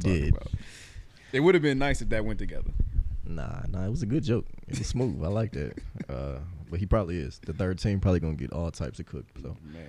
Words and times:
did. 0.00 0.28
about. 0.34 0.48
It 1.32 1.40
would 1.40 1.54
have 1.54 1.62
been 1.62 1.78
nice 1.78 2.02
if 2.02 2.08
that 2.10 2.24
went 2.24 2.38
together. 2.38 2.70
Nah, 3.24 3.60
nah, 3.68 3.84
it 3.86 3.90
was 3.90 4.02
a 4.02 4.06
good 4.06 4.24
joke. 4.24 4.46
It 4.68 4.78
was 4.78 4.86
smooth. 4.88 5.22
I 5.24 5.28
like 5.28 5.52
that. 5.52 5.74
Uh, 6.08 6.40
but 6.68 6.80
he 6.80 6.86
probably 6.86 7.18
is. 7.18 7.38
The 7.46 7.52
third 7.52 7.78
team 7.78 8.00
probably 8.00 8.18
gonna 8.20 8.34
get 8.34 8.52
all 8.52 8.70
types 8.72 8.98
of 8.98 9.06
cooked. 9.06 9.40
So, 9.40 9.56
Man. 9.62 9.84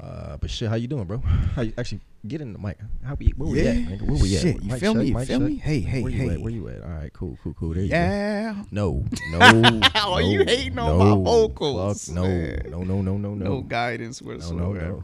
uh, 0.00 0.36
but 0.36 0.50
shit, 0.50 0.68
how 0.68 0.76
you 0.76 0.86
doing, 0.86 1.04
bro? 1.04 1.18
How 1.18 1.62
you 1.62 1.72
actually 1.76 2.00
get 2.28 2.40
in 2.40 2.52
the 2.52 2.58
mic? 2.60 2.78
How 3.04 3.14
we? 3.14 3.28
Where 3.36 3.48
we 3.48 3.66
at? 3.66 3.74
Nigga? 3.76 4.02
Where 4.02 4.22
we 4.22 4.36
at? 4.36 4.42
Shit, 4.42 4.62
you 4.62 4.70
Mic 4.70 4.78
feel 4.80 4.92
check, 4.94 5.02
me? 5.02 5.08
You 5.08 5.18
feel 5.24 5.38
check. 5.40 5.48
me? 5.48 5.56
Hey, 5.56 5.80
hey, 5.80 6.02
Where 6.02 6.12
you 6.12 6.30
at? 6.30 6.40
Where 6.40 6.52
you 6.52 6.68
at? 6.68 6.82
All 6.82 6.90
right, 6.90 7.12
cool, 7.12 7.36
cool, 7.42 7.54
cool. 7.54 7.74
There 7.74 7.82
you 7.82 7.88
go. 7.88 7.96
Yeah. 7.96 8.62
No, 8.70 9.04
no. 9.32 9.38
Oh, 9.40 9.80
no, 9.94 10.18
you 10.18 10.44
hating 10.44 10.78
on 10.78 10.98
no, 10.98 11.16
my 11.16 11.24
vocals, 11.24 12.06
Fuck, 12.06 12.14
no, 12.14 12.26
no, 12.68 12.84
no, 12.84 13.02
no, 13.02 13.16
no, 13.16 13.34
No 13.34 13.34
no. 13.34 13.60
guidance 13.62 14.22
no, 14.22 14.28
whatsoever. 14.32 14.74
no. 14.90 15.02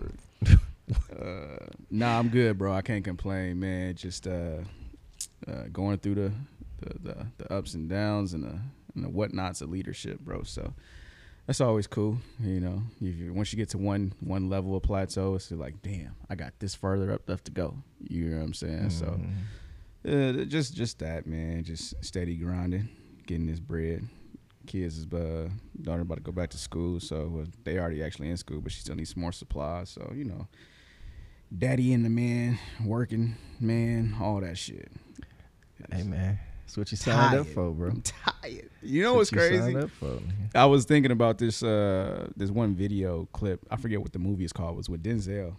Uh, 0.90 1.66
nah, 1.90 2.18
I'm 2.18 2.28
good, 2.28 2.58
bro. 2.58 2.72
I 2.72 2.82
can't 2.82 3.04
complain, 3.04 3.60
man. 3.60 3.94
Just 3.94 4.26
uh, 4.26 4.58
uh, 5.48 5.64
going 5.72 5.98
through 5.98 6.14
the, 6.16 6.32
the 6.80 6.98
the 6.98 7.26
the 7.38 7.52
ups 7.52 7.74
and 7.74 7.88
downs 7.88 8.34
and 8.34 8.44
the 8.44 8.58
and 8.94 9.04
the 9.04 9.08
whatnots 9.08 9.60
of 9.62 9.70
leadership, 9.70 10.20
bro. 10.20 10.42
So 10.42 10.72
that's 11.46 11.60
always 11.60 11.86
cool, 11.86 12.18
you 12.40 12.60
know. 12.60 12.82
If 13.00 13.16
you, 13.16 13.32
once 13.32 13.52
you 13.52 13.56
get 13.56 13.68
to 13.70 13.78
one 13.78 14.12
one 14.20 14.48
level 14.48 14.76
of 14.76 14.82
plateau, 14.82 15.34
it's 15.34 15.50
like, 15.50 15.80
damn, 15.82 16.14
I 16.28 16.34
got 16.34 16.52
this 16.58 16.74
further 16.74 17.12
up 17.12 17.28
left 17.28 17.44
to 17.46 17.50
go. 17.52 17.76
You 18.08 18.26
know 18.30 18.38
what 18.38 18.44
I'm 18.46 18.54
saying? 18.54 18.90
So 18.90 19.20
Mhm. 20.04 20.40
uh, 20.40 20.44
just 20.44 20.74
just 20.74 20.98
that, 20.98 21.26
man. 21.26 21.64
Just 21.64 21.94
steady 22.04 22.36
grinding, 22.36 22.88
getting 23.26 23.46
this 23.46 23.60
bread. 23.60 24.06
Kids 24.66 24.96
is 24.98 25.12
uh, 25.12 25.48
daughter 25.80 26.02
about 26.02 26.18
to 26.18 26.20
go 26.22 26.30
back 26.30 26.50
to 26.50 26.58
school, 26.58 27.00
so 27.00 27.44
they 27.64 27.78
already 27.78 28.00
actually 28.02 28.30
in 28.30 28.36
school, 28.36 28.60
but 28.60 28.70
she 28.70 28.80
still 28.80 28.94
needs 28.94 29.12
some 29.12 29.20
more 29.20 29.32
supplies. 29.32 29.90
So 29.90 30.12
you 30.14 30.22
know, 30.24 30.46
daddy 31.58 31.92
and 31.92 32.04
the 32.04 32.10
man 32.10 32.58
working, 32.84 33.36
man, 33.60 34.14
all 34.20 34.40
that 34.40 34.56
shit. 34.58 34.90
Hey 35.90 36.04
man, 36.04 36.38
that's 36.64 36.76
what 36.76 36.90
you 36.90 36.96
signed 36.96 37.38
up 37.38 37.46
for, 37.48 37.70
bro. 37.70 37.90
I'm 37.90 38.02
tired. 38.02 38.70
You 38.82 39.02
know 39.02 39.18
That's 39.18 39.32
what's 39.32 39.52
what 39.52 39.62
crazy? 39.64 39.88
for. 39.98 40.18
I 40.54 40.64
was 40.66 40.84
thinking 40.84 41.10
about 41.10 41.38
this 41.38 41.62
uh 41.62 42.28
this 42.36 42.50
one 42.50 42.74
video 42.74 43.28
clip. 43.32 43.60
I 43.70 43.76
forget 43.76 44.00
what 44.00 44.12
the 44.12 44.18
movie 44.18 44.44
is 44.44 44.52
called. 44.52 44.74
It 44.74 44.76
was 44.76 44.88
with 44.88 45.02
Denzel, 45.02 45.54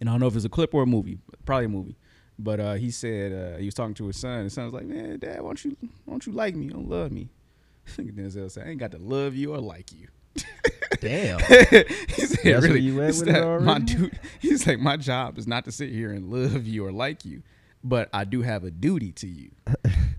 and 0.00 0.08
I 0.08 0.12
don't 0.12 0.20
know 0.20 0.28
if 0.28 0.36
it's 0.36 0.44
a 0.44 0.50
clip 0.50 0.72
or 0.72 0.82
a 0.82 0.86
movie. 0.86 1.18
Probably 1.44 1.66
a 1.66 1.68
movie. 1.68 1.96
But 2.38 2.58
uh, 2.58 2.74
he 2.74 2.90
said 2.90 3.32
uh, 3.32 3.58
he 3.58 3.66
was 3.66 3.74
talking 3.74 3.94
to 3.94 4.06
his 4.06 4.16
son. 4.16 4.44
His 4.44 4.54
son 4.54 4.64
was 4.64 4.74
like, 4.74 4.86
"Man, 4.86 5.18
Dad, 5.18 5.40
why 5.40 5.48
don't 5.48 5.64
you 5.64 5.76
why 5.80 6.12
don't 6.12 6.26
you 6.26 6.32
like 6.32 6.54
me? 6.54 6.68
Don't 6.68 6.88
love 6.88 7.12
me." 7.12 7.28
Denzel 7.96 8.50
said, 8.50 8.66
"I 8.66 8.70
ain't 8.70 8.80
got 8.80 8.92
to 8.92 8.98
love 8.98 9.34
you 9.34 9.54
or 9.54 9.58
like 9.58 9.92
you." 9.92 10.08
Damn. 11.00 11.38
he 11.40 11.46
said, 11.46 11.86
That's 11.88 12.44
where 12.44 12.60
"Really, 12.60 12.80
you 12.80 13.00
at 13.02 13.08
with 13.08 13.28
it 13.28 13.32
that 13.32 13.62
my 13.62 13.78
dude." 13.78 14.18
He's 14.40 14.66
like, 14.66 14.78
"My 14.78 14.96
job 14.96 15.38
is 15.38 15.46
not 15.46 15.64
to 15.66 15.72
sit 15.72 15.90
here 15.90 16.12
and 16.12 16.30
love 16.30 16.66
you 16.66 16.86
or 16.86 16.92
like 16.92 17.24
you, 17.24 17.42
but 17.82 18.08
I 18.12 18.24
do 18.24 18.42
have 18.42 18.64
a 18.64 18.70
duty 18.70 19.12
to 19.12 19.26
you." 19.26 19.50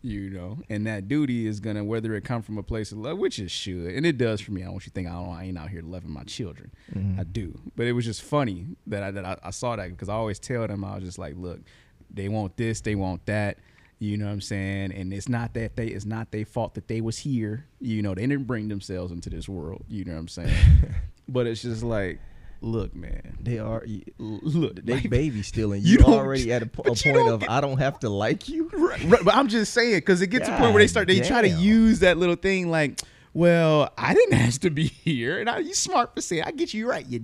you 0.05 0.29
know, 0.29 0.59
and 0.69 0.85
that 0.85 1.07
duty 1.07 1.47
is 1.47 1.59
gonna 1.59 1.83
whether 1.83 2.13
it 2.13 2.23
come 2.23 2.43
from 2.43 2.59
a 2.59 2.63
place 2.63 2.91
of 2.91 2.99
love, 2.99 3.17
which 3.17 3.39
it 3.39 3.49
should, 3.49 3.87
and 3.87 4.05
it 4.05 4.17
does 4.19 4.39
for 4.39 4.51
me. 4.51 4.61
I 4.61 4.65
don't 4.65 4.73
want 4.73 4.85
you 4.85 4.91
to 4.91 4.93
think 4.93 5.07
I 5.07 5.13
don't. 5.13 5.29
I 5.29 5.45
ain't 5.45 5.57
out 5.57 5.69
here 5.69 5.81
loving 5.81 6.11
my 6.11 6.23
children. 6.23 6.71
Mm-hmm. 6.93 7.19
I 7.19 7.23
do, 7.23 7.59
but 7.75 7.87
it 7.87 7.93
was 7.93 8.05
just 8.05 8.21
funny 8.21 8.67
that 8.85 9.01
I 9.01 9.11
that 9.11 9.25
I, 9.25 9.37
I 9.43 9.49
saw 9.49 9.75
that 9.75 9.89
because 9.89 10.09
I 10.09 10.13
always 10.13 10.37
tell 10.37 10.67
them 10.67 10.83
I 10.83 10.95
was 10.95 11.03
just 11.03 11.17
like, 11.17 11.33
look, 11.37 11.59
they 12.11 12.29
want 12.29 12.55
this, 12.55 12.81
they 12.81 12.93
want 12.93 13.25
that. 13.25 13.57
You 13.99 14.17
know 14.17 14.25
what 14.25 14.31
I'm 14.31 14.41
saying? 14.41 14.91
And 14.91 15.13
it's 15.13 15.29
not 15.29 15.53
that 15.53 15.75
they 15.75 15.87
it's 15.87 16.05
not 16.05 16.31
their 16.31 16.45
fault 16.45 16.75
that 16.75 16.87
they 16.87 17.01
was 17.01 17.17
here. 17.17 17.65
You 17.79 18.01
know, 18.01 18.13
they 18.13 18.21
didn't 18.27 18.45
bring 18.47 18.67
themselves 18.67 19.11
into 19.11 19.29
this 19.29 19.47
world. 19.47 19.85
You 19.87 20.03
know 20.05 20.13
what 20.13 20.19
I'm 20.19 20.27
saying? 20.27 20.53
but 21.29 21.47
it's 21.47 21.61
just 21.61 21.81
like, 21.81 22.19
look, 22.61 22.93
man, 22.95 23.37
They 23.41 23.57
are. 23.59 23.85
look, 24.17 24.83
They 24.85 24.95
like- 24.95 25.09
baby 25.09 25.41
still, 25.43 25.71
and 25.71 25.81
You 25.85 25.99
you, 25.99 26.05
already 26.05 26.51
at 26.51 26.61
a, 26.61 26.65
a 26.79 26.95
point 26.95 27.29
of 27.29 27.39
get- 27.41 27.49
I 27.49 27.61
don't 27.61 27.77
have 27.77 27.99
to 27.99 28.09
like 28.09 28.49
you. 28.49 28.69
Right, 28.73 29.01
right, 29.05 29.23
but 29.23 29.33
I'm 29.33 29.47
just 29.47 29.73
saying 29.73 29.95
because 29.95 30.21
it 30.21 30.27
gets 30.27 30.47
to 30.47 30.55
a 30.55 30.57
point 30.57 30.73
where 30.73 30.83
they 30.83 30.87
start 30.87 31.07
they 31.07 31.21
try 31.21 31.41
to 31.41 31.49
use 31.49 31.99
that 31.99 32.17
little 32.17 32.35
thing 32.35 32.69
like, 32.69 32.99
well, 33.33 33.91
I 33.97 34.13
didn't 34.13 34.33
ask 34.35 34.61
to 34.61 34.69
be 34.69 34.87
here, 34.87 35.39
and 35.39 35.49
I, 35.49 35.59
you 35.59 35.73
smart 35.73 36.15
for 36.15 36.21
saying 36.21 36.43
I 36.45 36.51
get 36.51 36.73
you 36.73 36.89
right, 36.89 37.05
you 37.05 37.19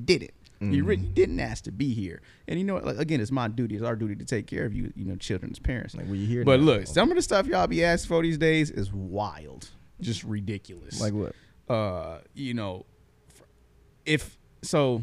didn't. 0.62 0.74
You, 0.74 0.84
re- 0.84 0.96
you 0.96 1.02
Mm-hmm. 1.04 1.14
didn't 1.14 1.40
ask 1.40 1.64
to 1.66 1.72
be 1.72 1.94
here, 1.94 2.22
and 2.48 2.60
you 2.60 2.66
know, 2.66 2.76
what, 2.76 2.86
like, 2.86 2.98
again, 2.98 3.20
it's 3.20 3.32
my 3.32 3.48
duty, 3.48 3.76
it's 3.76 3.84
our 3.84 3.96
duty 3.96 4.16
to 4.16 4.26
take 4.26 4.48
care 4.48 4.66
of 4.66 4.74
you, 4.74 4.94
you 4.96 5.06
know, 5.06 5.16
children's 5.16 5.60
parents. 5.60 5.96
Like, 5.96 6.08
you 6.08 6.26
hear 6.28 6.44
but 6.44 6.60
now. 6.60 6.66
look, 6.68 6.88
some 6.88 7.10
of 7.12 7.16
the 7.16 7.22
stuff 7.22 7.48
y'all 7.48 7.68
be 7.68 7.84
asking 7.84 8.08
for 8.10 8.22
these 8.22 8.38
days 8.38 8.70
is 8.72 8.92
wild, 8.94 9.70
just 10.00 10.24
ridiculous. 10.24 11.02
Like 11.02 11.14
what? 11.14 11.34
uh, 11.74 12.20
you 12.34 12.54
know, 12.54 12.86
if 14.06 14.38
so, 14.62 15.02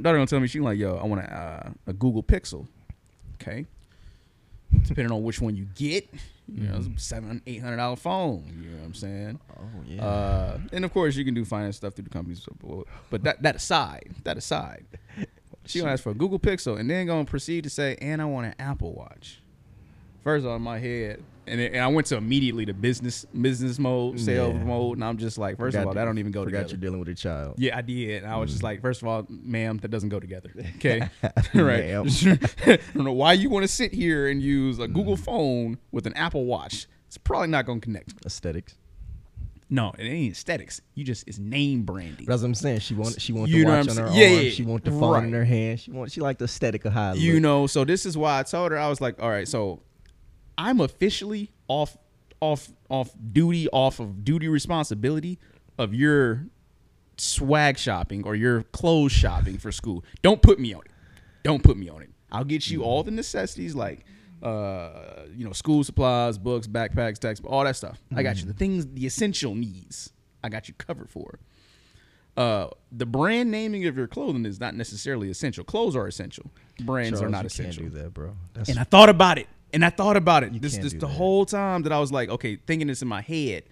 daughter 0.00 0.16
gonna 0.18 0.26
tell 0.26 0.40
me 0.40 0.46
she 0.46 0.60
like, 0.60 0.78
yo, 0.78 0.96
I 0.96 1.04
want 1.06 1.22
a, 1.22 1.34
uh, 1.36 1.70
a 1.88 1.92
Google 1.92 2.22
Pixel. 2.22 2.66
Okay, 3.40 3.66
depending 4.82 5.12
on 5.12 5.22
which 5.22 5.40
one 5.40 5.56
you 5.56 5.66
get, 5.74 6.08
you 6.48 6.64
know, 6.68 6.76
it's 6.76 6.86
a 6.86 6.98
seven, 6.98 7.42
eight 7.46 7.62
hundred 7.62 7.76
dollar 7.76 7.96
phone. 7.96 8.44
You 8.62 8.70
know 8.70 8.76
what 8.78 8.84
I'm 8.86 8.94
saying? 8.94 9.40
Oh 9.58 9.62
yeah. 9.86 10.04
Uh, 10.04 10.58
and 10.72 10.84
of 10.84 10.92
course, 10.92 11.16
you 11.16 11.24
can 11.24 11.34
do 11.34 11.44
finance 11.44 11.76
stuff 11.76 11.94
through 11.94 12.04
the 12.04 12.10
companies. 12.10 12.46
but- 12.60 12.84
But 13.10 13.22
that 13.24 13.42
that 13.42 13.56
aside, 13.56 14.14
that 14.24 14.36
aside, 14.36 14.84
she 15.64 15.80
gonna 15.80 15.92
ask 15.92 16.02
for 16.02 16.10
a 16.10 16.14
Google 16.14 16.38
Pixel, 16.38 16.78
and 16.78 16.88
then 16.90 17.06
gonna 17.06 17.24
proceed 17.24 17.64
to 17.64 17.70
say, 17.70 17.96
and 18.00 18.20
I 18.22 18.26
want 18.26 18.46
an 18.46 18.54
Apple 18.58 18.92
Watch. 18.94 19.40
First 20.22 20.44
of 20.44 20.50
all, 20.50 20.56
in 20.56 20.62
my 20.62 20.78
head, 20.78 21.22
and, 21.46 21.60
it- 21.60 21.72
and 21.72 21.82
I 21.82 21.86
went 21.88 22.06
to 22.08 22.16
immediately 22.16 22.66
to 22.66 22.74
business 22.74 23.24
business 23.26 23.78
mode, 23.78 24.18
sales 24.20 24.54
Yeah. 24.54 24.64
mode, 24.64 24.98
and 24.98 25.04
I'm 25.04 25.16
just 25.18 25.38
like, 25.38 25.56
first 25.56 25.76
of 25.76 25.86
all, 25.86 25.94
that 25.94 26.04
don't 26.04 26.18
even 26.18 26.32
go 26.32 26.44
Forgot 26.44 26.58
together. 26.58 26.70
you're 26.74 26.80
dealing 26.80 26.98
with 27.00 27.08
a 27.08 27.14
child. 27.14 27.54
Yeah, 27.58 27.76
I 27.76 27.82
did. 27.82 28.22
And 28.24 28.32
I 28.32 28.36
was 28.36 28.50
just 28.50 28.60
mm. 28.60 28.64
like, 28.64 28.80
first 28.82 29.02
of 29.02 29.08
all, 29.08 29.26
ma'am, 29.28 29.78
that 29.78 29.88
doesn't 29.88 30.08
go 30.08 30.20
together. 30.20 30.52
Okay. 30.76 31.00
right. 31.54 31.84
I 31.94 32.78
don't 32.94 33.04
know 33.04 33.12
why 33.12 33.32
you 33.32 33.48
want 33.48 33.64
to 33.64 33.68
sit 33.68 33.92
here 33.92 34.28
and 34.28 34.42
use 34.42 34.78
a 34.78 34.86
Google 34.86 35.16
mm. 35.16 35.24
phone 35.24 35.78
with 35.90 36.06
an 36.06 36.12
Apple 36.14 36.44
Watch. 36.44 36.86
It's 37.06 37.18
probably 37.18 37.48
not 37.48 37.66
going 37.66 37.80
to 37.80 37.84
connect. 37.84 38.14
Aesthetics. 38.26 38.74
No, 39.68 39.92
it 39.98 40.04
ain't 40.04 40.32
aesthetics. 40.32 40.80
You 40.94 41.04
just, 41.04 41.26
it's 41.26 41.38
name 41.38 41.82
branding. 41.82 42.26
That's 42.26 42.42
what 42.42 42.48
I'm 42.48 42.54
saying. 42.54 42.80
She 42.80 42.94
want 42.94 43.20
she 43.20 43.32
want 43.32 43.50
You 43.50 43.64
the 43.64 43.70
watch 43.70 43.88
on 43.88 43.96
her? 43.96 44.10
Yeah, 44.12 44.26
arm. 44.36 44.44
yeah, 44.44 44.50
She 44.50 44.62
want 44.62 44.84
the 44.84 44.92
phone 44.92 45.12
right. 45.12 45.24
in 45.24 45.32
her 45.32 45.44
hand. 45.44 45.80
She 45.80 45.90
want 45.90 46.12
she 46.12 46.20
like 46.20 46.38
the 46.38 46.44
aesthetic 46.44 46.84
of 46.84 46.92
how 46.92 47.14
You 47.14 47.34
look. 47.34 47.42
know, 47.42 47.66
so 47.66 47.84
this 47.84 48.06
is 48.06 48.16
why 48.16 48.38
I 48.38 48.42
told 48.44 48.70
her, 48.70 48.78
I 48.78 48.88
was 48.88 49.00
like, 49.00 49.20
all 49.20 49.28
right, 49.28 49.48
so 49.48 49.82
I'm 50.58 50.80
officially 50.80 51.50
off, 51.68 51.96
off, 52.40 52.70
off 52.88 53.10
duty, 53.32 53.68
off 53.70 54.00
of 54.00 54.24
duty 54.24 54.48
responsibility 54.48 55.38
of 55.78 55.94
your 55.94 56.46
swag 57.18 57.78
shopping 57.78 58.24
or 58.24 58.34
your 58.34 58.62
clothes 58.62 59.12
shopping 59.12 59.58
for 59.58 59.72
school. 59.72 60.04
Don't 60.22 60.42
put 60.42 60.58
me 60.58 60.74
on 60.74 60.82
it. 60.82 60.90
Don't 61.42 61.62
put 61.62 61.76
me 61.76 61.88
on 61.88 62.02
it. 62.02 62.10
I'll 62.30 62.44
get 62.44 62.68
you 62.68 62.82
all 62.82 63.02
the 63.02 63.10
necessities 63.10 63.74
like 63.74 64.04
uh, 64.42 65.24
you 65.34 65.44
know, 65.44 65.52
school 65.52 65.82
supplies, 65.82 66.38
books, 66.38 66.66
backpacks, 66.66 67.18
textbooks, 67.18 67.52
all 67.52 67.64
that 67.64 67.76
stuff. 67.76 68.00
I 68.14 68.22
got 68.22 68.38
you. 68.38 68.46
The 68.46 68.52
things, 68.52 68.86
the 68.86 69.06
essential 69.06 69.54
needs, 69.54 70.12
I 70.44 70.48
got 70.48 70.68
you 70.68 70.74
covered 70.74 71.10
for. 71.10 71.38
Uh, 72.36 72.68
the 72.92 73.06
brand 73.06 73.50
naming 73.50 73.86
of 73.86 73.96
your 73.96 74.06
clothing 74.06 74.44
is 74.44 74.60
not 74.60 74.74
necessarily 74.74 75.30
essential. 75.30 75.64
Clothes 75.64 75.96
are 75.96 76.06
essential. 76.06 76.50
Brands 76.80 77.22
are 77.22 77.30
not 77.30 77.46
essential. 77.46 77.84
Can't 77.84 77.94
do 77.94 77.98
that, 78.02 78.12
bro. 78.12 78.36
That's 78.52 78.68
And 78.68 78.78
I 78.78 78.84
thought 78.84 79.08
about 79.08 79.38
it. 79.38 79.46
And 79.72 79.84
I 79.84 79.90
thought 79.90 80.16
about 80.16 80.44
it. 80.44 80.52
You 80.52 80.60
This 80.60 80.76
this 80.78 80.92
the 80.92 81.00
that. 81.00 81.06
whole 81.08 81.44
time 81.44 81.82
that 81.82 81.92
I 81.92 81.98
was 81.98 82.12
like, 82.12 82.28
okay, 82.28 82.56
thinking 82.56 82.88
this 82.88 83.02
in 83.02 83.08
my 83.08 83.20
head 83.20 83.64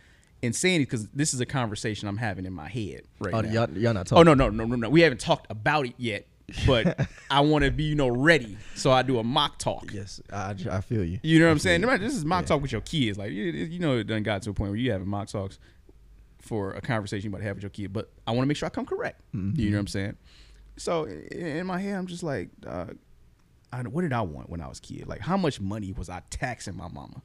and 0.43 0.55
saying 0.55 0.83
it 0.83 0.85
because 0.87 1.09
this 1.09 1.33
is 1.33 1.41
a 1.41 1.47
conversation 1.47 2.09
I'm 2.09 2.17
having 2.19 2.45
in 2.47 2.53
my 2.53 2.69
head 2.69 3.03
right 3.21 3.33
oh, 3.33 3.41
now. 3.41 3.51
y'all, 3.67 3.71
y'all 3.79 3.95
not 3.95 4.13
Oh 4.13 4.23
talking. 4.23 4.25
no, 4.27 4.35
no, 4.35 4.49
no, 4.51 4.65
no, 4.65 4.77
no. 4.77 4.89
We 4.91 5.01
haven't 5.03 5.21
talked 5.21 5.51
about 5.51 5.87
it 5.87 5.95
yet, 5.97 6.27
but 6.67 7.09
I 7.31 7.41
want 7.41 7.65
to 7.65 7.71
be, 7.71 7.85
you 7.85 7.95
know, 7.95 8.09
ready. 8.09 8.59
So 8.75 8.91
I 8.91 9.03
do 9.03 9.19
a 9.19 9.25
mock 9.25 9.59
talk. 9.59 9.93
Yes, 9.93 10.21
I, 10.33 10.55
I 10.71 10.81
feel 10.81 11.05
you. 11.05 11.21
You 11.23 11.39
know 11.39 11.47
what 11.47 11.53
I'm 11.53 11.59
saying? 11.61 11.81
No 11.81 11.97
This 11.97 12.15
is 12.15 12.25
mock 12.25 12.47
talk 12.47 12.61
with 12.61 12.73
your 12.73 12.83
kids. 12.83 13.17
Like 13.17 13.31
you, 13.31 13.45
you 13.45 13.79
know, 13.79 13.97
it 13.99 14.07
done 14.07 14.23
got 14.23 14.43
to 14.43 14.51
a 14.51 14.55
point 14.55 14.71
where 14.71 14.79
you 14.79 14.93
having 14.93 15.09
mock 15.09 15.29
talks 15.29 15.59
for 16.41 16.73
a 16.73 16.81
conversation 16.83 17.25
you 17.25 17.31
about 17.31 17.39
to 17.39 17.45
have 17.45 17.57
with 17.57 17.63
your 17.63 17.71
kid. 17.71 17.93
But 17.93 18.11
I 18.27 18.33
want 18.33 18.43
to 18.43 18.47
make 18.47 18.57
sure 18.59 18.67
I 18.67 18.71
come 18.71 18.85
correct. 18.85 19.23
You 19.33 19.71
know 19.71 19.77
what 19.77 19.81
I'm 19.81 19.87
saying? 19.87 20.17
So 20.77 21.05
in, 21.05 21.47
in 21.47 21.67
my 21.67 21.79
head, 21.79 21.95
I'm 21.97 22.07
just 22.07 22.23
like, 22.25 22.51
uh, 22.67 22.87
I, 23.75 23.83
what 23.83 24.03
did 24.03 24.13
I 24.13 24.23
want 24.23 24.51
when 24.51 24.61
I 24.61 24.69
was 24.69 24.79
a 24.79 24.83
kid? 24.83 25.07
Like, 25.07 25.21
how 25.21 25.37
much 25.37 25.61
money 25.61 25.93
was 25.93 26.09
I 26.09 26.23
taxing 26.31 26.77
my 26.77 26.89
mama 26.89 27.23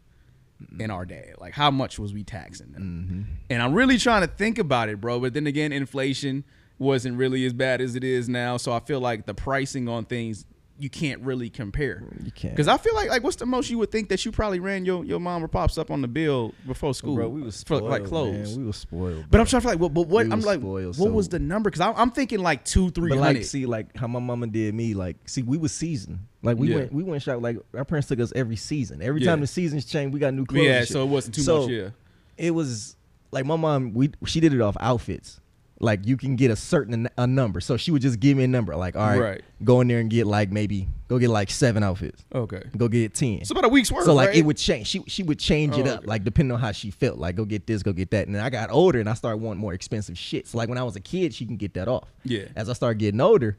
mm-hmm. 0.62 0.82
and 0.82 0.92
our 0.92 1.06
dad? 1.06 1.36
Like, 1.40 1.54
how 1.54 1.72
much 1.72 2.00
was 2.00 2.14
we 2.14 2.24
taxing 2.24 2.72
them? 2.72 2.84
Mm-hmm. 2.84 3.34
And 3.50 3.62
I'm 3.62 3.74
really 3.74 3.98
trying 3.98 4.22
to 4.22 4.28
think 4.28 4.58
about 4.58 4.90
it, 4.90 5.00
bro. 5.00 5.20
But 5.20 5.34
then 5.34 5.48
again, 5.48 5.72
inflation 5.72 6.44
wasn't 6.78 7.18
really 7.18 7.46
as 7.46 7.54
bad 7.54 7.82
as 7.82 7.96
it 7.96 8.04
is 8.04 8.28
now. 8.30 8.58
So 8.58 8.72
I 8.72 8.80
feel 8.80 9.00
like 9.00 9.26
the 9.26 9.34
pricing 9.34 9.88
on 9.88 10.06
things 10.06 10.46
you 10.80 10.90
can't 10.90 11.22
really 11.22 11.50
compare. 11.50 12.02
You 12.24 12.32
can't. 12.32 12.56
Because 12.56 12.70
I 12.70 12.78
feel 12.78 12.96
like 12.96 13.10
like 13.10 13.22
what's 13.22 13.36
the 13.36 13.46
most 13.46 13.70
you 13.70 13.78
would 13.80 13.92
think 13.92 14.08
that 14.10 14.24
you 14.26 14.32
probably 14.32 14.62
ran 14.62 14.86
your, 14.86 15.04
your 15.04 15.20
mom 15.20 15.44
or 15.44 15.50
pops 15.50 15.78
up 15.78 15.92
on 15.92 16.02
the 16.02 16.08
bill 16.08 16.54
before 16.66 16.94
school, 16.94 17.16
bro, 17.16 17.28
we 17.28 17.42
was 17.42 17.64
for 17.64 17.82
like 17.82 18.06
clothes. 18.06 18.52
Man. 18.52 18.62
We 18.62 18.68
was 18.68 18.78
spoiled. 18.78 19.26
but. 19.30 19.42
I'm 19.42 19.46
trying 19.46 19.62
to 19.62 19.68
feel 19.68 19.72
like, 19.74 19.82
what, 19.82 19.94
but 19.94 20.08
what 20.08 20.26
We 20.26 20.32
I'm 20.32 20.38
was 20.38 20.46
like, 20.46 20.62
spoiled, 20.62 20.98
what 20.98 21.12
was 21.12 21.28
the 21.28 21.40
number? 21.40 21.70
Because 21.70 21.94
I'm 21.96 22.12
thinking 22.12 22.40
like 22.40 22.64
two, 22.64 22.92
three 22.92 23.10
But 23.10 23.18
like, 23.18 23.44
see, 23.44 23.66
like 23.66 23.96
how 23.98 24.08
my 24.08 24.20
mama 24.20 24.48
did 24.48 24.74
me. 24.74 24.94
Like, 24.94 25.18
see, 25.28 25.44
we 25.44 25.58
was 25.58 25.74
seasoned. 25.74 26.20
Like 26.42 26.58
we 26.58 26.70
Yeah. 26.70 26.76
went, 26.76 26.94
we 26.94 27.04
went 27.04 27.22
shop. 27.22 27.42
Like 27.42 27.58
our 27.74 27.84
parents 27.86 28.08
took 28.08 28.20
us 28.20 28.32
every 28.36 28.56
season. 28.56 29.02
Every 29.02 29.22
Yeah. 29.22 29.32
time 29.32 29.42
the 29.42 29.48
seasons 29.48 29.86
changed, 29.86 30.14
we 30.14 30.20
got 30.20 30.34
new 30.34 30.46
clothes. 30.46 30.64
yeah, 30.66 30.84
so 30.86 31.04
it 31.04 31.08
wasn't 31.10 31.36
too 31.36 31.42
So, 31.42 31.62
much. 31.64 31.72
Yeah, 31.72 31.90
it 32.38 32.52
was 32.52 32.96
like 33.32 33.46
my 33.46 33.56
mom. 33.58 33.94
We 33.94 34.12
she 34.26 34.40
did 34.40 34.54
it 34.54 34.62
off 34.62 34.78
outfits. 34.80 35.40
Like 35.82 36.06
you 36.06 36.18
can 36.18 36.36
get 36.36 36.52
a 36.52 36.58
certain 36.58 37.08
a 37.18 37.26
number. 37.26 37.62
So 37.62 37.78
she 37.78 37.92
would 37.92 38.02
just 38.02 38.20
give 38.20 38.36
me 38.36 38.44
a 38.44 38.48
number. 38.50 38.76
Like, 38.76 38.98
all 38.98 39.08
right, 39.08 39.20
Right. 39.20 39.42
go 39.64 39.80
in 39.80 39.88
there 39.88 40.00
and 40.00 40.10
get 40.10 40.28
like 40.28 40.52
maybe 40.52 40.90
go 41.08 41.18
get 41.18 41.30
like 41.30 41.50
seven 41.50 41.84
outfits. 41.84 42.26
Okay. 42.36 42.62
Go 42.76 42.90
get 42.90 43.14
ten. 43.14 43.36
It's 43.40 43.50
about 43.52 43.64
a 43.64 43.70
week's 43.70 43.90
worth. 43.90 44.04
So 44.04 44.14
like 44.14 44.30
right? 44.30 44.38
it 44.38 44.46
would 44.46 44.58
change. 44.58 44.88
She 44.88 45.02
she 45.08 45.24
would 45.24 45.40
change 45.40 45.78
it 45.78 45.88
Oh, 45.88 45.92
up, 45.92 45.98
okay. 46.00 46.08
like 46.08 46.26
depending 46.26 46.52
on 46.54 46.60
how 46.60 46.74
she 46.74 46.92
felt. 46.92 47.18
Like 47.18 47.38
go 47.38 47.46
get 47.46 47.66
this, 47.66 47.82
go 47.82 47.94
get 47.94 48.12
that. 48.12 48.28
And 48.28 48.36
then 48.36 48.44
I 48.44 48.50
got 48.50 48.70
older 48.72 49.00
and 49.00 49.08
I 49.08 49.14
started 49.14 49.38
wanting 49.38 49.62
more 49.62 49.74
expensive 49.74 50.18
shit. 50.18 50.48
So 50.48 50.58
like 50.58 50.68
when 50.68 50.78
I 50.78 50.84
was 50.84 50.98
a 50.98 51.02
kid, 51.02 51.34
she 51.34 51.46
can 51.46 51.56
get 51.56 51.74
that 51.76 51.88
off. 51.88 52.12
Yeah. 52.26 52.44
As 52.58 52.70
I 52.70 52.74
started 52.74 53.00
getting 53.00 53.22
older, 53.22 53.58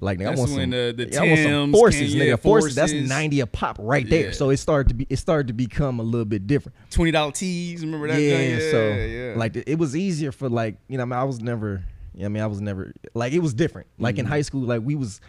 like 0.00 0.18
nigga, 0.18 0.22
I 0.22 0.24
That's 0.30 0.38
want 0.40 0.50
when 0.52 0.60
some, 0.62 0.70
the- 0.70 1.06
the 1.10 1.18
I 1.20 1.26
want 1.26 1.40
some 1.40 1.72
forces, 1.72 2.12
came- 2.12 2.20
nigga. 2.22 2.26
yeah, 2.28 2.36
forces. 2.36 2.74
That's 2.74 2.92
ninety 2.92 3.40
a 3.40 3.46
pop 3.46 3.76
right 3.78 4.08
there. 4.08 4.26
Yeah. 4.26 4.32
So 4.32 4.50
it 4.50 4.56
started 4.56 4.88
to 4.88 4.94
be 4.94 5.06
it 5.10 5.18
started 5.18 5.48
to 5.48 5.52
become 5.52 6.00
a 6.00 6.02
little 6.02 6.24
bit 6.24 6.46
different. 6.46 6.76
twenty 6.90 7.10
dollar 7.10 7.32
tees. 7.32 7.82
Remember 7.84 8.08
that? 8.08 8.20
yeah, 8.20 8.38
yeah, 8.38 8.70
So 8.70 8.88
yeah. 8.94 9.34
like 9.36 9.56
it 9.56 9.78
was 9.78 9.94
easier 9.96 10.32
for 10.32 10.48
like 10.48 10.76
you 10.88 10.96
know 10.96 11.02
I, 11.02 11.06
mean, 11.06 11.18
I 11.18 11.24
was 11.24 11.40
never. 11.40 11.84
I 12.22 12.28
mean 12.28 12.42
I 12.42 12.46
was 12.46 12.60
never 12.60 12.92
like 13.14 13.32
it 13.32 13.38
was 13.40 13.54
different. 13.54 13.88
Like 13.98 14.18
in 14.18 14.26
mm. 14.26 14.30
high 14.30 14.42
school, 14.42 14.62
like 14.62 14.82
we 14.82 14.94
was. 14.94 15.20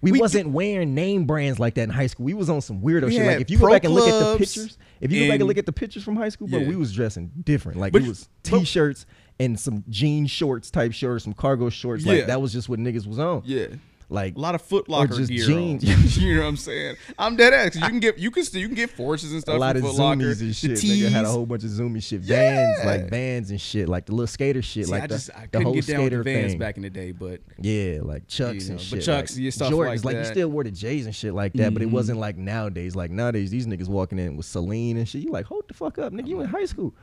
We. 0.00 0.10
We- 0.10 0.20
wasn't 0.20 0.48
wearing 0.48 0.94
name 0.96 1.26
brands 1.26 1.60
like 1.60 1.74
that 1.74 1.82
in 1.84 1.90
high 1.90 2.08
school. 2.08 2.26
We 2.26 2.34
was 2.34 2.50
on 2.50 2.60
some 2.60 2.80
weirdo 2.80 3.04
We 3.06 3.12
shit. 3.12 3.24
Like 3.26 3.40
if 3.40 3.50
you 3.50 3.58
go 3.58 3.70
back 3.70 3.84
and 3.84 3.94
look 3.94 4.08
at 4.08 4.18
the 4.32 4.36
pictures, 4.36 4.76
if 5.00 5.12
you 5.12 5.20
go 5.26 5.28
back 5.32 5.38
and- 5.40 5.46
look 5.48 5.58
at 5.58 5.66
the 5.66 5.72
pictures 5.72 6.02
from 6.02 6.16
high 6.16 6.28
school, 6.30 6.48
Yeah. 6.50 6.66
we 6.66 6.74
was 6.74 6.92
dressing 6.92 7.30
different. 7.44 7.78
Like 7.78 7.92
But- 7.92 8.02
it 8.02 8.08
was 8.08 8.28
t-shirts 8.42 9.06
and 9.40 9.58
some 9.58 9.84
jean 9.88 10.26
shorts 10.26 10.70
type 10.70 10.92
shirts, 10.92 11.24
some 11.24 11.32
cargo 11.32 11.68
shorts. 11.70 12.04
Yeah. 12.04 12.12
Like 12.14 12.26
that 12.26 12.40
was 12.40 12.52
just 12.52 12.68
what 12.68 12.78
niggas 12.78 13.06
was 13.06 13.18
on. 13.18 13.42
yeah. 13.44 13.66
Like 14.10 14.36
A 14.36 14.38
lot 14.40 14.54
of 14.54 14.60
Foot 14.60 14.90
Locker 14.90 15.16
just 15.16 15.30
gear. 15.30 15.46
jeans. 15.46 15.82
you 16.18 16.34
know 16.34 16.42
what 16.42 16.48
I'm 16.48 16.56
saying? 16.58 16.96
I'm 17.18 17.34
dead 17.34 17.54
ass. 17.54 17.74
You 17.76 17.80
can 17.80 17.98
get 17.98 18.18
you 18.18 18.30
can 18.30 18.44
still 18.44 18.60
you 18.60 18.66
can 18.66 18.74
get 18.76 18.90
forces 18.90 19.32
and 19.32 19.40
stuff. 19.40 19.54
a 19.54 19.58
lot 19.58 19.74
of 19.74 19.84
Zumiez 19.84 20.42
and 20.42 20.50
The 20.50 20.52
shit. 20.52 20.70
Nigga 20.72 21.08
had 21.08 21.24
a 21.24 21.28
whole 21.30 21.46
bunch 21.46 21.64
of 21.64 21.70
zoomy 21.70 22.02
shit, 22.02 22.20
vans, 22.20 22.78
Yeah. 22.80 22.86
like 22.86 23.08
bands 23.08 23.50
and 23.50 23.58
shit, 23.58 23.88
like 23.88 24.04
the 24.04 24.12
little 24.12 24.26
skater 24.26 24.60
shit, 24.60 24.84
See, 24.84 24.92
like 24.92 25.04
I 25.04 25.06
the, 25.06 25.14
just 25.14 25.30
I 25.34 25.48
the 25.50 25.62
whole 25.62 25.72
get 25.72 25.86
down 25.86 26.00
with 26.02 26.08
skater 26.08 26.18
the 26.18 26.24
Vans 26.24 26.52
thing. 26.52 26.58
back 26.58 26.76
in 26.76 26.82
the 26.82 26.90
day, 26.90 27.12
but 27.12 27.40
Yeah, 27.58 28.00
like 28.02 28.28
Chucks 28.28 28.66
You 28.66 28.72
and 28.74 28.80
know, 28.80 28.86
but 28.90 28.96
shit. 28.98 29.02
Chucks, 29.02 29.38
like 29.38 29.52
stuff 29.54 29.72
Jordans, 29.72 29.86
like 29.86 30.04
like 30.04 30.16
you 30.16 30.24
still 30.26 30.48
wore 30.50 30.64
the 30.64 30.70
J's 30.72 31.06
and 31.06 31.14
shit 31.16 31.32
like 31.32 31.54
that, 31.54 31.72
but 31.72 31.80
it 31.82 31.88
Mhm. 31.88 31.92
wasn't 31.92 32.18
like 32.18 32.36
nowadays. 32.36 32.94
Like 32.94 33.10
nowadays, 33.10 33.50
these 33.50 33.66
niggas 33.66 33.88
walking 33.88 34.18
in 34.18 34.36
with 34.36 34.44
Celine 34.44 34.98
and 34.98 35.08
shit. 35.08 35.22
You 35.22 35.30
like, 35.30 35.46
hold 35.46 35.64
the 35.68 35.74
fuck 35.74 35.96
up, 35.98 36.12
nigga. 36.12 36.26
You 36.28 36.42
in 36.42 36.48
high 36.48 36.66
school. 36.66 36.94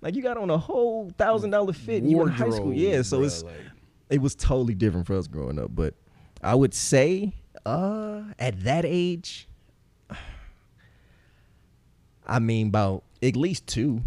Like 0.00 0.14
you 0.14 0.22
got 0.22 0.36
on 0.36 0.50
a 0.50 0.58
whole 0.58 1.10
thousand 1.16 1.50
dollar 1.50 1.72
fit. 1.72 2.02
And 2.02 2.10
you 2.10 2.18
were 2.18 2.28
in 2.28 2.32
high 2.32 2.50
school, 2.50 2.72
yeah. 2.72 3.02
So 3.02 3.20
bruh, 3.20 3.26
it's 3.26 3.42
like, 3.42 3.54
it 4.10 4.20
was 4.20 4.34
totally 4.34 4.74
different 4.74 5.06
for 5.06 5.16
us 5.16 5.26
growing 5.26 5.58
up. 5.58 5.74
But 5.74 5.94
I 6.42 6.54
would 6.54 6.74
say, 6.74 7.34
uh, 7.64 8.22
at 8.38 8.62
that 8.64 8.84
age, 8.86 9.48
I 12.26 12.38
mean, 12.38 12.68
about 12.68 13.04
at 13.22 13.36
least 13.36 13.66
two, 13.66 14.02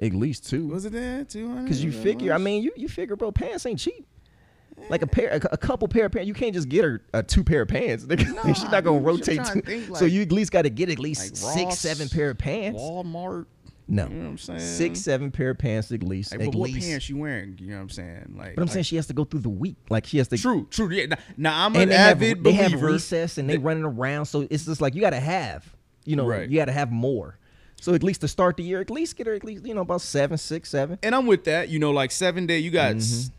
at 0.00 0.12
least 0.12 0.48
two. 0.48 0.66
was 0.68 0.84
it 0.84 0.92
that 0.92 1.28
two 1.28 1.48
hundred? 1.48 1.64
Because 1.64 1.82
you 1.82 1.92
figure, 1.92 2.32
I 2.32 2.38
mean, 2.38 2.62
you 2.62 2.72
you 2.76 2.88
figure, 2.88 3.16
bro, 3.16 3.32
pants 3.32 3.66
ain't 3.66 3.78
cheap. 3.78 4.06
Like 4.88 5.02
a 5.02 5.06
pair, 5.06 5.28
a, 5.30 5.40
a 5.52 5.56
couple 5.58 5.86
pair 5.88 6.06
of 6.06 6.12
pants, 6.12 6.26
you 6.26 6.32
can't 6.32 6.54
just 6.54 6.68
get 6.68 6.84
her 6.84 7.02
a 7.12 7.22
two 7.22 7.44
pair 7.44 7.62
of 7.62 7.68
pants. 7.68 8.06
Nah, 8.06 8.16
She's 8.46 8.62
not 8.70 8.82
gonna 8.82 8.96
I'm 8.96 9.04
rotate. 9.04 9.44
Two. 9.44 9.60
think, 9.60 9.94
so 9.96 10.06
you 10.06 10.22
at 10.22 10.32
least 10.32 10.52
got 10.52 10.62
to 10.62 10.70
get 10.70 10.88
at 10.88 10.98
least 10.98 11.20
like 11.20 11.36
six, 11.36 11.64
Ross, 11.64 11.78
seven 11.80 12.08
pair 12.08 12.30
of 12.30 12.38
pants. 12.38 12.80
Walmart. 12.80 13.44
No, 13.92 14.04
You 14.06 14.14
know 14.14 14.22
what 14.22 14.30
I'm 14.30 14.38
saying? 14.38 14.60
six, 14.60 15.00
seven 15.00 15.30
pair 15.32 15.50
of 15.50 15.58
pants 15.58 15.90
at 15.90 16.02
least. 16.04 16.30
Like, 16.30 16.40
at 16.42 16.46
but 16.52 16.54
what 16.58 16.70
least. 16.70 16.86
pants 16.88 17.08
you 17.10 17.16
wearing? 17.18 17.58
You 17.60 17.70
know 17.70 17.76
what 17.76 17.82
I'm 17.82 17.88
saying? 17.90 18.34
Like, 18.36 18.54
But 18.54 18.62
I'm 18.62 18.66
like, 18.68 18.72
saying 18.72 18.84
she 18.84 18.96
has 18.96 19.06
to 19.08 19.12
go 19.12 19.24
through 19.24 19.40
the 19.40 19.48
week. 19.48 19.76
Like 19.90 20.06
she 20.06 20.18
has 20.18 20.28
to. 20.28 20.38
true, 20.38 20.68
true. 20.70 20.90
Yeah. 20.90 21.06
Now, 21.06 21.16
now 21.36 21.66
I'm 21.66 21.74
an 21.76 21.88
they 21.88 21.96
have, 21.96 22.22
avid 22.22 22.44
they 22.44 22.52
have 22.52 22.80
recess 22.80 23.36
and 23.36 23.50
they 23.50 23.58
running 23.58 23.84
around. 23.84 24.26
So 24.26 24.46
it's 24.48 24.64
just 24.64 24.80
like 24.80 24.94
you 24.94 25.00
got 25.00 25.10
to 25.10 25.20
have, 25.20 25.74
you 26.04 26.14
know, 26.16 26.26
Right. 26.26 26.48
you 26.48 26.56
got 26.56 26.66
to 26.66 26.72
have 26.72 26.92
more. 26.92 27.36
So 27.80 27.94
at 27.94 28.02
least 28.02 28.20
to 28.20 28.28
start 28.28 28.56
the 28.56 28.62
year, 28.62 28.80
at 28.80 28.90
least 28.90 29.16
get 29.16 29.26
her 29.26 29.34
at 29.34 29.42
least 29.44 29.66
you 29.66 29.74
know 29.74 29.80
about 29.80 30.02
seven, 30.02 30.36
six, 30.38 30.68
seven. 30.70 30.98
and 31.02 31.14
I'm 31.14 31.26
with 31.26 31.44
that. 31.44 31.68
You 31.70 31.78
know, 31.78 31.90
like 31.90 32.10
seven 32.10 32.46
day, 32.46 32.58
you 32.58 32.70
got 32.70 32.94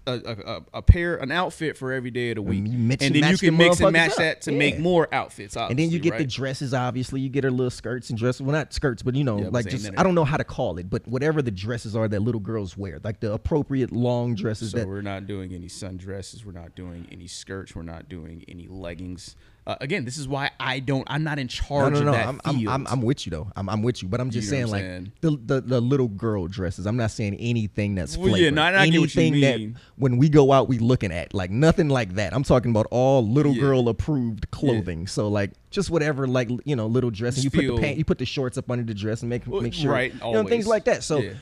a 0.07 0.81
pair, 0.81 1.15
an 1.17 1.31
outfit 1.31 1.77
for 1.77 1.91
every 1.91 2.11
day 2.11 2.31
of 2.31 2.35
the 2.35 2.41
week, 2.41 2.63
Mm-hmm. 2.63 2.73
you 2.73 2.77
mix 2.79 3.05
and 3.05 3.15
and 3.15 3.23
then 3.23 3.31
you 3.31 3.37
can 3.37 3.57
mix 3.57 3.79
and 3.79 3.91
match 3.93 4.11
up. 4.11 4.17
that 4.17 4.41
to 4.41 4.51
Yeah. 4.51 4.57
make 4.57 4.79
more 4.79 5.07
outfits. 5.13 5.55
And 5.55 5.77
then 5.77 5.89
you 5.89 5.99
get 5.99 6.17
the 6.17 6.25
dresses. 6.25 6.73
Obviously, 6.73 7.21
you 7.21 7.29
get 7.29 7.43
her 7.43 7.51
little 7.51 7.69
skirts 7.69 8.09
and 8.09 8.17
dresses. 8.19 8.41
Well, 8.41 8.51
not 8.53 8.73
skirts, 8.73 9.01
but 9.03 9.15
you 9.15 9.23
know, 9.23 9.39
Yeah, 9.39 9.49
like 9.51 9.67
just 9.67 9.89
I 9.97 10.03
don't 10.03 10.15
know 10.15 10.25
how 10.25 10.37
to 10.37 10.43
call 10.43 10.77
it, 10.77 10.89
but 10.89 11.07
whatever 11.07 11.41
the 11.41 11.51
dresses 11.51 11.95
are 11.95 12.07
that 12.07 12.21
little 12.21 12.41
girls 12.41 12.77
wear, 12.77 12.99
like 13.03 13.19
the 13.19 13.31
appropriate 13.33 13.91
long 13.91 14.35
dresses. 14.35 14.71
So 14.71 14.79
that 14.79 14.87
we're 14.87 15.01
not 15.01 15.27
doing 15.27 15.53
any 15.53 15.67
sundresses. 15.67 16.45
We're 16.45 16.51
not 16.51 16.75
doing 16.75 17.07
any 17.11 17.27
skirts. 17.27 17.75
We're 17.75 17.83
not 17.83 18.09
doing 18.09 18.43
any 18.47 18.67
leggings. 18.67 19.35
Uh, 19.71 19.77
again, 19.79 20.03
this 20.03 20.17
is 20.17 20.27
why 20.27 20.49
I 20.59 20.79
don't. 20.79 21.07
I'm 21.09 21.23
not 21.23 21.39
in 21.39 21.45
no, 21.45 21.49
charge 21.49 21.93
no, 21.93 21.99
of 21.99 22.05
no. 22.05 22.11
that 22.11 22.27
I'm, 22.27 22.41
I'm. 22.43 22.67
I'm, 22.67 22.87
I'm 22.87 23.01
with 23.01 23.25
you 23.25 23.29
though. 23.29 23.49
I'm, 23.55 23.69
I'm 23.69 23.81
with 23.81 24.03
you, 24.03 24.09
but 24.09 24.19
I'm 24.19 24.29
just 24.29 24.45
You 24.45 24.49
saying 24.49 24.67
like 24.67 24.83
I'm 24.83 25.13
the, 25.21 25.31
the 25.45 25.61
the 25.61 25.81
little 25.81 26.09
girl 26.09 26.47
dresses. 26.47 26.85
I'm 26.85 26.97
not 26.97 27.11
saying 27.11 27.35
anything 27.35 27.95
that's 27.95 28.17
Well, 28.17 28.35
yeah, 28.37 28.49
no, 28.49 28.63
I 28.63 28.89
get 28.89 28.99
what 28.99 29.15
you 29.15 29.21
anything 29.21 29.33
mean. 29.33 29.73
that 29.73 29.79
when 29.95 30.17
we 30.17 30.27
go 30.27 30.51
out 30.51 30.67
we 30.67 30.77
looking 30.77 31.13
at 31.13 31.33
like 31.33 31.51
nothing 31.51 31.87
like 31.87 32.15
that. 32.15 32.33
I'm 32.33 32.43
talking 32.43 32.71
about 32.71 32.87
all 32.91 33.25
little 33.25 33.53
Yeah. 33.53 33.61
girl 33.61 33.87
approved 33.87 34.51
clothing. 34.51 35.07
So 35.07 35.29
like 35.29 35.51
just 35.69 35.89
whatever 35.89 36.27
like 36.27 36.49
you 36.65 36.75
know 36.75 36.87
little 36.87 37.11
dress 37.11 37.35
and 37.35 37.43
you 37.45 37.49
put 37.51 37.65
the 37.65 37.77
pant, 37.77 37.97
you 37.97 38.03
put 38.03 38.17
the 38.17 38.25
shorts 38.25 38.57
up 38.57 38.69
under 38.69 38.83
the 38.83 38.93
dress 38.93 39.21
and 39.21 39.29
make 39.29 39.47
Well, 39.47 39.61
make 39.61 39.73
sure 39.73 39.91
right, 39.91 40.13
you 40.13 40.19
know 40.33 40.43
things 40.43 40.67
like 40.67 40.85
that. 40.85 41.03
So. 41.03 41.19
Yeah. 41.19 41.33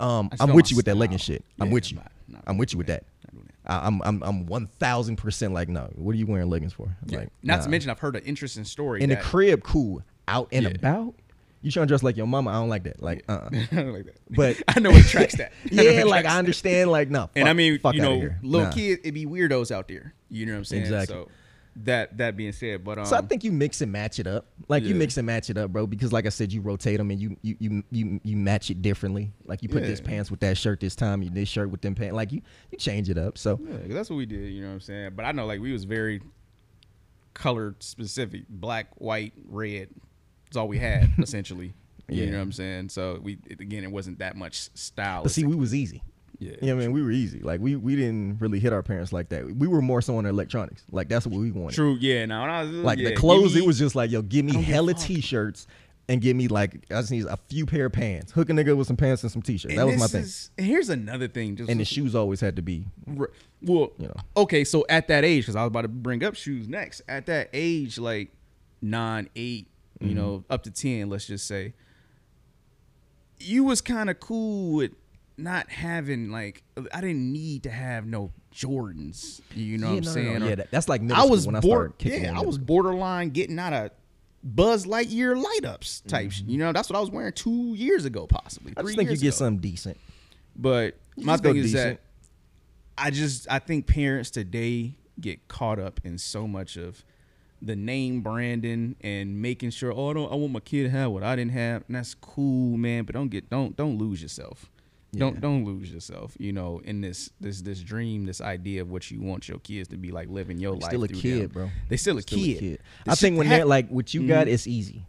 Um, 0.00 0.30
I'm 0.38 0.52
with 0.52 0.70
you 0.70 0.76
with 0.76 0.86
that 0.86 0.96
legging 0.96 1.18
shit. 1.18 1.44
I'm 1.58 1.70
with 1.72 1.90
you. 1.90 1.98
I'm 1.98 2.04
not- 2.04 2.12
not 2.28 2.44
I'm 2.46 2.56
with 2.58 2.72
you 2.72 2.78
with 2.78 2.86
that. 2.86 3.02
Not 3.68 3.82
doing 3.84 3.98
that. 3.98 4.04
I- 4.04 4.08
I'm 4.08 4.22
I'm 4.22 4.22
I'm 4.22 4.46
one 4.46 4.66
thousand 4.78 5.16
percent 5.16 5.52
like 5.52 5.68
no. 5.68 5.90
What 5.96 6.12
are 6.14 6.18
you 6.18 6.26
wearing 6.26 6.48
leggings 6.50 6.72
for? 6.72 6.88
Yeah. 7.06 7.18
Like 7.20 7.28
not 7.42 7.62
to 7.62 7.68
mention, 7.68 7.90
I've 7.90 7.98
heard 7.98 8.16
an 8.16 8.22
interesting 8.24 8.64
story. 8.64 9.02
in 9.02 9.10
the 9.10 9.16
crib, 9.16 9.62
cool. 9.62 10.02
Out 10.26 10.48
and 10.52 10.64
Yeah. 10.64 10.70
about, 10.72 11.14
you 11.62 11.70
trying 11.70 11.86
to 11.86 11.88
dress 11.88 12.02
like 12.02 12.16
your 12.18 12.26
mama? 12.26 12.50
I 12.50 12.54
don't 12.54 12.68
like 12.68 12.84
that. 12.84 13.02
Like, 13.02 13.24
uh, 13.28 13.48
I 13.52 13.66
don't 13.74 13.92
like 13.94 14.04
that. 14.04 14.16
But- 14.30 14.62
I 14.76 14.78
know 14.80 14.90
what 14.90 15.06
tracks 15.06 15.36
that. 15.36 15.52
I 15.64 15.68
yeah, 15.82 16.04
like 16.04 16.26
I 16.26 16.30
that. 16.34 16.38
understand. 16.38 16.90
Like, 16.90 17.08
no, 17.08 17.30
And 17.34 17.48
I 17.48 17.54
mean, 17.54 17.78
fuck 17.78 17.94
you 17.94 18.02
know, 18.02 18.28
little 18.42 18.66
Nah. 18.66 18.72
kids, 18.72 19.00
it 19.04 19.12
be 19.12 19.24
weirdos 19.24 19.70
out 19.70 19.88
there. 19.88 20.12
You 20.30 20.44
know 20.44 20.52
what 20.52 20.58
I'm 20.58 20.64
saying? 20.66 20.82
Exactly. 20.82 21.14
So 21.16 21.28
that 21.84 22.16
that 22.18 22.36
being 22.36 22.52
said, 22.52 22.84
but 22.84 22.98
um, 22.98 23.06
So 23.06 23.16
I 23.16 23.20
think 23.20 23.44
you 23.44 23.52
mix 23.52 23.80
and 23.80 23.92
match 23.92 24.18
it 24.18 24.26
up. 24.26 24.46
Like 24.68 24.82
you 24.82 24.94
mix 24.94 25.16
and 25.16 25.26
match 25.26 25.50
it 25.50 25.56
up, 25.56 25.72
bro. 25.72 25.86
Because 25.86 26.12
like 26.12 26.26
I 26.26 26.30
said, 26.30 26.52
you 26.52 26.60
rotate 26.60 26.98
them 26.98 27.10
and 27.10 27.20
you 27.20 27.36
you 27.42 27.56
you 27.58 27.84
you, 27.90 28.20
you 28.24 28.36
match 28.36 28.70
it 28.70 28.82
differently. 28.82 29.32
Like 29.44 29.62
you 29.62 29.68
put 29.68 29.84
this 29.84 30.00
pants 30.00 30.30
with 30.30 30.40
that 30.40 30.56
shirt 30.56 30.80
this 30.80 30.96
time, 30.96 31.22
you 31.22 31.30
this 31.30 31.48
shirt 31.48 31.70
with 31.70 31.80
them 31.80 31.94
pants. 31.94 32.14
Like 32.14 32.32
you 32.32 32.42
you 32.70 32.78
change 32.78 33.08
it 33.08 33.18
up. 33.18 33.38
So 33.38 33.60
Yeah, 33.62 33.94
that's 33.94 34.10
what 34.10 34.16
we 34.16 34.26
did. 34.26 34.52
You 34.52 34.62
know 34.62 34.68
what 34.68 34.74
I'm 34.74 34.80
saying? 34.80 35.12
But 35.14 35.24
I 35.24 35.32
know 35.32 35.46
like 35.46 35.60
we 35.60 35.72
was 35.72 35.84
very 35.84 36.20
colored 37.34 37.82
specific, 37.82 38.48
black, 38.48 38.88
white, 38.96 39.32
red. 39.46 39.88
That's 40.46 40.56
all 40.56 40.68
we 40.68 40.78
had 40.78 41.10
essentially. 41.18 41.74
Yeah. 42.08 42.24
You 42.24 42.30
know 42.30 42.38
what 42.38 42.42
I'm 42.44 42.52
saying? 42.52 42.88
So 42.88 43.18
we 43.22 43.38
it, 43.46 43.60
again, 43.60 43.84
it 43.84 43.92
wasn't 43.92 44.18
that 44.20 44.36
much 44.36 44.70
style. 44.74 45.22
But 45.22 45.32
see, 45.32 45.44
we 45.44 45.54
was 45.54 45.74
easy. 45.74 46.02
Yeah, 46.38 46.52
You 46.60 46.68
know 46.68 46.76
what 46.76 46.82
I 46.82 46.86
mean? 46.86 46.92
We 46.92 47.02
were 47.02 47.10
easy. 47.10 47.40
Like 47.40 47.60
we 47.60 47.74
we 47.76 47.96
didn't 47.96 48.38
really 48.40 48.58
hit 48.60 48.72
our 48.72 48.82
parents 48.82 49.12
like 49.12 49.28
that. 49.30 49.44
We 49.56 49.66
were 49.66 49.82
more 49.82 50.00
so 50.02 50.16
on 50.18 50.26
electronics. 50.26 50.84
Like 50.90 51.08
that's 51.08 51.26
what 51.26 51.38
we 51.38 51.50
wanted. 51.50 51.74
true. 51.74 51.96
Yeah, 52.00 52.26
now 52.26 52.42
when 52.42 52.50
I 52.50 52.62
was 52.62 52.70
Like 52.70 52.98
yeah, 52.98 53.10
the 53.10 53.16
clothes, 53.16 53.54
me- 53.54 53.62
it 53.62 53.66
was 53.66 53.78
just 53.78 53.94
like, 53.94 54.10
yo, 54.10 54.22
give 54.22 54.44
me 54.44 54.52
don't 54.52 54.60
give 54.62 54.68
a 54.70 54.72
hella 54.72 54.94
t-shirts 54.94 55.66
and 56.10 56.20
give 56.22 56.36
me 56.36 56.48
like 56.48 56.74
I 56.90 57.00
just 57.00 57.10
need 57.10 57.26
a 57.26 57.36
few 57.48 57.66
pair 57.66 57.86
of 57.86 57.92
pants. 57.92 58.32
Hook 58.32 58.48
a 58.50 58.52
nigga 58.52 58.76
with 58.76 58.86
some 58.86 58.96
pants 58.96 59.22
and 59.24 59.32
some 59.32 59.42
t-shirts. 59.42 59.74
that 59.74 59.84
was 59.86 59.98
my 59.98 60.06
thing. 60.06 60.22
is- 60.22 60.50
here's 60.56 60.88
another 60.88 61.28
thing. 61.28 61.56
Just 61.56 61.70
and 61.70 61.78
the 61.80 61.84
shoes 61.84 62.14
always 62.14 62.40
had 62.40 62.56
to 62.56 62.62
be 62.62 62.86
Well, 63.06 63.90
You 63.98 64.06
know. 64.08 64.14
okay, 64.36 64.62
so 64.64 64.86
at 64.88 65.08
that 65.08 65.24
age, 65.24 65.42
because 65.44 65.56
I 65.56 65.62
was 65.64 65.68
about 65.68 65.82
to 65.82 65.88
bring 65.88 66.22
up 66.24 66.34
shoes 66.36 66.68
next. 66.68 67.02
At 67.08 67.26
that 67.26 67.50
age, 67.52 67.98
like 67.98 68.30
nine, 68.80 69.28
eight, 69.36 69.66
Mm-hmm. 70.00 70.08
you 70.10 70.14
know, 70.14 70.44
up 70.48 70.62
to 70.62 70.70
ten, 70.70 71.10
let's 71.10 71.26
just 71.26 71.44
say, 71.48 71.74
you 73.40 73.64
was 73.64 73.80
kind 73.80 74.08
of 74.10 74.20
cool 74.20 74.74
with 74.76 74.92
not 75.38 75.70
having 75.70 76.30
like 76.30 76.62
I 76.92 77.00
didn't 77.00 77.32
need 77.32 77.62
to 77.62 77.70
have 77.70 78.06
no 78.06 78.32
Jordans. 78.54 79.40
You 79.54 79.78
know 79.78 79.88
Yeah, 79.94 79.94
what 80.00 80.06
I'm 80.08 80.14
no, 80.14 80.20
no, 80.22 80.22
no. 80.22 80.38
saying? 80.38 80.48
Yeah, 80.50 80.54
that- 80.56 80.70
that's 80.70 80.88
like 80.88 81.00
middle 81.00 81.16
I 81.16 81.20
school 81.20 81.30
was 81.30 81.46
when 81.46 81.56
I 81.56 81.60
started 81.60 81.98
kicking 81.98 82.24
Yeah, 82.24 82.38
I 82.38 82.42
was 82.42 82.56
school. 82.56 82.66
borderline 82.66 83.30
getting 83.30 83.58
out 83.58 83.72
of 83.72 83.90
Buzz 84.42 84.84
Lightyear 84.86 85.40
light 85.42 85.64
ups 85.64 86.00
type. 86.02 86.30
shit. 86.32 86.46
You 86.46 86.58
know, 86.58 86.72
that's 86.72 86.88
what 86.90 86.96
I 86.96 87.00
was 87.00 87.10
wearing 87.10 87.32
two 87.32 87.74
years 87.74 88.04
ago, 88.04 88.26
possibly. 88.26 88.70
Mm-hmm. 88.72 88.78
I 88.80 88.82
just 88.82 88.96
think 88.96 89.10
you 89.10 89.16
get 89.16 89.22
ago. 89.28 89.30
something 89.36 89.60
decent. 89.60 89.96
But 90.56 90.96
You 91.16 91.26
my 91.26 91.36
thing 91.36 91.56
is 91.56 91.72
decent. 91.72 91.98
that 91.98 92.00
I 92.96 93.10
just 93.10 93.46
I 93.50 93.58
think 93.60 93.86
parents 93.86 94.30
today 94.30 94.94
get 95.20 95.46
caught 95.48 95.78
up 95.78 96.00
in 96.04 96.18
so 96.18 96.46
much 96.48 96.76
of 96.76 97.04
the 97.60 97.74
name 97.76 98.20
branding 98.22 98.94
and 99.00 99.42
making 99.42 99.70
sure 99.70 99.92
oh 99.92 100.10
I 100.10 100.14
don't 100.14 100.32
I 100.32 100.36
want 100.36 100.52
my 100.52 100.60
kid 100.60 100.84
to 100.84 100.90
have 100.90 101.10
what 101.10 101.24
I 101.24 101.34
didn't 101.34 101.50
have 101.52 101.82
and 101.88 101.96
that's 101.96 102.14
cool 102.14 102.76
man 102.76 103.04
but 103.04 103.14
don't 103.14 103.28
get 103.28 103.50
don't 103.50 103.76
don't 103.76 103.98
lose 103.98 104.22
yourself 104.22 104.70
Yeah. 105.12 105.20
don't 105.20 105.40
don't 105.40 105.64
lose 105.64 105.90
yourself 105.90 106.34
you 106.38 106.52
know 106.52 106.82
in 106.84 107.00
this 107.00 107.30
this 107.40 107.62
this 107.62 107.80
dream 107.80 108.26
this 108.26 108.42
idea 108.42 108.82
of 108.82 108.90
what 108.90 109.10
you 109.10 109.22
want 109.22 109.48
your 109.48 109.58
kids 109.58 109.88
to 109.88 109.96
be 109.96 110.10
like 110.10 110.28
living 110.28 110.58
your 110.58 110.72
life 110.74 110.90
still 110.90 111.02
a 111.04 111.08
kid, 111.08 111.44
them. 111.44 111.48
bro. 111.50 111.70
they 111.88 111.96
still 111.96 112.18
a 112.18 112.22
kid, 112.22 112.56
a 112.56 112.60
kid. 112.60 112.78
I 113.06 113.14
think 113.14 113.38
when 113.38 113.46
hap- 113.46 113.56
they're 113.58 113.64
like 113.64 113.88
what 113.88 114.12
you 114.12 114.26
got, 114.28 114.46
Mhm. 114.46 114.50
it's 114.52 114.66
easy. 114.66 115.04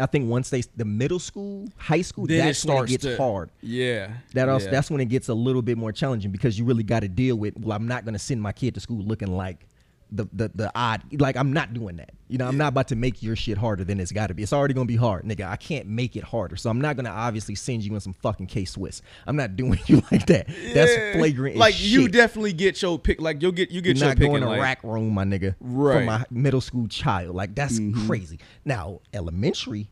I 0.00 0.06
think 0.06 0.28
once 0.28 0.50
they 0.50 0.62
the 0.76 0.84
middle 0.84 1.18
school, 1.20 1.68
high 1.76 2.02
school, 2.02 2.26
then 2.26 2.38
that's 2.44 2.64
it 2.64 2.68
when 2.68 2.84
it 2.84 2.88
gets 2.88 3.04
to, 3.04 3.16
hard. 3.16 3.50
yeah 3.62 4.14
That 4.34 4.48
also, 4.48 4.66
yeah. 4.66 4.72
that's 4.72 4.90
when 4.90 5.00
it 5.00 5.06
gets 5.08 5.28
a 5.28 5.34
little 5.34 5.62
bit 5.62 5.78
more 5.78 5.92
challenging 5.92 6.32
because 6.32 6.58
you 6.58 6.64
really 6.64 6.82
got 6.82 7.00
to 7.00 7.08
deal 7.08 7.36
with. 7.36 7.56
Well, 7.56 7.74
I'm 7.76 7.86
not 7.86 8.04
going 8.04 8.12
to 8.14 8.18
send 8.18 8.42
my 8.42 8.52
kid 8.52 8.74
to 8.74 8.80
school 8.80 8.98
looking 9.02 9.28
like 9.36 9.64
the 10.10 10.26
the 10.32 10.50
the 10.54 10.72
odd. 10.74 11.02
Like 11.20 11.36
I'm 11.36 11.52
not 11.52 11.74
doing 11.74 11.96
that. 11.96 12.10
You 12.28 12.38
know, 12.38 12.48
I'm 12.48 12.56
not 12.56 12.68
about 12.68 12.88
to 12.88 12.96
make 12.96 13.22
your 13.22 13.36
shit 13.36 13.56
harder 13.56 13.84
than 13.84 14.00
it's 14.00 14.10
got 14.10 14.28
to 14.28 14.34
be. 14.34 14.42
It's 14.42 14.52
already 14.52 14.74
gonna 14.74 14.86
be 14.86 14.96
hard, 14.96 15.24
nigga. 15.24 15.46
I 15.48 15.56
can't 15.56 15.86
make 15.86 16.16
it 16.16 16.24
harder, 16.24 16.56
so 16.56 16.70
I'm 16.70 16.80
not 16.80 16.96
gonna 16.96 17.10
obviously 17.10 17.54
send 17.54 17.84
you 17.84 17.94
in 17.94 18.00
some 18.00 18.12
fucking 18.14 18.46
K 18.48 18.64
Swiss. 18.64 19.00
I'm 19.26 19.36
not 19.36 19.56
doing 19.56 19.78
you 19.86 20.02
like 20.10 20.26
that. 20.26 20.48
That's 20.74 21.16
flagrant. 21.16 21.56
Like 21.56 21.74
you 21.80 22.02
shit. 22.02 22.12
definitely 22.12 22.52
get 22.52 22.80
your 22.82 22.98
pick. 22.98 23.20
Like 23.20 23.42
you'll 23.42 23.52
get 23.52 23.70
you 23.70 23.80
get 23.80 23.96
You're 23.96 24.06
your 24.06 24.14
not 24.14 24.18
pick 24.18 24.26
going 24.28 24.42
in 24.42 24.48
to 24.48 24.48
like, 24.48 24.60
rack 24.60 24.82
room, 24.84 25.14
my 25.14 25.24
nigga, 25.24 25.54
Right. 25.60 25.98
Mm-hmm. 25.98 26.06
my 26.06 26.24
middle 26.30 26.60
school 26.60 26.88
child. 26.88 27.34
Like 27.36 27.54
that's 27.54 27.78
crazy. 28.06 28.38
Now 28.64 29.00
elementary, 29.12 29.88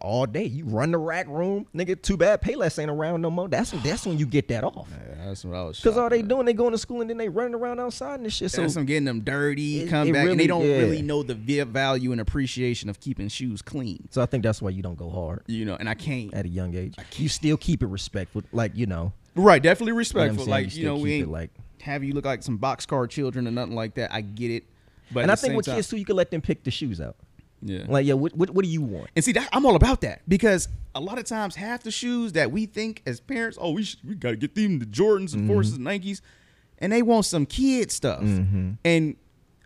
all 0.00 0.26
day 0.26 0.44
you 0.44 0.64
run 0.66 0.90
the 0.90 0.98
rack 0.98 1.26
room, 1.28 1.66
nigga. 1.74 2.00
Too 2.00 2.16
bad 2.16 2.42
Payless 2.42 2.78
ain't 2.78 2.90
around 2.90 3.22
no 3.22 3.30
more. 3.30 3.48
That's 3.48 3.72
when 3.72 3.82
that's 3.82 4.04
when 4.06 4.18
you 4.18 4.26
get 4.26 4.48
that 4.48 4.62
off. 4.64 4.88
Yeah, 4.90 5.26
that's 5.26 5.44
what 5.44 5.56
I 5.56 5.62
was. 5.64 5.80
Cause 5.80 5.96
all 5.96 6.08
they 6.10 6.20
at. 6.20 6.28
doing, 6.28 6.44
they 6.46 6.52
going 6.52 6.72
to 6.72 6.78
school 6.78 7.00
and 7.00 7.08
then 7.08 7.16
they 7.16 7.28
running 7.28 7.54
around 7.54 7.80
outside 7.80 8.16
and 8.16 8.26
this 8.26 8.34
shit. 8.34 8.50
So 8.50 8.60
That's 8.62 8.74
them 8.74 8.84
getting 8.84 9.04
them 9.06 9.20
dirty, 9.20 9.80
It- 9.82 9.88
come 9.88 10.08
it 10.08 10.12
back, 10.12 10.28
and 10.28 10.38
they 10.38 10.46
don't 10.46 10.66
yeah. 10.66 10.78
really 10.78 11.02
know 11.02 11.22
the 11.22 11.34
value 11.34 12.12
and 12.12 12.20
appreciation 12.20 12.88
of 12.90 13.00
keeping 13.00 13.28
shoes 13.28 13.62
clean. 13.62 14.06
So 14.10 14.20
I 14.22 14.26
think 14.26 14.42
that's 14.42 14.60
why 14.60 14.70
you 14.70 14.82
don't 14.82 14.98
go 14.98 15.08
hard 15.10 15.42
You 15.46 15.64
know, 15.64 15.76
and 15.76 15.88
I 15.88 15.94
can't. 15.94 16.32
at 16.34 16.44
a 16.44 16.48
young 16.48 16.74
age. 16.74 16.94
You 17.16 17.28
still 17.28 17.56
keep 17.56 17.82
it 17.82 17.88
respectful, 17.88 18.42
like 18.52 18.72
you 18.76 18.86
know. 18.86 19.12
Right, 19.34 19.62
definitely 19.62 19.92
what 19.92 19.96
I'm 19.96 19.98
respectful. 19.98 20.46
like 20.46 20.74
You 20.74 20.80
you, 20.82 20.86
know, 20.88 20.96
we 20.96 21.12
ain't 21.14 21.30
like- 21.30 21.50
have 21.82 22.04
you 22.04 22.12
look 22.12 22.26
like 22.26 22.42
some 22.42 22.58
boxcar 22.58 23.08
children 23.08 23.48
or 23.48 23.50
nothing 23.50 23.74
like 23.74 23.94
that. 23.94 24.12
I 24.12 24.20
get 24.20 24.50
it, 24.50 24.64
but 25.12 25.22
and 25.22 25.32
I 25.32 25.34
think 25.36 25.56
with 25.56 25.64
time- 25.66 25.76
kids 25.76 25.88
too, 25.88 25.96
you 25.96 26.04
can 26.04 26.16
let 26.16 26.30
them 26.30 26.42
pick 26.42 26.64
the 26.64 26.70
shoes 26.70 27.00
out. 27.00 27.16
Yeah, 27.62 27.84
Like, 27.88 28.06
yeah, 28.06 28.14
what 28.14 28.34
what, 28.34 28.50
what 28.50 28.64
do 28.64 28.70
you 28.70 28.82
want? 28.82 29.10
And 29.14 29.24
see, 29.24 29.32
that, 29.32 29.48
I'm 29.52 29.66
all 29.66 29.76
about 29.76 30.00
that 30.02 30.22
because 30.28 30.68
a 30.94 31.00
lot 31.00 31.18
of 31.18 31.24
times 31.24 31.54
half 31.56 31.82
the 31.82 31.90
shoes 31.90 32.32
that 32.32 32.50
we 32.50 32.66
think 32.66 33.02
as 33.06 33.20
parents, 33.20 33.58
oh, 33.60 33.72
we 33.72 33.82
should, 33.84 34.00
we 34.06 34.14
got 34.14 34.30
to 34.30 34.36
get 34.36 34.54
them 34.54 34.78
the 34.78 34.86
Jordans 34.86 35.34
and 35.34 35.46
Forces, 35.48 35.78
Mm-hmm. 35.78 35.86
Nikes, 35.88 36.20
and 36.78 36.92
they 36.92 37.02
want 37.02 37.26
some 37.26 37.46
kid 37.46 37.90
stuff. 37.92 38.22
And 38.84 39.16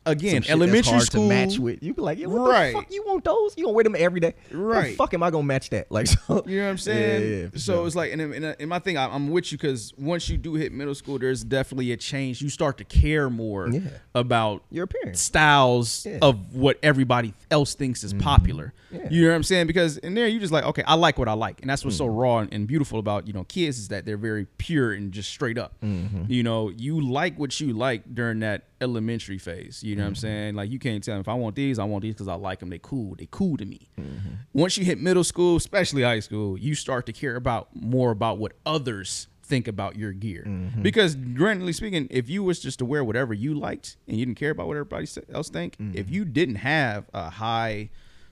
again, 0.06 0.44
elementary 0.48 1.00
school 1.00 1.22
to 1.22 1.28
match 1.28 1.58
with. 1.58 1.82
You 1.82 1.94
be 1.94 2.02
like, 2.02 2.18
yeah, 2.18 2.26
what 2.26 2.50
Right. 2.50 2.72
the 2.74 2.80
fuck? 2.80 2.92
You 2.92 3.04
want 3.06 3.24
those? 3.24 3.54
You 3.56 3.64
gonna 3.64 3.74
wear 3.74 3.84
them 3.84 3.96
every 3.98 4.20
day? 4.20 4.34
How 4.50 4.56
the 4.58 4.62
Right. 4.64 4.96
fuck 4.96 5.14
am 5.14 5.22
I 5.22 5.30
gonna 5.30 5.44
match 5.44 5.70
that? 5.70 5.86
Like, 5.94 6.06
so, 6.08 6.42
You 6.46 6.58
know 6.58 6.64
what 6.64 6.70
I'm 6.70 6.78
saying? 6.78 7.22
Yeah, 7.22 7.36
yeah, 7.42 7.48
so 7.54 7.74
sure. 7.76 7.86
it's 7.86 7.96
like, 7.96 8.12
and, 8.12 8.20
and, 8.20 8.44
and 8.58 8.68
my 8.68 8.78
thing, 8.80 8.98
I'm 8.98 9.30
with 9.30 9.52
you 9.52 9.58
because 9.58 9.92
once 9.96 10.28
you 10.28 10.36
do 10.36 10.54
hit 10.54 10.72
middle 10.72 10.94
school, 10.94 11.18
there's 11.18 11.44
definitely 11.44 11.92
a 11.92 11.96
change. 11.96 12.42
You 12.42 12.48
start 12.48 12.78
to 12.78 12.84
care 12.84 13.30
more 13.30 13.68
Yeah. 13.68 13.80
about 14.14 14.62
Your 14.70 14.84
appearance. 14.84 15.20
styles 15.20 16.06
of 16.22 16.54
what 16.54 16.78
everybody 16.82 17.34
else 17.50 17.74
thinks 17.74 18.02
is 18.04 18.12
popular. 18.14 18.72
Yeah. 18.90 19.08
You 19.10 19.22
know 19.22 19.28
what 19.30 19.36
I'm 19.36 19.42
saying? 19.42 19.66
Because 19.66 19.98
in 19.98 20.14
there, 20.14 20.26
you 20.28 20.40
just 20.40 20.52
like, 20.52 20.64
okay, 20.64 20.82
I 20.86 20.94
like 20.94 21.18
what 21.18 21.28
I 21.28 21.32
like, 21.32 21.60
and 21.60 21.68
that's 21.70 21.84
what's 21.84 21.96
Mm. 21.96 21.98
so 21.98 22.06
raw 22.06 22.38
and, 22.38 22.52
and 22.52 22.66
beautiful 22.66 22.98
about 22.98 23.26
you 23.26 23.32
know 23.32 23.44
kids 23.44 23.78
is 23.78 23.88
that 23.88 24.04
they're 24.04 24.16
very 24.16 24.46
pure 24.58 24.92
and 24.92 25.12
just 25.12 25.30
straight 25.30 25.58
up. 25.58 25.74
Mm-hmm. 25.82 26.24
You 26.32 26.42
know, 26.42 26.70
you 26.76 27.00
like 27.00 27.38
what 27.38 27.58
you 27.60 27.72
like 27.72 28.14
during 28.14 28.40
that 28.40 28.64
elementary 28.84 29.38
phase. 29.38 29.82
You 29.82 29.96
know 29.96 30.02
what 30.02 30.06
I'm 30.08 30.12
Mm-hmm. 30.14 30.20
saying? 30.20 30.54
Like 30.54 30.70
you 30.70 30.78
can't 30.78 31.02
tell 31.02 31.14
them 31.14 31.20
if 31.20 31.28
I 31.28 31.34
want 31.34 31.56
these, 31.56 31.78
I 31.78 31.84
want 31.84 32.02
these 32.02 32.14
because 32.14 32.28
I 32.28 32.34
like 32.34 32.60
them. 32.60 32.70
They 32.70 32.78
cool. 32.80 33.16
They 33.18 33.28
cool 33.30 33.56
to 33.56 33.64
me. 33.64 33.88
Mm-hmm. 33.98 34.34
Once 34.52 34.76
you 34.78 34.84
hit 34.84 35.00
middle 35.00 35.24
school, 35.24 35.56
especially 35.56 36.02
high 36.02 36.20
school, 36.20 36.56
you 36.58 36.74
start 36.74 37.06
to 37.06 37.12
care 37.12 37.36
about 37.36 37.68
more 37.74 38.10
about 38.12 38.38
what 38.38 38.52
others 38.64 39.26
think 39.42 39.66
about 39.68 39.96
your 39.96 40.12
gear. 40.12 40.44
Mm-hmm. 40.46 40.82
Because 40.82 41.14
grandly 41.16 41.72
speaking, 41.72 42.06
if 42.10 42.30
you 42.30 42.42
was 42.42 42.60
just 42.60 42.78
to 42.78 42.84
wear 42.84 43.02
whatever 43.04 43.34
you 43.34 43.54
liked 43.54 43.96
and 44.08 44.16
you 44.18 44.24
didn't 44.24 44.38
care 44.38 44.50
about 44.50 44.66
what 44.68 44.76
everybody 44.76 45.06
else 45.32 45.50
think, 45.50 45.76
Mm-hmm. 45.78 45.98
if 45.98 46.08
you 46.10 46.24
didn't 46.24 46.56
have 46.56 47.10
a 47.12 47.28
high, 47.30 47.90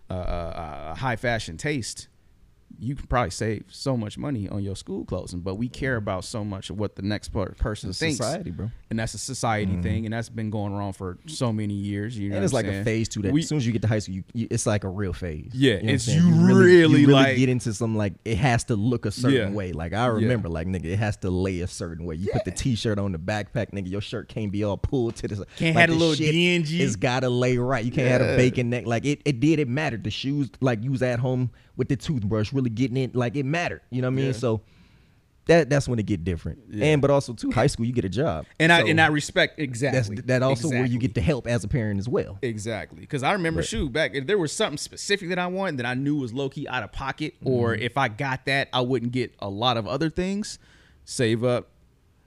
uh, 0.08 0.14
uh, 0.14 0.16
uh, 0.16 0.94
high 0.94 1.16
fashion 1.16 1.56
taste, 1.56 2.08
you 2.78 2.94
can 2.94 3.06
probably 3.06 3.30
save 3.30 3.64
so 3.68 3.96
much 3.96 4.18
money 4.18 4.48
on 4.48 4.62
your 4.62 4.76
school 4.76 5.04
clothing. 5.04 5.40
But 5.40 5.56
we 5.56 5.68
care 5.68 5.96
about 5.96 6.24
so 6.24 6.44
much 6.44 6.70
of 6.70 6.78
what 6.78 6.96
the 6.96 7.02
next 7.02 7.30
person 7.30 7.90
It's 7.90 7.98
thinks, 7.98 8.18
society, 8.18 8.50
bro. 8.50 8.70
and 8.90 8.98
that's 8.98 9.14
a 9.14 9.18
society 9.18 9.72
mm-hmm. 9.72 9.82
thing, 9.82 10.04
and 10.06 10.12
that's 10.12 10.28
been 10.28 10.50
going 10.50 10.72
on 10.72 10.92
for 10.92 11.18
so 11.26 11.52
many 11.52 11.74
years. 11.74 12.18
You 12.18 12.30
know, 12.30 12.36
and 12.36 12.44
it's 12.44 12.54
like 12.54 12.66
I'm 12.66 12.80
a 12.80 12.84
phase 12.84 13.08
to 13.10 13.22
that. 13.22 13.32
We- 13.32 13.40
as 13.40 13.48
soon 13.48 13.58
as 13.58 13.66
you 13.66 13.72
get 13.72 13.82
to 13.82 13.88
high 13.88 13.98
school, 13.98 14.16
you, 14.16 14.24
you, 14.32 14.48
it's 14.50 14.66
like 14.66 14.84
a 14.84 14.88
real 14.88 15.12
phase. 15.12 15.50
Yeah, 15.54 15.74
know 15.74 15.76
what 15.76 15.82
I'm 15.84 15.94
it's 15.94 16.08
you 16.08 16.30
really, 16.46 17.00
you 17.00 17.06
like- 17.08 17.36
get 17.36 17.48
into 17.48 17.72
some 17.74 17.96
like 17.96 18.14
it 18.24 18.38
has 18.38 18.64
to 18.64 18.76
look 18.76 19.06
a 19.06 19.10
certain 19.10 19.52
Yeah. 19.52 19.56
way. 19.56 19.72
Like 19.72 19.92
I 19.92 20.06
remember, 20.06 20.48
like 20.48 20.66
nigga, 20.66 20.86
it 20.86 20.98
has 20.98 21.16
to 21.18 21.30
lay 21.30 21.60
a 21.60 21.66
certain 21.66 22.04
way. 22.04 22.16
You 22.16 22.28
put 22.32 22.44
the 22.44 22.50
t-shirt 22.50 22.98
on 22.98 23.12
the 23.12 23.18
backpack, 23.18 23.70
nigga. 23.72 23.90
Your 23.90 24.00
shirt 24.00 24.28
can't 24.28 24.52
be 24.52 24.64
all 24.64 24.76
pulled 24.76 25.16
to 25.16 25.28
the 25.28 25.46
Can't 25.56 25.74
like 25.76 25.88
have 25.88 25.90
a 25.90 25.98
little 25.98 26.14
dingy. 26.14 26.82
It's 26.82 26.96
gotta 26.96 27.28
lay 27.28 27.56
right. 27.58 27.84
You 27.84 27.90
can't 27.90 28.08
have 28.08 28.20
a 28.20 28.36
bacon 28.36 28.70
neck. 28.70 28.86
Like 28.86 29.04
it, 29.04 29.22
it 29.24 29.40
did. 29.40 29.58
It 29.58 29.68
mattered. 29.68 30.04
The 30.04 30.10
shoes, 30.10 30.50
like 30.60 30.82
you 30.82 30.90
was 30.90 31.02
at 31.02 31.18
home 31.18 31.50
with 31.82 31.88
the 31.88 31.96
toothbrush, 31.96 32.52
really 32.52 32.70
getting 32.70 32.96
it. 32.96 33.14
Like 33.14 33.34
it 33.36 33.44
mattered. 33.44 33.82
You 33.90 34.02
know 34.02 34.08
what 34.08 34.12
I 34.12 34.16
mean? 34.16 34.26
Yeah. 34.26 34.32
So. 34.32 34.60
That, 35.46 35.68
that's 35.68 35.88
when 35.88 35.98
it 35.98 36.06
get 36.06 36.22
different, 36.22 36.60
Yeah. 36.70 36.84
and 36.86 37.02
but 37.02 37.10
also 37.10 37.32
too 37.32 37.50
high 37.50 37.66
school 37.66 37.84
you 37.84 37.92
get 37.92 38.04
a 38.04 38.08
job, 38.08 38.46
and 38.60 38.72
I 38.72 38.82
and 38.82 39.00
I 39.00 39.08
respect 39.08 39.56
that's 39.56 39.64
exactly 39.64 40.14
that 40.26 40.40
also 40.40 40.68
where 40.68 40.86
you 40.86 41.00
get 41.00 41.16
the 41.16 41.20
help 41.20 41.48
as 41.48 41.64
a 41.64 41.68
parent 41.68 41.98
as 41.98 42.08
well. 42.08 42.38
Exactly. 42.42 43.00
Because 43.00 43.24
I 43.24 43.32
remember, 43.32 43.60
shoot, 43.64 43.92
back 43.92 44.14
if 44.14 44.28
there 44.28 44.38
was 44.38 44.52
something 44.52 44.78
specific 44.78 45.30
that 45.30 45.40
I 45.40 45.48
wanted 45.48 45.78
that 45.78 45.86
I 45.86 45.94
knew 45.94 46.14
was 46.14 46.32
low 46.32 46.48
key 46.48 46.68
out 46.68 46.84
of 46.84 46.92
pocket, 46.92 47.34
or 47.44 47.72
Mm-hmm. 47.72 47.82
if 47.82 47.98
I 47.98 48.06
got 48.06 48.46
that, 48.46 48.68
I 48.72 48.82
wouldn't 48.82 49.10
get 49.10 49.34
a 49.40 49.48
lot 49.48 49.76
of 49.76 49.88
other 49.88 50.10
things. 50.10 50.60
Save 51.06 51.42
up, 51.42 51.70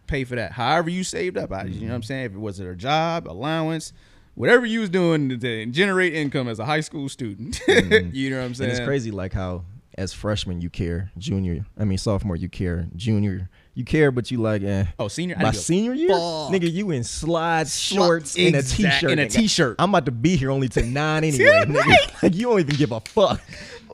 pay 0.07 0.25
for 0.25 0.35
that. 0.35 0.51
However 0.51 0.89
you 0.89 1.05
saved 1.05 1.37
up, 1.37 1.53
I, 1.53 1.63
you 1.63 1.69
know 1.69 1.75
Mm-hmm. 1.75 1.87
what 1.87 1.95
I'm 1.95 2.03
saying? 2.03 2.25
If 2.25 2.31
it 2.33 2.39
was 2.39 2.59
a 2.59 2.75
job, 2.75 3.29
allowance, 3.29 3.93
whatever 4.35 4.65
you 4.65 4.81
was 4.81 4.89
doing 4.89 5.39
to, 5.39 5.65
generate 5.65 6.13
income 6.13 6.47
as 6.47 6.59
a 6.59 6.65
high 6.65 6.81
school 6.81 7.09
student, 7.09 7.59
you 7.67 8.29
know 8.29 8.37
what 8.37 8.45
I'm 8.45 8.53
saying? 8.53 8.69
And 8.69 8.77
it's 8.77 8.85
crazy, 8.85 9.11
like 9.11 9.33
how 9.33 9.63
as 9.97 10.13
freshman 10.13 10.61
you 10.61 10.69
care, 10.69 11.11
junior, 11.17 11.65
I 11.79 11.85
mean 11.85 11.97
sophomore 11.97 12.35
you 12.35 12.49
care, 12.49 12.87
junior 12.95 13.49
you 13.75 13.83
care, 13.83 14.09
but 14.09 14.31
you 14.31 14.37
like, 14.37 14.63
eh. 14.63 14.85
Oh, 14.97 15.09
senior? 15.09 15.35
My 15.35 15.43
didn't 15.43 15.53
give 15.53 15.59
a 15.59 15.63
senior 15.63 15.93
year, 15.93 16.09
fuck. 16.09 16.51
nigga, 16.51 16.71
you 16.71 16.91
in 16.91 17.03
slides, 17.03 17.77
shorts, 17.77 18.37
and 18.37 18.55
a 18.55 18.63
t-shirt, 18.63 19.11
and 19.11 19.19
a 19.19 19.27
t-shirt. 19.27 19.75
I'm 19.79 19.89
about 19.89 20.05
to 20.05 20.11
be 20.11 20.37
here 20.37 20.49
only 20.49 20.69
to 20.69 20.83
nine 20.83 21.23
anyway, 21.25 21.63
nigga. 21.65 22.23
Like 22.23 22.35
you 22.35 22.43
don't 22.43 22.61
even 22.61 22.75
give 22.77 22.93
a 22.93 23.01
fuck. 23.01 23.41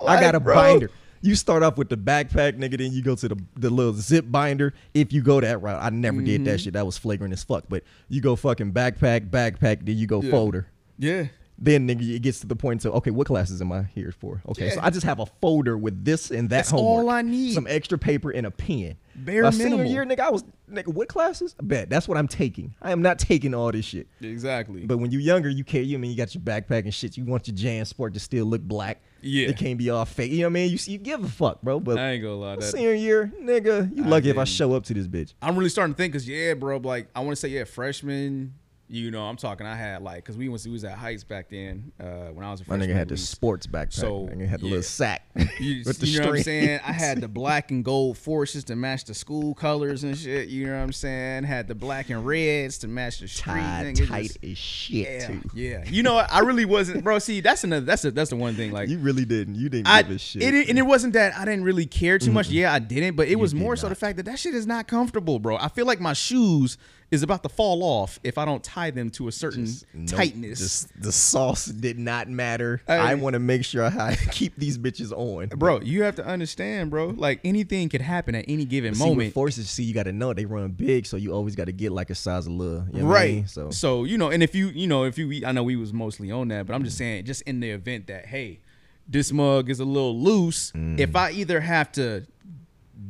I 0.05 0.21
got 0.21 0.36
a 0.36 0.39
bro. 0.39 0.55
binder. 0.55 0.91
You 1.24 1.36
start 1.36 1.62
off 1.62 1.78
with 1.78 1.90
the 1.90 1.98
backpack, 1.98 2.58
nigga, 2.58 2.78
then 2.80 2.92
you 2.94 3.01
go 3.04 3.16
to 3.16 3.28
the 3.28 3.38
the 3.56 3.70
little 3.70 3.94
zip 3.94 4.25
binder. 4.30 4.74
If 4.94 5.13
you 5.13 5.22
go 5.22 5.40
that 5.40 5.62
route, 5.62 5.82
I 5.82 5.90
never 5.92 6.22
did 6.22 6.42
Mm-hmm. 6.42 6.44
that 6.46 6.62
shit. 6.62 6.74
That 6.74 6.86
was 6.86 6.98
flagrant 6.98 7.32
as 7.34 7.44
fuck. 7.44 7.66
But 7.70 7.84
you 8.10 8.22
go 8.22 8.36
fucking 8.36 8.72
backpack, 8.74 9.30
backpack, 9.30 9.86
then 9.86 9.98
you 9.98 10.08
go 10.08 10.22
Yeah. 10.22 10.32
folder 10.32 10.68
Yeah. 10.98 11.25
Then 11.63 11.88
nigga, 11.88 12.15
it 12.15 12.24
gets 12.24 12.39
to 12.39 12.48
the 12.48 12.56
point 12.56 12.82
to 12.82 12.91
okay, 12.94 13.12
what 13.12 13.27
classes 13.27 13.62
am 13.62 13.72
I 13.72 13.84
here 13.84 14.12
for? 14.12 14.41
Okay, 14.50 14.72
so 14.72 14.80
I 14.82 14.89
just 14.89 15.06
have 15.06 15.20
a 15.20 15.27
folder 15.27 15.77
with 15.77 16.03
this 16.03 16.32
and 16.32 16.50
that 16.50 16.58
That's 16.58 16.72
homework. 16.72 17.03
all 17.03 17.10
I 17.12 17.22
need. 17.22 17.53
Some 17.53 17.68
extra 17.70 18.00
paper 18.00 18.32
and 18.32 18.48
a 18.48 18.51
pen. 18.51 18.98
Bare 19.13 19.44
My 19.44 19.51
senior 19.51 19.84
year, 19.84 20.03
nigga, 20.03 20.22
I 20.22 20.30
was 20.32 20.44
nigga, 20.72 20.88
what 20.88 21.08
classes? 21.08 21.56
I 21.60 21.63
bet 21.63 21.88
that's 21.88 22.08
what 22.08 22.18
I'm 22.18 22.27
taking. 22.27 22.74
I 22.82 22.91
am 22.91 23.03
not 23.03 23.20
taking 23.20 23.53
all 23.53 23.72
this 23.72 23.86
shit. 23.86 24.08
Exactly. 24.22 24.86
But 24.88 24.98
when 24.98 25.12
you're 25.12 25.22
younger, 25.22 25.50
you 25.50 25.63
care. 25.63 25.84
You 25.84 25.98
I 25.98 26.01
mean 26.01 26.10
you 26.10 26.18
got 26.18 26.34
your 26.34 26.41
backpack 26.41 26.84
and 26.84 26.94
shit. 26.94 27.15
You 27.15 27.25
want 27.25 27.48
your 27.48 27.56
JanSport 27.56 28.13
to 28.13 28.20
still 28.20 28.46
look 28.46 28.63
black. 28.63 29.00
Yeah. 29.22 29.50
it 29.50 29.58
can't 29.58 29.77
be 29.77 29.91
all 29.91 30.03
fake. 30.06 30.32
You 30.32 30.39
know 30.39 30.46
what 30.46 30.50
I 30.50 30.53
mean? 30.53 30.72
You 30.72 30.80
see, 30.80 30.94
you 30.94 30.98
give 30.98 31.24
a 31.24 31.27
fuck, 31.30 31.62
bro. 31.62 31.80
But 31.80 32.00
I 32.00 32.13
ain't 32.13 32.24
gonna 32.24 32.36
lie. 32.38 32.56
That, 32.56 32.63
senior 32.63 32.94
year, 32.94 33.32
nigga, 33.39 33.96
you 33.96 34.03
I 34.03 34.08
lucky 34.08 34.32
if 34.32 34.38
I 34.39 34.46
show 34.46 34.74
up 34.74 34.84
to 34.86 34.96
this 34.96 35.08
bitch. 35.08 35.36
I'm 35.44 35.56
really 35.56 35.70
starting 35.70 35.94
to 35.94 35.98
think 35.98 36.13
because 36.13 36.27
yeah, 36.27 36.56
bro. 36.56 36.77
Like 36.77 37.10
I 37.15 37.20
want 37.20 37.34
to 37.34 37.36
say 37.36 37.50
yeah, 37.50 37.65
freshman. 37.65 38.56
You 38.93 39.10
know, 39.10 39.24
I'm 39.24 39.38
talking. 39.38 39.65
I 39.65 39.75
had 39.75 40.01
like 40.03 40.17
because 40.17 40.36
we 40.36 40.50
was 40.50 40.65
we 40.65 40.74
was 40.74 40.83
at 40.83 40.98
Heights 40.98 41.24
back 41.24 41.50
then 41.50 41.93
uh, 41.98 42.27
when 42.33 42.45
I 42.45 42.51
was 42.51 42.60
a 42.60 42.63
My 42.63 42.75
freshman. 42.75 42.89
nigga 42.89 42.93
had 42.93 43.07
the 43.07 43.15
sports 43.15 43.65
backpack. 43.65 43.93
So, 43.93 44.27
nigga 44.27 44.48
had 44.50 44.60
the 44.60 44.65
yeah. 44.65 44.69
little 44.71 44.83
sack 44.83 45.25
You, 45.60 45.83
with 45.86 46.00
the 46.00 46.07
you 46.07 46.19
know 46.19 46.27
what 46.27 46.38
I'm 46.39 46.43
saying? 46.43 46.79
I 46.86 46.91
had 46.91 47.21
the 47.21 47.29
black 47.29 47.71
and 47.71 47.86
gold 47.86 48.17
forces 48.17 48.65
to 48.65 48.75
match 48.75 49.05
the 49.05 49.13
school 49.13 49.53
colors 49.55 50.03
and 50.03 50.17
shit. 50.17 50.50
You 50.50 50.67
know 50.67 50.74
what 50.74 50.83
I'm 50.83 50.91
saying? 50.91 51.43
Had 51.45 51.69
the 51.69 51.75
black 51.75 52.10
and 52.10 52.25
reds 52.25 52.79
to 52.79 52.89
match 52.89 53.19
the 53.19 53.29
street. 53.29 53.53
tied 53.53 53.86
nigga, 53.95 54.07
tight 54.10 54.24
just- 54.24 54.43
as 54.43 54.57
shit 54.57 55.07
yeah, 55.07 55.27
too. 55.27 55.41
yeah. 55.53 55.83
You 55.88 56.03
know, 56.03 56.15
what? 56.15 56.29
I 56.31 56.39
really 56.39 56.65
wasn't, 56.65 57.03
bro. 57.03 57.17
See, 57.19 57.39
that's 57.39 57.63
another. 57.63 57.86
That's 57.86 58.03
a, 58.03 58.12
that's 58.12 58.31
the 58.31 58.36
one 58.36 58.55
thing. 58.55 58.74
Like 58.74 58.89
You 58.89 58.98
really 59.00 59.24
didn't. 59.24 59.55
You 59.55 59.69
didn't 59.69 59.88
I, 59.88 60.01
give 60.01 60.12
a 60.12 60.19
shit. 60.19 60.41
it, 60.43 60.67
and 60.67 60.77
it 60.77 60.86
wasn't 60.86 61.13
that 61.13 61.33
I 61.38 61.45
didn't 61.45 61.63
really 61.63 61.86
care 61.86 62.19
too 62.19 62.31
much. 62.31 62.50
Yeah, 62.50 62.74
I 62.74 62.79
didn't, 62.79 63.15
but 63.15 63.29
it 63.29 63.36
was 63.36 63.53
did 63.53 63.62
more 63.62 63.77
so 63.77 63.88
the 63.88 63.95
fact 63.95 64.17
that 64.17 64.24
that 64.25 64.38
shit 64.38 64.53
is 64.53 64.67
not 64.67 64.88
comfortable, 64.89 65.39
bro. 65.39 65.55
I 65.55 65.69
feel 65.69 65.86
like 65.86 66.01
my 66.01 66.12
shoes 66.12 66.77
is 67.10 67.24
about 67.24 67.43
to 67.43 67.50
fall 67.50 67.83
off 67.83 68.19
if 68.24 68.38
I 68.38 68.45
don't 68.45 68.63
tie 68.63 68.81
them 68.90 69.12
to 69.12 69.28
a 69.28 69.32
certain 69.32 69.68
Nope. 69.94 70.08
tightness. 70.08 70.58
Just 70.60 71.02
the 71.02 71.12
sauce 71.12 71.66
did 71.68 72.00
not 72.00 72.28
matter. 72.30 72.82
Hey. 72.88 72.96
I 72.98 73.14
want 73.14 73.34
to 73.36 73.40
make 73.40 73.64
sure 73.64 73.84
I 73.86 74.16
keep 74.32 74.56
these 74.56 74.80
bitches 74.80 75.12
on, 75.12 75.50
bro, 75.50 75.82
you 75.82 76.02
have 76.04 76.16
to 76.16 76.26
understand, 76.26 76.90
bro. 76.90 77.10
Like 77.10 77.42
anything 77.44 77.90
could 77.90 78.02
happen 78.02 78.34
at 78.34 78.46
any 78.48 78.66
given 78.66 78.96
See, 78.96 79.06
moment. 79.06 79.34
forces, 79.34 79.70
see, 79.70 79.84
you 79.84 79.94
got 79.94 80.04
to 80.04 80.12
know 80.14 80.34
they 80.34 80.46
run 80.46 80.72
big, 80.72 81.06
so 81.06 81.18
you 81.18 81.32
always 81.34 81.56
got 81.56 81.66
to 81.66 81.72
get 81.74 81.92
like 81.92 82.10
a 82.10 82.16
size 82.16 82.48
of 82.48 82.54
little, 82.54 82.86
you 82.92 83.02
know 83.02 83.08
what 83.08 83.18
I 83.18 83.20
right 83.22 83.34
mean? 83.36 83.48
So 83.48 83.70
so 83.70 84.06
you 84.06 84.18
know 84.18 84.30
and 84.32 84.42
if 84.42 84.56
you 84.56 84.70
you 84.70 84.88
know 84.88 85.04
if 85.04 85.18
you 85.18 85.46
i 85.46 85.52
know 85.52 85.62
we 85.64 85.76
was 85.76 85.92
mostly 85.92 86.32
on 86.32 86.48
that 86.48 86.66
but 86.66 86.74
i'm 86.74 86.84
just 86.84 86.98
saying 86.98 87.26
just 87.26 87.42
in 87.44 87.60
the 87.60 87.70
event 87.70 88.08
that 88.08 88.26
hey 88.26 88.60
this 89.08 89.32
mug 89.34 89.70
is 89.70 89.80
a 89.82 89.86
little 89.86 90.18
loose 90.18 90.72
Mm. 90.72 90.98
if 91.00 91.16
i 91.16 91.32
either 91.32 91.60
have 91.60 91.92
to 91.94 92.26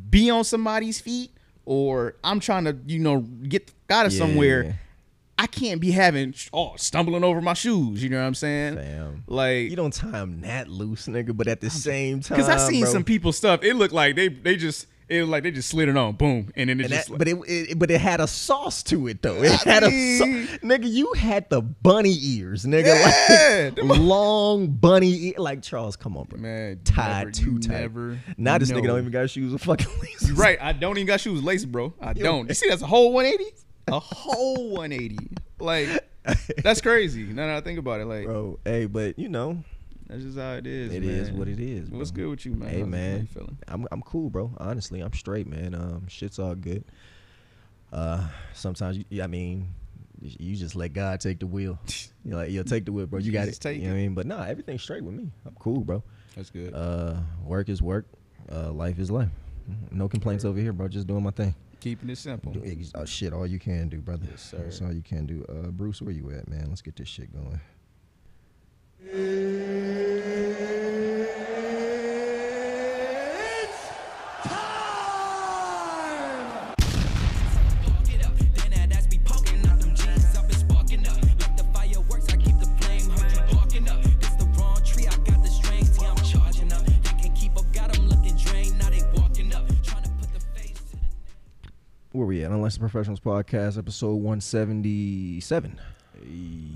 be 0.09 0.29
on 0.29 0.43
somebody's 0.43 0.99
feet 0.99 1.31
or 1.65 2.15
i'm 2.23 2.39
trying 2.39 2.65
to 2.65 2.75
you 2.87 2.99
know 2.99 3.19
get 3.21 3.71
out 3.89 4.05
of 4.05 4.11
Yeah. 4.13 4.19
somewhere 4.19 4.79
i 5.41 5.47
can't 5.47 5.81
be 5.81 5.91
having 5.91 6.33
oh 6.53 6.73
stumbling 6.77 7.23
over 7.23 7.41
my 7.41 7.53
shoes 7.53 8.03
you 8.03 8.09
know 8.09 8.19
what 8.19 8.25
i'm 8.27 8.35
saying 8.35 8.75
Fam. 8.75 9.23
like 9.27 9.69
you 9.69 9.75
don't 9.75 9.93
tie 9.93 10.11
them 10.11 10.41
that 10.41 10.67
loose, 10.67 11.07
nigga. 11.07 11.35
But 11.35 11.47
at 11.47 11.61
the 11.61 11.69
same 11.69 12.21
time, 12.21 12.37
because 12.37 12.49
i 12.49 12.57
seen 12.57 12.81
bro, 12.83 12.91
some 12.91 13.03
people 13.03 13.31
stuff 13.31 13.63
it 13.63 13.75
looked 13.75 13.93
like 13.93 14.15
they 14.15 14.27
they 14.27 14.55
just 14.55 14.87
It 15.09 15.21
was 15.21 15.29
like 15.29 15.43
they 15.43 15.51
just 15.51 15.67
slid 15.69 15.89
it 15.89 15.97
on, 15.97 16.13
boom, 16.15 16.51
and 16.55 16.69
then 16.69 16.79
it 16.79 16.83
And 16.85 16.93
just. 16.93 17.07
that, 17.07 17.11
like, 17.11 17.19
but 17.19 17.27
it, 17.27 17.69
it 17.71 17.79
but 17.79 17.91
it 17.91 17.99
had 17.99 18.21
a 18.21 18.27
sauce 18.27 18.81
to 18.83 19.07
it 19.09 19.21
though. 19.21 19.41
It 19.43 19.51
had 19.63 19.83
a 19.83 19.91
sauce. 20.17 20.59
nigga. 20.63 20.89
You 20.89 21.11
had 21.17 21.49
the 21.49 21.61
bunny 21.61 22.15
ears, 22.21 22.63
nigga. 22.63 22.95
Yeah, 23.29 23.71
like 23.83 23.99
long 24.15 24.67
bunny 24.67 25.11
ear. 25.27 25.33
Like 25.37 25.63
Charles, 25.63 25.97
come 25.97 26.15
on, 26.15 26.25
bro. 26.29 26.39
Man, 26.39 26.79
tied 26.85 27.33
too 27.33 27.59
tight. 27.59 27.81
never 27.81 28.19
now 28.37 28.57
this 28.57 28.71
nigga 28.71 28.87
don't 28.87 28.99
even 28.99 29.11
got 29.11 29.29
shoes 29.29 29.51
with 29.51 29.63
fucking 29.63 29.91
laces. 30.01 30.31
Right, 30.31 30.57
I 30.61 30.71
don't 30.71 30.97
even 30.97 31.07
got 31.07 31.19
shoes 31.19 31.43
laces, 31.43 31.65
bro. 31.65 31.93
I 31.99 32.13
don't. 32.13 32.47
You 32.47 32.53
see, 32.55 32.69
that's 32.69 32.81
a 32.81 32.87
whole 32.87 33.11
180. 33.11 33.51
A 33.87 33.99
whole 33.99 34.69
180. 34.69 35.29
Like 35.59 35.89
that's 36.63 36.81
crazy. 36.81 37.23
Now 37.23 37.47
that 37.47 37.57
I 37.57 37.61
think 37.61 37.79
about 37.79 38.01
it, 38.01 38.05
like 38.05 38.25
bro. 38.25 38.59
Hey, 38.65 38.85
but 38.85 39.17
you 39.17 39.29
know, 39.29 39.63
that's 40.07 40.23
just 40.23 40.37
how 40.37 40.53
it 40.53 40.67
is. 40.67 40.93
it 40.93 41.01
man. 41.03 41.09
is 41.09 41.31
what 41.31 41.47
it 41.47 41.59
is. 41.59 41.89
What's 41.89 42.11
good 42.11 42.27
with 42.27 42.45
you, 42.45 42.53
man? 42.53 42.69
Hey 42.69 42.79
How's- 42.79 42.89
man, 42.89 43.19
you 43.21 43.27
feeling? 43.27 43.57
I'm 43.67 43.87
I'm 43.91 44.01
cool, 44.01 44.29
bro. 44.29 44.51
Honestly, 44.57 45.01
I'm 45.01 45.13
straight, 45.13 45.47
man. 45.47 45.73
Um, 45.73 46.07
shit's 46.07 46.39
all 46.39 46.55
good. 46.55 46.83
Uh, 47.91 48.25
sometimes 48.53 48.99
you, 49.09 49.21
I 49.21 49.27
mean, 49.27 49.67
you 50.21 50.55
just 50.55 50.75
let 50.75 50.93
God 50.93 51.19
take 51.19 51.39
the 51.39 51.47
wheel. 51.47 51.77
You 52.23 52.35
like, 52.35 52.51
you'll 52.51 52.63
take 52.63 52.85
the 52.85 52.91
wheel, 52.91 53.05
bro. 53.07 53.19
You 53.19 53.31
got 53.31 53.47
it. 53.47 53.63
you 53.65 53.81
know 53.81 53.87
what 53.87 53.93
I 53.93 53.95
mean? 53.97 54.13
But 54.13 54.27
nah, 54.27 54.43
everything's 54.43 54.81
straight 54.83 55.03
with 55.03 55.13
me. 55.13 55.29
I'm 55.45 55.55
cool, 55.59 55.81
bro. 55.81 56.03
That's 56.35 56.49
good. 56.49 56.73
Uh, 56.73 57.15
work 57.43 57.67
is 57.67 57.81
work. 57.81 58.05
Uh, 58.51 58.71
life 58.71 58.99
is 58.99 59.11
life. 59.11 59.29
No 59.91 60.07
complaints 60.07 60.45
over 60.45 60.59
here, 60.59 60.73
bro. 60.73 60.87
Just 60.87 61.07
doing 61.07 61.23
my 61.23 61.31
thing. 61.31 61.53
Keeping 61.81 62.09
it 62.11 62.17
simple. 62.17 62.53
Do- 62.53 62.63
Oh, 62.95 63.03
shit, 63.05 63.33
all 63.33 63.45
you 63.47 63.57
can 63.59 63.89
do, 63.89 63.99
brother. 64.01 64.27
Yes, 64.29 64.41
sir. 64.51 64.57
That's 64.59 64.81
all 64.81 64.93
you 64.93 65.01
can 65.01 65.25
do. 65.25 65.43
Uh, 65.49 65.71
Bruce, 65.71 66.01
where 66.01 66.13
you 66.13 66.29
at, 66.31 66.47
man? 66.47 66.67
Let's 66.69 66.81
get 66.83 66.95
this 66.95 67.07
shit 67.09 67.29
going. 67.33 67.59
Where 92.11 92.27
we 92.27 92.43
at? 92.43 92.51
Unless 92.51 92.73
the 92.75 92.79
Professionals 92.81 93.19
Podcast, 93.21 93.77
episode 93.77 94.15
177. 94.15 95.79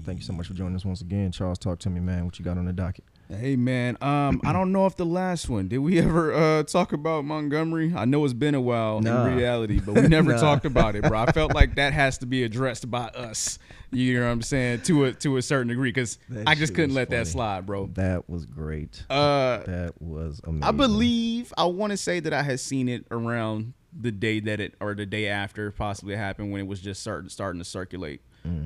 Thank 0.06 0.20
you 0.20 0.24
so 0.24 0.34
much 0.34 0.48
for 0.48 0.54
joining 0.54 0.76
us 0.76 0.86
once 0.86 1.02
again. 1.02 1.32
Charles, 1.32 1.60
talk 1.60 1.78
to 1.80 1.90
me, 1.90 2.00
man. 2.00 2.26
What 2.26 2.40
you 2.40 2.46
got 2.46 2.58
on 2.58 2.66
the 2.66 2.74
docket? 2.74 3.04
Hey 3.28 3.56
man, 3.56 3.98
um, 4.02 4.40
I 4.46 4.54
don't 4.54 4.72
know 4.72 4.86
if 4.86 4.98
the 4.98 5.06
last 5.06 5.50
one 5.50 5.68
did 5.68 5.80
we 5.80 5.98
ever 6.00 6.32
uh 6.32 6.64
talk 6.64 6.94
about 6.94 7.26
Montgomery. 7.26 7.92
I 7.96 8.06
know 8.06 8.24
it's 8.24 8.36
been 8.36 8.54
a 8.54 8.62
while 8.62 9.02
Nah. 9.02 9.26
in 9.26 9.36
reality, 9.36 9.80
but 9.84 9.96
we 9.96 10.02
never 10.08 10.34
Nah. 10.34 10.40
talked 10.40 10.66
about 10.66 10.96
it, 10.96 11.04
bro. 11.04 11.18
I 11.20 11.32
felt 11.32 11.54
like 11.56 11.74
that 11.76 11.92
has 11.94 12.20
to 12.20 12.28
be 12.28 12.44
addressed 12.44 12.90
by 12.92 13.06
us. 13.08 13.58
You 13.92 14.20
know 14.20 14.28
what 14.28 14.32
I'm 14.32 14.42
saying 14.44 14.82
to 14.84 15.06
a 15.06 15.14
to 15.14 15.38
a 15.38 15.42
certain 15.42 15.70
degree 15.70 15.90
because 15.90 16.20
I 16.46 16.54
just 16.54 16.76
couldn't 16.76 16.94
let 16.94 17.10
that 17.10 17.26
slide, 17.26 17.66
bro. 17.66 17.88
That 17.96 18.30
was 18.30 18.46
great. 18.46 19.04
Uh, 19.10 19.58
That 19.66 19.94
was 20.00 20.40
amazing. 20.44 20.64
I 20.64 20.72
believe 20.72 21.52
I 21.58 21.66
want 21.66 21.92
to 21.92 21.98
say 21.98 22.20
that 22.20 22.32
I 22.34 22.44
had 22.44 22.60
seen 22.60 22.88
it 22.88 23.06
around 23.10 23.74
the 24.00 24.12
day 24.12 24.40
that 24.42 24.60
it 24.60 24.76
or 24.80 24.94
the 24.94 25.06
day 25.06 25.28
after 25.28 25.72
possibly 25.72 26.16
happened 26.16 26.52
when 26.52 26.62
it 26.62 26.68
was 26.68 26.82
just 26.82 27.02
starting 27.02 27.30
starting 27.30 27.60
to 27.60 27.66
circulate 27.66 28.22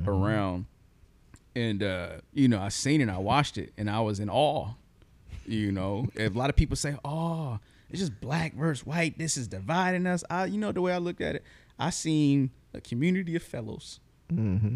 around. 0.08 0.66
And 1.56 1.82
uh, 1.84 2.10
you 2.34 2.48
know, 2.48 2.60
I 2.62 2.70
seen 2.70 3.02
it, 3.02 3.10
I 3.10 3.18
watched 3.18 3.58
it, 3.58 3.74
and 3.78 3.90
I 3.90 4.00
was 4.02 4.20
in 4.20 4.30
awe. 4.30 4.74
You 5.46 5.72
know, 5.72 6.08
a 6.18 6.30
lot 6.30 6.50
of 6.50 6.56
people 6.56 6.76
say, 6.76 6.96
"Oh, 7.04 7.60
it's 7.90 8.00
just 8.00 8.20
black 8.22 8.54
versus 8.56 8.86
white. 8.86 9.18
This 9.18 9.36
is 9.36 9.48
dividing 9.48 10.06
us." 10.06 10.24
I, 10.30 10.46
you 10.46 10.58
know, 10.60 10.72
the 10.72 10.82
way 10.82 10.94
I 10.94 10.98
looked 11.00 11.22
at 11.22 11.36
it, 11.36 11.44
I 11.80 11.90
seen 11.90 12.52
a 12.74 12.82
community 12.82 13.36
of 13.36 13.44
fellows 13.44 14.00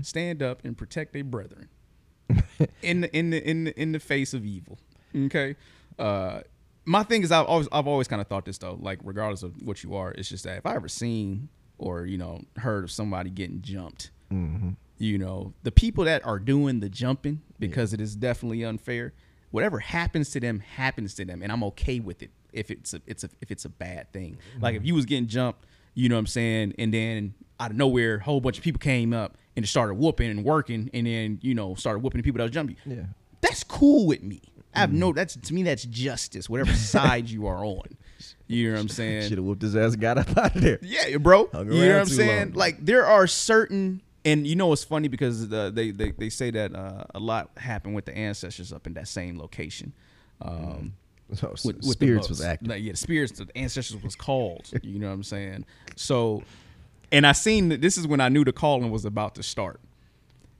stand 0.01 0.41
up 0.41 0.65
and 0.65 0.75
protect 0.75 1.13
their 1.13 1.23
brethren 1.23 1.69
in 2.81 3.01
the 3.01 3.15
in 3.15 3.29
the 3.29 3.47
in 3.47 3.65
the 3.65 3.79
in 3.79 3.91
the 3.91 3.99
face 3.99 4.33
of 4.33 4.45
evil. 4.45 4.79
Okay. 5.15 5.55
Uh 5.99 6.41
my 6.85 7.03
thing 7.03 7.23
is 7.23 7.31
I've 7.31 7.45
always 7.45 7.67
I've 7.71 7.87
always 7.87 8.07
kind 8.07 8.21
of 8.21 8.27
thought 8.27 8.45
this 8.45 8.57
though, 8.57 8.77
like 8.81 8.99
regardless 9.03 9.43
of 9.43 9.61
what 9.63 9.83
you 9.83 9.95
are, 9.95 10.11
it's 10.11 10.29
just 10.29 10.43
that 10.43 10.57
if 10.57 10.65
I 10.65 10.75
ever 10.75 10.87
seen 10.87 11.49
or, 11.77 12.05
you 12.05 12.17
know, 12.17 12.41
heard 12.57 12.83
of 12.83 12.91
somebody 12.91 13.29
getting 13.29 13.61
jumped, 13.61 14.11
mm-hmm. 14.31 14.71
you 14.97 15.17
know, 15.17 15.53
the 15.63 15.71
people 15.71 16.05
that 16.05 16.25
are 16.25 16.39
doing 16.39 16.79
the 16.79 16.89
jumping, 16.89 17.41
because 17.59 17.93
it 17.93 18.01
is 18.01 18.15
definitely 18.15 18.63
unfair, 18.63 19.13
whatever 19.51 19.79
happens 19.79 20.29
to 20.31 20.39
them 20.39 20.59
happens 20.59 21.13
to 21.15 21.25
them. 21.25 21.41
And 21.41 21.51
I'm 21.51 21.63
okay 21.65 21.99
with 21.99 22.21
it 22.21 22.31
if 22.51 22.69
it's 22.69 22.93
a 22.93 23.01
it's 23.07 23.23
a 23.23 23.29
if 23.41 23.51
it's 23.51 23.65
a 23.65 23.69
bad 23.69 24.11
thing. 24.11 24.37
Like 24.59 24.75
if 24.75 24.81
mm-hmm. 24.81 24.87
you 24.87 24.95
was 24.95 25.05
getting 25.05 25.27
jumped, 25.27 25.65
you 25.93 26.09
know 26.09 26.15
what 26.15 26.19
I'm 26.19 26.27
saying, 26.27 26.73
and 26.77 26.93
then 26.93 27.33
out 27.59 27.71
of 27.71 27.77
nowhere, 27.77 28.15
a 28.15 28.23
whole 28.23 28.41
bunch 28.41 28.57
of 28.57 28.63
people 28.63 28.79
came 28.79 29.13
up 29.13 29.37
and 29.55 29.63
just 29.63 29.71
started 29.71 29.93
whooping 29.95 30.29
and 30.29 30.43
working 30.43 30.89
and 30.93 31.07
then, 31.07 31.39
you 31.41 31.53
know, 31.53 31.75
started 31.75 31.99
whooping 31.99 32.19
the 32.19 32.23
people 32.23 32.39
that 32.39 32.45
was 32.45 32.51
jumping 32.51 32.75
Yeah. 32.85 33.03
that's 33.41 33.63
cool 33.63 34.07
with 34.07 34.23
me. 34.23 34.41
I 34.75 34.79
have 34.79 34.93
no 34.93 35.13
that's 35.13 35.35
to 35.35 35.53
me 35.53 35.63
that's 35.63 35.85
justice, 35.85 36.49
whatever 36.49 36.73
side 36.73 37.29
you 37.29 37.47
are 37.47 37.63
on. 37.63 37.83
You 38.47 38.69
know 38.69 38.75
what 38.75 38.81
I'm 38.81 38.89
saying? 38.89 39.29
Should 39.29 39.37
have 39.37 39.45
whooped 39.45 39.61
his 39.61 39.75
ass 39.75 39.93
and 39.93 40.01
got 40.01 40.17
up 40.17 40.37
out 40.37 40.55
of 40.55 40.61
there. 40.61 40.79
Yeah, 40.81 41.17
bro. 41.17 41.49
You 41.53 41.63
know 41.63 41.93
what 41.93 42.01
I'm 42.01 42.05
saying? 42.07 42.49
long. 42.49 42.53
Like 42.53 42.85
there 42.85 43.05
are 43.05 43.25
certain 43.27 44.01
and 44.25 44.47
you 44.47 44.55
know 44.55 44.71
it's 44.73 44.83
funny 44.83 45.07
because 45.07 45.51
uh, 45.51 45.69
they, 45.73 45.91
they 45.91 46.11
they 46.11 46.29
say 46.29 46.51
that 46.51 46.75
uh, 46.75 47.03
a 47.13 47.19
lot 47.19 47.51
happened 47.57 47.95
with 47.95 48.05
the 48.05 48.15
ancestors 48.17 48.71
up 48.71 48.87
in 48.87 48.93
that 48.93 49.07
same 49.07 49.37
location. 49.37 49.93
Um, 50.41 50.93
So, 51.35 51.49
with, 51.49 51.63
with 51.63 51.81
the 51.81 51.91
spirits 51.93 52.29
was 52.29 52.41
active. 52.41 52.67
Like, 52.67 52.83
yeah, 52.83 52.91
the 52.91 52.97
spirits, 52.97 53.31
the 53.33 53.47
ancestors 53.55 54.01
was 54.03 54.15
called. 54.15 54.69
you 54.83 54.99
know 54.99 55.07
what 55.07 55.13
I'm 55.13 55.23
saying? 55.23 55.65
So, 55.95 56.43
and 57.11 57.25
I 57.25 57.31
seen 57.31 57.69
that 57.69 57.81
this 57.81 57.97
is 57.97 58.05
when 58.05 58.21
I 58.21 58.29
knew 58.29 58.43
the 58.43 58.51
calling 58.53 58.91
was 58.91 59.03
about 59.05 59.33
to 59.35 59.43
start. 59.43 59.79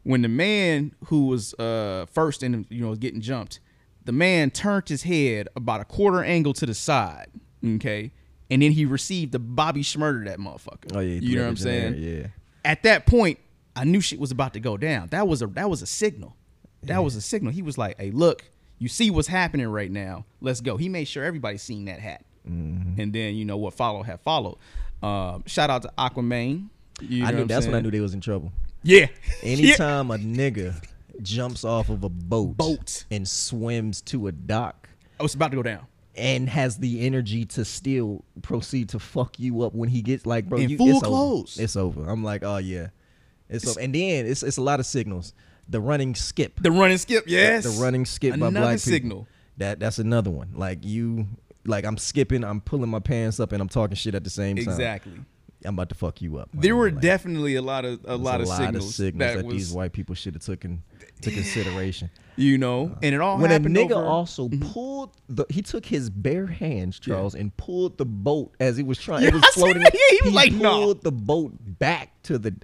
When 0.04 0.22
the 0.24 0.30
man 0.30 0.96
who 1.06 1.28
was 1.28 1.54
uh 1.56 2.06
first 2.12 2.44
in, 2.44 2.66
you 2.70 2.82
know, 2.82 2.96
getting 2.96 3.22
jumped, 3.22 3.60
the 4.06 4.12
man 4.12 4.52
turned 4.52 4.90
his 4.90 5.04
head 5.04 5.48
about 5.56 5.82
a 5.82 5.86
quarter 5.86 6.24
angle 6.24 6.54
to 6.54 6.66
the 6.66 6.74
side. 6.74 7.28
Okay. 7.66 8.12
And 8.50 8.62
then 8.62 8.72
he 8.72 8.86
received 8.86 9.32
the 9.32 9.40
Bobby 9.40 9.82
Shmurda 9.82 10.26
that 10.26 10.38
motherfucker. 10.40 10.96
Oh, 10.96 11.00
yeah, 11.00 11.20
you 11.20 11.36
know 11.38 11.44
what 11.44 11.50
I'm 11.50 11.58
saying? 11.58 11.92
there, 11.94 12.00
yeah. 12.22 12.28
At 12.66 12.84
that 12.84 13.06
point, 13.06 13.40
I 13.76 13.84
knew 13.86 14.02
shit 14.02 14.20
was 14.20 14.32
about 14.32 14.54
to 14.54 14.60
go 14.60 14.78
down. 14.78 15.08
That 15.10 15.28
was 15.28 15.42
a 15.42 15.48
that 15.48 15.70
was 15.70 15.82
a 15.82 15.86
signal. 15.88 16.36
That 16.84 17.04
was 17.04 17.16
a 17.16 17.22
signal. 17.22 17.52
He 17.54 17.62
was 17.62 17.78
like, 17.78 17.98
"Hey, 18.00 18.12
look, 18.12 18.44
you 18.78 18.88
see 18.90 19.10
what's 19.10 19.28
happening 19.30 19.68
right 19.68 19.90
now. 19.90 20.26
Let's 20.42 20.62
go." 20.62 20.78
He 20.78 20.90
made 20.90 21.06
sure 21.06 21.24
everybody 21.24 21.58
seen 21.58 21.86
that 21.86 22.00
hat, 22.00 22.24
Mm-hmm. 22.48 23.00
and 23.02 23.14
then 23.14 23.36
you 23.36 23.46
know 23.46 23.58
what 23.58 23.74
followed 23.74 24.04
had 24.04 24.20
followed. 24.22 24.58
Um, 25.02 25.44
shout 25.48 25.70
out 25.70 25.82
to 25.84 25.94
Aquaman. 25.98 26.68
You 27.02 27.26
I 27.26 27.32
knew 27.32 27.46
that's 27.46 27.66
I'm 27.66 27.72
when 27.72 27.80
I 27.80 27.82
knew 27.82 27.92
they 27.92 28.00
was 28.02 28.14
in 28.14 28.22
trouble. 28.22 28.52
Yeah. 28.84 29.08
Yeah. 29.44 29.50
Anytime 29.50 30.12
a 30.12 30.18
nigga 30.18 30.76
jumps 31.22 31.64
off 31.64 31.90
of 31.90 32.04
a 32.04 32.10
boat, 32.10 32.58
Boat. 32.58 33.06
and 33.12 33.28
swims 33.28 34.02
to 34.02 34.28
a 34.28 34.32
dock 34.32 34.90
Oh, 35.20 35.26
it's 35.26 35.36
about 35.36 35.52
to 35.52 35.58
go 35.58 35.64
down. 35.64 35.86
and 36.16 36.50
has 36.50 36.78
the 36.78 37.06
energy 37.06 37.46
to 37.46 37.64
still 37.66 38.24
proceed 38.42 38.90
to 38.90 39.00
fuck 39.00 39.40
you 39.40 39.62
up 39.62 39.74
when 39.74 39.90
he 39.90 40.02
gets 40.02 40.26
like, 40.26 40.48
bro, 40.50 40.60
In 40.60 40.70
you, 40.70 40.78
full 40.78 40.88
it's 40.90 40.98
over. 40.98 41.06
clothes. 41.06 41.60
It's 41.60 41.76
over. 41.76 42.10
I'm 42.10 42.24
like, 42.24 42.44
oh 42.44 42.58
yeah, 42.58 42.88
it's, 43.50 43.68
over. 43.68 43.80
And 43.80 43.94
then 43.94 44.26
it's 44.26 44.44
it's 44.44 44.58
a 44.58 44.62
lot 44.62 44.80
of 44.80 44.86
signals. 44.86 45.34
The 45.70 45.80
running 45.80 46.14
skip, 46.16 46.60
The 46.62 46.72
running 46.72 46.98
skip, 46.98 47.24
yes. 47.28 47.64
the 47.64 47.82
running 47.82 48.06
skip 48.06 48.34
Another 48.34 48.52
by 48.52 48.60
black 48.60 48.72
people. 48.80 48.92
signal. 48.92 49.28
That 49.58 49.80
that's 49.80 50.00
another 50.00 50.30
one. 50.32 50.50
Like 50.56 50.84
you, 50.84 51.28
like 51.66 51.86
I'm 51.86 51.98
skipping, 51.98 52.44
I'm 52.44 52.60
pulling 52.60 52.90
my 52.90 53.00
pants 53.00 53.40
up, 53.40 53.52
and 53.54 53.62
I'm 53.62 53.70
talking 53.70 53.96
shit 53.96 54.14
at 54.16 54.24
the 54.24 54.30
same 54.30 54.58
time. 54.58 54.68
Exactly. 54.68 55.14
I'm 55.66 55.76
about 55.76 55.88
to 55.90 55.96
fuck 55.96 56.22
you 56.22 56.36
up. 56.38 56.50
There 56.54 56.74
man. 56.74 56.80
were 56.80 56.92
Like, 56.92 57.00
definitely 57.02 57.56
a 57.56 57.62
lot 57.62 57.86
of 57.86 58.02
a 58.04 58.08
there's 58.08 58.20
lot 58.20 58.42
of 58.42 58.48
signals, 58.50 58.98
that, 58.98 59.18
that, 59.20 59.48
these 59.48 59.72
white 59.72 59.94
people 59.94 60.14
should 60.16 60.34
have 60.34 60.44
taken 60.44 60.84
to 61.24 61.32
consideration. 61.32 62.10
you 62.36 62.58
know, 62.58 62.98
and 63.04 63.14
it 63.16 63.22
all 63.22 63.38
when 63.38 63.52
a 63.52 63.60
nigga 63.60 63.92
over- 63.92 63.94
Mm-hmm. 63.96 64.08
also 64.08 64.50
pulled 64.62 65.12
the 65.30 65.46
he 65.50 65.62
took 65.62 65.86
his 65.86 66.10
bare 66.10 66.48
hands 66.48 67.00
charles 67.00 67.36
and 67.36 67.56
pulled 67.58 67.98
the 67.98 68.06
boat 68.06 68.56
as 68.60 68.76
he 68.78 68.84
was 68.84 68.98
trying 68.98 69.22
Yeah, 69.24 69.30
it 69.30 69.34
was 69.36 69.46
floating. 69.54 69.82
Yeah, 69.84 69.90
he 70.10 70.20
was 70.26 70.34
like, 70.34 70.58
pulled 70.60 71.04
the 71.04 71.12
boat 71.12 71.54
back 71.60 72.22
to 72.24 72.38
the 72.40 72.56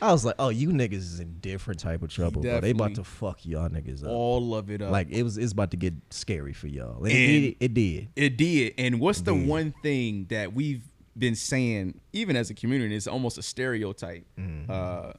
i 0.00 0.10
was 0.10 0.24
like 0.24 0.34
oh 0.40 0.48
you 0.48 0.70
niggas 0.70 0.94
is 0.94 1.20
in 1.20 1.38
different 1.40 1.78
type 1.78 2.02
of 2.02 2.10
trouble 2.10 2.42
bro 2.42 2.60
they 2.60 2.70
about 2.70 2.94
to 2.96 3.04
fuck 3.04 3.46
y'all 3.46 3.68
niggas 3.68 4.02
up 4.02 4.10
all 4.10 4.54
of 4.56 4.68
it 4.70 4.82
up. 4.82 4.90
like 4.90 5.08
it 5.10 5.22
was 5.22 5.38
it's 5.38 5.52
about 5.52 5.70
to 5.70 5.76
get 5.76 5.94
scary 6.10 6.52
for 6.52 6.66
y'all 6.66 7.04
it, 7.04 7.10
did, 7.12 7.56
it 7.60 7.74
did 7.74 8.08
It 8.16 8.36
did. 8.36 8.74
And 8.78 8.98
what's 8.98 9.20
the 9.20 9.34
did. 9.34 9.46
one 9.46 9.72
thing 9.82 10.26
that 10.30 10.52
we've 10.52 10.82
been 11.16 11.34
saying, 11.36 12.00
even 12.14 12.36
as 12.36 12.48
a 12.50 12.54
community, 12.54 12.96
it's 12.96 13.06
almost 13.06 13.36
a 13.38 13.42
stereotype 13.42 14.24
Mm-hmm. 14.40 14.70
uh, 14.70 15.12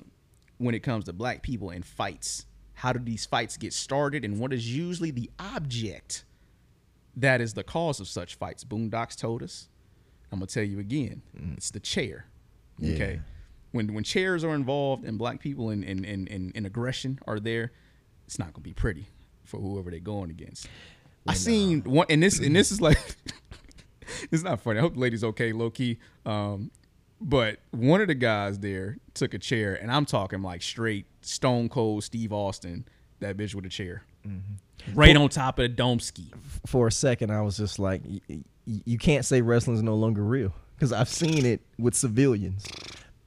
when 0.58 0.74
it 0.76 0.80
comes 0.82 1.06
to 1.06 1.14
black 1.14 1.44
people 1.44 1.70
and 1.70 1.86
fights. 1.86 2.46
How 2.84 2.92
do 2.92 3.00
these 3.00 3.26
fights 3.26 3.56
get 3.56 3.72
started, 3.72 4.26
and 4.26 4.42
what 4.42 4.52
is 4.52 4.76
usually 4.76 5.10
the 5.10 5.32
object 5.40 6.26
that 7.16 7.40
is 7.40 7.54
the 7.54 7.64
cause 7.64 8.02
of 8.02 8.10
such 8.10 8.36
fights? 8.36 8.66
Boondocks 8.66 9.16
told 9.16 9.42
us. 9.42 9.70
I'm 10.30 10.40
gonna 10.40 10.48
tell 10.48 10.66
you 10.66 10.80
again. 10.80 11.22
It's 11.56 11.72
the 11.72 11.80
chair. 11.80 12.26
Okay. 12.84 13.22
Mm. 13.22 13.24
When 13.72 13.94
when 13.94 14.04
chairs 14.04 14.44
are 14.44 14.54
involved 14.54 15.06
and 15.06 15.18
black 15.18 15.40
people 15.40 15.70
and 15.70 15.82
and, 15.86 16.06
and, 16.06 16.28
and, 16.54 16.66
aggression 16.66 17.20
are 17.26 17.40
there, 17.40 17.72
it's 18.26 18.38
not 18.38 18.52
gonna 18.52 18.64
be 18.64 18.74
pretty 18.74 19.08
for 19.46 19.62
whoever 19.62 19.90
they're 19.90 20.02
going 20.02 20.30
against. 20.30 20.68
I 21.26 21.36
seen 21.36 21.84
one 21.84 22.08
and 22.10 22.22
this 22.22 22.38
and 22.38 22.54
this 22.54 22.70
is 22.70 22.82
like 22.82 22.98
it's 24.30 24.44
not 24.44 24.60
funny. 24.60 24.80
I 24.80 24.82
hope 24.82 24.96
the 24.96 25.00
lady's 25.00 25.24
okay, 25.24 25.54
low 25.54 25.70
key. 25.70 26.00
Um, 26.26 26.70
but 27.22 27.60
one 27.72 28.02
of 28.02 28.10
the 28.10 28.16
guys 28.16 28.60
there 28.60 28.98
took 29.14 29.34
a 29.34 29.40
chair, 29.40 29.74
and 29.74 29.90
I'm 29.90 30.04
talking 30.04 30.42
like 30.42 30.62
straight 30.62 31.06
Stone 31.26 31.70
Cold 31.70 32.04
Steve 32.04 32.32
Austin, 32.34 32.86
that 33.20 33.38
bitch 33.38 33.56
with 33.56 33.66
a 33.66 33.70
chair, 33.70 34.04
Mm-hmm. 34.28 34.94
right 34.98 35.16
on 35.18 35.28
top 35.30 35.60
of 35.60 35.64
the 35.64 35.70
dome 35.70 36.00
ski. 36.00 36.32
For 36.66 36.88
a 36.88 36.92
second, 36.92 37.30
I 37.32 37.42
was 37.42 37.58
just 37.58 37.78
like, 37.78 38.02
y- 38.06 38.22
y- 38.30 38.44
you 38.66 38.98
can't 38.98 39.26
say 39.26 39.42
wrestling's 39.42 39.84
no 39.84 39.96
longer 39.96 40.24
real 40.24 40.54
because 40.76 40.94
I've 40.94 41.10
seen 41.10 41.46
it 41.46 41.62
with 41.78 41.94
civilians, 41.94 42.66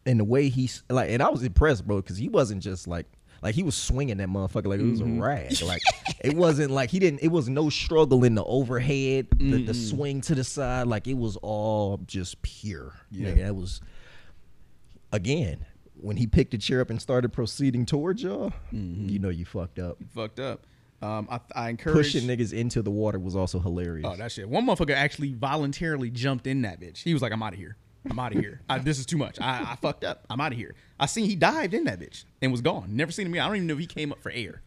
and 0.06 0.18
the 0.20 0.24
way 0.24 0.48
he's 0.48 0.82
like, 0.88 1.10
and 1.10 1.22
I 1.22 1.28
was 1.28 1.42
impressed, 1.42 1.86
bro, 1.86 1.96
because 2.00 2.16
he 2.16 2.28
wasn't 2.28 2.62
just 2.62 2.86
like. 2.88 3.06
Like 3.42 3.54
he 3.54 3.62
was 3.62 3.76
swinging 3.76 4.16
that 4.16 4.28
motherfucker 4.28 4.66
like 4.66 4.80
it 4.80 4.90
was 4.90 5.00
a 5.02 5.04
rag. 5.04 5.60
Like 5.62 5.82
it 6.24 6.34
wasn't 6.34 6.70
like 6.70 6.88
he 6.90 6.98
didn't. 6.98 7.20
It 7.20 7.28
was 7.28 7.50
no 7.50 7.68
struggle 7.68 8.24
in 8.24 8.34
the 8.34 8.42
overhead, 8.42 9.26
the, 9.36 9.62
the 9.62 9.74
swing 9.74 10.22
to 10.22 10.34
the 10.34 10.42
side. 10.42 10.86
Like 10.86 11.06
it 11.06 11.14
was 11.18 11.36
all 11.42 11.98
just 12.06 12.40
pure. 12.40 12.94
Yeah, 13.10 13.34
that 13.34 13.54
was 13.54 13.82
again 15.12 15.64
when 16.00 16.16
he 16.16 16.26
picked 16.26 16.54
a 16.54 16.58
chair 16.58 16.80
up 16.80 16.90
and 16.90 17.00
started 17.00 17.32
proceeding 17.32 17.86
towards 17.86 18.22
y'all. 18.22 18.52
You 18.70 19.18
know 19.18 19.28
you 19.28 19.44
fucked 19.44 19.78
up. 19.78 19.98
Fucked 20.14 20.40
up. 20.40 20.66
Um, 21.02 21.28
I, 21.30 21.40
I 21.54 21.68
encourage 21.68 21.96
Pushing 21.96 22.26
niggas 22.26 22.52
into 22.52 22.80
the 22.82 22.90
water 22.90 23.18
was 23.18 23.36
also 23.36 23.58
hilarious. 23.58 24.06
Oh, 24.08 24.16
that 24.16 24.32
shit. 24.32 24.48
One 24.48 24.66
motherfucker 24.66 24.94
actually 24.94 25.32
voluntarily 25.34 26.10
jumped 26.10 26.46
in 26.46 26.62
that 26.62 26.80
bitch. 26.80 27.02
He 27.02 27.12
was 27.12 27.22
like, 27.22 27.32
I'm 27.32 27.42
out 27.42 27.52
of 27.52 27.58
here. 27.58 27.76
I'm 28.08 28.18
out 28.18 28.34
of 28.34 28.40
here. 28.40 28.60
I, 28.68 28.78
this 28.78 28.98
is 28.98 29.04
too 29.06 29.16
much. 29.16 29.38
I, 29.40 29.72
I 29.72 29.76
fucked 29.76 30.04
up. 30.04 30.24
I'm 30.30 30.40
out 30.40 30.52
of 30.52 30.58
here. 30.58 30.74
I 30.98 31.06
seen 31.06 31.26
he 31.26 31.36
dived 31.36 31.74
in 31.74 31.84
that 31.84 32.00
bitch 32.00 32.24
and 32.40 32.52
was 32.52 32.60
gone. 32.60 32.96
Never 32.96 33.12
seen 33.12 33.26
him 33.26 33.32
again. 33.34 33.44
I 33.44 33.46
don't 33.48 33.56
even 33.56 33.66
know 33.66 33.74
if 33.74 33.80
he 33.80 33.86
came 33.86 34.12
up 34.12 34.22
for 34.22 34.30
air. 34.30 34.62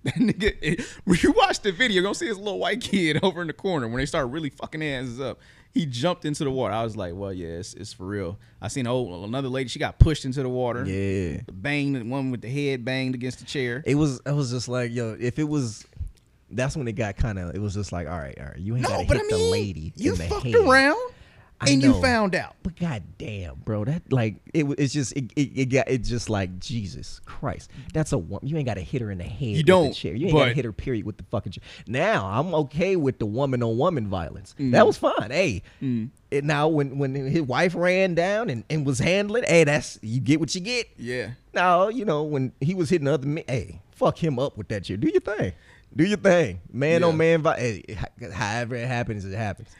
That 0.04 0.14
nigga, 0.14 0.56
it, 0.62 0.80
when 1.04 1.18
you 1.22 1.32
watch 1.32 1.60
the 1.60 1.72
video, 1.72 1.94
you're 1.96 2.02
gonna 2.04 2.14
see 2.14 2.28
this 2.28 2.38
little 2.38 2.60
white 2.60 2.80
kid 2.80 3.18
over 3.22 3.40
in 3.40 3.48
the 3.48 3.52
corner 3.52 3.88
when 3.88 3.96
they 3.96 4.06
start 4.06 4.28
really 4.28 4.50
fucking 4.50 4.82
asses 4.82 5.20
up. 5.20 5.40
He 5.74 5.86
jumped 5.86 6.24
into 6.24 6.44
the 6.44 6.50
water. 6.50 6.72
I 6.72 6.82
was 6.84 6.96
like, 6.96 7.14
well, 7.14 7.32
yeah, 7.32 7.48
it's, 7.48 7.74
it's 7.74 7.92
for 7.92 8.06
real. 8.06 8.38
I 8.62 8.68
seen 8.68 8.86
oh 8.86 9.24
another 9.24 9.48
lady. 9.48 9.68
She 9.68 9.78
got 9.78 9.98
pushed 9.98 10.24
into 10.24 10.42
the 10.42 10.48
water. 10.48 10.84
Yeah. 10.84 11.40
banged. 11.52 11.96
The 11.96 12.04
one 12.04 12.30
with 12.30 12.40
the 12.42 12.48
head 12.48 12.84
banged 12.84 13.16
against 13.16 13.40
the 13.40 13.44
chair. 13.44 13.82
It 13.84 13.96
was. 13.96 14.20
I 14.24 14.32
was 14.32 14.50
just 14.50 14.68
like, 14.68 14.92
yo, 14.92 15.16
if 15.18 15.38
it 15.38 15.48
was, 15.48 15.84
that's 16.50 16.76
when 16.76 16.86
it 16.86 16.92
got 16.92 17.16
kind 17.16 17.38
of. 17.38 17.54
It 17.54 17.60
was 17.60 17.74
just 17.74 17.90
like, 17.92 18.06
all 18.06 18.18
right, 18.18 18.38
all 18.38 18.46
right, 18.46 18.58
you 18.58 18.74
ain't 18.76 18.84
no, 18.84 18.88
gotta 18.90 19.02
hit 19.04 19.16
I 19.16 19.22
mean, 19.22 19.30
the 19.30 19.50
lady. 19.50 19.92
you 19.96 20.14
fucked 20.14 20.46
head. 20.46 20.54
around 20.54 21.12
I 21.60 21.70
and 21.70 21.82
you 21.82 22.00
found 22.00 22.34
out. 22.36 22.54
But 22.62 22.76
goddamn, 22.76 23.56
bro, 23.64 23.84
that 23.84 24.12
like 24.12 24.36
it. 24.54 24.64
It's 24.78 24.92
just 24.92 25.12
it. 25.16 25.32
It, 25.34 25.58
it 25.58 25.66
got. 25.66 25.88
It's 25.88 26.08
just 26.08 26.30
like 26.30 26.58
Jesus 26.60 27.20
Christ. 27.24 27.70
That's 27.92 28.12
a 28.12 28.18
woman. 28.18 28.46
You 28.46 28.56
ain't 28.56 28.66
got 28.66 28.74
to 28.74 28.80
hit 28.80 29.00
her 29.02 29.10
in 29.10 29.18
the 29.18 29.24
head. 29.24 29.56
with 29.56 29.66
don't, 29.66 29.88
The 29.88 29.94
chair. 29.94 30.14
You 30.14 30.26
ain't 30.28 30.36
got 30.36 30.44
to 30.46 30.54
hit 30.54 30.64
her. 30.64 30.72
Period. 30.72 31.04
With 31.04 31.16
the 31.16 31.24
fucking 31.24 31.52
chair. 31.52 31.62
Now 31.88 32.26
I'm 32.26 32.54
okay 32.54 32.94
with 32.96 33.18
the 33.18 33.26
woman 33.26 33.62
on 33.62 33.76
woman 33.76 34.06
violence. 34.06 34.54
Mm. 34.58 34.72
That 34.72 34.86
was 34.86 34.96
fine. 34.96 35.30
Hey. 35.30 35.62
It, 36.30 36.44
now 36.44 36.68
when 36.68 36.98
when 36.98 37.14
his 37.14 37.42
wife 37.42 37.74
ran 37.74 38.14
down 38.14 38.50
and, 38.50 38.62
and 38.70 38.84
was 38.86 38.98
handling, 38.98 39.44
hey, 39.48 39.64
that's 39.64 39.98
you 40.02 40.20
get 40.20 40.38
what 40.40 40.54
you 40.54 40.60
get. 40.60 40.88
Yeah. 40.98 41.30
Now, 41.54 41.88
you 41.88 42.04
know, 42.04 42.22
when 42.22 42.52
he 42.60 42.74
was 42.74 42.90
hitting 42.90 43.08
other 43.08 43.26
men, 43.26 43.44
hey, 43.48 43.80
fuck 43.92 44.22
him 44.22 44.38
up 44.38 44.56
with 44.56 44.68
that 44.68 44.86
shit. 44.86 45.00
Do 45.00 45.08
your 45.08 45.20
thing. 45.22 45.52
Do 45.96 46.04
your 46.04 46.18
thing. 46.18 46.60
Man 46.70 47.00
Yeah. 47.00 47.06
on 47.06 47.16
man, 47.16 47.42
vi- 47.42 47.56
hey, 47.58 47.96
however 48.32 48.76
it 48.76 48.86
happens, 48.86 49.24
it 49.24 49.34
happens. 49.34 49.70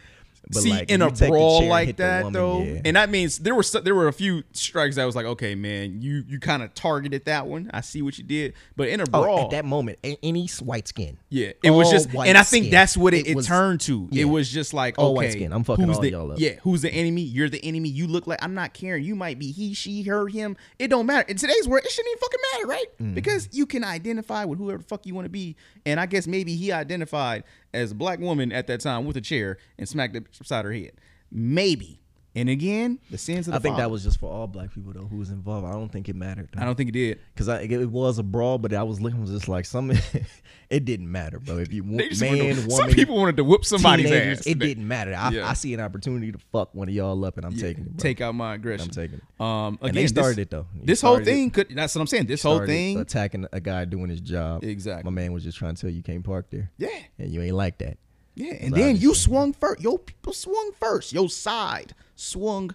But 0.50 0.62
See, 0.62 0.70
like, 0.70 0.90
in 0.90 1.02
a 1.02 1.06
you 1.06 1.10
take 1.10 1.18
the 1.18 1.28
brawl 1.28 1.60
chair 1.60 1.68
like 1.68 1.96
that, 1.96 2.24
woman, 2.24 2.32
though, 2.32 2.62
yeah. 2.62 2.80
and 2.84 2.96
that 2.96 3.10
means 3.10 3.38
there 3.38 3.54
were 3.54 3.62
there 3.82 3.94
were 3.94 4.08
a 4.08 4.12
few 4.12 4.44
strikes 4.52 4.96
that 4.96 5.04
was 5.04 5.14
like, 5.14 5.26
okay, 5.26 5.54
man, 5.54 6.00
you 6.00 6.24
you 6.26 6.40
kind 6.40 6.62
of 6.62 6.72
targeted 6.74 7.24
that 7.26 7.46
one. 7.46 7.70
I 7.72 7.80
see 7.82 8.02
what 8.02 8.16
you 8.18 8.24
did, 8.24 8.54
but 8.76 8.88
in 8.88 9.00
a 9.00 9.04
oh, 9.12 9.22
brawl, 9.22 9.44
at 9.44 9.50
that 9.50 9.64
moment, 9.64 9.98
any 10.22 10.46
white 10.60 10.88
skin. 10.88 11.18
yeah, 11.28 11.52
it 11.62 11.70
was 11.70 11.90
just, 11.90 12.14
and 12.14 12.38
I 12.38 12.42
think 12.42 12.64
skin. 12.64 12.70
that's 12.70 12.96
what 12.96 13.14
it, 13.14 13.26
It 13.26 13.30
it, 13.30 13.36
was- 13.36 13.46
turned 13.46 13.80
to. 13.82 14.08
yeah. 14.10 14.22
It 14.22 14.24
was 14.26 14.48
just 14.50 14.72
like, 14.72 14.98
All 14.98 15.10
okay, 15.10 15.16
white 15.16 15.32
skin. 15.32 15.52
I'm 15.52 15.64
fucking 15.64 15.84
who's 15.84 15.96
all 15.96 16.02
the, 16.02 16.10
y'all 16.10 16.32
up. 16.32 16.40
Yeah, 16.40 16.54
who's 16.62 16.82
the 16.82 16.90
enemy? 16.90 17.22
You're 17.22 17.48
the 17.48 17.64
enemy. 17.64 17.88
You 17.88 18.06
look 18.06 18.26
like 18.26 18.42
I'm 18.42 18.54
not 18.54 18.74
caring. 18.74 19.04
You 19.04 19.14
might 19.14 19.38
be 19.38 19.52
he, 19.52 19.74
she, 19.74 20.02
her, 20.04 20.28
him. 20.28 20.56
It 20.78 20.88
don't 20.88 21.06
matter. 21.06 21.28
In 21.28 21.36
today's 21.36 21.68
world, 21.68 21.84
it 21.84 21.90
shouldn't 21.90 22.12
even 22.12 22.20
fucking 22.20 22.40
matter, 22.52 22.66
right? 22.66 22.98
Mm-hmm. 22.98 23.14
Because 23.14 23.48
you 23.52 23.66
can 23.66 23.84
identify 23.84 24.44
with 24.44 24.58
whoever 24.58 24.78
the 24.78 24.84
fuck 24.84 25.06
you 25.06 25.14
want 25.14 25.26
to 25.26 25.30
be, 25.30 25.56
and 25.84 26.00
I 26.00 26.06
guess 26.06 26.26
maybe 26.26 26.56
he 26.56 26.72
identified 26.72 27.44
as 27.72 27.92
a 27.92 27.94
black 27.94 28.18
woman 28.18 28.52
at 28.52 28.66
that 28.66 28.80
time 28.80 29.04
with 29.04 29.16
a 29.16 29.20
chair 29.20 29.58
and 29.78 29.88
smacked 29.88 30.16
it 30.16 30.26
upside 30.40 30.64
her 30.64 30.72
head. 30.72 30.92
Maybe. 31.30 32.00
And 32.38 32.48
again, 32.48 33.00
the 33.10 33.18
sins 33.18 33.48
of 33.48 33.52
the 33.52 33.58
I 33.58 33.60
think 33.60 33.78
that 33.78 33.90
was 33.90 34.04
just 34.04 34.20
for 34.20 34.30
all 34.32 34.46
black 34.46 34.72
people 34.72 34.92
though 34.92 35.06
who 35.06 35.16
was 35.16 35.30
involved. 35.30 35.66
I 35.66 35.72
don't 35.72 35.90
think 35.90 36.08
it 36.08 36.14
mattered. 36.14 36.48
I 36.56 36.64
don't 36.64 36.76
think 36.76 36.90
it 36.90 36.92
did. 36.92 37.18
because 37.34 37.48
I 37.48 37.62
it 37.62 37.90
was 37.90 38.18
a 38.18 38.22
brawl, 38.22 38.58
but 38.58 38.72
I 38.72 38.84
was 38.84 39.00
looking 39.00 39.20
was 39.20 39.30
just 39.30 39.48
like 39.48 39.64
some. 39.66 39.90
it 40.70 40.84
didn't 40.84 41.10
matter, 41.10 41.40
bro. 41.40 41.58
If 41.58 41.72
you 41.72 41.82
man, 41.82 42.08
to- 42.10 42.26
woman, 42.28 42.70
some 42.70 42.90
people 42.90 43.16
wanted 43.16 43.36
to 43.38 43.44
whoop 43.44 43.64
somebody's 43.64 44.10
ass. 44.12 44.46
It 44.46 44.60
didn't 44.60 44.86
matter. 44.86 45.14
I, 45.18 45.30
Yeah. 45.30 45.48
I 45.48 45.54
see 45.54 45.74
an 45.74 45.80
opportunity 45.80 46.30
to 46.30 46.38
fuck 46.52 46.72
one 46.74 46.88
of 46.88 46.94
y'all 46.94 47.24
up, 47.24 47.38
and 47.38 47.44
I'm 47.44 47.52
Yeah, 47.52 47.62
taking 47.62 47.84
it. 47.86 47.96
Bro. 47.96 48.02
Take 48.02 48.20
out 48.20 48.36
my 48.36 48.54
aggression. 48.54 48.84
I'm 48.86 48.90
taking 48.94 49.18
it. 49.18 49.40
Um, 49.44 49.74
again, 49.74 49.88
And 49.88 49.96
they 49.96 50.06
started 50.06 50.36
this, 50.36 50.42
it, 50.42 50.50
though. 50.50 50.66
You 50.76 50.82
This 50.86 51.00
whole 51.00 51.18
thing 51.24 51.50
could. 51.50 51.74
That's 51.74 51.94
what 51.96 52.00
I'm 52.02 52.06
saying. 52.06 52.26
This 52.26 52.44
whole 52.44 52.64
thing. 52.64 53.00
attacking 53.00 53.46
a 53.52 53.60
guy 53.60 53.84
doing 53.84 54.10
his 54.10 54.20
job. 54.20 54.62
Exactly. 54.62 55.10
My 55.10 55.14
man 55.14 55.32
was 55.32 55.42
just 55.42 55.58
trying 55.58 55.74
to 55.74 55.80
tell 55.80 55.90
you 55.90 55.96
you 55.96 56.02
can't 56.04 56.22
park 56.24 56.50
there. 56.50 56.70
Yeah. 56.78 56.88
And 57.18 57.32
you 57.32 57.42
ain't 57.42 57.56
like 57.56 57.78
that. 57.78 57.98
Yeah, 58.38 58.54
and 58.60 58.72
then 58.74 58.96
you 58.96 59.14
swung 59.14 59.52
first. 59.52 59.80
Your 59.82 59.98
people 59.98 60.32
swung 60.32 60.70
first. 60.78 61.12
Your 61.12 61.28
side 61.28 61.94
swung 62.14 62.74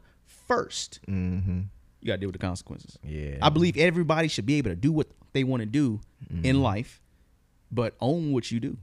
1st 0.49 0.99
Mm-hmm. 1.07 1.61
You 2.01 2.07
got 2.07 2.13
to 2.15 2.17
deal 2.19 2.27
with 2.27 2.33
the 2.39 2.45
consequences. 2.45 2.99
Yeah. 3.03 3.37
I 3.41 3.47
believe 3.49 3.77
everybody 3.77 4.27
should 4.27 4.45
be 4.45 4.55
able 4.57 4.71
to 4.71 4.75
do 4.75 4.91
what 4.91 5.07
they 5.31 5.45
want 5.45 5.61
to 5.61 5.65
do 5.65 6.01
in 6.29 6.41
Mm-hmm. 6.41 6.61
life, 6.61 7.01
but 7.71 7.95
own 8.01 8.33
what 8.33 8.51
you 8.51 8.59
do. 8.59 8.75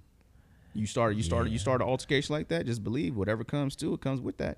You 0.75 0.87
started. 0.87 1.17
You 1.19 1.23
started. 1.23 1.51
You 1.53 1.59
started 1.59 1.85
an 1.85 1.91
altercation 1.91 2.35
like 2.35 2.49
that. 2.49 2.65
Just 2.65 2.83
believe 2.83 3.15
whatever 3.17 3.45
comes 3.45 3.77
to 3.77 3.93
it 3.93 4.01
comes 4.01 4.21
with 4.23 4.39
that. 4.39 4.57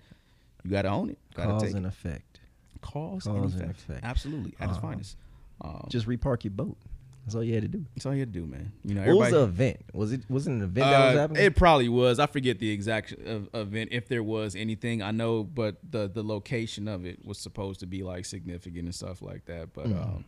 You 0.63 0.71
got 0.71 0.83
to 0.83 0.89
own 0.91 1.11
it. 1.11 1.19
Got 1.35 1.47
to 1.47 1.51
Cause 1.53 1.63
take 1.63 1.75
and 1.75 1.87
it. 1.87 1.89
effect. 1.89 2.41
cause, 2.83 3.25
cause 3.25 3.27
and 3.27 3.37
and 3.45 3.55
effect. 3.55 3.81
effect. 3.81 4.05
Absolutely, 4.05 4.55
at 4.61 4.69
its 4.69 4.79
Uh-huh. 4.79 4.89
finest. 4.89 5.17
Um, 5.61 5.87
Just 5.89 6.07
repark 6.07 6.45
your 6.45 6.53
boat. 6.53 6.77
That's 7.25 7.37
all 7.37 7.45
you 7.45 7.55
had 7.55 7.63
to 7.63 7.69
do. 7.69 7.85
that's 7.95 8.05
all 8.05 8.13
you 8.15 8.21
had 8.21 8.33
to 8.33 8.41
do, 8.41 8.47
man. 8.47 8.73
You 8.83 8.95
know, 8.97 9.03
What 9.03 9.17
was 9.17 9.27
everybody. 9.29 9.33
the 9.33 9.43
event? 9.43 9.81
Was 9.93 10.13
it 10.13 10.23
was 10.29 10.47
it 10.49 10.51
an 10.51 10.63
event 10.63 10.75
that 10.75 11.07
was 11.09 11.17
Uh, 11.17 11.21
happening? 11.21 11.43
it 11.45 11.57
probably 11.57 11.89
was. 11.89 12.19
I 12.19 12.27
forget 12.27 12.59
the 12.59 12.71
exact 12.71 13.15
uh, 13.27 13.41
event 13.59 13.91
if 13.93 14.09
there 14.09 14.23
was 14.25 14.57
anything. 14.57 15.03
I 15.03 15.13
know, 15.13 15.45
but 15.45 15.77
the 15.89 16.09
the 16.09 16.23
location 16.25 16.89
of 16.89 17.05
it 17.07 17.25
was 17.25 17.39
supposed 17.39 17.81
to 17.81 17.87
be 17.87 18.03
like 18.03 18.25
significant 18.25 18.85
and 18.87 18.95
stuff 18.95 19.23
like 19.23 19.45
that. 19.47 19.73
But 19.73 19.87
um, 19.87 20.25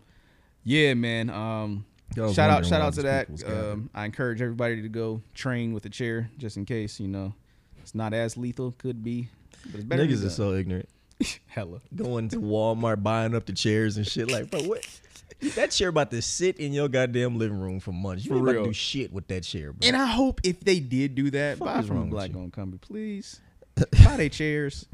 yeah, 0.62 0.94
man. 0.94 1.30
Um. 1.30 1.84
I 2.16 2.20
was 2.20 2.34
shout 2.34 2.50
out, 2.50 2.64
shout 2.66 2.80
out 2.82 2.92
to 2.94 3.02
that. 3.02 3.22
people 3.22 3.32
was 3.32 3.42
gathered. 3.42 3.72
Um, 3.72 3.90
I 3.94 4.04
encourage 4.04 4.40
everybody 4.40 4.82
to 4.82 4.88
go 4.88 5.22
train 5.34 5.72
with 5.72 5.84
a 5.86 5.88
chair 5.90 6.30
just 6.38 6.56
in 6.56 6.64
case. 6.64 7.00
You 7.00 7.08
know, 7.08 7.34
it's 7.78 7.94
not 7.94 8.12
as 8.14 8.36
lethal. 8.36 8.72
Could 8.78 9.02
be, 9.02 9.28
but 9.66 9.76
it's 9.76 9.84
better. 9.84 10.06
Niggas 10.06 10.24
are 10.24 10.30
so 10.30 10.52
ignorant. 10.52 10.88
hella. 11.46 11.80
Going 11.96 12.28
to 12.28 12.36
Walmart, 12.36 13.02
buying 13.02 13.34
up 13.34 13.46
the 13.46 13.52
chairs 13.52 13.96
and 13.96 14.06
shit. 14.06 14.30
Like, 14.30 14.50
bro, 14.50 14.62
what? 14.64 14.86
That 15.56 15.70
chair 15.72 15.88
about 15.90 16.10
to 16.12 16.22
sit 16.22 16.58
in 16.58 16.72
your 16.72 16.88
goddamn 16.88 17.36
living 17.38 17.58
room 17.58 17.78
for 17.80 17.92
months. 17.92 18.24
You 18.24 18.30
For 18.30 18.34
ain't 18.36 18.42
about 18.44 18.52
real. 18.52 18.62
to 18.64 18.68
do 18.70 18.74
shit 18.74 19.12
with 19.12 19.26
that 19.28 19.42
chair, 19.42 19.72
bro. 19.72 19.86
And 19.86 19.94
I 19.96 20.06
hope 20.06 20.40
if 20.42 20.60
they 20.60 20.80
did 20.80 21.14
do 21.14 21.30
that, 21.32 21.58
Fuck 21.58 21.66
buy 21.66 21.78
is 21.80 21.86
from 21.86 21.96
wrong 21.96 22.04
with 22.06 22.12
black 22.12 22.30
you? 22.32 22.38
owned 22.38 22.52
company, 22.52 22.78
please. 22.80 23.40
buy 24.04 24.16
their 24.16 24.28
chairs. 24.30 24.86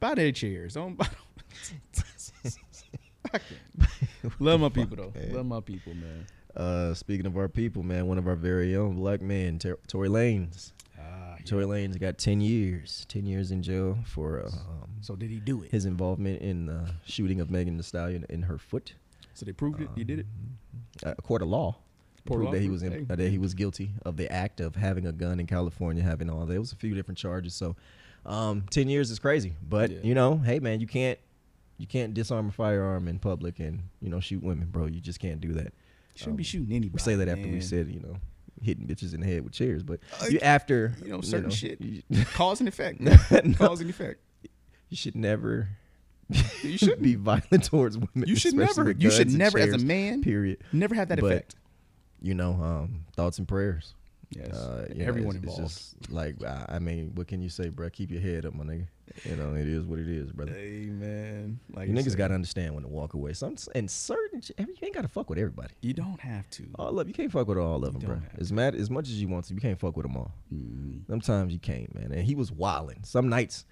buy 0.00 0.14
their 0.14 0.32
chairs. 0.32 0.74
Don't 0.74 0.96
buy. 0.96 1.06
I 3.32 3.38
can't. 3.38 4.40
Love 4.40 4.60
my 4.60 4.68
people 4.68 4.96
though. 4.96 5.12
man? 5.18 5.34
Love 5.34 5.46
my 5.46 5.60
people, 5.60 5.94
man. 5.94 6.26
Uh, 6.56 6.94
speaking 6.94 7.26
of 7.26 7.36
our 7.36 7.48
people, 7.48 7.82
man, 7.82 8.06
one 8.06 8.18
of 8.18 8.26
our 8.26 8.36
very 8.36 8.74
own 8.76 8.96
black 8.96 9.20
men, 9.20 9.58
Ter- 9.58 9.78
Tory 9.86 10.08
Lanez. 10.08 10.72
Ah, 10.98 11.36
Tory 11.44 11.64
Lanez 11.64 11.98
got 12.00 12.18
ten 12.18 12.40
years, 12.40 13.04
ten 13.08 13.26
years 13.26 13.50
in 13.50 13.62
jail 13.62 13.98
for 14.06 14.42
uh, 14.42 14.48
um, 14.48 14.90
So 15.02 15.16
did 15.16 15.30
he 15.30 15.38
do 15.40 15.62
it? 15.62 15.70
his 15.70 15.84
involvement 15.84 16.40
in 16.40 16.66
the 16.66 16.90
shooting 17.04 17.40
of 17.40 17.50
Megan 17.50 17.76
Thee 17.76 17.82
Stallion 17.82 18.24
in 18.30 18.42
her 18.42 18.58
foot. 18.58 18.94
So 19.36 19.44
they 19.46 19.52
proved 19.52 19.80
it. 19.80 19.88
He 19.94 20.02
did 20.04 20.20
it. 20.20 20.26
Uh, 21.04 21.14
a 21.18 21.22
court 21.22 21.42
of 21.42 21.48
law 21.48 21.76
proved 22.24 22.46
law 22.46 22.50
that 22.52 22.60
he 22.60 22.68
was 22.68 22.82
in, 22.82 22.90
hey. 22.92 23.06
uh, 23.08 23.14
that 23.16 23.30
he 23.30 23.38
was 23.38 23.54
guilty 23.54 23.92
of 24.04 24.16
the 24.16 24.30
act 24.32 24.60
of 24.60 24.74
having 24.74 25.06
a 25.06 25.12
gun 25.12 25.38
in 25.38 25.46
California, 25.46 26.02
having 26.02 26.28
all 26.28 26.44
that. 26.46 26.54
It 26.54 26.58
was 26.58 26.72
a 26.72 26.76
few 26.76 26.94
different 26.94 27.18
charges. 27.18 27.54
So, 27.54 27.76
um, 28.24 28.64
ten 28.70 28.88
years 28.88 29.10
is 29.12 29.18
crazy, 29.20 29.54
but 29.68 29.90
Yeah. 29.90 29.98
you 30.02 30.14
know, 30.14 30.38
hey 30.38 30.58
man, 30.58 30.80
you 30.80 30.86
can't 30.88 31.18
you 31.78 31.86
can't 31.86 32.14
disarm 32.14 32.48
a 32.48 32.52
firearm 32.52 33.06
in 33.06 33.18
public 33.20 33.60
and 33.60 33.82
you 34.00 34.08
know 34.08 34.18
shoot 34.20 34.42
women, 34.42 34.68
bro. 34.68 34.86
You 34.86 35.00
just 35.00 35.20
can't 35.20 35.40
do 35.40 35.52
that. 35.52 35.72
Shouldn't 36.16 36.38
be 36.38 36.42
shooting 36.44 36.74
anybody. 36.74 36.92
We 36.94 36.98
say 37.00 37.14
that 37.16 37.28
after 37.28 37.46
we 37.46 37.60
said 37.60 37.88
you 37.88 38.00
know 38.00 38.16
hitting 38.62 38.86
bitches 38.86 39.12
in 39.14 39.20
the 39.20 39.26
head 39.26 39.44
with 39.44 39.52
chairs, 39.52 39.82
but 39.82 40.00
Uh, 40.20 40.26
you 40.30 40.38
after 40.40 40.94
you 41.04 41.10
know 41.10 41.20
certain 41.20 41.50
know, 41.50 41.54
shit. 41.54 41.78
You, 41.80 42.02
Cause 42.32 42.60
and 42.60 42.68
effect. 42.68 43.00
No. 43.02 43.14
Cause 43.54 43.80
and 43.82 43.90
effect. 43.90 44.20
you 44.88 44.96
should 44.96 45.14
never. 45.14 45.68
You 46.62 46.76
shouldn't. 46.78 47.02
be 47.02 47.14
violent 47.14 47.64
towards 47.64 47.96
women. 47.96 48.28
You 48.28 48.36
should 48.36 48.54
never. 48.54 48.90
You 48.90 49.10
should 49.10 49.30
never, 49.32 49.58
as 49.58 49.72
a 49.74 49.78
man, 49.78 50.22
Period. 50.22 50.58
never 50.72 50.94
have 50.94 51.08
that 51.08 51.20
But, 51.20 51.32
effect. 51.32 51.56
You 52.20 52.34
know, 52.34 52.52
um, 52.54 53.04
thoughts 53.14 53.38
and 53.38 53.46
prayers. 53.46 53.94
Yes. 54.30 54.52
Uh, 54.56 54.86
you 54.90 54.96
know, 54.96 55.04
everyone 55.06 55.36
it's- 55.36 55.44
involved. 55.56 55.72
It's 55.72 55.94
just 56.00 56.10
like 56.12 56.42
I, 56.42 56.64
I 56.68 56.78
mean, 56.80 57.12
what 57.14 57.28
can 57.28 57.40
you 57.40 57.48
say, 57.48 57.68
bro? 57.68 57.88
Keep 57.90 58.10
your 58.10 58.20
head 58.20 58.44
up, 58.44 58.54
my 58.54 58.64
nigga. 58.64 58.86
You 59.24 59.36
know, 59.36 59.54
it 59.54 59.68
is 59.68 59.84
what 59.86 60.00
it 60.00 60.08
is, 60.08 60.32
brother. 60.32 60.52
Hey 60.52 60.86
man, 60.90 61.60
like 61.72 61.88
You 61.88 61.94
you 61.94 62.00
niggas 62.00 62.08
said, 62.10 62.18
got 62.18 62.28
to 62.28 62.34
understand 62.34 62.74
when 62.74 62.82
to 62.82 62.88
walk 62.88 63.14
away. 63.14 63.32
Some 63.34 63.54
and 63.76 63.88
certain, 63.88 64.42
you 64.58 64.66
ain't 64.82 64.94
got 64.94 65.02
to 65.02 65.08
fuck 65.08 65.30
with 65.30 65.38
everybody. 65.38 65.74
You 65.80 65.94
don't 65.94 66.18
have 66.20 66.50
to. 66.50 66.64
All 66.76 66.98
of 66.98 67.06
you 67.06 67.14
can't 67.14 67.30
fuck 67.30 67.46
with 67.46 67.56
all 67.56 67.84
of 67.84 67.92
them, 67.92 68.02
bro. 68.02 68.20
As 68.36 68.52
mad 68.52 68.74
as 68.74 68.90
much 68.90 69.04
as 69.08 69.20
you 69.22 69.28
want 69.28 69.44
to, 69.44 69.54
you 69.54 69.60
can't 69.60 69.78
fuck 69.78 69.96
with 69.96 70.04
them 70.04 70.16
all. 70.16 70.32
Mm. 70.52 71.06
Sometimes 71.06 71.52
you 71.52 71.60
can't, 71.60 71.94
man. 71.94 72.10
And 72.10 72.24
he 72.24 72.34
was 72.34 72.50
wilding. 72.50 72.98
Some 73.04 73.28
nights, 73.28 73.64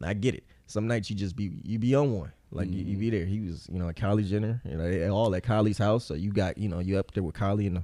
I 0.00 0.14
get 0.14 0.36
it. 0.36 0.44
Some 0.66 0.86
nights 0.86 1.10
you 1.10 1.16
just 1.16 1.36
be 1.36 1.60
you 1.64 1.78
be 1.78 1.94
on 1.94 2.12
one. 2.12 2.32
Like 2.50 2.68
you, 2.68 2.78
you 2.78 2.84
mm-hmm. 2.84 3.00
be 3.00 3.10
there. 3.10 3.24
He 3.26 3.40
was, 3.40 3.68
you 3.70 3.78
know, 3.78 3.88
at 3.88 3.96
Kylie 3.96 4.26
Jenner, 4.26 4.60
you 4.64 4.76
know, 4.76 5.10
all 5.10 5.34
at 5.34 5.42
Kylie's 5.42 5.78
house. 5.78 6.04
So 6.04 6.14
you 6.14 6.32
got, 6.32 6.56
you 6.58 6.68
know, 6.68 6.78
you 6.78 6.98
up 6.98 7.12
there 7.12 7.22
with 7.22 7.34
Kylie 7.34 7.66
in 7.66 7.74
the 7.74 7.82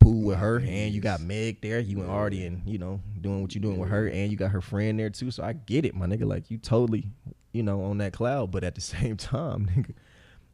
pool 0.00 0.22
with 0.22 0.38
her, 0.38 0.58
and 0.58 0.92
you 0.92 1.00
got 1.00 1.20
Meg 1.20 1.60
there. 1.60 1.78
You 1.80 2.00
and 2.00 2.10
Artie, 2.10 2.46
and 2.46 2.62
you 2.66 2.78
know, 2.78 3.00
doing 3.20 3.42
what 3.42 3.54
you 3.54 3.60
doing 3.60 3.78
with 3.78 3.90
her, 3.90 4.08
and 4.08 4.30
you 4.30 4.36
got 4.36 4.50
her 4.52 4.60
friend 4.60 4.98
there 4.98 5.10
too. 5.10 5.30
So 5.30 5.42
I 5.42 5.52
get 5.52 5.84
it, 5.84 5.94
my 5.94 6.06
nigga. 6.06 6.26
Like 6.26 6.50
you 6.50 6.58
totally, 6.58 7.06
you 7.52 7.62
know, 7.62 7.82
on 7.84 7.98
that 7.98 8.12
cloud. 8.12 8.50
But 8.50 8.64
at 8.64 8.74
the 8.74 8.80
same 8.80 9.16
time, 9.16 9.68
nigga, 9.74 9.94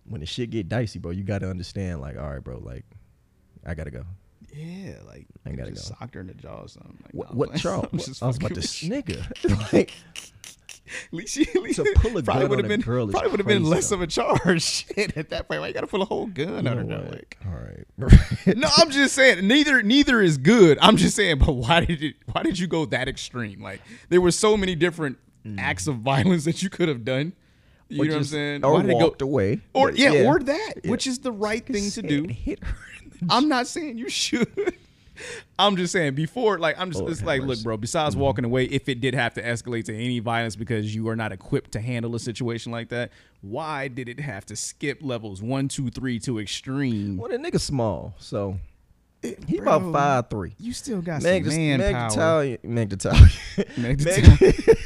when 0.05 0.21
the 0.21 0.27
shit 0.27 0.51
get 0.51 0.69
dicey, 0.69 0.99
bro, 0.99 1.13
you 1.13 1.23
got 1.25 1.39
to 1.39 1.51
understand. 1.51 2.01
Like, 2.01 2.17
all 2.19 2.31
right, 2.31 2.43
bro, 2.43 2.59
like 2.59 2.85
I 3.65 3.75
gotta 3.75 3.91
go. 3.91 4.05
Yeah, 4.55 4.97
like 5.07 5.27
I 5.47 5.53
gotta 5.53 5.71
go. 5.71 5.81
socked 5.81 6.15
her 6.15 6.21
in 6.21 6.27
the 6.27 6.35
jaw 6.35 6.63
or 6.63 6.69
something. 6.69 6.99
Like, 7.05 7.15
What, 7.15 7.35
what 7.35 7.57
Charles? 7.57 7.87
What- 7.93 8.23
I 8.23 8.27
was 8.27 8.37
about 8.37 8.55
to 8.55 8.61
nigga. 8.61 9.73
like, 9.73 9.93
least 11.13 11.35
she, 11.35 11.43
at 11.55 11.63
least 11.63 11.77
To 11.77 11.93
pull 11.97 12.17
a 12.17 12.23
probably 12.23 12.47
would 12.49 12.59
have 12.59 12.67
a 12.67 12.69
been 12.69 12.81
girl 12.81 13.09
is 13.09 13.13
probably 13.13 13.31
would 13.31 13.41
have 13.41 13.47
been 13.47 13.65
less 13.65 13.89
though. 13.91 13.97
of 13.97 14.03
a 14.03 14.07
charge. 14.07 14.63
Shit, 14.95 15.17
at 15.17 15.31
that 15.31 15.49
point, 15.49 15.61
why 15.61 15.69
you 15.69 15.75
gotta 15.75 15.87
pull 15.87 16.03
a 16.03 16.07
whole 16.07 16.27
gun 16.27 16.67
on 16.67 16.77
her? 16.77 16.85
now. 16.85 17.03
Like, 17.11 17.39
all 17.47 17.53
right. 17.53 18.57
no, 18.57 18.69
I'm 18.77 18.91
just 18.91 19.15
saying 19.15 19.47
neither 19.47 19.83
neither 19.83 20.21
is 20.21 20.39
good. 20.39 20.79
I'm 20.81 20.97
just 20.97 21.17
saying, 21.17 21.39
but 21.39 21.53
why 21.53 21.85
did 21.85 22.03
it? 22.03 22.15
Why 22.33 22.43
did 22.43 22.59
you 22.59 22.67
go 22.67 22.85
that 22.87 23.09
extreme? 23.09 23.63
Like 23.63 23.81
there 24.09 24.21
were 24.21 24.31
so 24.33 24.57
many 24.57 24.75
different 24.75 25.19
mm. 25.47 25.59
acts 25.59 25.87
of 25.87 25.97
violence 25.97 26.45
that 26.45 26.63
you 26.63 26.71
could 26.71 26.89
have 26.89 27.05
done. 27.05 27.33
You 27.89 28.01
Or 28.03 28.05
know 28.07 28.11
what 28.13 28.17
I'm 28.19 28.25
saying? 28.25 28.65
Or 28.65 28.73
why 28.73 28.83
did 28.83 28.95
walked 28.95 29.19
go? 29.19 29.27
away. 29.27 29.61
Or 29.75 29.89
But 29.91 29.99
yeah, 29.99 30.27
or 30.27 30.39
that, 30.39 30.73
Yeah. 30.83 30.91
which 30.91 31.07
is 31.07 31.19
the 31.19 31.33
right 31.33 31.65
thing 31.67 31.91
to 31.91 32.01
do. 32.03 32.25
Hit 32.27 32.65
her. 32.65 32.77
I'm 33.29 33.49
not 33.49 33.67
saying 33.67 33.99
you 33.99 34.09
should. 34.09 34.75
I'm 35.59 35.77
just 35.77 35.93
saying 35.93 36.15
before, 36.15 36.59
like 36.59 36.79
I'm 36.79 36.91
just 36.91 37.01
Lord 37.01 37.13
it's 37.13 37.23
like, 37.23 37.43
look, 37.43 37.63
bro. 37.63 37.77
Besides 37.77 38.15
mm-hmm. 38.15 38.23
walking 38.23 38.45
away, 38.45 38.65
if 38.65 38.89
it 38.89 39.01
did 39.01 39.15
have 39.15 39.35
to 39.35 39.43
escalate 39.43 39.85
to 39.85 39.95
any 39.95 40.19
violence 40.19 40.57
because 40.57 40.95
you 40.95 41.09
are 41.09 41.17
not 41.17 41.33
equipped 41.33 41.73
to 41.73 41.81
handle 41.81 42.15
a 42.15 42.21
situation 42.21 42.73
like 42.73 42.89
that, 42.89 43.11
why 43.41 43.89
did 43.89 44.09
it 44.09 44.21
have 44.21 44.47
to 44.47 44.57
skip 44.57 44.99
levels 45.03 45.43
one, 45.43 45.69
two, 45.69 45.91
three 45.91 46.19
to 46.21 46.41
extreme? 46.41 47.17
Well, 47.17 47.31
the 47.31 47.39
nigga 47.39 47.61
small, 47.61 48.15
so 48.19 48.59
eh, 49.23 49.35
he 49.47 49.59
bro, 49.59 49.77
about 49.77 49.93
five 49.93 50.31
three. 50.31 50.55
You 50.59 50.73
still 50.73 51.03
got 51.03 51.23
Meg, 51.23 51.45
some 51.45 51.53
the, 51.53 51.59
man 51.59 51.79
Meg 51.79 51.95
power. 51.95 52.45
Meg 52.63 52.89
the 52.91 53.31
Meg 53.77 53.99
the 53.99 54.79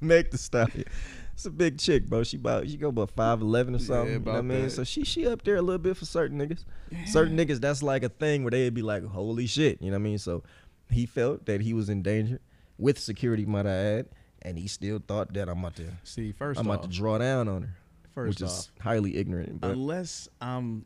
Meg 0.00 0.30
the 0.30 0.38
Stallion. 0.38 0.84
It's 1.40 1.46
a 1.46 1.50
big 1.50 1.78
chick, 1.78 2.04
bro. 2.04 2.22
She 2.22 2.36
about 2.36 2.68
she 2.68 2.76
go 2.76 2.90
about 2.90 3.12
five 3.12 3.40
eleven 3.40 3.74
or 3.74 3.78
something. 3.78 4.12
you 4.12 4.18
know 4.18 4.32
what 4.32 4.38
I 4.40 4.42
mean? 4.42 4.64
that. 4.64 4.72
So 4.72 4.84
she 4.84 5.04
she 5.04 5.26
up 5.26 5.42
there 5.42 5.56
a 5.56 5.62
little 5.62 5.78
bit 5.78 5.96
for 5.96 6.04
certain 6.04 6.38
niggas. 6.38 6.66
Certain 7.06 7.34
niggas, 7.34 7.62
that's 7.62 7.82
like 7.82 8.02
a 8.02 8.10
thing 8.10 8.44
where 8.44 8.50
they'd 8.50 8.74
be 8.74 8.82
like, 8.82 9.02
holy 9.06 9.46
shit, 9.46 9.80
you 9.80 9.90
know 9.90 9.96
what 9.96 10.02
I 10.02 10.04
mean? 10.04 10.18
So 10.18 10.42
he 10.90 11.06
felt 11.06 11.46
that 11.46 11.62
he 11.62 11.72
was 11.72 11.88
in 11.88 12.02
danger 12.02 12.40
with 12.76 12.98
security, 12.98 13.46
might 13.46 13.64
I 13.64 13.70
add, 13.70 14.08
and 14.42 14.58
he 14.58 14.68
still 14.68 14.98
thought 14.98 15.32
that 15.32 15.48
I'm 15.48 15.60
about 15.60 15.76
to 15.76 15.84
See, 16.04 16.34
1st 16.34 16.58
I'm 16.58 16.68
off, 16.68 16.74
about 16.74 16.82
to 16.82 16.88
draw 16.88 17.16
down 17.16 17.48
on 17.48 17.62
her, 17.62 17.76
First 18.14 18.28
which 18.28 18.42
is 18.42 18.70
highly 18.78 19.16
ignorant. 19.16 19.62
But 19.62 19.70
unless 19.70 20.28
I'm, 20.42 20.84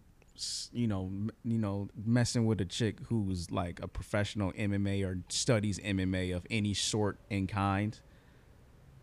you 0.73 0.87
know, 0.87 1.11
you 1.43 1.59
know, 1.59 1.89
messing 2.05 2.47
with 2.47 2.61
a 2.61 2.65
chick 2.65 2.99
who's 3.09 3.51
like 3.51 3.81
a 3.83 3.89
professional 3.89 4.53
MMA 4.53 5.05
or 5.05 5.19
studies 5.31 5.81
MMA 5.81 6.33
of 6.37 6.47
any 6.49 6.75
sort 6.75 7.19
and 7.29 7.49
kind, 7.49 7.99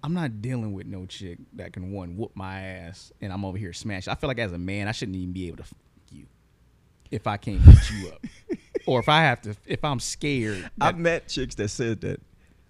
I'm 0.03 0.13
not 0.13 0.41
dealing 0.41 0.73
with 0.73 0.87
no 0.87 1.05
chick 1.05 1.37
that 1.53 1.73
can 1.73 1.91
one 1.91 2.17
whoop 2.17 2.31
my 2.35 2.59
ass 2.61 3.11
and 3.21 3.31
I'm 3.31 3.45
over 3.45 3.57
here 3.57 3.73
smash. 3.73 4.07
I 4.07 4.15
feel 4.15 4.27
like 4.27 4.39
as 4.39 4.51
a 4.51 4.57
man, 4.57 4.87
I 4.87 4.91
shouldn't 4.93 5.15
even 5.17 5.31
be 5.31 5.47
able 5.47 5.57
to 5.57 5.63
fuck 5.63 5.77
you 6.11 6.25
if 7.11 7.27
I 7.27 7.37
can't 7.37 7.63
beat 7.65 7.91
you 7.91 8.09
up, 8.09 8.25
or 8.87 8.99
if 8.99 9.09
I 9.09 9.21
have 9.21 9.41
to, 9.41 9.55
if 9.65 9.83
I'm 9.83 9.99
scared. 9.99 10.69
I've 10.79 10.97
met 10.97 11.27
chicks 11.27 11.55
that 11.55 11.67
said 11.69 12.01
that. 12.01 12.19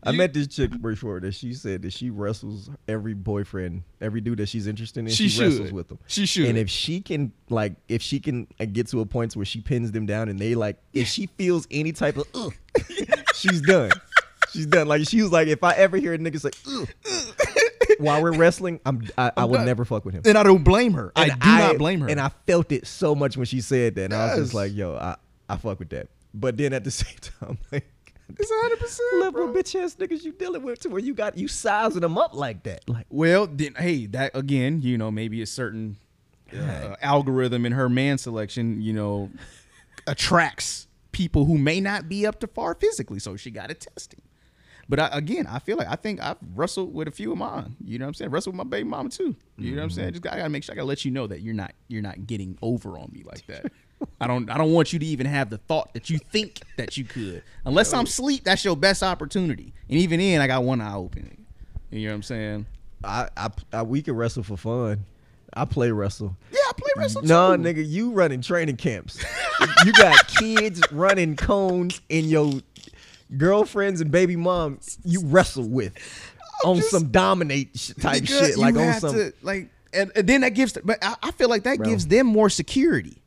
I 0.03 0.09
You- 0.11 0.17
met 0.17 0.33
this 0.33 0.47
chick 0.47 0.71
before 0.81 1.19
that 1.19 1.33
she 1.35 1.53
said 1.53 1.83
that 1.83 1.93
she 1.93 2.09
wrestles 2.09 2.71
every 2.87 3.13
boyfriend, 3.13 3.83
every 4.01 4.19
dude 4.19 4.39
that 4.39 4.49
she's 4.49 4.65
interested 4.65 5.01
in. 5.01 5.09
She 5.11 5.29
She, 5.29 5.43
wrestles 5.43 5.71
with 5.71 5.89
them. 5.89 5.99
She 6.07 6.25
should. 6.25 6.47
And 6.47 6.57
if 6.57 6.71
she 6.71 7.01
can, 7.01 7.31
like, 7.51 7.73
if 7.87 8.01
she 8.01 8.19
can 8.19 8.47
uh, 8.59 8.65
get 8.65 8.87
to 8.87 9.01
a 9.01 9.05
point 9.05 9.35
where 9.35 9.45
she 9.45 9.61
pins 9.61 9.91
them 9.91 10.07
down 10.07 10.27
and 10.27 10.39
they 10.39 10.55
like, 10.55 10.77
if 10.91 11.07
she 11.07 11.27
feels 11.27 11.67
any 11.69 11.91
type 11.91 12.17
of, 12.17 12.25
Ugh, 12.33 12.51
she's 13.35 13.61
done. 13.61 13.91
She's 14.51 14.65
done. 14.65 14.87
Like 14.87 15.07
she 15.07 15.21
was 15.21 15.31
like, 15.31 15.47
if 15.47 15.63
I 15.63 15.73
ever 15.73 15.97
hear 15.97 16.13
a 16.13 16.17
nigga 16.17 16.39
say, 16.39 16.51
Ugh, 16.67 17.95
while 17.99 18.21
we're 18.21 18.33
wrestling, 18.35 18.79
I'm 18.85 19.07
I, 19.17 19.31
I 19.37 19.45
will 19.45 19.55
done. 19.55 19.65
never 19.65 19.85
fuck 19.85 20.05
with 20.05 20.13
him. 20.13 20.21
and 20.25 20.37
I 20.37 20.43
don't 20.43 20.63
blame 20.63 20.93
her. 20.93 21.11
I 21.15 21.27
And 21.27 21.39
do 21.41 21.47
not 21.49 21.77
blame 21.77 22.01
her. 22.01 22.09
And 22.09 22.19
I 22.19 22.29
felt 22.47 22.71
it 22.71 22.87
so 22.87 23.15
much 23.15 23.37
when 23.37 23.45
she 23.45 23.61
said 23.61 23.95
that. 23.95 24.05
And 24.05 24.13
I 24.13 24.25
was 24.27 24.31
Yes. 24.37 24.39
just 24.45 24.53
like, 24.53 24.73
yo, 24.73 24.95
I, 24.95 25.15
I 25.49 25.57
fuck 25.57 25.79
with 25.79 25.89
that. 25.89 26.07
But 26.33 26.57
then 26.57 26.73
at 26.73 26.83
the 26.83 26.91
same 26.91 27.15
time, 27.39 27.57
like, 27.71 27.85
it's 28.37 28.49
100. 28.49 28.79
percent 28.79 29.19
level 29.21 29.47
bitch 29.49 29.75
ass 29.81 29.95
niggas 29.95 30.23
you 30.23 30.31
dealing 30.31 30.63
with 30.63 30.79
to 30.79 30.89
where 30.89 31.01
you 31.01 31.13
got 31.13 31.37
you 31.37 31.49
sizing 31.49 31.99
them 32.01 32.17
up 32.17 32.33
like 32.33 32.63
that. 32.63 32.87
Like 32.87 33.05
Well, 33.09 33.45
then, 33.47 33.75
hey, 33.75 34.05
that 34.07 34.31
again, 34.35 34.81
you 34.81 34.97
know, 34.97 35.11
maybe 35.11 35.41
a 35.41 35.45
certain 35.45 35.97
uh, 36.57 36.95
algorithm 37.01 37.65
in 37.65 37.73
her 37.73 37.89
man 37.89 38.17
selection, 38.17 38.81
you 38.81 38.93
know, 38.93 39.29
attracts 40.07 40.87
people 41.11 41.45
who 41.45 41.57
may 41.57 41.81
not 41.81 42.07
be 42.07 42.25
up 42.25 42.39
to 42.39 42.47
par 42.47 42.75
physically. 42.75 43.19
So 43.19 43.35
she 43.35 43.51
got 43.51 43.69
it 43.69 43.81
testing. 43.93 44.21
But 44.91 44.99
I, 44.99 45.09
again, 45.13 45.47
I 45.47 45.59
feel 45.59 45.77
like 45.77 45.87
I 45.87 45.95
think 45.95 46.19
I've 46.21 46.35
wrestled 46.53 46.93
with 46.93 47.07
a 47.07 47.11
few 47.11 47.31
of 47.31 47.37
mine. 47.37 47.77
You 47.81 47.97
know 47.97 48.03
what 48.03 48.09
I'm 48.09 48.13
saying? 48.15 48.31
Wrestled 48.31 48.57
with 48.57 48.65
my 48.65 48.69
baby 48.69 48.89
mama 48.89 49.07
too. 49.07 49.37
You 49.57 49.71
know 49.71 49.77
what 49.77 49.83
I'm 49.83 49.89
mm-hmm. 49.89 49.95
saying? 49.95 50.13
Just 50.15 50.27
I 50.27 50.35
gotta 50.35 50.49
make 50.49 50.65
sure 50.65 50.73
I 50.73 50.75
gotta 50.75 50.85
let 50.85 51.05
you 51.05 51.11
know 51.11 51.27
that 51.27 51.39
you're 51.39 51.53
not 51.53 51.71
you're 51.87 52.01
not 52.01 52.27
getting 52.27 52.57
over 52.61 52.97
on 52.97 53.09
me 53.13 53.23
like 53.25 53.47
that. 53.47 53.71
I 54.19 54.27
don't 54.27 54.49
I 54.49 54.57
don't 54.57 54.73
want 54.73 54.91
you 54.91 54.99
to 54.99 55.05
even 55.05 55.27
have 55.27 55.49
the 55.49 55.59
thought 55.59 55.93
that 55.93 56.09
you 56.09 56.17
think 56.17 56.59
that 56.75 56.97
you 56.97 57.05
could. 57.05 57.41
Unless 57.63 57.93
I'm 57.93 58.03
asleep, 58.03 58.43
that's 58.43 58.65
your 58.65 58.75
best 58.75 59.01
opportunity. 59.01 59.73
And 59.87 59.97
even 59.97 60.19
then, 60.19 60.41
I 60.41 60.47
got 60.47 60.65
one 60.65 60.81
eye 60.81 60.93
open. 60.93 61.45
You 61.89 62.07
know 62.07 62.11
what 62.11 62.15
I'm 62.15 62.23
saying? 62.23 62.65
I, 63.01 63.29
I, 63.37 63.49
I 63.71 63.83
we 63.83 64.01
can 64.01 64.17
wrestle 64.17 64.43
for 64.43 64.57
fun. 64.57 65.05
I 65.53 65.63
play 65.63 65.91
wrestle. 65.91 66.35
Yeah, 66.51 66.59
I 66.69 66.73
play 66.73 66.91
wrestle 66.97 67.21
too. 67.21 67.27
No, 67.29 67.55
too. 67.55 67.63
nigga, 67.63 67.87
you 67.87 68.11
running 68.11 68.41
training 68.41 68.75
camps. 68.75 69.23
you 69.85 69.93
got 69.93 70.27
kids 70.27 70.81
running 70.91 71.37
cones 71.37 72.01
in 72.09 72.25
your 72.25 72.51
girlfriends 73.37 74.01
and 74.01 74.11
baby 74.11 74.35
moms 74.35 74.97
you 75.03 75.21
wrestle 75.25 75.67
with 75.67 75.93
on 76.65 76.77
just- 76.77 76.91
some 76.91 77.07
dominate 77.11 77.69
sh- 77.77 77.91
type 77.99 78.25
shit. 78.25 78.57
Like 78.57 78.75
on 78.75 78.99
some 78.99 79.13
to, 79.15 79.33
like, 79.41 79.69
and, 79.93 80.11
and 80.15 80.27
then 80.27 80.41
that 80.41 80.49
gives, 80.49 80.73
but 80.83 80.97
I, 81.03 81.15
I 81.23 81.31
feel 81.31 81.49
like 81.49 81.63
that 81.63 81.77
Bro. 81.77 81.87
gives 81.89 82.07
them 82.07 82.27
more 82.27 82.49
security. 82.49 83.17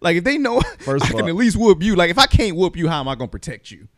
Like 0.00 0.16
if 0.16 0.24
they 0.24 0.36
know 0.38 0.60
First 0.80 1.04
I 1.04 1.08
can 1.08 1.22
all- 1.22 1.28
at 1.28 1.34
least 1.36 1.56
whoop 1.56 1.82
you. 1.82 1.94
Like 1.96 2.10
if 2.10 2.18
I 2.18 2.26
can't 2.26 2.56
whoop 2.56 2.76
you, 2.76 2.88
how 2.88 3.00
am 3.00 3.08
I 3.08 3.14
gonna 3.14 3.28
protect 3.28 3.70
you? 3.70 3.88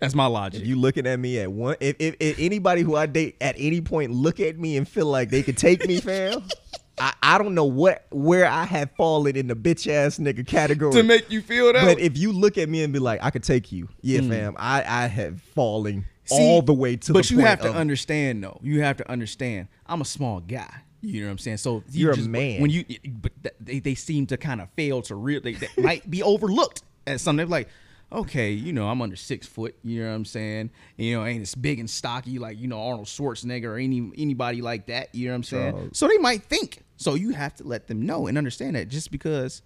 That's 0.00 0.14
my 0.14 0.26
logic. 0.26 0.60
If 0.62 0.66
you 0.68 0.76
looking 0.76 1.06
at 1.08 1.18
me 1.18 1.40
at 1.40 1.50
one, 1.50 1.74
if, 1.80 1.96
if, 1.98 2.14
if 2.20 2.38
anybody 2.38 2.82
who 2.82 2.94
I 2.94 3.06
date 3.06 3.36
at 3.40 3.56
any 3.58 3.80
point 3.80 4.12
look 4.12 4.38
at 4.38 4.56
me 4.56 4.76
and 4.76 4.86
feel 4.88 5.06
like 5.06 5.28
they 5.30 5.42
could 5.42 5.56
take 5.56 5.84
me, 5.88 6.00
fam, 6.00 6.44
I, 7.00 7.14
I 7.22 7.38
don't 7.38 7.54
know 7.54 7.64
what 7.64 8.06
where 8.10 8.46
I 8.46 8.64
have 8.64 8.90
fallen 8.96 9.36
in 9.36 9.46
the 9.46 9.56
bitch 9.56 9.90
ass 9.90 10.18
nigga 10.18 10.46
category. 10.46 10.92
to 10.92 11.02
make 11.02 11.30
you 11.30 11.40
feel 11.42 11.72
that. 11.72 11.84
but 11.84 11.98
if 11.98 12.16
you 12.16 12.32
look 12.32 12.58
at 12.58 12.68
me 12.68 12.82
and 12.82 12.92
be 12.92 12.98
like, 12.98 13.22
I 13.22 13.30
could 13.30 13.42
take 13.42 13.72
you, 13.72 13.88
yeah, 14.02 14.20
mm. 14.20 14.28
fam, 14.28 14.56
I, 14.58 14.84
I 14.86 15.06
have 15.06 15.40
fallen. 15.40 16.06
See, 16.24 16.36
all 16.36 16.60
the 16.60 16.74
way 16.74 16.96
to 16.96 17.06
the 17.06 17.12
biggest. 17.14 17.30
But 17.30 17.30
you 17.30 17.38
point 17.38 17.48
have 17.48 17.60
to 17.62 17.70
of- 17.70 17.76
understand 17.76 18.44
though. 18.44 18.60
You 18.62 18.82
have 18.82 18.98
to 18.98 19.10
understand. 19.10 19.68
I'm 19.86 20.00
a 20.02 20.04
small 20.04 20.40
guy. 20.40 20.82
You 21.00 21.20
know 21.20 21.28
what 21.28 21.32
I'm 21.32 21.38
saying? 21.38 21.56
So 21.58 21.84
you 21.90 22.06
You're 22.06 22.12
a 22.12 22.18
man. 22.18 22.60
When 22.60 22.70
you, 22.70 22.84
but 23.06 23.32
they, 23.60 23.78
they 23.78 23.94
seem 23.94 24.26
to 24.26 24.36
kind 24.36 24.60
of 24.60 24.68
fail 24.76 25.00
to 25.02 25.14
real. 25.14 25.40
They, 25.40 25.54
they 25.54 25.68
might 25.78 26.10
be 26.10 26.22
overlooked 26.22 26.82
as 27.06 27.22
something 27.22 27.38
They're 27.38 27.46
like. 27.46 27.68
Okay, 28.10 28.52
you 28.52 28.72
know 28.72 28.88
I'm 28.88 29.02
under 29.02 29.16
six 29.16 29.46
foot. 29.46 29.76
You 29.84 30.02
know 30.02 30.08
what 30.08 30.16
I'm 30.16 30.24
saying? 30.24 30.70
You 30.96 31.16
know, 31.16 31.26
ain't 31.26 31.42
as 31.42 31.54
big 31.54 31.78
and 31.78 31.88
stocky 31.88 32.38
like 32.38 32.58
you 32.58 32.66
know 32.66 32.80
Arnold 32.80 33.06
Schwarzenegger 33.06 33.64
or 33.64 33.76
any 33.76 34.10
anybody 34.16 34.62
like 34.62 34.86
that. 34.86 35.14
You 35.14 35.26
know 35.26 35.32
what 35.32 35.36
I'm 35.36 35.42
saying? 35.44 35.72
Charles. 35.72 35.98
So 35.98 36.08
they 36.08 36.18
might 36.18 36.42
think. 36.44 36.84
So 36.96 37.14
you 37.14 37.30
have 37.30 37.54
to 37.56 37.64
let 37.64 37.86
them 37.86 38.06
know 38.06 38.26
and 38.26 38.36
understand 38.38 38.76
that 38.76 38.88
just 38.88 39.10
because, 39.12 39.62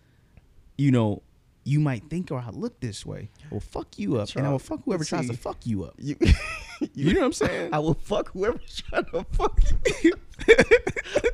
you 0.76 0.90
know, 0.90 1.22
you 1.64 1.80
might 1.80 2.10
think 2.10 2.30
or 2.30 2.38
I 2.38 2.50
look 2.50 2.80
this 2.80 3.06
way, 3.06 3.30
will 3.50 3.60
fuck 3.60 3.98
you 3.98 4.16
up, 4.18 4.34
and 4.36 4.46
I 4.46 4.50
will 4.50 4.58
fuck 4.58 4.80
whoever 4.84 5.04
tries 5.04 5.28
to 5.28 5.36
fuck 5.36 5.64
you 5.64 5.84
up. 5.84 5.94
You, 5.98 6.16
You 6.94 7.14
know 7.14 7.20
what 7.20 7.26
I'm 7.26 7.32
saying? 7.32 7.74
I 7.74 7.78
will 7.78 7.94
fuck 7.94 8.30
whoever's 8.32 8.82
trying 8.90 9.04
to 9.06 9.24
fuck 9.32 9.60
you. 10.02 10.12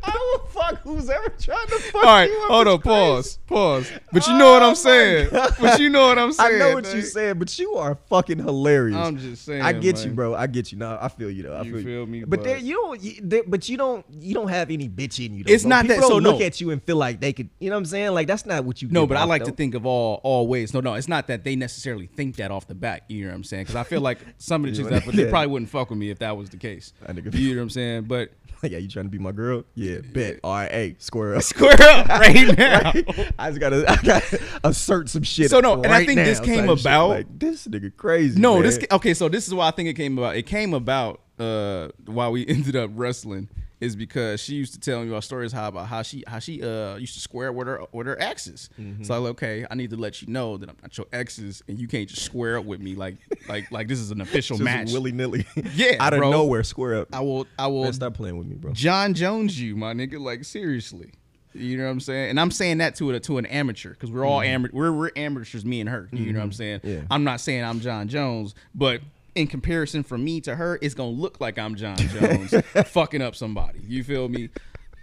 I 0.04 0.32
will 0.34 0.46
fuck 0.48 0.80
who's 0.80 1.08
ever 1.08 1.28
trying 1.40 1.66
to 1.66 1.78
fuck 1.78 1.94
All 1.94 2.02
right, 2.02 2.28
you. 2.28 2.44
hold 2.48 2.68
on, 2.68 2.80
pause, 2.82 3.38
pause. 3.46 3.90
But 4.12 4.26
you 4.26 4.34
oh 4.34 4.38
know 4.38 4.52
what 4.52 4.62
Oh 4.62 4.68
I'm 4.70 4.74
saying. 4.74 5.28
God. 5.30 5.54
But 5.60 5.80
you 5.80 5.88
know 5.88 6.08
what 6.08 6.18
I'm 6.18 6.32
saying. 6.32 6.56
I 6.56 6.58
know 6.58 6.74
what 6.74 6.84
dog. 6.84 6.94
you 6.96 7.02
said, 7.02 7.38
but 7.38 7.58
you 7.58 7.74
are 7.76 7.96
fucking 8.10 8.38
hilarious. 8.38 8.96
I'm 8.98 9.16
just 9.18 9.44
saying. 9.44 9.62
I 9.62 9.72
get 9.72 10.04
you, 10.04 10.10
bro. 10.12 10.34
I 10.34 10.46
get 10.46 10.72
you. 10.72 10.78
No, 10.78 10.98
I 11.00 11.08
feel 11.08 11.30
you 11.30 11.44
though. 11.44 11.54
I 11.56 11.62
You 11.62 11.74
feel, 11.76 11.84
feel 11.84 12.06
me, 12.06 12.24
But, 12.24 12.44
there, 12.44 12.58
you 12.58 12.74
don't. 12.74 13.02
You, 13.02 13.14
there, 13.22 13.42
but 13.46 13.68
you 13.68 13.76
don't. 13.78 14.04
You 14.20 14.34
don't 14.34 14.48
have 14.48 14.70
any 14.70 14.88
bitch 14.88 15.24
in 15.24 15.34
you. 15.34 15.44
Though, 15.44 15.52
It's 15.52 15.62
bro. 15.64 15.70
not 15.70 15.82
People 15.86 15.96
that- 16.02 16.08
so 16.08 16.16
look 16.18 16.40
no. 16.40 16.44
at 16.46 16.60
you 16.60 16.70
and 16.70 16.82
feel 16.82 16.96
like 16.96 17.20
they 17.20 17.32
could. 17.32 17.48
You 17.60 17.70
know 17.70 17.76
what 17.76 17.80
I'm 17.80 17.84
saying? 17.86 18.10
Like 18.12 18.26
that's 18.26 18.44
not 18.44 18.64
what 18.64 18.82
you. 18.82 18.88
No, 18.90 19.06
but 19.06 19.16
I 19.16 19.24
like 19.24 19.44
though. 19.44 19.50
to 19.50 19.56
think 19.56 19.74
of 19.74 19.86
all 19.86 20.20
all 20.22 20.46
ways. 20.48 20.74
No, 20.74 20.80
no, 20.80 20.94
it's 20.94 21.08
not 21.08 21.28
that 21.28 21.44
they 21.44 21.56
necessarily 21.56 22.06
think 22.08 22.36
that 22.36 22.50
off 22.50 22.66
the 22.66 22.74
bat. 22.74 23.04
You 23.08 23.22
know 23.24 23.30
what 23.30 23.36
I'm 23.36 23.44
saying? 23.44 23.62
Because 23.62 23.76
I 23.76 23.84
feel 23.84 24.00
like 24.02 24.18
some 24.36 24.64
of 24.64 24.70
the 24.70 24.76
chicks 24.76 24.90
that 24.90 25.04
they. 25.14 25.30
Probably 25.40 25.52
wouldn't 25.52 25.70
fuck 25.70 25.90
with 25.90 25.98
me 25.98 26.10
if 26.10 26.18
that 26.20 26.36
was 26.36 26.50
the 26.50 26.56
case. 26.56 26.92
That 27.06 27.16
nigga- 27.16 27.34
You 27.38 27.50
know 27.54 27.56
what 27.60 27.62
I'm 27.64 27.70
saying? 27.70 28.04
But 28.04 28.30
yeah, 28.62 28.78
you 28.78 28.88
trying 28.88 29.06
to 29.06 29.10
be 29.10 29.18
my 29.18 29.32
girl? 29.32 29.64
Yeah, 29.74 29.98
bet. 30.12 30.40
All 30.42 30.52
right, 30.52 30.70
hey, 30.70 30.96
square 30.98 31.36
up. 31.36 31.42
square 31.42 31.74
up 31.80 32.08
right 32.08 32.58
now. 32.58 32.92
I 33.38 33.50
just 33.50 33.60
gotta, 33.60 33.84
I 33.88 33.96
gotta 34.02 34.40
assert 34.64 35.08
some 35.08 35.22
shit. 35.22 35.50
So, 35.50 35.60
no, 35.60 35.74
and 35.74 35.86
I 35.86 35.90
right 35.90 36.06
think 36.06 36.18
this 36.18 36.40
now 36.40 36.44
came 36.44 36.66
type 36.66 36.78
shit. 36.78 36.86
about- 36.86 37.08
Like 37.10 37.38
this 37.38 37.66
nigga 37.68 37.96
crazy. 37.96 38.40
No, 38.40 38.54
man. 38.54 38.62
this 38.64 38.78
okay. 38.90 39.14
So 39.14 39.28
this 39.28 39.46
is 39.46 39.54
why 39.54 39.68
I 39.68 39.70
think 39.70 39.88
it 39.88 39.94
came 39.94 40.18
about. 40.18 40.36
It 40.36 40.42
came 40.46 40.74
about 40.74 41.20
uh, 41.38 41.88
why 42.06 42.28
we 42.28 42.46
ended 42.48 42.74
up 42.76 42.90
wrestling 42.94 43.48
is 43.80 43.94
because 43.94 44.40
she 44.40 44.54
used 44.54 44.74
to 44.74 44.80
tell 44.80 45.02
me 45.02 45.08
about 45.08 45.24
stories 45.24 45.52
how 45.52 45.68
about 45.68 45.86
how 45.86 46.02
she 46.02 46.24
how 46.26 46.38
she 46.38 46.62
uh 46.62 46.96
used 46.96 47.14
to 47.14 47.20
square 47.20 47.52
with 47.52 47.66
her 47.68 47.82
with 47.92 48.06
her 48.06 48.20
exes. 48.20 48.70
Mm-hmm. 48.80 49.04
So 49.04 49.14
I'm 49.14 49.22
like, 49.22 49.30
okay, 49.32 49.64
I 49.70 49.74
need 49.74 49.90
to 49.90 49.96
let 49.96 50.20
you 50.20 50.28
know 50.28 50.56
that 50.56 50.68
I'm 50.68 50.76
not 50.82 50.96
your 50.96 51.06
exes, 51.12 51.62
and 51.68 51.78
you 51.78 51.86
can't 51.88 52.08
just 52.08 52.22
square 52.22 52.58
up 52.58 52.64
with 52.64 52.80
me 52.80 52.94
like 52.94 53.16
like 53.48 53.70
like 53.70 53.88
this 53.88 54.00
is 54.00 54.10
an 54.10 54.20
official 54.20 54.56
Just 54.56 54.64
match. 54.64 54.92
willy 54.92 55.12
nilly. 55.12 55.46
Yeah, 55.74 55.96
out 56.00 56.12
of 56.12 56.18
bro. 56.20 56.30
nowhere, 56.30 56.64
square 56.64 56.96
up. 56.96 57.08
I 57.12 57.20
will 57.20 57.46
I 57.58 57.66
will 57.68 57.84
Man, 57.84 57.92
stop 57.92 58.14
playing 58.14 58.36
with 58.38 58.46
me, 58.46 58.56
bro. 58.56 58.72
Jon 58.72 59.14
Jones 59.14 59.60
you, 59.60 59.76
my 59.76 59.92
nigga. 59.94 60.18
Like 60.18 60.44
seriously. 60.44 61.12
You 61.54 61.76
know 61.78 61.84
what 61.84 61.90
I'm 61.90 62.00
saying? 62.00 62.30
And 62.30 62.40
I'm 62.40 62.50
saying 62.50 62.78
that 62.78 62.94
to 62.96 63.10
a 63.10 63.20
to 63.20 63.38
an 63.38 63.46
amateur 63.46 63.90
because 63.90 64.10
we're 64.10 64.24
all 64.24 64.40
amateur. 64.40 64.74
We're, 64.74 64.92
we're 64.92 65.10
amateurs, 65.16 65.64
me 65.64 65.80
and 65.80 65.88
her. 65.88 66.08
You 66.12 66.32
know 66.32 66.38
what 66.40 66.44
I'm 66.44 66.52
saying? 66.52 66.80
Yeah. 66.84 67.00
I'm 67.10 67.24
not 67.24 67.40
saying 67.40 67.64
I'm 67.64 67.80
Jon 67.80 68.08
Jones, 68.08 68.54
but 68.74 69.00
in 69.34 69.46
comparison 69.46 70.02
from 70.02 70.24
me 70.24 70.40
to 70.42 70.56
her, 70.56 70.78
it's 70.82 70.94
gonna 70.94 71.10
look 71.10 71.40
like 71.40 71.58
I'm 71.58 71.74
Jon 71.76 71.98
Jones 72.08 72.54
fucking 72.86 73.22
up 73.22 73.34
somebody. 73.36 73.80
You 73.86 74.02
feel 74.04 74.28
me? 74.28 74.50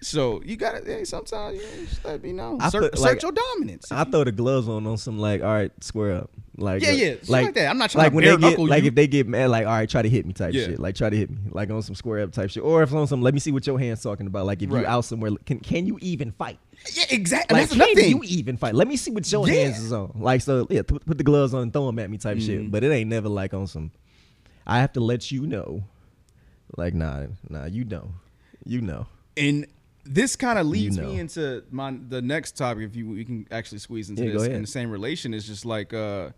So 0.02 0.42
you 0.44 0.56
gotta 0.58 0.82
hey, 0.86 1.04
sometimes 1.06 1.58
you 1.58 1.64
know, 1.64 1.86
just 1.86 2.06
let 2.06 2.22
me 2.22 2.32
know. 2.34 2.58
I 2.62 2.68
Assert, 2.68 2.84
put, 2.84 2.94
assert 2.96 3.02
like, 3.14 3.22
your 3.24 3.32
dominance. 3.32 3.92
I 3.92 4.04
throw 4.04 4.24
the 4.24 4.32
gloves 4.32 4.68
on 4.68 4.86
on 4.86 4.98
some 4.98 5.18
like, 5.18 5.42
all 5.42 5.48
right, 5.48 5.72
square 5.84 6.16
up. 6.16 6.30
Like 6.58 6.84
Yeah, 6.84 6.90
uh, 6.90 6.94
yeah, 6.94 7.06
shit 7.16 7.30
like 7.30 7.54
that. 7.56 7.70
I'm 7.70 7.78
not 7.78 7.90
trying 7.90 8.04
like 8.04 8.12
to 8.12 8.16
when 8.16 8.24
they 8.26 8.38
get 8.38 8.60
like 8.60 8.84
you. 8.84 8.88
if 8.90 8.96
they 8.96 9.08
get 9.08 9.28
mad, 9.28 9.50
like 9.50 9.66
all 9.66 9.72
right, 9.74 9.90
try 9.90 10.02
to 10.02 10.10
hit 10.10 10.26
me 10.26 10.34
type 10.34 10.54
Yeah. 10.54 10.66
shit. 10.66 10.80
Like 10.80 10.96
try 10.96 11.10
to 11.10 11.16
hit 11.18 11.30
me, 11.32 11.38
like 11.50 11.70
on 11.72 11.82
some 11.82 11.96
square 11.96 12.20
up 12.24 12.32
type 12.34 12.50
shit. 12.50 12.62
Or 12.64 12.84
if 12.84 12.94
on 12.94 13.08
some, 13.08 13.22
let 13.22 13.34
me 13.34 13.40
see 13.40 13.52
what 13.52 13.66
your 13.66 13.80
hands 13.80 14.04
talking 14.04 14.28
about. 14.28 14.46
Like 14.46 14.62
if 14.62 14.70
Right. 14.70 14.82
you 14.82 14.86
out 14.88 15.06
somewhere, 15.06 15.32
can 15.46 15.60
can 15.60 15.86
you 15.88 15.98
even 16.02 16.32
fight? 16.32 16.60
yeah, 16.94 17.06
exactly. 17.10 17.58
Like 17.60 17.70
That's 17.70 17.94
can 17.96 18.10
you 18.10 18.22
even 18.26 18.58
fight? 18.58 18.76
Let 18.76 18.88
me 18.88 18.98
see 18.98 19.12
what 19.12 19.30
your 19.32 19.48
Yeah. 19.48 19.54
hands 19.56 19.80
is 19.80 19.92
on. 19.94 20.12
Like 20.20 20.42
so, 20.42 20.68
yeah, 20.70 20.84
put, 20.84 21.06
put 21.06 21.18
the 21.18 21.24
gloves 21.24 21.54
on 21.54 21.64
and 21.64 21.74
throw 21.74 21.86
them 21.88 21.98
at 22.00 22.10
me 22.10 22.18
type 22.18 22.38
Mm-hmm. 22.38 22.46
shit. 22.46 22.72
But 22.72 22.84
it 22.84 22.92
ain't 22.92 23.10
never 23.10 23.28
like 23.30 23.54
on 23.54 23.66
some. 23.68 23.92
I 24.66 24.80
have 24.80 24.94
to 24.94 25.00
let 25.00 25.32
you 25.32 25.46
know. 25.48 25.84
Like 26.78 26.94
nah, 26.94 27.28
nah, 27.50 27.66
you 27.66 27.84
know, 27.86 28.12
you 28.66 28.82
know. 28.82 29.08
and 29.38 29.68
this 30.04 30.36
kind 30.36 30.60
of 30.60 30.68
leads 30.68 30.98
know. 30.98 31.04
me 31.04 31.20
into 31.20 31.64
my 31.72 31.96
the 32.10 32.22
next 32.22 32.58
topic 32.58 32.84
if 32.84 32.96
you 32.96 33.08
we 33.10 33.26
can 33.26 33.48
actually 33.52 33.80
squeeze 33.80 34.10
into 34.10 34.24
Yeah, 34.26 34.34
this 34.34 34.48
in 34.48 34.62
the 34.62 34.68
same 34.68 34.92
relation 34.92 35.34
is 35.34 35.48
just 35.48 35.66
like 35.66 35.94
uh 35.94 36.30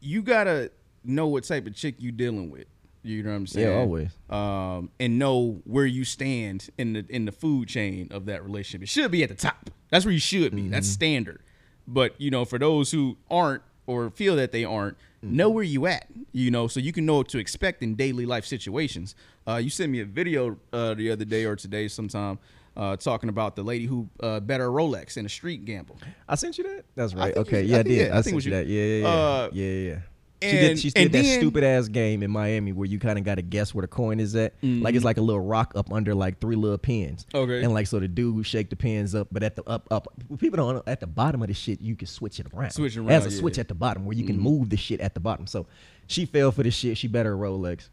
you 0.00 0.22
gotta 0.22 0.70
know 1.04 1.26
what 1.26 1.44
type 1.44 1.66
of 1.66 1.74
chick 1.74 1.94
you 1.98 2.12
dealing 2.12 2.50
with 2.50 2.66
you 3.02 3.22
know 3.22 3.30
what 3.30 3.36
i'm 3.36 3.46
saying 3.46 3.68
Yeah, 3.68 3.74
always. 3.74 4.10
um 4.28 4.90
and 5.00 5.18
know 5.18 5.62
where 5.64 5.86
you 5.86 6.04
stand 6.04 6.68
in 6.76 6.92
the 6.92 7.06
in 7.08 7.24
the 7.24 7.32
food 7.32 7.68
chain 7.68 8.08
of 8.10 8.26
that 8.26 8.44
relationship 8.44 8.82
it 8.82 8.88
should 8.90 9.10
be 9.10 9.22
at 9.22 9.30
the 9.30 9.34
top 9.34 9.70
that's 9.88 10.04
where 10.04 10.12
you 10.12 10.20
should 10.20 10.54
be 10.54 10.68
that's 10.68 10.86
Mm-hmm. 10.88 10.92
standard 10.92 11.40
but 11.88 12.20
you 12.20 12.30
know 12.30 12.44
for 12.44 12.58
those 12.58 12.90
who 12.92 13.16
aren't 13.30 13.62
or 13.90 14.10
feel 14.10 14.36
that 14.36 14.52
they 14.52 14.64
aren't 14.64 14.96
Mm-hmm. 15.22 15.36
know 15.36 15.50
where 15.50 15.62
you 15.62 15.86
at 15.86 16.06
you 16.32 16.50
know 16.50 16.66
so 16.66 16.80
you 16.80 16.92
can 16.94 17.04
know 17.04 17.16
what 17.18 17.28
to 17.28 17.36
expect 17.38 17.82
in 17.82 17.94
daily 17.94 18.24
life 18.24 18.46
situations 18.46 19.14
uh, 19.46 19.56
you 19.56 19.68
sent 19.68 19.92
me 19.92 20.00
a 20.00 20.04
video 20.06 20.56
uh, 20.72 20.94
the 20.94 21.10
other 21.10 21.26
day 21.26 21.44
or 21.44 21.54
today 21.56 21.88
sometime 21.88 22.38
uh, 22.74 22.96
talking 22.96 23.28
about 23.28 23.54
the 23.54 23.62
lady 23.62 23.84
who 23.84 24.08
uh, 24.20 24.40
bet 24.40 24.60
her 24.60 24.68
rolex 24.70 25.18
in 25.18 25.26
a 25.26 25.28
street 25.28 25.66
gamble 25.66 25.98
I 26.26 26.36
sent 26.36 26.56
you 26.56 26.64
that. 26.64 26.84
That's 26.96 27.12
right. 27.12 27.36
Okay, 27.36 27.60
you- 27.64 27.68
yeah, 27.72 27.76
I 27.76 27.80
I 27.80 27.82
did. 27.82 28.08
yeah, 28.08 28.14
I, 28.14 28.18
I 28.18 28.20
sent 28.22 28.44
you 28.46 28.50
you. 28.50 28.56
that. 28.56 28.66
Yeah, 28.66 28.82
yeah, 28.82 29.00
yeah, 29.02 29.08
Uh, 29.08 29.48
yeah, 29.52 29.72
yeah. 29.90 29.98
She 30.42 30.48
and- 30.48 30.58
did. 30.60 30.78
She 30.78 30.90
did 30.90 31.12
that 31.12 31.22
then- 31.22 31.38
stupid 31.40 31.62
ass 31.64 31.88
game 31.88 32.22
in 32.22 32.30
Miami 32.30 32.72
where 32.72 32.86
you 32.86 32.98
kind 32.98 33.18
of 33.18 33.24
got 33.24 33.34
to 33.34 33.42
guess 33.42 33.74
where 33.74 33.82
the 33.82 33.88
coin 33.88 34.20
is 34.20 34.34
at. 34.36 34.54
Like 34.62 34.94
it's 34.94 35.04
like 35.04 35.18
a 35.18 35.20
little 35.20 35.42
rock 35.42 35.72
up 35.76 35.92
under 35.92 36.14
like 36.14 36.40
three 36.40 36.56
little 36.56 36.78
pins. 36.78 37.26
Mm-hmm. 37.34 37.36
Okay. 37.44 37.62
And 37.64 37.74
like 37.74 37.86
so 37.86 38.00
the 38.00 38.08
dude 38.08 38.46
shake 38.46 38.70
the 38.70 38.76
pins 38.76 39.14
up, 39.14 39.28
but 39.30 39.42
at 39.42 39.56
the 39.56 39.62
up 39.68 39.86
up 39.90 40.08
people 40.38 40.56
don't 40.56 40.74
know, 40.76 40.82
at 40.86 41.00
the 41.00 41.06
bottom 41.06 41.42
of 41.42 41.48
the 41.48 41.54
shit 41.54 41.80
you 41.80 41.94
can 41.96 42.06
switch 42.08 42.40
it 42.40 42.46
around. 42.54 42.70
Switch 42.70 42.96
it 42.96 43.00
around, 43.00 43.10
a 43.22 43.28
yeah. 43.28 43.38
switch 43.38 43.58
at 43.58 43.68
the 43.68 43.74
bottom 43.74 44.04
where 44.06 44.16
you 44.16 44.24
can 44.24 44.38
move 44.38 44.70
the 44.70 44.76
shit 44.76 45.00
at 45.00 45.14
the 45.14 45.20
bottom. 45.20 45.46
So 45.46 45.66
she 46.06 46.24
fell 46.26 46.52
for 46.52 46.62
the 46.62 46.70
shit. 46.70 46.96
She 46.96 47.06
bet 47.08 47.26
her 47.26 47.36
Rolex 47.36 47.88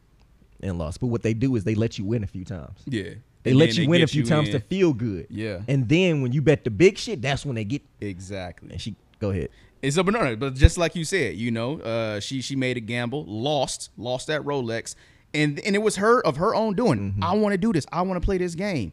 and 0.62 0.78
lost. 0.78 1.00
But 1.02 1.08
what 1.08 1.24
they 1.24 1.34
do 1.34 1.56
is 1.56 1.64
they 1.66 1.76
let 1.76 1.98
you 2.00 2.06
win 2.06 2.24
a 2.24 2.28
few 2.28 2.46
times. 2.46 2.80
yeah 2.86 3.10
They 3.44 3.52
And 3.52 3.60
let 3.60 3.78
you 3.78 3.88
win 3.90 4.02
a 4.02 4.08
few 4.08 4.24
times 4.24 4.48
in. 4.48 4.54
to 4.54 4.60
feel 4.62 4.94
good. 4.94 5.28
Yeah. 5.30 5.60
And 5.68 5.88
then 5.88 6.22
when 6.22 6.32
you 6.32 6.42
bet 6.42 6.64
the 6.64 6.72
big 6.72 6.98
shit, 6.98 7.22
that's 7.22 7.46
when 7.46 7.56
they 7.56 7.64
get. 7.66 7.82
exactly 8.02 8.72
And 8.72 8.82
she 8.82 8.96
go 9.20 9.32
ahead. 9.32 9.50
It's 9.82 9.96
no, 9.96 10.04
no, 10.04 10.36
but 10.36 10.56
just 10.56 10.78
like 10.78 10.96
you 10.96 11.06
said, 11.06 11.36
you 11.36 11.52
know, 11.52 11.80
uh, 11.82 12.20
she 12.20 12.42
she 12.42 12.56
made 12.56 12.78
a 12.78 12.80
gamble, 12.80 13.26
lost, 13.26 13.92
lost 13.98 14.28
that 14.28 14.42
Rolex, 14.42 14.96
and 15.34 15.60
and 15.60 15.76
it 15.76 15.80
was 15.80 15.98
her 15.98 16.26
of 16.26 16.38
her 16.38 16.56
own 16.56 16.74
doing. 16.74 17.12
Mm-hmm. 17.12 17.24
I 17.24 17.34
want 17.34 17.54
to 17.54 17.58
do 17.58 17.72
this. 17.74 17.86
I 17.92 18.02
want 18.02 18.22
to 18.22 18.26
play 18.26 18.38
this 18.38 18.56
game. 18.56 18.92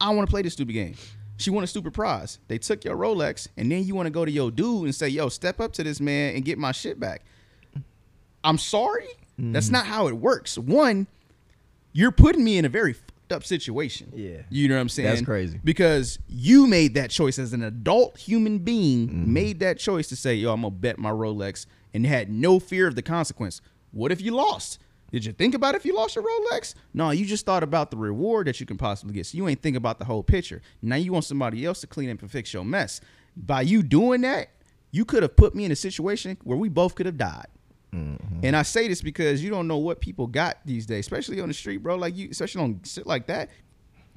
I 0.00 0.10
want 0.10 0.26
to 0.26 0.30
play 0.30 0.42
this 0.42 0.54
stupid 0.54 0.72
game. 0.72 0.94
She 1.38 1.50
won 1.50 1.62
a 1.62 1.66
stupid 1.66 1.94
prize. 1.94 2.38
They 2.48 2.58
took 2.58 2.84
your 2.84 2.96
Rolex, 2.96 3.46
and 3.56 3.70
then 3.70 3.84
you 3.84 3.94
want 3.94 4.06
to 4.06 4.10
go 4.10 4.24
to 4.24 4.30
your 4.30 4.50
dude 4.50 4.84
and 4.84 4.94
say, 4.94 5.08
"Yo, 5.08 5.28
step 5.28 5.60
up 5.60 5.72
to 5.74 5.84
this 5.84 6.00
man 6.00 6.34
and 6.34 6.44
get 6.44 6.58
my 6.58 6.72
shit 6.72 6.98
back." 6.98 7.24
I'm 8.42 8.58
sorry. 8.58 9.08
Mm-hmm. 9.38 9.52
That's 9.52 9.70
not 9.70 9.86
how 9.86 10.08
it 10.08 10.16
works. 10.16 10.56
One, 10.58 11.06
you're 11.92 12.12
putting 12.12 12.42
me 12.42 12.58
in 12.58 12.64
a 12.64 12.68
very 12.68 12.94
up 13.32 13.44
situation. 13.44 14.12
Yeah. 14.14 14.42
You 14.50 14.68
know 14.68 14.74
what 14.76 14.80
I'm 14.82 14.88
saying? 14.88 15.08
That's 15.08 15.22
crazy. 15.22 15.60
Because 15.62 16.18
you 16.28 16.66
made 16.66 16.94
that 16.94 17.10
choice 17.10 17.38
as 17.38 17.52
an 17.52 17.62
adult 17.62 18.16
human 18.18 18.58
being, 18.58 19.08
Mm-hmm. 19.08 19.32
made 19.32 19.60
that 19.60 19.78
choice 19.78 20.08
to 20.08 20.16
say, 20.16 20.34
yo, 20.34 20.52
I'm 20.52 20.62
gonna 20.62 20.70
bet 20.70 20.98
my 20.98 21.10
Rolex 21.10 21.66
and 21.94 22.06
had 22.06 22.30
no 22.30 22.58
fear 22.58 22.86
of 22.86 22.94
the 22.94 23.02
consequence. 23.02 23.60
What 23.92 24.12
if 24.12 24.20
you 24.20 24.32
lost? 24.32 24.78
Did 25.12 25.24
you 25.24 25.32
think 25.32 25.54
about 25.54 25.74
if 25.76 25.84
you 25.84 25.94
lost 25.94 26.16
your 26.16 26.24
Rolex? 26.24 26.74
No, 26.92 27.10
you 27.10 27.24
just 27.24 27.46
thought 27.46 27.62
about 27.62 27.90
the 27.90 27.96
reward 27.96 28.48
that 28.48 28.58
you 28.60 28.66
can 28.66 28.76
possibly 28.76 29.14
get. 29.14 29.26
So 29.26 29.38
you 29.38 29.48
ain't 29.48 29.62
think 29.62 29.76
about 29.76 29.98
the 29.98 30.04
whole 30.04 30.22
picture. 30.22 30.60
Now 30.82 30.96
you 30.96 31.12
want 31.12 31.24
somebody 31.24 31.64
else 31.64 31.80
to 31.82 31.86
clean 31.86 32.10
up 32.10 32.20
and 32.22 32.30
fix 32.30 32.52
your 32.52 32.64
mess. 32.64 33.00
By 33.36 33.60
you 33.62 33.82
doing 33.82 34.22
that, 34.22 34.48
you 34.90 35.04
could 35.04 35.22
have 35.22 35.36
put 35.36 35.54
me 35.54 35.64
in 35.64 35.70
a 35.72 35.76
situation 35.76 36.36
where 36.42 36.58
we 36.58 36.68
both 36.68 36.94
could 36.96 37.06
have 37.06 37.16
died. 37.18 37.46
Mm-hmm. 37.94 38.40
And 38.42 38.56
I 38.56 38.62
say 38.62 38.88
this 38.88 39.02
because 39.02 39.42
you 39.42 39.50
don't 39.50 39.68
know 39.68 39.78
what 39.78 40.00
people 40.00 40.26
got 40.26 40.58
these 40.64 40.86
days, 40.86 41.00
especially 41.00 41.40
on 41.40 41.48
the 41.48 41.54
street, 41.54 41.78
bro. 41.78 41.96
Like 41.96 42.16
you, 42.16 42.28
especially 42.30 42.62
on 42.62 42.80
shit 42.84 43.06
like 43.06 43.26
that. 43.28 43.50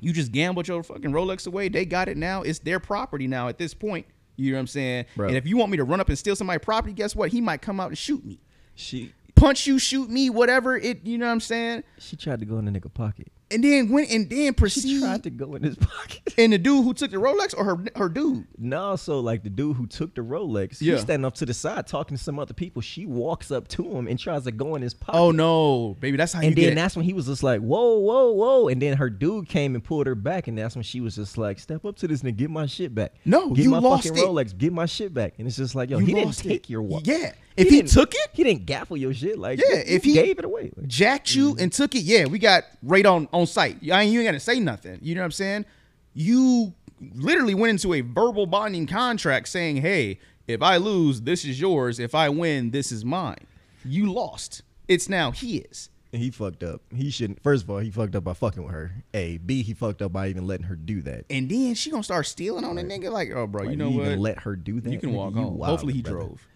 You 0.01 0.13
just 0.13 0.32
gambled 0.32 0.67
your 0.67 0.82
fucking 0.82 1.12
Rolex 1.12 1.45
away. 1.45 1.67
They 1.67 1.86
got 1.86 2.08
it 2.08 2.15
now. 2.15 2.41
It's 2.41 2.60
their 2.60 2.79
property 2.79 3.27
now 3.27 3.49
at 3.49 3.58
this 3.58 3.73
point. 3.73 4.05
You 4.38 4.51
know 4.51 4.58
what 4.58 4.62
I'm 4.62 4.67
saying? 4.67 5.05
Bro. 5.15 5.27
And 5.27 5.38
if 5.38 5.45
you 5.45 5.58
want 5.58 5.71
me 5.71 5.77
to 5.77 5.84
run 5.84 5.99
up 5.99 6.08
and 6.08 6.17
steal 6.17 6.36
somebody's 6.36 6.63
property, 6.63 6.93
guess 6.93 7.15
what? 7.15 7.32
He 7.32 7.41
might 7.41 7.62
come 7.62 7.82
out 7.82 7.89
and 7.89 7.97
shoot 7.97 8.23
me. 8.23 8.39
She 8.75 9.12
Punch 9.36 9.67
you, 9.67 9.79
shoot 9.79 10.10
me, 10.10 10.29
whatever 10.29 10.75
it 10.75 11.05
you 11.05 11.17
know 11.17 11.25
what 11.25 11.32
I'm 11.32 11.39
saying? 11.39 11.84
she 11.97 12.17
tried 12.17 12.39
to 12.39 12.45
go 12.45 12.58
in 12.58 12.65
the 12.65 12.71
nigga 12.71 12.93
pocket. 12.93 13.32
And 13.51 13.63
then 13.63 13.89
went 13.89 14.12
and 14.12 14.29
then 14.29 14.53
She 14.69 14.99
tried 14.99 15.23
to 15.23 15.29
go 15.31 15.55
in 15.55 15.63
his 15.63 15.75
pocket. 15.75 16.35
and 16.38 16.53
the 16.53 16.57
dude 16.59 16.83
who 16.83 16.93
took 16.93 17.09
the 17.12 17.17
Rolex 17.17 17.55
or 17.57 17.63
her 17.65 17.83
her 17.95 18.07
dude. 18.09 18.45
No, 18.57 18.95
so 18.95 19.19
like 19.19 19.41
the 19.43 19.49
dude 19.49 19.75
who 19.75 19.88
took 19.88 20.13
the 20.13 20.21
Rolex, 20.21 20.77
Yeah. 20.81 20.93
he's 20.93 21.01
standing 21.01 21.25
up 21.25 21.33
to 21.35 21.45
the 21.47 21.53
side 21.53 21.88
talking 21.88 22.15
to 22.15 22.23
some 22.23 22.38
other 22.38 22.53
people. 22.53 22.81
She 22.83 23.05
walks 23.07 23.49
up 23.51 23.67
to 23.69 23.83
him 23.97 24.07
and 24.07 24.19
tries 24.19 24.43
to 24.43 24.51
go 24.51 24.75
in 24.75 24.81
his 24.83 24.93
pocket. 24.93 25.17
Oh 25.17 25.31
no, 25.31 25.95
baby, 25.99 26.17
that's 26.17 26.33
how 26.33 26.41
And 26.41 26.55
then 26.55 26.75
that's 26.75 26.95
when 26.95 27.05
he 27.05 27.13
was 27.13 27.25
just 27.25 27.41
like, 27.41 27.59
whoa, 27.62 27.97
whoa, 27.97 28.31
whoa. 28.31 28.67
And 28.67 28.79
then 28.81 28.97
her 28.97 29.09
dude 29.09 29.49
came 29.49 29.73
and 29.73 29.83
pulled 29.83 30.05
her 30.05 30.15
back. 30.15 30.47
And 30.47 30.55
that's 30.57 30.75
when 30.75 30.83
she 30.83 31.01
was 31.01 31.15
just 31.15 31.38
like, 31.38 31.57
step 31.59 31.85
up 31.85 31.95
to 31.97 32.07
this 32.07 32.21
and 32.21 32.38
get 32.38 32.51
my 32.51 32.67
shit 32.67 32.93
back. 32.93 33.13
No, 33.25 33.49
get 33.49 33.63
you 33.63 33.71
my 33.71 33.79
lost 33.79 34.03
fucking 34.07 34.21
it. 34.21 34.25
Rolex, 34.27 34.55
get 34.55 34.71
my 34.73 34.85
shit 34.85 35.12
back. 35.13 35.33
And 35.39 35.47
it's 35.47 35.57
just 35.57 35.73
like, 35.73 35.89
yo, 35.89 35.97
You 35.97 36.05
he 36.05 36.13
didn't 36.13 36.38
take 36.38 36.65
it. 36.65 36.69
your 36.69 36.83
wallet. 36.83 37.07
Yeah. 37.07 37.33
If 37.57 37.69
he 37.69 37.77
didn't- 37.77 37.91
took 37.91 38.13
it? 38.13 38.29
he 38.33 38.43
didn't 38.43 38.65
gaffle 38.65 38.97
your 38.99 39.13
shit. 39.13 39.38
Like, 39.38 39.59
Yeah, 39.59 39.77
if 39.85 40.03
he- 40.03 40.13
gave 40.13 40.39
it 40.39 40.45
away. 40.45 40.71
Like, 40.75 40.88
jacked 40.88 41.35
you 41.35 41.51
mm-hmm. 41.51 41.63
and 41.63 41.73
took 41.73 41.93
it, 41.95 42.03
yeah, 42.03 42.25
we 42.25 42.39
got 42.39 42.63
right 42.83 43.05
on 43.05 43.27
on 43.33 43.45
site. 43.47 43.77
I 43.91 44.03
ain't, 44.03 44.13
you 44.13 44.19
ain't 44.21 44.27
got 44.27 44.31
to 44.33 44.39
say 44.39 44.59
nothing. 44.59 44.99
You 45.01 45.15
know 45.15 45.21
what 45.21 45.25
I'm 45.25 45.31
saying? 45.31 45.65
You 46.13 46.73
literally 47.15 47.53
went 47.53 47.71
into 47.71 47.93
a 47.93 48.01
verbal 48.01 48.45
bonding 48.45 48.88
contract 48.88 49.47
saying, 49.49 49.77
"Hey, 49.77 50.19
if 50.47 50.62
I 50.62 50.77
lose, 50.77 51.21
this 51.21 51.45
is 51.45 51.59
yours. 51.59 51.99
If 51.99 52.15
I 52.15 52.29
win, 52.29 52.71
this 52.71 52.91
is 52.91 53.05
mine." 53.05 53.38
You 53.85 54.12
lost. 54.12 54.62
It's 54.88 55.07
now 55.07 55.31
his. 55.31 55.89
And 56.12 56.21
he 56.21 56.31
fucked 56.31 56.63
up. 56.63 56.81
He 56.93 57.12
shouldn't. 57.12 57.41
First 57.43 57.63
of 57.63 57.69
all, 57.69 57.77
he 57.77 57.91
fucked 57.91 58.15
up 58.15 58.23
by 58.23 58.33
fucking 58.33 58.63
with 58.63 58.71
her. 58.73 58.91
A. 59.13 59.38
B. 59.38 59.62
He 59.62 59.73
fucked 59.73 60.01
up 60.01 60.12
by 60.12 60.27
even 60.29 60.47
letting 60.47 60.65
her 60.65 60.75
do 60.75 61.01
that. 61.03 61.25
And 61.29 61.47
then 61.49 61.75
she 61.75 61.91
gonna 61.91 62.03
start 62.03 62.25
stealing 62.25 62.65
on 62.65 62.75
the 62.77 62.83
nigga. 62.83 63.12
Like, 63.12 63.31
oh, 63.31 63.45
bro, 63.45 63.63
you 63.63 63.69
Like, 63.69 63.77
know 63.77 63.89
you 63.89 63.97
what? 63.99 64.05
even 64.07 64.19
let 64.19 64.39
her 64.39 64.55
do 64.55 64.81
that. 64.81 64.91
you 64.91 64.97
can 64.99 65.12
Nigga, 65.12 65.13
walk 65.13 65.35
you 65.35 65.41
home. 65.41 65.57
wildin', 65.59 65.65
Hopefully, 65.67 65.93
he 65.93 66.01
brother. 66.01 66.17
drove. 66.17 66.47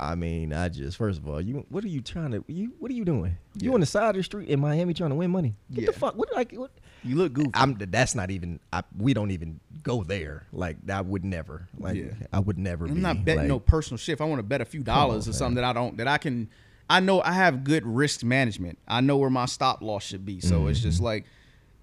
I 0.00 0.14
mean, 0.14 0.52
I 0.52 0.68
just 0.68 0.96
first 0.96 1.18
of 1.18 1.28
all, 1.28 1.40
you 1.40 1.66
what 1.70 1.82
are 1.84 1.88
you 1.88 2.00
trying 2.00 2.30
to 2.30 2.44
you 2.46 2.72
what 2.78 2.90
are 2.90 2.94
you 2.94 3.04
doing? 3.04 3.36
You 3.60 3.74
on 3.74 3.80
the 3.80 3.86
side 3.86 4.10
of 4.10 4.14
the 4.16 4.22
street 4.22 4.48
in 4.48 4.60
Miami 4.60 4.94
trying 4.94 5.10
to 5.10 5.16
win 5.16 5.30
money? 5.30 5.56
Get 5.72 5.86
the 5.86 5.92
fuck 5.92 6.16
what 6.16 6.32
like 6.32 6.52
what? 6.52 6.70
You 7.02 7.16
look 7.16 7.32
goofy. 7.32 7.50
I'm 7.54 7.74
that's 7.74 8.14
not 8.14 8.30
even. 8.30 8.60
I, 8.72 8.82
we 8.96 9.12
don't 9.14 9.30
even 9.32 9.58
go 9.82 10.04
there. 10.04 10.46
Like 10.52 10.76
I 10.88 11.00
would 11.00 11.24
never. 11.24 11.66
Like 11.78 11.96
Yeah. 11.96 12.12
I 12.32 12.38
would 12.40 12.58
never. 12.58 12.86
I'm 12.86 12.94
be, 12.94 13.00
not 13.00 13.24
betting 13.24 13.42
like, 13.42 13.48
no 13.48 13.58
personal 13.60 13.98
shit. 13.98 14.12
If 14.14 14.20
I 14.20 14.24
want 14.24 14.38
to 14.38 14.42
bet 14.44 14.60
a 14.60 14.64
few 14.64 14.82
dollars 14.84 15.26
on, 15.26 15.30
or 15.30 15.34
something 15.34 15.56
that 15.56 15.64
I 15.64 15.72
don't, 15.72 15.96
that 15.96 16.06
I 16.08 16.18
can, 16.18 16.48
I 16.88 17.00
know 17.00 17.20
I 17.20 17.32
have 17.32 17.64
good 17.64 17.84
risk 17.86 18.22
management. 18.22 18.78
I 18.86 19.00
know 19.00 19.16
where 19.16 19.30
my 19.30 19.46
stop 19.46 19.82
loss 19.82 20.04
should 20.04 20.24
be. 20.24 20.40
So 20.40 20.66
it's 20.68 20.78
Mm-hmm. 20.80 20.88
just 20.88 21.00
like, 21.00 21.24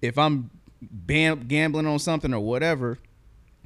if 0.02 0.16
I'm 0.18 0.50
bam- 0.82 1.46
gambling 1.48 1.86
on 1.86 1.98
something 1.98 2.32
or 2.32 2.40
whatever, 2.40 2.98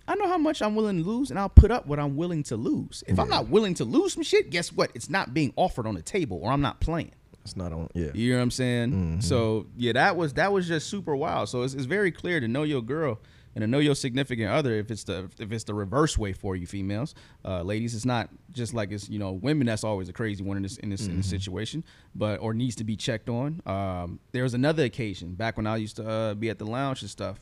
I 0.08 0.14
know 0.16 0.28
how 0.28 0.38
much 0.38 0.62
I'm 0.62 0.74
willing 0.74 1.02
to 1.02 1.08
lose, 1.08 1.30
and 1.30 1.38
I'll 1.38 1.48
put 1.48 1.70
up 1.70 1.86
what 1.86 1.98
I'm 1.98 2.16
willing 2.16 2.42
to 2.44 2.56
lose. 2.56 3.04
If 3.06 3.18
I'm 3.18 3.28
not 3.28 3.48
willing 3.48 3.74
to 3.74 3.84
lose 3.84 4.14
some 4.14 4.22
shit, 4.22 4.50
guess 4.50 4.72
what? 4.72 4.90
It's 4.94 5.08
not 5.08 5.32
being 5.32 5.52
offered 5.56 5.86
on 5.86 5.94
the 5.94 6.02
table, 6.02 6.40
or 6.42 6.50
I'm 6.50 6.62
not 6.62 6.80
playing. 6.80 7.12
It's 7.44 7.56
not 7.56 7.72
on. 7.72 7.88
Yeah. 7.94 8.10
You 8.14 8.32
know 8.32 8.38
what 8.38 8.42
I'm 8.42 8.50
saying? 8.50 8.90
Mm-hmm. 8.90 9.20
So 9.20 9.66
yeah, 9.76 9.92
that 9.92 10.16
was 10.16 10.34
that 10.34 10.52
was 10.52 10.68
just 10.68 10.88
super 10.88 11.16
wild. 11.16 11.48
So 11.48 11.62
it's, 11.62 11.74
it's 11.74 11.86
very 11.86 12.12
clear 12.12 12.40
to 12.40 12.48
know 12.48 12.62
your 12.62 12.82
girl. 12.82 13.18
And 13.52 13.62
to 13.62 13.66
know 13.66 13.80
your 13.80 13.96
significant 13.96 14.48
other, 14.48 14.74
if 14.74 14.92
it's 14.92 15.02
the 15.02 15.28
if 15.40 15.50
it's 15.50 15.64
the 15.64 15.74
reverse 15.74 16.16
way 16.16 16.32
for 16.32 16.54
you 16.54 16.68
females, 16.68 17.16
uh, 17.44 17.62
ladies, 17.62 17.96
it's 17.96 18.04
not 18.04 18.30
just 18.52 18.74
like 18.74 18.92
it's 18.92 19.08
you 19.08 19.18
know 19.18 19.32
women. 19.32 19.66
That's 19.66 19.82
always 19.82 20.08
a 20.08 20.12
crazy 20.12 20.44
one 20.44 20.56
in 20.56 20.62
this 20.62 20.76
in 20.76 20.88
this, 20.88 21.08
in 21.08 21.16
this 21.16 21.28
situation, 21.28 21.82
but 22.14 22.38
or 22.38 22.54
needs 22.54 22.76
to 22.76 22.84
be 22.84 22.94
checked 22.94 23.28
on. 23.28 23.60
Um, 23.66 24.20
there 24.30 24.44
was 24.44 24.54
another 24.54 24.84
occasion 24.84 25.34
back 25.34 25.56
when 25.56 25.66
I 25.66 25.78
used 25.78 25.96
to 25.96 26.08
uh, 26.08 26.34
be 26.34 26.48
at 26.48 26.60
the 26.60 26.64
lounge 26.64 27.02
and 27.02 27.10
stuff. 27.10 27.40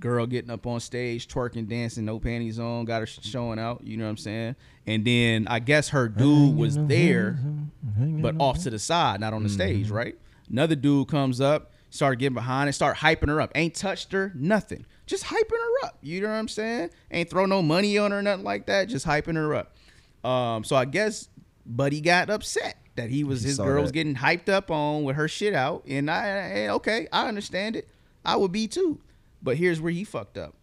Girl 0.00 0.26
getting 0.26 0.50
up 0.50 0.66
on 0.66 0.80
stage, 0.80 1.28
twerking, 1.28 1.68
dancing, 1.68 2.04
no 2.04 2.18
panties 2.18 2.58
on, 2.58 2.86
got 2.86 3.00
her 3.00 3.06
showing 3.06 3.58
out. 3.58 3.82
You 3.84 3.96
know 3.98 4.04
what 4.04 4.10
I'm 4.10 4.16
saying? 4.16 4.56
And 4.86 5.04
then 5.04 5.46
I 5.48 5.58
guess 5.58 5.90
her 5.90 6.08
dude 6.08 6.56
was 6.56 6.76
there 6.86 7.38
but 7.84 8.34
off 8.38 8.62
to 8.64 8.70
the 8.70 8.78
side, 8.78 9.20
not 9.20 9.32
on 9.32 9.42
the 9.42 9.48
stage, 9.48 9.90
right? 9.90 10.16
Another 10.50 10.74
dude 10.74 11.08
comes 11.08 11.40
up, 11.40 11.72
start 11.90 12.18
getting 12.18 12.34
behind 12.34 12.68
and 12.68 12.74
start 12.74 12.96
hyping 12.96 13.28
her 13.28 13.40
up. 13.40 13.52
Ain't 13.54 13.74
touched 13.74 14.12
her, 14.12 14.32
nothing. 14.34 14.84
Just 15.06 15.24
hyping 15.24 15.50
her 15.50 15.86
up. 15.86 15.98
You 16.02 16.20
know 16.22 16.28
what 16.28 16.34
I'm 16.34 16.48
saying? 16.48 16.90
Ain't 17.10 17.28
throw 17.28 17.46
no 17.46 17.62
money 17.62 17.98
on 17.98 18.10
her, 18.10 18.22
nothing 18.22 18.44
like 18.44 18.66
that. 18.66 18.86
Just 18.86 19.06
hyping 19.06 19.34
her 19.36 19.54
up. 19.54 19.76
Um, 20.24 20.64
so 20.64 20.76
I 20.76 20.84
guess 20.86 21.28
Buddy 21.66 22.00
got 22.00 22.30
upset 22.30 22.76
that 22.96 23.10
he 23.10 23.24
was 23.24 23.42
He 23.42 23.48
his 23.48 23.58
girl 23.58 23.82
was 23.82 23.92
getting 23.92 24.14
hyped 24.14 24.48
up 24.48 24.70
on 24.70 25.04
with 25.04 25.16
her 25.16 25.28
shit 25.28 25.54
out, 25.54 25.84
and 25.86 26.10
I 26.10 26.26
and 26.26 26.72
okay, 26.72 27.08
I 27.12 27.28
understand 27.28 27.76
it. 27.76 27.88
I 28.24 28.36
would 28.36 28.52
be 28.52 28.66
too. 28.66 29.00
But 29.42 29.56
here's 29.56 29.80
where 29.80 29.92
he 29.92 30.04
fucked 30.04 30.36
up. 30.36 30.54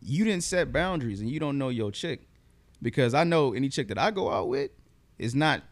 You 0.00 0.24
didn't 0.24 0.44
set 0.44 0.72
boundaries, 0.72 1.20
and 1.20 1.30
you 1.30 1.40
don't 1.40 1.58
know 1.58 1.70
your 1.70 1.90
chick, 1.90 2.26
because 2.82 3.14
I 3.14 3.24
know 3.24 3.54
any 3.54 3.68
chick 3.68 3.88
that 3.88 3.98
I 3.98 4.10
go 4.10 4.30
out 4.30 4.48
with 4.48 4.70
is 5.18 5.34
not 5.34 5.62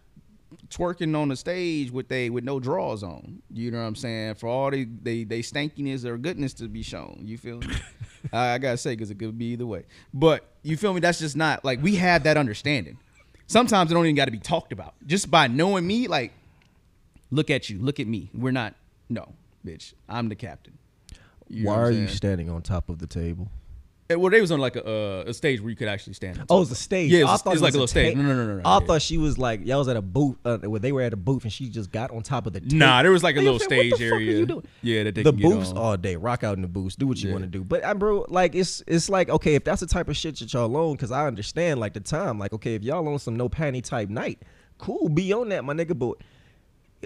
twerking 0.68 1.16
on 1.16 1.28
the 1.28 1.36
stage 1.36 1.90
with 1.90 2.08
they 2.08 2.30
with 2.30 2.44
no 2.44 2.60
drawers 2.60 3.02
on. 3.02 3.42
You 3.50 3.70
know 3.70 3.78
what 3.78 3.84
I'm 3.84 3.94
saying? 3.94 4.34
For 4.34 4.48
all 4.48 4.70
they 4.70 4.84
they 4.84 5.24
they 5.24 5.40
stankiness 5.40 6.04
or 6.04 6.16
goodness 6.18 6.54
to 6.54 6.68
be 6.68 6.82
shown. 6.82 7.22
You 7.24 7.38
feel 7.38 7.58
me? 7.58 7.74
I, 8.32 8.54
I 8.54 8.58
gotta 8.58 8.76
say 8.76 8.92
because 8.92 9.10
it 9.10 9.18
could 9.18 9.36
be 9.38 9.46
either 9.46 9.66
way. 9.66 9.84
But 10.12 10.46
you 10.62 10.76
feel 10.76 10.94
me? 10.94 11.00
That's 11.00 11.18
just 11.18 11.36
not 11.36 11.64
like 11.64 11.82
we 11.82 11.96
have 11.96 12.24
that 12.24 12.36
understanding. 12.36 12.98
Sometimes 13.46 13.90
it 13.90 13.94
don't 13.94 14.06
even 14.06 14.16
got 14.16 14.26
to 14.26 14.30
be 14.30 14.38
talked 14.38 14.72
about. 14.72 14.94
Just 15.06 15.30
by 15.30 15.46
knowing 15.46 15.86
me, 15.86 16.08
like, 16.08 16.32
look 17.30 17.50
at 17.50 17.68
you, 17.68 17.78
look 17.78 18.00
at 18.00 18.06
me. 18.06 18.30
We're 18.32 18.52
not. 18.52 18.74
No, 19.10 19.34
bitch. 19.66 19.92
I'm 20.08 20.28
the 20.30 20.36
captain. 20.36 20.78
You 21.52 21.66
Why 21.66 21.76
are 21.76 21.90
you 21.90 22.08
standing 22.08 22.48
on 22.50 22.62
top 22.62 22.88
of 22.88 22.98
the 22.98 23.06
table? 23.06 23.48
Eh, 24.10 24.14
Well, 24.14 24.30
they 24.30 24.40
was 24.40 24.50
on 24.50 24.58
like 24.58 24.74
a 24.76 24.84
uh, 24.84 25.24
a 25.26 25.34
stage 25.34 25.60
where 25.60 25.68
you 25.70 25.76
could 25.76 25.86
actually 25.86 26.14
stand. 26.14 26.38
on 26.38 26.46
Oh, 26.48 26.62
it's 26.62 26.70
a 26.70 26.74
stage. 26.74 27.10
Yeah, 27.12 27.20
it's, 27.22 27.30
I 27.30 27.36
thought 27.36 27.56
it 27.56 27.60
like 27.60 27.68
was 27.68 27.74
a 27.74 27.78
little 27.78 27.86
stage. 27.86 28.14
ta- 28.14 28.20
No, 28.22 28.28
no, 28.28 28.34
no, 28.34 28.46
no. 28.46 28.56
no 28.56 28.62
I 28.64 28.78
yeah. 28.80 28.86
thought 28.86 29.02
she 29.02 29.18
was 29.18 29.36
like 29.38 29.64
y'all 29.66 29.78
was 29.78 29.88
at 29.88 29.96
a 29.96 30.02
booth 30.02 30.36
uh, 30.46 30.58
where 30.58 30.80
they 30.80 30.92
were 30.92 31.02
at 31.02 31.12
a 31.12 31.16
booth 31.16 31.44
and 31.44 31.52
she 31.52 31.68
just 31.68 31.92
got 31.92 32.10
on 32.10 32.22
top 32.22 32.46
of 32.46 32.54
the. 32.54 32.60
Table. 32.60 32.76
Nah, 32.78 33.02
there 33.02 33.12
was 33.12 33.22
like 33.22 33.36
a 33.36 33.40
little 33.42 33.58
fam, 33.58 33.68
stage 33.68 33.90
what 33.92 33.98
the 34.00 34.04
fuck 34.08 34.12
are 34.12 34.16
area. 34.16 34.38
you 34.38 34.46
doing? 34.46 34.64
Yeah, 34.82 35.04
that 35.04 35.14
they 35.14 35.22
the 35.22 35.30
can 35.32 35.40
get 35.40 35.50
booths 35.50 35.70
on. 35.72 35.76
all 35.76 35.96
day. 35.96 36.16
Rock 36.16 36.42
out 36.42 36.56
in 36.56 36.62
the 36.62 36.68
booths. 36.68 36.96
Do 36.96 37.06
what 37.06 37.18
you 37.22 37.28
Yeah. 37.28 37.34
want 37.34 37.44
to 37.44 37.50
do. 37.50 37.62
But 37.64 37.84
I, 37.84 37.92
bro, 37.92 38.24
like 38.28 38.54
it's 38.54 38.82
it's 38.86 39.08
like 39.10 39.28
okay, 39.28 39.54
if 39.54 39.64
that's 39.64 39.80
the 39.80 39.86
type 39.86 40.08
of 40.08 40.16
shit 40.16 40.38
that 40.38 40.52
y'all 40.52 40.74
on, 40.74 40.92
because 40.94 41.12
I 41.12 41.26
understand 41.26 41.80
like 41.80 41.92
the 41.92 42.00
time. 42.00 42.38
Like 42.38 42.52
okay, 42.54 42.74
if 42.74 42.82
y'all 42.82 43.06
on 43.06 43.18
some 43.18 43.36
no 43.36 43.48
panty 43.50 43.84
type 43.84 44.08
night, 44.08 44.40
cool, 44.78 45.10
be 45.10 45.32
on 45.34 45.50
that, 45.50 45.64
my 45.64 45.74
nigga. 45.74 45.98
But 45.98 46.16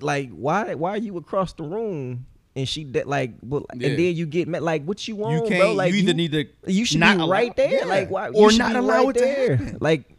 like, 0.03 0.31
why 0.31 0.75
why 0.75 0.91
are 0.91 0.97
you 0.99 1.17
across 1.17 1.53
the 1.53 1.65
room? 1.65 2.27
And 2.57 2.67
she 2.69 2.85
de- 2.85 3.05
like, 3.05 3.35
but, 3.43 3.65
Yeah. 3.77 3.89
and 3.91 3.99
then 3.99 4.17
you 4.17 4.25
get 4.27 4.49
met 4.49 4.63
like, 4.63 4.83
what 4.85 5.07
you 5.07 5.15
want, 5.15 5.51
You 5.51 5.59
bro? 5.59 5.73
Like, 5.75 5.93
you 5.93 5.99
either 6.01 6.15
need 6.15 6.33
to. 6.33 6.47
you 6.67 6.85
should 6.87 7.01
not 7.01 7.17
be 7.19 7.23
allow- 7.23 7.31
right 7.33 7.55
there. 7.55 7.71
Yeah. 7.71 7.85
Like 7.85 8.11
why 8.11 8.29
or 8.31 8.51
not 8.53 8.75
allow 8.75 9.05
right 9.05 9.11
it 9.11 9.19
to 9.19 9.25
there. 9.25 9.57
happen. 9.57 9.79
Like 9.83 10.17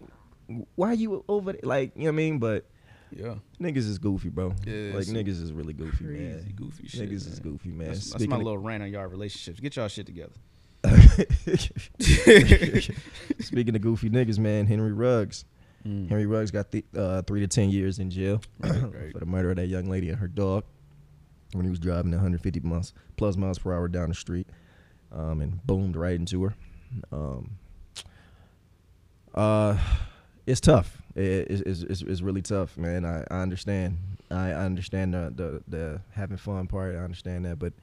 why 0.76 0.94
you 0.94 1.26
over 1.28 1.52
there? 1.54 1.62
Like 1.64 1.92
you 1.96 2.04
know 2.04 2.10
what 2.10 2.14
I 2.14 2.16
mean? 2.16 2.38
But 2.40 2.66
Yeah. 3.12 3.36
niggas 3.60 3.78
is 3.90 3.98
goofy, 3.98 4.30
bro. 4.30 4.54
Yeah, 4.66 4.92
like 4.96 5.08
niggas 5.08 5.42
is 5.42 5.52
really 5.52 5.74
goofy, 5.74 6.06
Crazy 6.06 6.20
man. 6.24 6.54
goofy 6.56 6.88
shit. 6.88 7.10
Niggas 7.10 7.28
is 7.28 7.40
goofy, 7.40 7.70
man. 7.70 7.88
That's, 7.88 8.00
that's 8.02 8.10
Speaking 8.12 8.30
my 8.30 8.38
little 8.38 8.58
rant 8.60 8.84
on 8.84 8.92
y'all 8.92 9.08
relationships. 9.08 9.60
Get 9.60 9.76
y'all 9.76 9.88
shit 9.88 10.06
together. 10.06 10.32
Speaking 13.40 13.76
of 13.76 13.82
goofy 13.82 14.10
niggas, 14.10 14.40
man, 14.40 14.66
Henry 14.68 14.92
Ruggs. 14.94 15.46
Mm. 15.86 16.08
Henry 16.10 16.26
Ruggs 16.26 16.52
got 16.52 16.72
th- 16.72 16.86
uh, 16.96 17.22
three 17.24 17.40
to 17.42 17.48
ten 17.48 17.70
years 17.70 18.00
in 18.00 18.10
jail 18.10 18.42
right. 18.60 18.74
for 19.12 19.20
the 19.20 19.26
murder 19.26 19.50
of 19.52 19.56
that 19.58 19.68
young 19.68 19.90
lady 19.90 20.10
and 20.10 20.18
her 20.20 20.28
dog 20.28 20.64
when 21.58 21.66
he 21.66 21.70
was 21.70 21.80
driving 21.80 22.12
150 22.12 22.60
miles 22.62 22.94
plus 23.18 23.36
miles 23.36 23.60
per 23.60 23.74
hour 23.74 23.88
down 23.88 24.10
the 24.10 24.16
street, 24.16 24.48
um, 25.12 25.42
and 25.42 25.66
boomed 25.66 25.96
right 25.96 26.16
into 26.16 26.44
her. 26.44 26.56
Um, 27.12 27.58
uh, 29.36 29.78
it's 30.46 30.62
tough. 30.62 31.02
It, 31.16 31.48
it's, 31.50 31.82
it's, 31.84 32.02
it's, 32.02 32.22
really 32.22 32.42
tough, 32.42 32.78
man. 32.78 33.06
I, 33.06 33.24
I 33.30 33.42
understand. 33.42 33.98
I, 34.32 34.50
I 34.50 34.66
understand 34.66 35.14
the, 35.14 35.34
the 35.36 35.64
the 35.68 36.02
having 36.12 36.38
fun 36.38 36.68
part. 36.68 36.96
I 36.96 37.00
understand 37.00 37.46
that, 37.46 37.60
but 37.60 37.74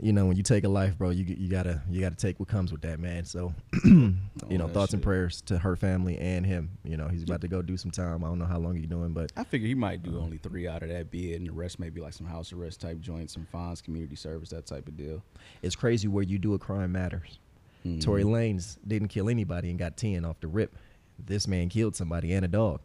you 0.00 0.12
know 0.12 0.26
when 0.26 0.36
you 0.36 0.42
take 0.42 0.64
a 0.64 0.68
life, 0.68 0.96
bro, 0.96 1.10
you 1.10 1.24
you 1.24 1.48
gotta 1.48 1.82
you 1.90 2.00
gotta 2.00 2.14
take 2.14 2.38
what 2.38 2.48
comes 2.48 2.70
with 2.70 2.82
that, 2.82 3.00
man. 3.00 3.24
So 3.24 3.52
you 3.84 4.18
know, 4.50 4.68
thoughts 4.68 4.92
and 4.92 5.02
prayers 5.02 5.40
to 5.42 5.58
her 5.58 5.74
family 5.76 6.16
and 6.18 6.46
him. 6.46 6.70
You 6.84 6.96
know, 6.96 7.08
he's 7.08 7.24
about 7.24 7.40
to 7.40 7.48
go 7.48 7.62
do 7.62 7.76
some 7.76 7.90
time. 7.90 8.22
I 8.24 8.28
don't 8.28 8.38
know 8.38 8.44
how 8.44 8.58
long 8.58 8.76
he's 8.76 8.86
doing, 8.86 9.12
but 9.12 9.32
I 9.36 9.44
figure 9.44 9.66
he 9.66 9.74
might 9.74 10.02
do 10.02 10.18
only 10.18 10.38
three 10.38 10.68
out 10.68 10.82
of 10.82 10.88
that 10.90 11.10
bid, 11.10 11.40
and 11.40 11.48
the 11.48 11.52
rest 11.52 11.78
maybe 11.80 12.00
like 12.00 12.12
some 12.12 12.26
house 12.26 12.52
arrest 12.52 12.80
type 12.80 13.00
joints, 13.00 13.32
some 13.34 13.46
fines, 13.46 13.80
community 13.80 14.14
service, 14.16 14.50
that 14.50 14.66
type 14.66 14.86
of 14.88 14.96
deal. 14.96 15.22
it's 15.62 15.74
crazy 15.76 16.06
where 16.08 16.24
you 16.24 16.38
do 16.38 16.54
a 16.54 16.58
crime 16.58 16.92
matters. 16.92 17.38
Mhm. 17.84 18.00
Tory 18.02 18.24
Lanez 18.24 18.76
didn't 18.86 19.08
kill 19.08 19.28
anybody 19.28 19.70
and 19.70 19.78
got 19.78 19.96
ten 19.96 20.24
off 20.24 20.40
the 20.40 20.48
rip. 20.48 20.76
This 21.18 21.48
man 21.48 21.68
killed 21.68 21.96
somebody 21.96 22.32
and 22.32 22.44
a 22.44 22.48
dog, 22.48 22.80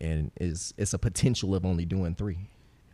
and 0.00 0.30
is 0.40 0.74
it's 0.76 0.92
a 0.92 0.98
potential 0.98 1.54
of 1.54 1.64
only 1.64 1.84
doing 1.86 2.14
three. 2.14 2.48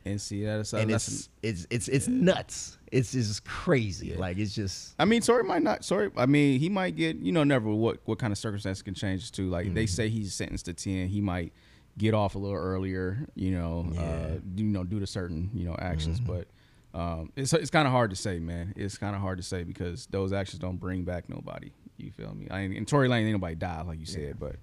And 0.09 0.21
see 0.21 0.45
that's, 0.45 0.73
and 0.73 0.91
that's 0.91 1.09
it's, 1.09 1.29
it's 1.43 1.67
it's 1.71 1.89
it's 1.89 2.09
nuts. 2.09 2.79
It's 2.91 3.13
just 3.13 3.45
crazy. 3.45 4.09
Yeah. 4.09 4.19
Like 4.19 4.39
it's 4.39 4.55
just 4.55 4.95
I 4.99 5.05
mean, 5.05 5.21
Tory 5.23 5.45
might 5.45 5.63
not. 5.63 5.85
Sorry, 5.85 6.11
I 6.17 6.27
mean, 6.27 6.59
he 6.59 6.69
might 6.69 6.97
get. 6.97 7.17
You 7.17 7.33
know, 7.33 7.45
never 7.45 7.69
what 7.73 7.99
what 8.05 8.19
kind 8.19 8.33
of 8.33 8.39
circumstances 8.39 8.83
can 8.83 8.95
change 8.95 9.31
too. 9.33 9.49
Like 9.51 9.67
Mm-hmm. 9.67 9.75
they 9.75 9.87
say 9.87 10.09
he's 10.09 10.35
sentenced 10.35 10.65
to 10.67 10.75
ten, 10.75 11.09
he 11.09 11.21
might 11.21 11.53
get 11.99 12.15
off 12.15 12.35
a 12.35 12.39
little 12.39 12.57
earlier. 12.57 13.27
You 13.35 13.51
know, 13.53 13.87
uh, 13.91 13.93
Yeah. 13.95 14.01
Mm-hmm. 14.01 14.59
you 14.59 14.65
know, 14.65 14.85
due 14.85 15.01
to 15.01 15.07
certain 15.07 15.51
you 15.55 15.67
know 15.67 15.77
actions, 15.79 16.21
but. 16.21 16.49
Um, 16.95 17.31
it's 17.37 17.53
it's 17.53 17.71
kind 17.71 17.87
of 17.87 17.93
hard 17.93 18.09
to 18.11 18.17
say, 18.17 18.39
man. 18.39 18.73
It's 18.75 18.97
kind 18.97 19.15
of 19.15 19.21
hard 19.21 19.37
to 19.37 19.43
say 19.45 19.63
because 19.63 20.07
those 20.07 20.33
actions 20.33 20.59
don't 20.59 20.79
bring 20.81 21.05
back 21.05 21.29
nobody. 21.29 21.71
You 21.99 22.11
feel 22.11 22.35
me? 22.35 22.49
I 22.51 22.67
mean, 22.67 22.79
in 22.79 22.87
Tory 22.87 23.09
Lanez, 23.11 23.25
ain't 23.25 23.33
nobody 23.33 23.55
died, 23.57 23.87
like 23.87 24.01
you 24.01 24.07
said, 24.07 24.41
but 24.41 24.57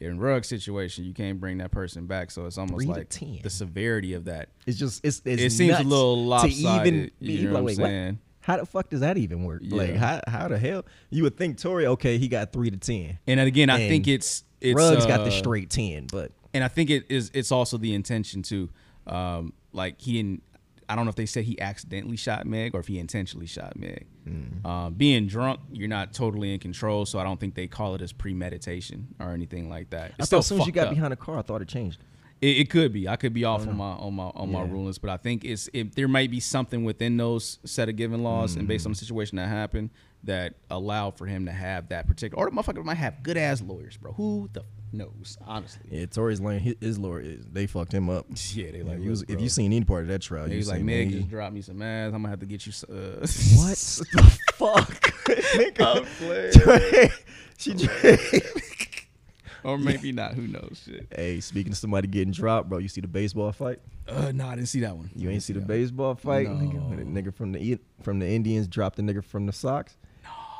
in 0.00 0.18
Ruggs 0.18 0.48
situation, 0.48 1.04
you 1.04 1.12
can't 1.14 1.40
bring 1.40 1.58
that 1.58 1.70
person 1.70 2.06
back. 2.06 2.30
So 2.30 2.46
it's 2.46 2.58
almost 2.58 2.84
Three 2.84 2.94
like 2.94 3.08
10. 3.08 3.40
the 3.42 3.50
severity 3.50 4.14
of 4.14 4.24
that. 4.26 4.48
it's 4.66 4.78
just 4.78 5.04
it's, 5.04 5.20
it's 5.24 5.42
It 5.42 5.50
seems 5.50 5.78
a 5.78 5.82
little 5.82 6.16
to 6.16 6.20
lopsided, 6.22 6.86
even 6.86 7.10
you 7.18 7.38
be 7.38 7.44
know 7.44 7.52
what 7.52 7.58
I'm 7.58 7.64
like, 7.66 7.76
saying? 7.76 8.18
How 8.40 8.56
the 8.56 8.66
fuck 8.66 8.88
does 8.88 9.00
that 9.00 9.18
even 9.18 9.44
work? 9.44 9.60
Like 9.64 9.94
how 9.96 10.20
how 10.26 10.48
the 10.48 10.58
hell 10.58 10.84
you 11.10 11.22
would 11.24 11.36
think 11.36 11.58
Tory? 11.58 11.86
Okay, 11.86 12.16
he 12.18 12.28
got 12.28 12.52
three 12.52 12.70
to 12.70 12.76
ten. 12.78 13.18
And 13.26 13.40
again, 13.40 13.68
I 13.68 13.78
And 13.80 13.90
think 13.90 14.08
it's 14.08 14.44
it's 14.60 14.74
Ruggs 14.76 15.04
got 15.04 15.18
the 15.18 15.26
uh, 15.26 15.30
straight 15.30 15.68
ten, 15.68 16.06
but 16.10 16.32
and 16.54 16.64
I 16.64 16.68
think 16.68 16.88
it 16.88 17.04
is. 17.10 17.30
It's 17.34 17.52
also 17.52 17.76
the 17.76 17.92
intention 17.92 18.42
too. 18.42 18.70
Um, 19.06 19.52
like 19.72 20.00
he 20.00 20.14
didn't. 20.14 20.42
I 20.88 20.96
don't 20.96 21.04
know 21.04 21.10
if 21.10 21.16
they 21.16 21.26
said 21.26 21.44
he 21.44 21.60
accidentally 21.60 22.16
shot 22.16 22.46
Meg 22.46 22.74
or 22.74 22.80
if 22.80 22.86
he 22.88 22.98
intentionally 22.98 23.46
shot 23.46 23.78
Meg. 23.78 24.06
Mm. 24.26 24.64
Um, 24.64 24.94
being 24.94 25.26
drunk, 25.26 25.60
you're 25.70 25.88
not 25.88 26.12
totally 26.14 26.52
in 26.52 26.60
control, 26.60 27.04
so 27.06 27.18
I 27.18 27.24
don't 27.24 27.38
think 27.38 27.54
they 27.54 27.66
call 27.66 27.94
it 27.94 28.02
as 28.02 28.12
premeditation 28.12 29.14
or 29.20 29.32
anything 29.32 29.68
like 29.68 29.90
that. 29.90 30.12
I 30.20 30.24
thought 30.24 30.38
as 30.38 30.46
soon 30.46 30.60
as 30.60 30.66
you 30.66 30.72
got 30.72 30.88
up. 30.88 30.94
behind 30.94 31.12
the 31.12 31.16
car, 31.16 31.38
I 31.38 31.42
thought 31.42 31.62
it 31.62 31.68
changed. 31.68 31.98
It, 32.40 32.58
it 32.58 32.70
could 32.70 32.92
be. 32.92 33.08
I 33.08 33.16
could 33.16 33.34
be 33.34 33.44
off 33.44 33.66
on 33.66 33.76
my 33.76 33.90
on 33.90 34.14
my 34.14 34.30
on 34.34 34.52
my 34.52 34.62
rulings, 34.62 34.98
but 34.98 35.10
I 35.10 35.16
think 35.16 35.44
it's 35.44 35.68
if 35.72 35.94
there 35.94 36.06
might 36.08 36.30
be 36.30 36.38
something 36.40 36.84
within 36.84 37.16
those 37.16 37.58
set 37.64 37.88
of 37.88 37.96
given 37.96 38.22
laws 38.22 38.54
and 38.56 38.68
based 38.68 38.86
on 38.86 38.92
the 38.92 38.96
Mm-hmm. 38.96 39.04
situation 39.04 39.36
that 39.36 39.48
happened 39.48 39.90
that 40.24 40.54
allow 40.70 41.10
for 41.10 41.26
him 41.26 41.46
to 41.46 41.52
have 41.52 41.88
that 41.88 42.06
particular. 42.06 42.42
Or 42.42 42.50
the 42.50 42.56
motherfucker 42.56 42.84
might 42.84 42.96
have 42.96 43.22
good 43.22 43.36
ass 43.36 43.60
lawyers, 43.60 43.96
bro. 43.96 44.12
Who 44.12 44.48
the 44.52 44.64
knows? 44.92 45.36
Honestly, 45.46 45.82
Yeah, 45.90 46.06
Tory 46.06 46.36
Lanez, 46.36 46.60
his, 46.60 46.74
his 46.80 46.98
lawyer, 46.98 47.20
is- 47.20 47.44
they 47.52 47.66
fucked 47.66 47.92
him 47.92 48.08
up. 48.10 48.26
yeah, 48.52 48.70
they 48.72 48.82
Like, 48.82 48.98
was, 49.00 49.22
if 49.28 49.40
you 49.40 49.48
seen 49.48 49.72
any 49.72 49.84
part 49.84 50.02
of 50.02 50.08
that 50.08 50.22
trial, 50.22 50.50
you 50.50 50.60
like, 50.62 50.82
Meg 50.82 51.08
me. 51.08 51.14
just 51.18 51.28
dropped 51.30 51.54
me 51.54 51.62
some 51.62 51.80
ass. 51.82 52.06
I'm 52.06 52.22
gonna 52.22 52.28
have 52.30 52.40
to 52.40 52.46
get 52.46 52.66
you. 52.66 52.72
Uh, 52.88 52.94
What 53.56 53.76
the 53.76 54.38
fuck? 54.54 55.00
Nigga. 55.28 57.12
she 57.58 57.74
or 59.64 59.76
maybe 59.76 60.12
not. 60.12 60.34
Who 60.34 60.46
knows? 60.46 60.82
Shit. 60.84 61.08
Hey, 61.14 61.40
speaking 61.40 61.72
of 61.72 61.78
somebody 61.78 62.06
getting 62.08 62.32
dropped, 62.32 62.68
bro, 62.68 62.78
you 62.78 62.88
see 62.88 63.00
the 63.00 63.08
baseball 63.08 63.50
fight? 63.52 63.80
Uh, 64.06 64.30
no, 64.32 64.46
I 64.46 64.54
didn't 64.54 64.68
see 64.68 64.80
that 64.80 64.96
one. 64.96 65.10
You 65.14 65.28
ain't 65.30 65.42
see 65.42 65.52
the 65.52 65.58
that. 65.60 65.66
baseball 65.68 66.14
fight? 66.14 66.48
No. 66.48 66.54
Nigga, 66.54 67.04
nigga 67.12 67.34
from 67.34 67.52
the 67.52 67.78
from 68.02 68.18
the 68.20 68.26
Indians 68.28 68.68
dropped 68.68 68.96
the 68.96 69.02
nigga 69.02 69.22
from 69.24 69.46
the 69.46 69.52
Sox. 69.52 69.96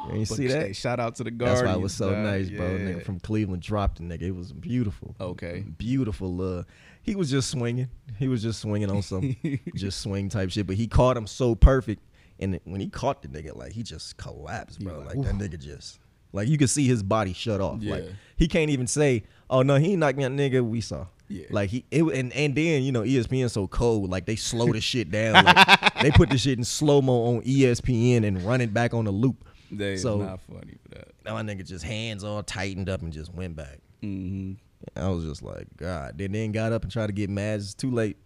You 0.06 0.14
ain't 0.14 0.28
see 0.28 0.46
that? 0.46 0.76
shout 0.76 1.00
out 1.00 1.16
to 1.16 1.24
the 1.24 1.30
guard. 1.30 1.52
That's 1.52 1.62
why 1.64 1.72
it 1.72 1.80
was 1.80 1.92
so 1.94 2.10
dog. 2.10 2.18
nice, 2.24 2.48
bro. 2.50 2.70
Yeah. 2.70 2.78
Nigga 2.78 3.04
from 3.04 3.18
Cleveland 3.20 3.62
dropped 3.62 3.98
the 3.98 4.04
nigga. 4.04 4.22
It 4.22 4.34
was 4.36 4.52
beautiful. 4.52 5.14
Okay. 5.20 5.64
Beautiful. 5.76 6.58
Uh, 6.60 6.62
he 7.02 7.14
was 7.16 7.30
just 7.30 7.50
swinging. 7.50 7.88
He 8.18 8.28
was 8.28 8.42
just 8.42 8.60
swinging 8.60 8.90
on 8.90 9.02
some 9.02 9.36
just 9.74 10.00
swing 10.00 10.28
type 10.28 10.50
shit. 10.50 10.66
But 10.66 10.76
he 10.76 10.86
caught 10.86 11.16
him 11.16 11.26
so 11.26 11.54
perfect. 11.54 12.02
And 12.38 12.60
when 12.64 12.80
he 12.80 12.88
caught 12.88 13.22
the 13.22 13.28
nigga, 13.28 13.56
like 13.56 13.72
he 13.72 13.82
just 13.82 14.16
collapsed, 14.16 14.80
bro. 14.80 14.98
Like 15.00 15.16
like, 15.16 15.26
that 15.26 15.34
nigga 15.34 15.58
just 15.60 15.98
like 16.32 16.46
you 16.48 16.56
could 16.58 16.70
see 16.70 16.86
his 16.86 17.02
body 17.02 17.32
shut 17.32 17.60
off. 17.60 17.82
Like 17.82 18.04
Yeah. 18.04 18.10
he 18.36 18.46
can't 18.46 18.70
even 18.70 18.86
say, 18.86 19.24
"Oh 19.50 19.62
no, 19.62 19.76
he 19.76 19.96
knocked 19.96 20.18
me 20.18 20.24
out, 20.24 20.32
nigga." 20.32 20.64
We 20.64 20.80
saw. 20.80 21.06
Yeah. 21.28 21.46
Like 21.50 21.70
he 21.70 21.84
it, 21.90 22.02
and 22.04 22.32
and 22.32 22.54
then 22.54 22.82
you 22.82 22.92
know 22.92 23.02
ESPN 23.02 23.50
so 23.50 23.66
cold, 23.66 24.08
like 24.10 24.26
they 24.26 24.36
slow 24.36 24.72
the 24.72 24.80
shit 24.80 25.10
down. 25.10 25.44
Like 25.44 26.00
they 26.02 26.10
put 26.10 26.30
the 26.30 26.38
shit 26.38 26.56
in 26.58 26.64
slow 26.64 27.02
mo 27.02 27.36
on 27.36 27.42
ESPN 27.42 28.24
and 28.24 28.40
run 28.42 28.60
it 28.60 28.72
back 28.72 28.94
on 28.94 29.04
the 29.04 29.10
loop. 29.10 29.44
They 29.70 29.94
is 29.94 30.02
So- 30.02 30.18
not 30.18 30.40
funny 30.42 30.76
for 30.82 30.88
that. 30.96 31.08
Now 31.24 31.34
my 31.34 31.42
nigga 31.42 31.66
just 31.66 31.84
hands 31.84 32.24
all 32.24 32.42
tightened 32.42 32.88
up 32.88 33.02
and 33.02 33.12
just 33.12 33.32
went 33.34 33.54
back. 33.56 33.78
Mm-hmm. 34.02 34.52
I 34.96 35.08
was 35.08 35.24
just 35.24 35.42
like, 35.42 35.66
God. 35.76 36.16
Then 36.16 36.32
then 36.32 36.52
got 36.52 36.72
up 36.72 36.82
and 36.84 36.92
tried 36.92 37.08
to 37.08 37.12
get 37.12 37.28
mad. 37.28 37.60
It's 37.60 37.74
too 37.74 37.90
late. 37.90 38.16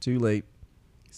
Too 0.00 0.18
late. 0.18 0.44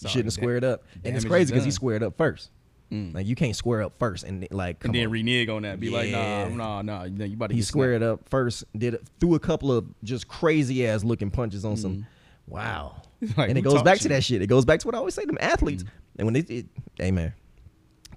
You 0.01 0.09
shouldn't 0.09 0.25
have 0.27 0.33
squared 0.33 0.63
up. 0.63 0.83
And 1.03 1.15
it's 1.15 1.25
crazy 1.25 1.51
because 1.51 1.65
he 1.65 1.71
squared 1.71 2.01
up 2.01 2.17
first. 2.17 2.49
Mm. 2.91 3.13
Like 3.13 3.25
you 3.27 3.35
can't 3.35 3.55
square 3.55 3.83
up 3.83 3.93
first 3.99 4.23
and 4.25 4.45
like 4.51 4.79
come 4.79 4.89
And 4.89 4.95
then 4.95 5.05
on. 5.07 5.11
renege 5.11 5.47
on 5.49 5.61
that. 5.61 5.79
Be 5.79 5.89
like, 5.89 6.09
nah, 6.09 6.47
nah, 6.49 6.81
nah. 6.81 7.03
You, 7.03 7.11
know, 7.17 7.25
you 7.25 7.35
about 7.35 7.47
to 7.49 7.53
he 7.55 7.61
get 7.61 7.67
squared 7.67 8.01
up 8.03 8.27
first. 8.29 8.63
Did 8.77 8.95
it, 8.95 9.03
threw 9.19 9.35
a 9.35 9.39
couple 9.39 9.71
of 9.71 9.85
just 10.03 10.27
crazy 10.27 10.85
ass 10.87 11.03
looking 11.03 11.29
punches 11.31 11.63
on 11.65 11.77
some. 11.77 12.05
Wow. 12.47 12.95
Like, 13.37 13.49
and 13.49 13.57
it 13.57 13.61
goes 13.61 13.75
taught 13.75 13.85
back 13.85 13.99
to 13.99 14.03
you? 14.05 14.09
that 14.09 14.23
shit. 14.23 14.41
It 14.41 14.47
goes 14.47 14.65
back 14.65 14.79
to 14.79 14.87
what 14.87 14.95
I 14.95 14.97
always 14.97 15.13
say. 15.13 15.25
Them 15.25 15.37
athletes. 15.39 15.83
And 16.17 16.25
when 16.25 16.33
they, 16.33 16.39
it, 16.39 16.65
hey 16.97 17.11
man, 17.11 17.35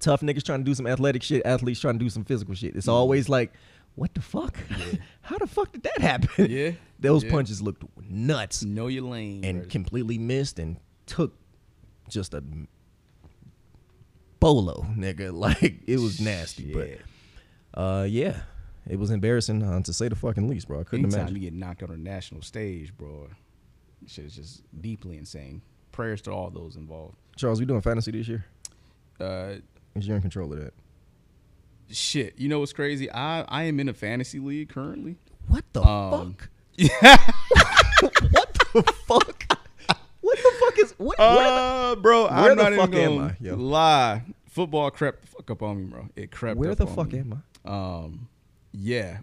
tough 0.05 0.21
niggas 0.21 0.43
trying 0.43 0.59
to 0.59 0.63
do 0.65 0.73
some 0.75 0.87
athletic 0.87 1.23
shit. 1.23 1.41
Athletes 1.45 1.79
trying 1.79 1.95
to 1.99 2.05
do 2.05 2.09
some 2.09 2.23
physical 2.23 2.53
shit. 2.55 2.75
It's 2.75 2.87
always 2.87 3.27
like, 3.27 3.51
what 3.95 4.13
the 4.13 4.21
fuck? 4.21 4.55
How 5.21 5.37
the 5.37 5.47
fuck 5.47 5.71
did 5.71 5.83
that 5.83 5.99
happen? 5.99 6.49
Yeah. 6.49 6.71
Those 6.99 7.23
Yeah. 7.23 7.31
punches 7.31 7.61
looked 7.61 7.83
nuts 8.09 8.63
Know 8.63 8.87
your 8.87 9.03
lane. 9.03 9.43
and 9.43 9.57
brother. 9.59 9.69
completely 9.69 10.17
missed 10.17 10.59
and 10.59 10.77
took 11.07 11.33
just 12.09 12.33
a 12.33 12.43
bolo, 14.39 14.85
nigga. 14.97 15.31
Like 15.37 15.81
it 15.87 15.99
was 15.99 16.19
nasty, 16.19 16.71
Shit. 16.73 17.01
but 17.73 17.79
uh, 17.81 18.03
yeah, 18.03 18.41
it 18.87 18.97
was 18.99 19.11
embarrassing 19.11 19.63
uh, 19.63 19.81
to 19.81 19.93
say 19.93 20.07
the 20.07 20.15
fucking 20.15 20.47
least, 20.47 20.67
bro. 20.67 20.81
I 20.81 20.83
couldn't 20.83 21.05
Anytime 21.05 21.21
imagine. 21.21 21.35
you 21.35 21.41
get 21.41 21.53
knocked 21.53 21.83
on 21.83 21.91
a 21.91 21.97
national 21.97 22.41
stage, 22.41 22.95
bro, 22.95 23.29
shit 24.07 24.25
is 24.25 24.35
just 24.35 24.63
deeply 24.81 25.17
insane. 25.17 25.61
Prayers 25.91 26.21
to 26.23 26.31
all 26.31 26.49
those 26.49 26.75
involved. 26.75 27.15
Charles, 27.35 27.59
we 27.59 27.65
doing 27.65 27.81
fantasy 27.81 28.11
this 28.11 28.27
year? 28.27 28.45
Uh, 29.19 29.55
Cause 29.95 30.05
you're 30.07 30.15
in 30.17 30.21
control 30.21 30.51
of 30.53 30.59
that. 30.59 30.73
shit, 31.89 32.37
you 32.37 32.49
know 32.49 32.59
what's 32.59 32.73
crazy? 32.73 33.09
I 33.11 33.41
I 33.47 33.63
am 33.63 33.79
in 33.79 33.87
a 33.89 33.93
fantasy 33.93 34.39
league 34.39 34.69
currently. 34.69 35.15
What 35.47 35.63
the 35.73 35.81
Um, 35.83 36.35
fuck? 36.35 36.49
what 38.31 38.53
the 38.53 38.93
fuck? 39.07 39.59
What 40.21 40.37
the 40.37 40.51
fuck 40.59 40.79
is 40.79 40.93
what? 40.97 41.17
where 41.17 41.27
the- 41.43 41.49
Uh, 41.55 41.95
bro, 41.95 42.23
where 42.23 42.31
I'm 42.31 42.57
the 42.57 42.63
not 42.69 42.73
fuck 42.73 42.89
even 42.89 43.01
am 43.01 43.17
gonna 43.39 43.51
I, 43.51 43.55
lie. 43.55 44.23
Football 44.49 44.91
crept 44.91 45.21
the 45.21 45.27
fuck 45.27 45.51
up 45.51 45.61
on 45.61 45.77
me, 45.77 45.83
bro. 45.85 46.07
It 46.15 46.31
crept. 46.31 46.57
where 46.57 46.71
up 46.71 46.77
the 46.77 46.87
on 46.87 46.95
fuck 46.95 47.11
me. 47.13 47.19
am 47.19 47.41
I? 47.65 47.69
Um, 48.03 48.27
yeah, 48.73 49.19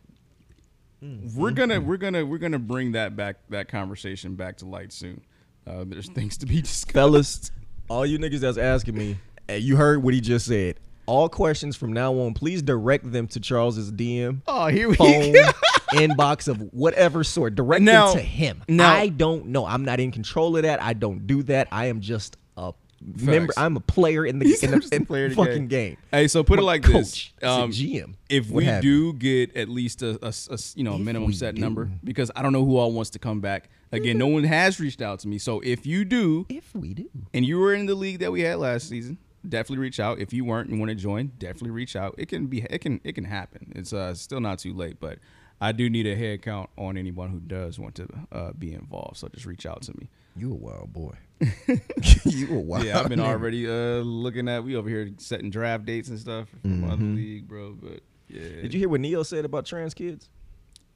Mm, 1.05 1.35
we're 1.35 1.51
gonna 1.51 1.81
we're 1.81 1.97
gonna 1.97 2.25
we're 2.25 2.39
gonna 2.39 2.61
bring 2.61 2.93
that 2.93 3.17
back 3.17 3.37
that 3.51 3.67
conversation 3.69 4.37
back 4.37 4.59
to 4.59 4.67
light 4.67 4.93
soon. 4.93 5.21
Uh, 5.67 5.83
there's 5.87 6.09
things 6.09 6.37
to 6.39 6.47
be 6.47 6.63
discussed. 6.63 6.93
Fellas, 6.93 7.51
all 7.89 8.07
you 8.07 8.19
niggas 8.19 8.39
that's 8.41 8.57
asking 8.57 8.95
me, 8.97 9.07
hey, 9.15 9.19
you 9.49 9.77
heard 9.77 10.03
what 10.03 10.15
he 10.15 10.21
just 10.21 10.47
said. 10.47 10.77
All 11.07 11.29
questions 11.29 11.75
from 11.77 11.93
now 11.93 12.13
on, 12.21 12.33
please 12.33 12.63
direct 12.63 13.11
them 13.11 13.27
to 13.29 13.41
Charles's 13.41 13.91
DM. 13.91 14.41
Oh, 14.47 14.69
here 14.69 14.89
we 14.89 14.95
phone, 14.95 15.33
go. 15.33 15.43
inbox 15.93 16.47
of 16.49 16.61
whatever 16.73 17.25
sort. 17.25 17.55
Direct 17.55 17.83
Now- 17.83 18.09
them 18.15 18.17
to 18.19 18.23
him. 18.23 18.63
now- 18.69 18.93
I 18.95 19.09
don't 19.09 19.47
know. 19.47 19.67
I'm 19.67 19.85
not 19.85 19.99
in 20.01 20.13
control 20.13 20.57
of 20.57 20.63
that. 20.63 20.81
I 20.83 20.93
don't 20.93 21.27
do 21.27 21.43
that. 21.45 21.69
I 21.73 21.87
am 21.87 22.01
just 22.01 22.37
a 22.57 22.73
member. 23.17 23.53
I'm 23.57 23.77
a 23.77 23.81
player 23.81 24.25
in 24.25 24.39
the, 24.39 24.47
He's 24.47 24.63
in 24.63 24.71
the, 24.71 24.89
in 24.93 25.05
player 25.05 25.29
the 25.29 25.33
in 25.41 25.47
fucking 25.47 25.67
game. 25.67 25.97
Hey, 26.13 26.29
so 26.29 26.45
put 26.45 26.61
I'm 26.61 26.63
it 26.63 26.67
like 26.67 26.83
coach. 26.85 26.93
this: 26.93 27.33
It's 27.39 27.45
a 27.45 27.51
um, 27.51 27.71
GM. 27.73 28.15
If 28.31 28.49
we 28.49 28.65
have 28.67 28.85
you. 28.85 29.13
do 29.13 29.19
get 29.19 29.57
at 29.57 29.69
least 29.69 30.03
a, 30.03 30.19
a- 30.25 30.33
a- 30.55 30.59
you 30.77 30.85
know 30.85 30.93
a 30.93 30.97
If 30.99 31.01
minimum 31.03 31.33
set 31.33 31.57
do. 31.57 31.61
number, 31.61 31.91
because 32.05 32.31
I 32.37 32.43
don't 32.43 32.53
know 32.53 32.65
who 32.65 32.77
all 32.77 32.93
wants 32.93 33.11
to 33.11 33.19
come 33.19 33.41
back. 33.41 33.69
Again, 33.91 34.17
no 34.19 34.29
one 34.29 34.45
has 34.45 34.79
reached 34.81 35.03
out 35.03 35.19
to 35.19 35.29
me. 35.29 35.37
So 35.39 35.61
if 35.61 35.85
you 35.85 36.07
do, 36.07 36.47
If 36.49 36.75
we 36.75 36.95
do, 36.95 37.11
and 37.35 37.45
you 37.45 37.59
were 37.59 37.75
in 37.75 37.85
the 37.87 37.95
league 37.97 38.21
that 38.21 38.33
we 38.33 38.41
had 38.41 38.57
last 38.59 38.89
season, 38.89 39.19
definitely 39.49 39.79
reach 39.83 40.01
out. 40.01 40.19
If 40.19 40.33
you 40.33 40.45
weren't 40.45 40.71
and 40.71 40.79
want 40.79 40.91
to 40.91 40.95
join, 40.95 41.33
definitely 41.39 41.71
reach 41.71 41.97
out. 41.97 42.15
It 42.19 42.27
can 42.29 42.47
be 42.47 42.63
it 42.69 42.79
can 42.81 43.01
it 43.05 43.15
can 43.15 43.25
happen. 43.25 43.73
It's 43.75 43.93
uh 43.93 44.15
still 44.15 44.41
not 44.41 44.59
too 44.59 44.73
late, 44.75 44.99
but 45.01 45.19
I 45.61 45.71
do 45.73 45.89
need 45.89 46.07
a 46.07 46.17
head 46.17 46.43
count 46.43 46.71
on 46.77 46.97
anyone 46.97 47.31
who 47.31 47.39
does 47.39 47.79
want 47.79 47.95
to 47.97 48.09
uh, 48.33 48.53
be 48.53 48.73
involved. 48.75 49.19
So 49.19 49.29
just 49.29 49.47
reach 49.47 49.65
out 49.65 49.83
to 49.83 49.93
me. 49.97 50.09
you 50.37 50.51
a 50.51 50.57
wild 50.57 50.93
boy. 50.93 51.15
you 52.25 52.57
a 52.57 52.59
wild. 52.59 52.85
Yeah, 52.85 52.99
I've 53.01 53.09
been 53.09 53.21
already 53.21 53.69
uh 53.69 54.01
looking 54.01 54.49
at 54.49 54.65
we 54.65 54.77
over 54.77 54.89
here 54.89 55.11
setting 55.19 55.51
draft 55.51 55.85
dates 55.85 56.09
and 56.09 56.19
stuff 56.19 56.49
from 56.63 56.85
other 56.85 57.03
league, 57.05 57.47
bro. 57.49 57.73
But 57.81 58.01
yeah, 58.29 58.41
Mm-hmm. 58.41 58.63
Did 58.63 58.73
you 58.75 58.81
hear 58.81 58.89
what 58.89 59.01
neil 59.01 59.25
said 59.25 59.45
about 59.45 59.67
trans 59.67 59.95
kids? 59.95 60.29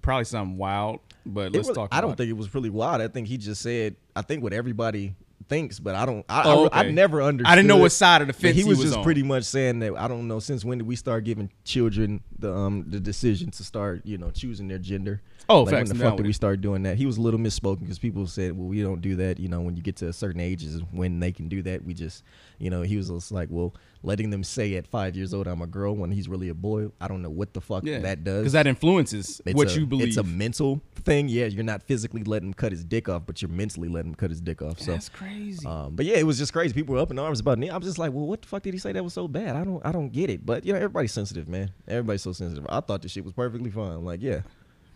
probably 0.02 0.24
something 0.24 0.56
wild? 0.56 1.00
But 1.26 1.48
It 1.48 1.54
let's 1.54 1.66
really- 1.68 1.74
talk. 1.74 1.88
I 1.92 2.00
don't 2.00 2.10
about 2.10 2.18
think 2.18 2.30
it 2.30 2.36
was 2.36 2.54
really 2.54 2.70
wild. 2.70 3.00
I 3.02 3.08
think 3.08 3.26
he 3.28 3.36
just 3.38 3.60
said. 3.60 3.96
I 4.14 4.22
think 4.22 4.42
what 4.42 4.52
everybody 4.52 5.14
thinks, 5.48 5.78
but 5.78 5.94
I 5.94 6.06
don't. 6.06 6.24
I, 6.28 6.42
Oh, 6.46 6.66
okay. 6.66 6.78
I 6.78 6.90
never 6.90 7.22
understood. 7.22 7.50
I 7.50 7.56
didn't 7.56 7.68
know 7.68 7.76
what 7.76 7.92
side 7.92 8.20
of 8.20 8.28
the 8.28 8.32
fence 8.32 8.56
he 8.56 8.64
was, 8.64 8.78
he 8.78 8.82
was, 8.82 8.90
just 8.90 8.98
on. 8.98 9.04
pretty 9.04 9.22
much 9.22 9.44
saying 9.44 9.80
that 9.80 9.96
I 9.96 10.08
don't 10.08 10.28
know 10.28 10.38
since 10.38 10.64
when 10.64 10.78
did 10.78 10.86
we 10.86 10.96
start 10.96 11.24
giving 11.24 11.50
children 11.64 12.22
the 12.38 12.52
um 12.52 12.84
the 12.88 13.00
decision 13.00 13.50
to 13.52 13.64
start 13.64 14.02
you 14.04 14.18
know 14.18 14.30
choosing 14.30 14.68
their 14.68 14.78
gender. 14.78 15.22
Oh, 15.48 15.62
like, 15.62 15.74
facts. 15.74 15.90
When 15.90 15.98
the 15.98 16.04
fuck 16.04 16.16
did 16.16 16.26
we 16.26 16.32
start 16.32 16.60
doing 16.60 16.82
that? 16.84 16.96
He 16.96 17.06
was 17.06 17.18
a 17.18 17.20
little 17.20 17.38
misspoken 17.38 17.80
because 17.80 18.00
people 18.00 18.26
said, 18.26 18.56
well, 18.56 18.66
we 18.66 18.82
don't 18.82 19.00
do 19.00 19.14
that. 19.16 19.38
You 19.38 19.48
know, 19.48 19.60
when 19.60 19.76
you 19.76 19.82
get 19.82 19.96
to 19.96 20.08
a 20.08 20.12
certain 20.12 20.40
ages 20.40 20.80
when 20.90 21.20
they 21.20 21.30
can 21.30 21.48
do 21.48 21.62
that. 21.62 21.84
We 21.84 21.94
just, 21.94 22.24
you 22.58 22.68
know, 22.68 22.82
he 22.82 22.96
was 22.96 23.08
just 23.08 23.30
like, 23.30 23.48
well, 23.50 23.72
letting 24.06 24.30
them 24.30 24.44
say 24.44 24.74
at 24.76 24.86
five 24.86 25.16
years 25.16 25.34
old 25.34 25.46
I'm 25.48 25.60
a 25.60 25.66
girl 25.66 25.94
when 25.96 26.12
he's 26.12 26.28
really 26.28 26.48
a 26.48 26.54
boy. 26.54 26.90
I 27.00 27.08
don't 27.08 27.22
know 27.22 27.28
what 27.30 27.52
the 27.52 27.60
fuck 27.60 27.84
Yeah, 27.84 27.98
that 27.98 28.22
does. 28.24 28.38
because 28.42 28.52
that 28.52 28.66
influences 28.66 29.40
It's 29.44 29.54
what 29.56 29.74
a- 29.74 29.80
you 29.80 29.84
believe. 29.86 30.08
It's 30.08 30.16
a 30.16 30.22
mental 30.22 30.80
thing. 30.94 31.28
Yeah, 31.28 31.46
you're 31.46 31.64
not 31.64 31.82
physically 31.82 32.22
letting 32.22 32.48
him 32.48 32.54
cut 32.54 32.70
his 32.72 32.84
dick 32.84 33.08
off, 33.08 33.22
but 33.26 33.42
you're 33.42 33.50
mentally 33.50 33.88
letting 33.88 34.10
him 34.10 34.14
cut 34.14 34.30
his 34.30 34.40
dick 34.40 34.62
off. 34.62 34.78
So, 34.80 34.92
That's 34.92 35.08
crazy. 35.08 35.66
um, 35.66 35.96
but 35.96 36.06
yeah, 36.06 36.16
it 36.16 36.24
was 36.26 36.38
just 36.38 36.52
crazy. 36.52 36.72
People 36.72 36.94
were 36.94 37.00
up 37.00 37.10
in 37.10 37.18
arms 37.18 37.40
about 37.40 37.62
it. 37.62 37.68
I 37.68 37.76
was 37.76 37.86
just 37.86 37.98
like, 37.98 38.12
well, 38.12 38.26
what 38.26 38.42
the 38.42 38.48
fuck 38.48 38.62
did 38.62 38.72
he 38.74 38.78
say 38.78 38.92
that 38.92 39.02
was 39.02 39.12
so 39.12 39.26
bad? 39.26 39.56
I 39.56 39.64
don't, 39.64 39.84
I 39.84 39.90
don't 39.92 40.10
get 40.12 40.30
it. 40.30 40.46
But 40.46 40.64
you 40.64 40.72
know, 40.72 40.76
everybody's 40.78 41.12
sensitive, 41.12 41.48
man. 41.48 41.70
Everybody's 41.88 42.22
so 42.22 42.32
sensitive. 42.32 42.64
I 42.68 42.80
thought 42.80 43.02
this 43.02 43.10
shit 43.12 43.24
was 43.24 43.34
perfectly 43.34 43.70
fine. 43.70 43.92
I'm 43.92 44.04
like, 44.04 44.22
yeah, 44.22 44.42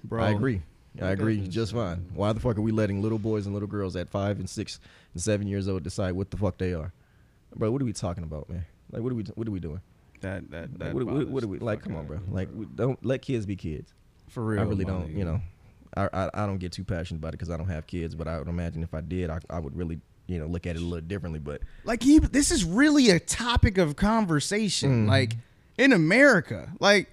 Bro, 0.05 0.23
I 0.23 0.31
agree. 0.31 0.63
I 1.01 1.11
agree, 1.11 1.47
just 1.47 1.73
fine. 1.73 2.07
Why 2.15 2.33
the 2.33 2.41
fuck 2.41 2.57
are 2.59 2.63
we 2.63 2.73
letting 2.73 3.01
little 3.03 3.19
boys 3.19 3.47
and 3.47 3.55
little 3.55 3.69
girls 3.69 3.95
at 3.97 4.09
five 4.09 4.39
and 4.41 4.49
six 4.51 4.81
and 5.15 5.23
seven 5.23 5.47
years 5.47 5.69
old 5.69 5.83
decide 5.85 6.13
what 6.13 6.31
the 6.31 6.37
fuck 6.37 6.59
they 6.59 6.75
are, 6.75 6.93
bro? 7.55 7.71
What 7.71 7.81
are 7.81 7.85
we 7.85 7.93
talking 7.93 8.25
about, 8.25 8.49
man? 8.51 8.65
Like, 8.93 9.03
what 9.03 9.12
are 9.12 9.16
we, 9.16 9.24
what 9.34 9.47
are 9.49 9.51
we 9.51 9.61
doing? 9.61 9.80
that 10.22 10.51
that 10.51 10.70
Like, 10.70 10.78
that 10.80 10.95
what, 10.95 11.05
what, 11.07 11.28
what 11.28 11.45
are 11.45 11.49
we 11.49 11.59
the 11.59 11.64
like? 11.64 11.82
Come 11.82 11.97
on, 11.97 12.07
bro. 12.07 12.18
Like, 12.30 12.49
we 12.55 12.66
don't 12.66 13.03
let 13.05 13.22
kids 13.22 13.47
be 13.47 13.57
kids. 13.57 13.93
for 14.28 14.45
real. 14.45 14.61
I 14.61 14.64
really 14.64 14.84
my 14.84 14.91
don't, 14.91 15.11
you 15.16 15.24
know. 15.24 15.41
I, 15.97 16.09
I 16.12 16.30
I 16.34 16.47
don't 16.47 16.59
get 16.59 16.72
too 16.72 16.84
passionate 16.84 17.18
about 17.18 17.28
it 17.28 17.32
because 17.38 17.51
I 17.51 17.57
don't 17.57 17.68
have 17.68 17.86
kids, 17.86 18.14
but 18.14 18.28
I 18.28 18.38
would 18.38 18.47
imagine 18.49 18.82
if 18.82 18.93
I 18.95 19.01
did, 19.01 19.30
I, 19.30 19.38
I 19.49 19.59
would 19.59 19.74
really, 19.76 19.99
you 20.26 20.38
know, 20.38 20.47
look 20.47 20.66
at 20.66 20.76
it 20.76 20.82
a 20.82 20.84
little 20.84 21.01
differently. 21.07 21.41
But 21.41 21.62
like 21.84 22.03
he 22.03 22.18
this 22.18 22.51
is 22.51 22.64
really 22.64 23.11
a 23.11 23.18
topic 23.18 23.78
of 23.78 23.97
conversation 23.97 25.07
Mm. 25.07 25.09
like 25.09 25.36
in 25.78 25.93
america 25.95 26.70
like 26.80 27.11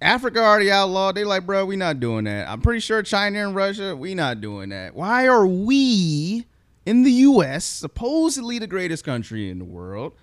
africa 0.00 0.38
already 0.40 0.70
outlawed 0.70 1.14
they 1.14 1.24
like 1.24 1.44
bro 1.44 1.66
we 1.66 1.76
not 1.76 2.00
doing 2.00 2.24
that 2.24 2.48
i'm 2.48 2.62
pretty 2.62 2.80
sure 2.80 3.02
china 3.02 3.46
and 3.46 3.54
russia 3.54 3.94
we 3.94 4.14
not 4.14 4.40
doing 4.40 4.70
that 4.70 4.94
why 4.94 5.28
are 5.28 5.46
we 5.46 6.46
in 6.86 7.02
the 7.02 7.10
us 7.12 7.64
supposedly 7.66 8.58
the 8.58 8.66
greatest 8.66 9.04
country 9.04 9.50
in 9.50 9.58
the 9.58 9.64
world 9.66 10.14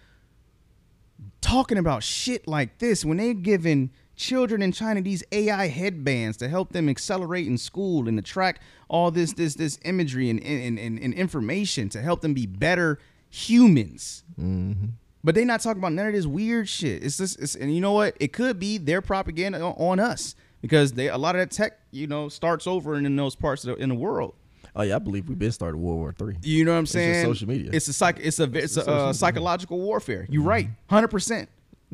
talking 1.41 1.77
about 1.77 2.03
shit 2.03 2.47
like 2.47 2.79
this 2.79 3.05
when 3.05 3.17
they're 3.17 3.33
giving 3.33 3.91
children 4.15 4.61
in 4.61 4.71
China 4.71 5.01
these 5.01 5.23
AI 5.31 5.67
headbands 5.67 6.37
to 6.37 6.49
help 6.49 6.73
them 6.73 6.89
accelerate 6.89 7.47
in 7.47 7.57
school 7.57 8.07
and 8.07 8.17
to 8.17 8.21
track 8.21 8.59
all 8.89 9.11
this 9.11 9.33
this 9.33 9.55
this 9.55 9.79
imagery 9.85 10.29
and 10.29 10.43
and, 10.43 10.77
and, 10.79 10.99
and 10.99 11.13
information 11.13 11.87
to 11.89 12.01
help 12.01 12.21
them 12.21 12.33
be 12.33 12.45
better 12.45 12.99
humans. 13.29 14.23
Mm-hmm. 14.39 14.87
But 15.23 15.35
they 15.35 15.45
not 15.45 15.61
talking 15.61 15.79
about 15.79 15.93
none 15.93 16.07
of 16.07 16.13
this 16.13 16.25
weird 16.25 16.67
shit. 16.67 17.03
It's 17.03 17.17
just 17.17 17.39
it's, 17.39 17.55
and 17.55 17.73
you 17.73 17.81
know 17.81 17.93
what? 17.93 18.17
It 18.19 18.33
could 18.33 18.59
be 18.59 18.77
their 18.77 19.01
propaganda 19.01 19.61
on, 19.61 19.73
on 19.73 19.99
us 19.99 20.35
because 20.61 20.93
they 20.93 21.07
a 21.07 21.17
lot 21.17 21.35
of 21.35 21.39
that 21.39 21.51
tech 21.51 21.79
you 21.91 22.07
know 22.07 22.29
starts 22.29 22.67
over 22.67 22.95
in, 22.95 23.05
in 23.05 23.15
those 23.15 23.35
parts 23.35 23.63
of 23.65 23.77
the, 23.77 23.83
in 23.83 23.89
the 23.89 23.95
world. 23.95 24.33
Oh 24.77 24.83
yeah, 24.83 24.95
I 24.95 24.99
believe 24.99 25.27
we've 25.27 25.37
been 25.37 25.51
started 25.51 25.77
World 25.77 25.99
War 25.99 26.13
Three. 26.13 26.37
You 26.41 26.63
know 26.63 26.71
what 26.71 26.77
I'm 26.77 26.83
just 26.85 26.93
saying? 26.93 27.25
social 27.25 27.47
media. 27.47 27.71
It's 27.73 27.87
a 27.87 27.93
psych. 27.93 28.19
It's 28.21 28.39
a 28.39 28.43
it's, 28.53 28.77
a, 28.77 28.89
uh, 28.89 29.13
psychological 29.13 29.79
warfare. 29.79 30.25
You're 30.29 30.41
mm-hmm. 30.41 30.49
right. 30.49 30.69
Hundred 30.89 31.09
percent. 31.09 31.49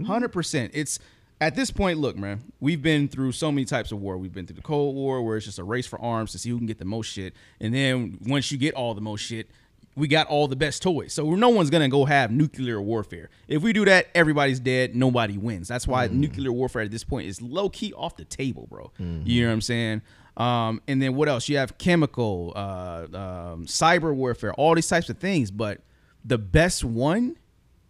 Hundred 0.06 0.30
percent. 0.30 0.72
It's 0.76 1.00
at 1.42 1.56
this 1.56 1.72
point. 1.72 1.98
Look, 1.98 2.18
man. 2.18 2.44
We've 2.60 2.82
been 2.82 3.08
through 3.08 3.32
so 3.32 3.52
many 3.52 3.66
types 3.66 3.92
of 3.92 4.02
war. 4.02 4.18
We've 4.18 4.34
been 4.34 4.46
through 4.46 4.58
the 4.58 4.62
Cold 4.62 4.96
War, 4.96 5.24
where 5.24 5.38
it's 5.38 5.46
just 5.46 5.60
a 5.60 5.64
race 5.64 5.88
for 5.88 6.00
arms 6.02 6.32
to 6.34 6.38
see 6.40 6.50
who 6.50 6.58
can 6.58 6.68
get 6.68 6.78
the 6.78 6.86
most 6.86 7.08
shit. 7.08 7.34
And 7.60 7.74
then 7.74 8.20
once 8.28 8.52
you 8.52 8.58
get 8.58 8.76
all 8.76 8.94
the 8.94 9.02
most 9.02 9.22
shit, 9.22 9.50
we 9.96 10.08
got 10.08 10.28
all 10.28 10.48
the 10.48 10.56
best 10.56 10.82
toys. 10.82 11.14
So 11.14 11.36
no 11.36 11.50
one's 11.50 11.70
gonna 11.70 11.90
go 11.90 12.06
have 12.06 12.32
nuclear 12.32 12.82
warfare. 12.82 13.30
If 13.48 13.62
we 13.62 13.74
do 13.74 13.86
that, 13.86 14.08
everybody's 14.16 14.60
dead. 14.60 14.96
Nobody 14.96 15.38
wins. 15.38 15.68
That's 15.68 15.88
why 15.88 16.08
mm-hmm. 16.08 16.20
nuclear 16.20 16.52
warfare 16.52 16.84
at 16.84 16.92
this 16.92 17.04
point 17.04 17.28
is 17.28 17.42
low 17.42 17.70
key 17.70 17.94
off 17.94 18.18
the 18.18 18.26
table, 18.26 18.68
bro. 18.70 18.92
Mm-hmm. 19.00 19.28
You 19.28 19.44
know 19.44 19.50
what 19.50 19.54
I'm 19.54 19.62
saying? 19.62 20.02
Um, 20.36 20.82
and 20.88 21.02
then 21.02 21.16
what 21.16 21.30
else? 21.30 21.48
You 21.48 21.58
have 21.58 21.78
chemical, 21.78 22.54
uh, 22.56 23.06
um, 23.14 23.66
cyber 23.66 24.14
warfare, 24.14 24.54
all 24.54 24.74
these 24.76 24.88
types 24.88 25.10
of 25.10 25.18
things. 25.18 25.52
But 25.52 25.82
the 26.26 26.38
best 26.38 26.84
one 26.84 27.38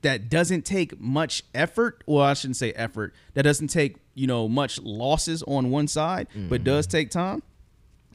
that 0.02 0.30
doesn't 0.30 0.66
take 0.66 1.00
much 1.00 1.44
effort, 1.54 2.04
well, 2.06 2.24
I 2.24 2.34
shouldn't 2.34 2.58
say 2.58 2.72
effort, 2.74 3.14
that 3.36 3.44
doesn't 3.44 3.70
take, 3.70 3.98
you 4.14 4.28
know, 4.28 4.50
much 4.50 4.80
losses 4.82 5.42
on 5.44 5.70
one 5.72 5.88
side, 5.88 6.28
but 6.50 6.64
does 6.66 6.86
take 6.88 7.10
time, 7.10 7.42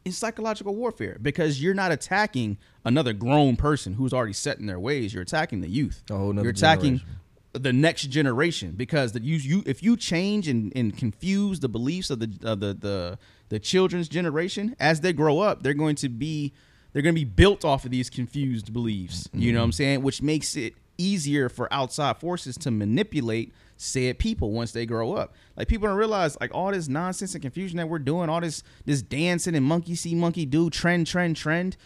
is 0.04 0.18
psychological 0.18 0.74
warfare 0.74 1.18
because 1.22 1.62
you're 1.62 1.72
not 1.74 1.90
attacking 1.90 2.58
another 2.84 3.14
grown 3.14 3.56
person 3.56 3.94
who's 3.94 4.12
already 4.12 4.34
set 4.34 4.58
in 4.58 4.66
their 4.66 4.78
ways. 4.78 5.14
You're 5.14 5.22
attacking 5.22 5.62
the 5.62 5.68
youth. 5.68 6.02
Whole 6.10 6.34
you're 6.34 6.50
attacking 6.50 6.98
generation. 6.98 7.18
the 7.52 7.72
next 7.72 8.02
generation 8.10 8.72
because 8.76 9.12
the 9.12 9.22
you 9.22 9.36
you 9.36 9.62
if 9.66 9.82
you 9.82 9.96
change 9.96 10.46
and, 10.48 10.72
and 10.76 10.96
confuse 10.96 11.60
the 11.60 11.68
beliefs 11.68 12.10
of 12.10 12.20
the 12.20 12.30
of 12.42 12.60
the 12.60 12.74
the 12.74 13.18
the 13.48 13.58
children's 13.58 14.08
generation 14.08 14.76
as 14.78 15.00
they 15.00 15.12
grow 15.12 15.40
up, 15.40 15.62
they're 15.62 15.74
going 15.74 15.96
to 15.96 16.08
be 16.08 16.52
they're 16.92 17.02
going 17.02 17.14
to 17.14 17.20
be 17.20 17.24
built 17.24 17.64
off 17.64 17.84
of 17.84 17.90
these 17.90 18.08
confused 18.08 18.72
beliefs. 18.72 19.28
You 19.32 19.52
know 19.52 19.58
what 19.58 19.64
I'm 19.64 19.70
mm-hmm. 19.70 19.76
saying? 19.76 20.02
Which 20.02 20.22
makes 20.22 20.56
it 20.56 20.74
easier 20.96 21.48
for 21.48 21.72
outside 21.72 22.18
forces 22.18 22.56
to 22.58 22.70
manipulate 22.70 23.52
said 23.76 24.18
people 24.18 24.50
once 24.50 24.72
they 24.72 24.84
grow 24.84 25.12
up. 25.12 25.34
Like 25.56 25.68
people 25.68 25.88
don't 25.88 25.96
realize 25.96 26.36
like 26.40 26.52
all 26.52 26.72
this 26.72 26.88
nonsense 26.88 27.34
and 27.34 27.42
confusion 27.42 27.76
that 27.78 27.88
we're 27.88 28.00
doing, 28.00 28.28
all 28.28 28.40
this 28.40 28.62
this 28.84 29.00
dancing 29.02 29.54
and 29.54 29.64
monkey 29.64 29.94
see 29.94 30.14
monkey 30.14 30.44
do 30.44 30.68
trend 30.68 31.06
trend 31.06 31.36
trend. 31.36 31.76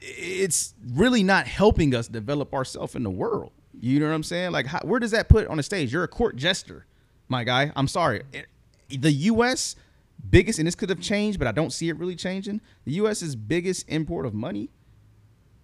It's 0.00 0.74
really 0.92 1.22
not 1.22 1.46
helping 1.46 1.94
us 1.94 2.08
develop 2.08 2.54
ourselves 2.54 2.94
in 2.94 3.02
the 3.02 3.10
world. 3.10 3.52
You 3.78 4.00
know 4.00 4.08
what 4.08 4.14
I'm 4.14 4.22
saying? 4.22 4.52
Like 4.52 4.66
how, 4.66 4.80
where 4.80 4.98
does 4.98 5.10
that 5.10 5.28
put 5.28 5.46
on 5.48 5.58
the 5.58 5.62
stage? 5.62 5.92
You're 5.92 6.04
a 6.04 6.08
court 6.08 6.36
jester, 6.36 6.86
my 7.28 7.44
guy. 7.44 7.72
I'm 7.76 7.88
sorry. 7.88 8.22
Eh, 8.32 8.42
the 8.88 9.12
U.S. 9.12 9.76
biggest, 10.30 10.58
and 10.58 10.66
this 10.66 10.74
could 10.74 10.90
have 10.90 11.00
changed, 11.00 11.38
but 11.38 11.48
I 11.48 11.52
don't 11.52 11.72
see 11.72 11.88
it 11.88 11.96
really 11.96 12.16
changing. 12.16 12.60
The 12.84 12.92
U.S.'s 12.92 13.34
biggest 13.36 13.88
import 13.88 14.26
of 14.26 14.34
money 14.34 14.70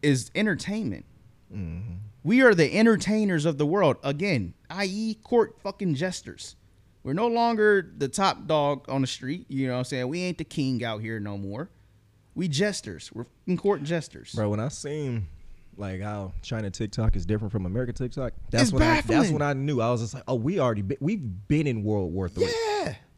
is 0.03 0.31
entertainment. 0.35 1.05
Mm-hmm. 1.53 1.95
We 2.23 2.43
are 2.43 2.55
the 2.55 2.77
entertainers 2.77 3.45
of 3.45 3.59
the 3.59 3.67
world. 3.67 3.97
Again, 4.03 4.55
i.e., 4.71 5.15
court 5.23 5.61
fucking 5.63 5.95
jesters. 5.95 6.57
We're 7.03 7.13
no 7.13 7.29
longer 7.29 7.93
the 7.97 8.09
top 8.09 8.47
dog 8.47 8.87
on 8.89 9.03
the 9.03 9.07
street. 9.07 9.45
You 9.49 9.67
know 9.67 9.75
what 9.75 9.79
I'm 9.81 9.85
saying? 9.85 10.09
We 10.09 10.23
ain't 10.23 10.39
the 10.39 10.45
king 10.45 10.83
out 10.83 11.03
here 11.03 11.21
no 11.21 11.37
more. 11.37 11.69
We 12.35 12.49
jesters. 12.49 13.13
We're 13.13 13.25
fucking 13.25 13.59
court 13.59 13.83
jesters. 13.83 14.33
Bro, 14.35 14.49
when 14.49 14.61
I 14.61 14.69
seen 14.69 15.29
like 15.77 16.01
how 16.01 16.33
China 16.41 16.71
TikTok 16.71 17.15
is 17.15 17.27
different 17.27 17.53
from 17.53 17.67
America 17.67 17.93
TikTok, 17.93 18.33
that's 18.51 18.65
It's 18.65 18.73
when 18.73 18.83
I, 18.83 19.03
that's 19.03 19.31
when 19.31 19.43
I 19.43 19.53
knew. 19.53 19.83
I 19.83 19.91
was 19.91 20.01
just 20.01 20.15
like, 20.15 20.25
oh, 20.27 20.37
we 20.37 20.59
already 20.59 20.83
been, 20.83 20.97
we've 21.01 21.23
been 21.47 21.67
in 21.67 21.85
World 21.85 22.13
War 22.13 22.29
Three. 22.29 22.47
Yeah. 22.47 22.74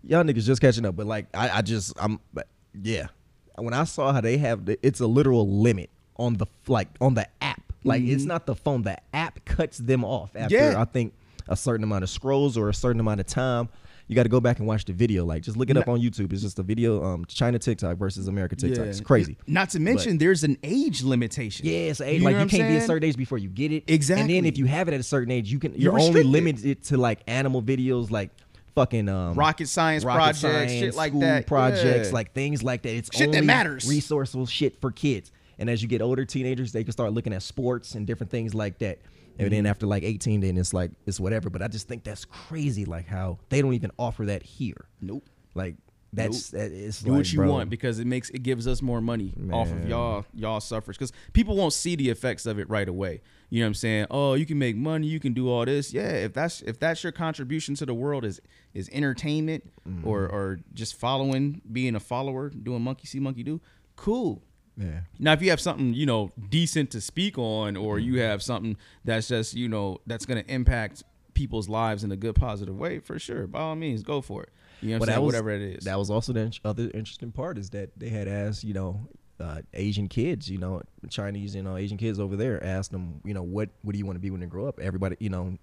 Y'all 0.06 0.22
niggas 0.24 0.44
just 0.44 0.60
catching 0.60 0.86
up, 0.86 0.96
but 0.96 1.06
like 1.06 1.26
I, 1.34 1.58
I 1.58 1.62
just 1.62 1.92
I'm 2.00 2.20
but 2.32 2.46
yeah. 2.80 3.08
When 3.56 3.72
I 3.72 3.84
saw 3.84 4.12
how 4.12 4.20
they 4.20 4.36
have 4.38 4.66
the, 4.66 4.78
it's 4.86 5.00
a 5.00 5.06
literal 5.06 5.48
limit 5.48 5.90
on 6.16 6.34
the 6.34 6.46
like 6.68 6.88
on 7.00 7.14
the 7.14 7.26
app. 7.42 7.62
Like 7.84 8.02
it's 8.02 8.24
not 8.24 8.46
the 8.46 8.54
phone. 8.54 8.82
The 8.82 8.98
app 9.14 9.44
cuts 9.44 9.78
them 9.78 10.04
off 10.04 10.34
after 10.34 10.56
Mm-hmm. 10.56 10.72
Yeah. 10.72 10.80
I 10.80 10.84
think 10.84 11.14
a 11.48 11.56
certain 11.56 11.84
amount 11.84 12.04
of 12.04 12.10
scrolls 12.10 12.56
or 12.58 12.68
a 12.68 12.74
certain 12.74 13.00
amount 13.00 13.20
of 13.20 13.26
time. 13.26 13.68
You 14.08 14.14
got 14.14 14.22
to 14.22 14.28
go 14.28 14.40
back 14.40 14.60
and 14.60 14.68
watch 14.68 14.84
the 14.84 14.92
video. 14.92 15.24
Like 15.24 15.42
just 15.42 15.56
look 15.56 15.68
it 15.68 15.76
up 15.76 15.88
on 15.88 16.00
YouTube. 16.00 16.32
It's 16.32 16.42
just 16.42 16.60
a 16.60 16.62
video. 16.62 17.02
Um, 17.02 17.24
China 17.24 17.58
TikTok 17.58 17.96
versus 17.96 18.28
America 18.28 18.54
TikTok. 18.54 18.86
It's 18.86 19.00
crazy. 19.00 19.36
Not 19.48 19.70
to 19.70 19.80
mention, 19.80 20.18
there's 20.18 20.44
an 20.44 20.58
age 20.62 21.02
limitation. 21.02 21.66
Yeah, 21.66 21.90
it's 21.90 22.00
age. 22.00 22.22
know 22.22 22.30
like 22.30 22.38
you 22.38 22.58
can't 22.58 22.68
be 22.68 22.76
a 22.76 22.80
certain 22.82 23.08
age 23.08 23.16
before 23.16 23.38
you 23.38 23.48
get 23.48 23.72
it. 23.72 23.84
Exactly. 23.88 24.20
And 24.20 24.30
then 24.30 24.44
if 24.44 24.58
you 24.58 24.66
have 24.66 24.86
it 24.86 24.94
at 24.94 25.00
a 25.00 25.04
certain 25.04 25.32
age, 25.32 25.50
you 25.50 25.58
can. 25.58 25.72
You're 25.72 25.98
You're, 25.98 26.00
only 26.00 26.22
limited 26.22 26.84
to 26.84 26.96
like 26.96 27.20
animal 27.26 27.62
videos, 27.62 28.12
like 28.12 28.30
fucking 28.76 29.08
um, 29.08 29.34
Rocket 29.34 29.68
science 29.68 30.04
rocket 30.04 30.16
projects, 30.18 30.40
science, 30.40 30.70
shit 30.72 30.94
like 30.94 31.10
school 31.10 31.20
that. 31.22 31.46
projects, 31.48 32.08
Yeah. 32.08 32.14
like 32.14 32.32
things 32.32 32.62
like 32.62 32.82
that. 32.82 32.94
It's 32.94 33.16
Shit 33.16 33.32
that 33.32 33.42
matters. 33.42 33.88
Resourceful 33.88 34.46
shit 34.46 34.80
for 34.80 34.92
kids. 34.92 35.32
And 35.58 35.68
as 35.68 35.82
you 35.82 35.88
get 35.88 36.00
older, 36.02 36.24
teenagers 36.24 36.70
they 36.70 36.84
can 36.84 36.92
start 36.92 37.12
looking 37.12 37.32
at 37.32 37.42
sports 37.42 37.94
and 37.96 38.06
different 38.06 38.30
things 38.30 38.54
like 38.54 38.78
that. 38.78 39.00
And 39.38 39.46
Mm-hmm. 39.48 39.54
then 39.56 39.66
after 39.66 39.86
like 39.86 40.02
18, 40.04 40.40
then 40.40 40.56
it's 40.56 40.72
like 40.72 40.92
it's 41.06 41.18
whatever. 41.18 41.50
But 41.50 41.62
I 41.62 41.68
just 41.68 41.88
think 41.88 42.04
that's 42.04 42.24
crazy, 42.24 42.84
like 42.84 43.06
how 43.06 43.38
they 43.48 43.60
don't 43.60 43.74
even 43.74 43.90
offer 43.98 44.26
that 44.26 44.42
here. 44.44 44.86
Nope. 45.00 45.28
Like 45.54 45.76
that's 46.12 46.50
that 46.50 46.70
is 46.70 47.00
Do 47.00 47.10
like, 47.10 47.16
what 47.18 47.32
you 47.32 47.38
bro, 47.40 47.50
want 47.50 47.68
because 47.70 47.98
it 47.98 48.06
makes 48.06 48.30
it 48.30 48.42
gives 48.42 48.66
us 48.68 48.80
more 48.80 49.00
money 49.02 49.34
off 49.52 49.70
of 49.72 49.86
y'all 49.88 50.24
y'all 50.34 50.60
suffers 50.60 50.96
because 50.96 51.12
people 51.34 51.56
won't 51.56 51.72
see 51.74 51.96
the 51.96 52.08
effects 52.10 52.46
of 52.46 52.58
it 52.58 52.70
right 52.70 52.88
away. 52.88 53.20
You 53.48 53.60
know 53.60 53.66
what 53.66 53.68
I'm 53.68 53.74
saying? 53.74 54.06
Oh, 54.10 54.34
you 54.34 54.44
can 54.44 54.58
make 54.58 54.76
money, 54.76 55.06
you 55.06 55.20
can 55.20 55.32
do 55.32 55.48
all 55.48 55.64
this. 55.64 55.92
Yeah, 55.92 56.08
if 56.10 56.32
that's 56.32 56.62
if 56.62 56.80
that's 56.80 57.02
your 57.04 57.12
contribution 57.12 57.74
to 57.76 57.86
the 57.86 57.94
world 57.94 58.24
is 58.24 58.40
is 58.74 58.88
entertainment 58.92 59.64
Mm-hmm. 59.88 60.06
or 60.08 60.22
or 60.28 60.58
just 60.74 60.96
following, 60.96 61.62
being 61.70 61.94
a 61.94 62.00
follower, 62.00 62.50
doing 62.50 62.82
monkey 62.82 63.06
see 63.06 63.20
monkey 63.20 63.44
do, 63.44 63.60
cool. 63.94 64.42
Yeah. 64.76 65.00
Now, 65.18 65.32
if 65.32 65.40
you 65.42 65.50
have 65.50 65.60
something 65.60 65.94
you 65.94 66.06
know 66.06 66.30
decent 66.50 66.90
to 66.90 67.00
speak 67.00 67.38
on, 67.38 67.76
or 67.76 67.96
Mm-hmm. 67.98 68.14
you 68.14 68.20
have 68.22 68.42
something 68.42 68.76
that's 69.04 69.28
just 69.28 69.54
you 69.54 69.68
know 69.68 69.98
that's 70.06 70.26
going 70.26 70.42
to 70.44 70.52
impact 70.52 71.04
people's 71.34 71.68
lives 71.68 72.02
in 72.02 72.10
a 72.10 72.16
good 72.16 72.34
positive 72.34 72.76
way, 72.76 72.98
for 72.98 73.18
sure, 73.18 73.46
by 73.46 73.60
all 73.60 73.76
means, 73.76 74.02
go 74.02 74.20
for 74.20 74.42
it. 74.42 74.48
You 74.82 74.90
know 74.90 74.98
what 74.98 75.08
I'm 75.08 75.14
saying? 75.14 75.16
that 75.20 75.22
was, 75.24 75.34
Whatever 75.34 75.50
it 75.50 75.62
is. 75.62 75.84
That 75.84 75.98
was 75.98 76.10
also 76.10 76.32
the 76.32 76.58
other 76.64 76.90
interesting 76.94 77.30
part 77.30 77.58
is 77.58 77.70
that 77.70 77.90
they 77.96 78.08
had 78.08 78.26
asked, 78.26 78.64
you 78.64 78.74
know, 78.74 79.08
uh, 79.40 79.60
Asian 79.74 80.08
kids, 80.08 80.48
you 80.50 80.58
know, 80.58 80.82
Chinese, 81.08 81.54
you 81.54 81.62
know, 81.62 81.76
Asian 81.76 81.96
kids 81.98 82.18
over 82.18 82.36
there, 82.36 82.62
asked 82.64 82.90
them, 82.92 83.20
you 83.24 83.34
know, 83.34 83.42
what 83.42 83.68
what 83.82 83.92
do 83.92 83.98
you 83.98 84.06
want 84.06 84.16
to 84.16 84.20
be 84.20 84.30
when 84.30 84.40
you 84.40 84.46
grow 84.46 84.66
up? 84.66 84.78
Everybody, 84.80 85.16
you 85.20 85.30
know, 85.30 85.56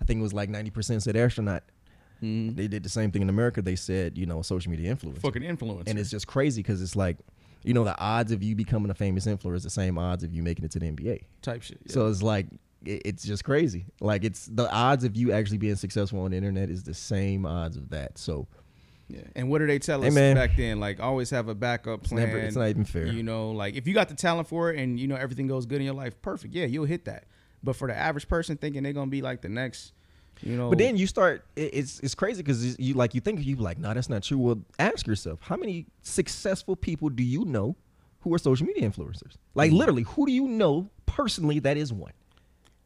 I 0.00 0.04
think 0.04 0.20
it 0.20 0.22
was 0.22 0.32
like 0.32 0.48
ninety 0.48 0.70
percent 0.70 1.02
said 1.02 1.16
astronaut. 1.16 1.62
They 2.20 2.66
did 2.66 2.82
the 2.82 2.88
same 2.88 3.12
thing 3.12 3.22
in 3.22 3.28
America. 3.28 3.62
They 3.62 3.76
said, 3.76 4.18
you 4.18 4.26
know, 4.26 4.42
social 4.42 4.70
media 4.72 4.92
influencer. 4.94 5.20
fucking 5.20 5.44
influence. 5.44 5.88
and 5.88 5.98
it's 6.00 6.10
just 6.10 6.26
crazy 6.26 6.62
because 6.62 6.82
it's 6.82 6.96
like, 6.96 7.16
you 7.62 7.74
know, 7.74 7.84
the 7.84 7.96
odds 7.96 8.32
of 8.32 8.42
you 8.42 8.56
becoming 8.56 8.90
a 8.90 8.94
famous 8.94 9.24
influencer 9.26 9.54
is 9.54 9.62
the 9.62 9.70
same 9.70 9.98
odds 9.98 10.24
of 10.24 10.34
you 10.34 10.42
making 10.42 10.64
it 10.64 10.72
to 10.72 10.80
the 10.80 10.86
NBA. 10.86 11.20
type 11.42 11.62
shit. 11.62 11.78
yeah. 11.86 11.92
So 11.92 12.08
it's 12.08 12.20
like 12.22 12.46
it- 12.84 13.02
it's 13.04 13.22
just 13.24 13.44
crazy. 13.44 13.86
Like 14.00 14.24
it's 14.24 14.46
the 14.46 14.68
odds 14.72 15.04
of 15.04 15.16
you 15.16 15.30
actually 15.32 15.58
being 15.58 15.76
successful 15.76 16.20
on 16.22 16.32
the 16.32 16.36
internet 16.36 16.70
is 16.70 16.82
the 16.82 16.94
same 16.94 17.46
odds 17.46 17.76
of 17.76 17.90
that. 17.90 18.18
So 18.18 18.48
Yeah. 19.08 19.20
And 19.34 19.48
what 19.48 19.58
do 19.60 19.66
they 19.66 19.78
tell 19.78 20.02
Hey, 20.02 20.08
us 20.08 20.14
man. 20.14 20.36
back 20.36 20.56
then? 20.56 20.80
Like 20.80 21.00
always 21.00 21.30
have 21.30 21.48
a 21.48 21.54
backup 21.54 22.00
It's 22.00 22.10
plan. 22.12 22.26
never- 22.26 22.38
it's 22.38 22.56
not 22.56 22.68
even 22.68 22.84
fair. 22.84 23.06
You 23.06 23.22
know, 23.22 23.52
like 23.52 23.74
if 23.74 23.86
you 23.86 23.94
got 23.94 24.08
the 24.10 24.14
talent 24.14 24.48
for 24.48 24.70
it 24.70 24.78
and 24.78 25.00
you 25.00 25.06
know 25.08 25.16
everything 25.16 25.46
goes 25.46 25.64
good 25.66 25.76
in 25.80 25.84
your 25.86 25.94
life, 25.94 26.20
perfect. 26.20 26.52
Yeah, 26.54 26.66
you'll 26.66 26.84
hit 26.84 27.06
that. 27.06 27.24
But 27.64 27.74
for 27.76 27.88
the 27.88 27.96
average 27.96 28.28
person 28.28 28.56
thinking 28.56 28.82
they're 28.82 28.92
gonna 28.92 29.10
be 29.10 29.22
like 29.22 29.40
the 29.40 29.48
next, 29.48 29.92
you 30.42 30.56
know, 30.56 30.68
But 30.68 30.78
then 30.78 30.96
you 30.96 31.06
start. 31.06 31.44
It's 31.56 32.00
it's 32.00 32.14
crazy 32.14 32.42
because 32.42 32.78
you 32.78 32.94
like 32.94 33.14
you 33.14 33.20
think 33.20 33.44
you 33.44 33.56
like, 33.56 33.78
no, 33.78 33.92
that's 33.94 34.08
not 34.10 34.22
true. 34.22 34.38
Well, 34.38 34.60
ask 34.78 35.06
yourself, 35.06 35.40
how 35.42 35.56
many 35.56 35.86
successful 36.02 36.76
people 36.76 37.08
do 37.08 37.22
you 37.24 37.44
know 37.46 37.76
who 38.20 38.34
are 38.34 38.38
social 38.38 38.66
media 38.66 38.88
influencers? 38.88 39.36
Like 39.54 39.70
Mm-hmm. 39.70 39.78
literally, 39.78 40.02
who 40.02 40.26
do 40.26 40.32
you 40.32 40.46
know 40.46 40.90
personally 41.06 41.58
that 41.60 41.76
is 41.78 41.92
one? 41.92 42.12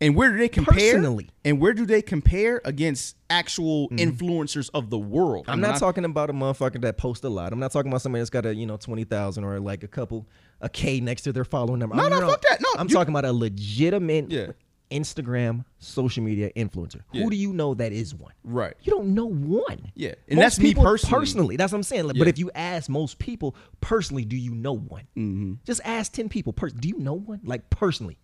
And 0.03 0.15
where 0.17 0.31
do 0.33 0.39
they 0.39 0.49
compare? 0.49 0.75
Personally. 0.95 1.31
And 1.45 1.61
where 1.61 1.73
do 1.73 1.87
they 1.87 2.03
compare 2.03 2.61
against 2.65 3.17
actual 3.31 3.89
influencers 3.91 4.69
of 4.75 4.91
the 4.91 4.99
world? 4.99 5.47
I'm 5.49 5.55
And 5.55 5.63
not 5.63 5.77
I- 5.77 5.79
talking 5.79 6.05
about 6.05 6.29
a 6.29 6.33
motherfucker 6.33 6.81
that 6.83 6.99
posts 6.99 7.25
a 7.25 7.29
lot. 7.31 7.53
I'm 7.53 7.59
not 7.59 7.73
talking 7.73 7.91
about 7.91 8.03
somebody 8.03 8.21
that's 8.21 8.31
got 8.31 8.45
a 8.47 8.55
you 8.55 8.67
know 8.67 8.77
twenty 8.77 9.05
thousand 9.05 9.45
or 9.45 9.59
like 9.61 9.83
a 9.83 9.89
couple 9.89 10.29
a 10.61 10.69
K 10.69 11.01
next 11.01 11.23
to 11.23 11.33
their 11.33 11.45
following 11.45 11.79
number. 11.79 11.97
No, 11.97 12.05
I'm 12.05 12.11
no, 12.11 12.21
not- 12.21 12.31
fuck 12.31 12.43
that. 12.43 12.61
No, 12.61 12.69
I'm 12.77 12.89
you- 12.89 12.95
talking 12.95 13.13
about 13.13 13.25
a 13.25 13.33
legitimate 13.33 14.31
Yeah. 14.31 14.47
Instagram 14.91 15.65
social 15.79 16.23
media 16.23 16.51
influencer. 16.55 17.01
Yeah. 17.13 17.23
Who 17.25 17.31
do 17.31 17.37
you 17.37 17.53
know 17.55 17.73
that 17.75 17.93
is 17.93 18.15
one? 18.15 18.33
Right. 18.45 18.75
You 18.83 18.93
don't 18.93 19.15
know 19.15 19.25
one. 19.25 19.91
Yeah. 19.95 20.15
And 20.29 20.37
Most 20.37 20.43
that's 20.45 20.59
me 20.59 20.65
people 20.67 20.85
personally. 20.85 21.57
That's 21.57 21.73
what 21.73 21.79
I'm 21.79 21.83
saying. 21.83 22.05
Like, 22.07 22.17
Yeah. 22.17 22.21
But 22.21 22.29
if 22.29 22.39
you 22.39 22.51
ask 22.55 22.91
most 22.91 23.19
people 23.19 23.57
personally, 23.81 24.27
do 24.27 24.37
you 24.37 24.55
know 24.55 24.75
one? 24.75 25.05
Mm-hmm. 25.17 25.55
Just 25.65 25.81
ask 25.85 26.13
ten 26.13 26.29
people. 26.29 26.53
Pers- 26.53 26.75
do 26.75 26.89
you 26.89 26.99
know 26.99 27.15
one? 27.15 27.41
Like 27.43 27.71
personally, 27.71 28.19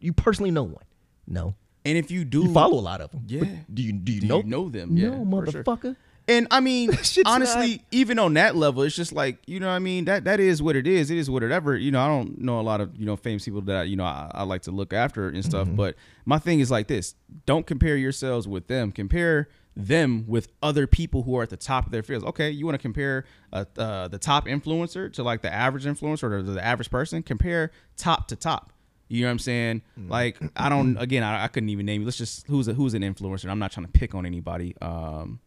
you 0.00 0.12
personally 0.12 0.50
know 0.50 0.64
one? 0.64 0.82
No. 1.28 1.54
And 1.84 1.96
if 1.96 2.10
you 2.10 2.24
do 2.24 2.42
You 2.44 2.52
follow 2.52 2.78
a 2.78 2.80
lot 2.80 3.00
of 3.00 3.10
them. 3.12 3.24
Yeah. 3.28 3.40
But 3.40 3.74
do 3.74 3.82
you 3.82 3.92
do 3.92 4.12
you 4.12 4.20
Do 4.20 4.26
you 4.26 4.32
know 4.32 4.40
know 4.42 4.68
them? 4.68 4.96
Yeah, 4.96 5.10
No, 5.10 5.42
for 5.44 5.50
sure. 5.50 5.62
motherfucker. 5.62 5.96
And 6.26 6.46
I 6.50 6.60
mean, 6.60 6.90
honestly, 7.24 7.70
not- 7.76 7.80
even 7.90 8.18
on 8.18 8.34
that 8.34 8.54
level, 8.54 8.82
it's 8.82 8.94
just 8.94 9.12
like 9.12 9.38
you 9.46 9.60
know, 9.60 9.68
what 9.68 9.72
I 9.74 9.78
mean, 9.78 10.04
that 10.06 10.24
that 10.24 10.40
is 10.40 10.60
what 10.62 10.76
it 10.76 10.86
is. 10.86 11.10
It 11.10 11.16
is 11.16 11.30
whatever. 11.30 11.74
You 11.76 11.90
know, 11.90 12.00
I 12.00 12.08
don't 12.08 12.38
know 12.38 12.60
a 12.60 12.62
lot 12.62 12.80
of 12.82 12.94
you 12.96 13.06
know 13.06 13.16
famous 13.16 13.44
people 13.46 13.62
that 13.62 13.88
you 13.88 13.96
know 13.96 14.04
I, 14.04 14.30
I 14.34 14.42
like 14.42 14.62
to 14.62 14.70
look 14.70 14.92
after 14.92 15.28
and 15.28 15.42
stuff. 15.44 15.68
But 15.70 15.94
my 16.26 16.38
thing 16.38 16.60
is 16.60 16.70
like 16.70 16.88
this: 16.88 17.14
don't 17.46 17.66
compare 17.66 17.96
yourselves 17.96 18.46
with 18.46 18.66
them. 18.66 18.92
Compare 18.92 19.48
them 19.74 20.24
with 20.26 20.48
other 20.62 20.86
people 20.86 21.22
who 21.22 21.36
are 21.38 21.44
at 21.44 21.50
the 21.50 21.56
top 21.56 21.86
of 21.86 21.92
their 21.92 22.02
fields. 22.02 22.24
Okay, 22.26 22.50
you 22.50 22.66
want 22.66 22.74
to 22.74 22.82
compare 22.82 23.24
uh, 23.52 23.64
uh, 23.78 24.08
the 24.08 24.18
top 24.18 24.46
influencer 24.46 25.10
to 25.14 25.22
like 25.22 25.40
the 25.40 25.52
average 25.54 25.84
influencer 25.86 26.24
or 26.24 26.42
the 26.42 26.62
average 26.62 26.90
person? 26.90 27.22
Compare 27.22 27.70
top 27.96 28.28
to 28.28 28.36
top. 28.36 28.72
You 29.08 29.22
know 29.22 29.28
what 29.28 29.32
I'm 29.32 29.38
saying? 29.38 29.82
Like 29.96 30.38
I 30.56 30.68
don't. 30.68 30.96
Again, 31.00 31.22
I, 31.22 31.44
I 31.44 31.48
couldn't 31.48 31.68
even 31.70 31.86
name. 31.86 32.02
You. 32.02 32.06
Let's 32.06 32.18
just 32.18 32.46
who's 32.46 32.68
a, 32.68 32.74
who's 32.74 32.94
an 32.94 33.02
influencer. 33.02 33.50
I'm 33.50 33.58
not 33.58 33.72
trying 33.72 33.86
to 33.86 33.92
pick 33.92 34.14
on 34.14 34.26
anybody. 34.26 34.74
Um, 34.80 35.40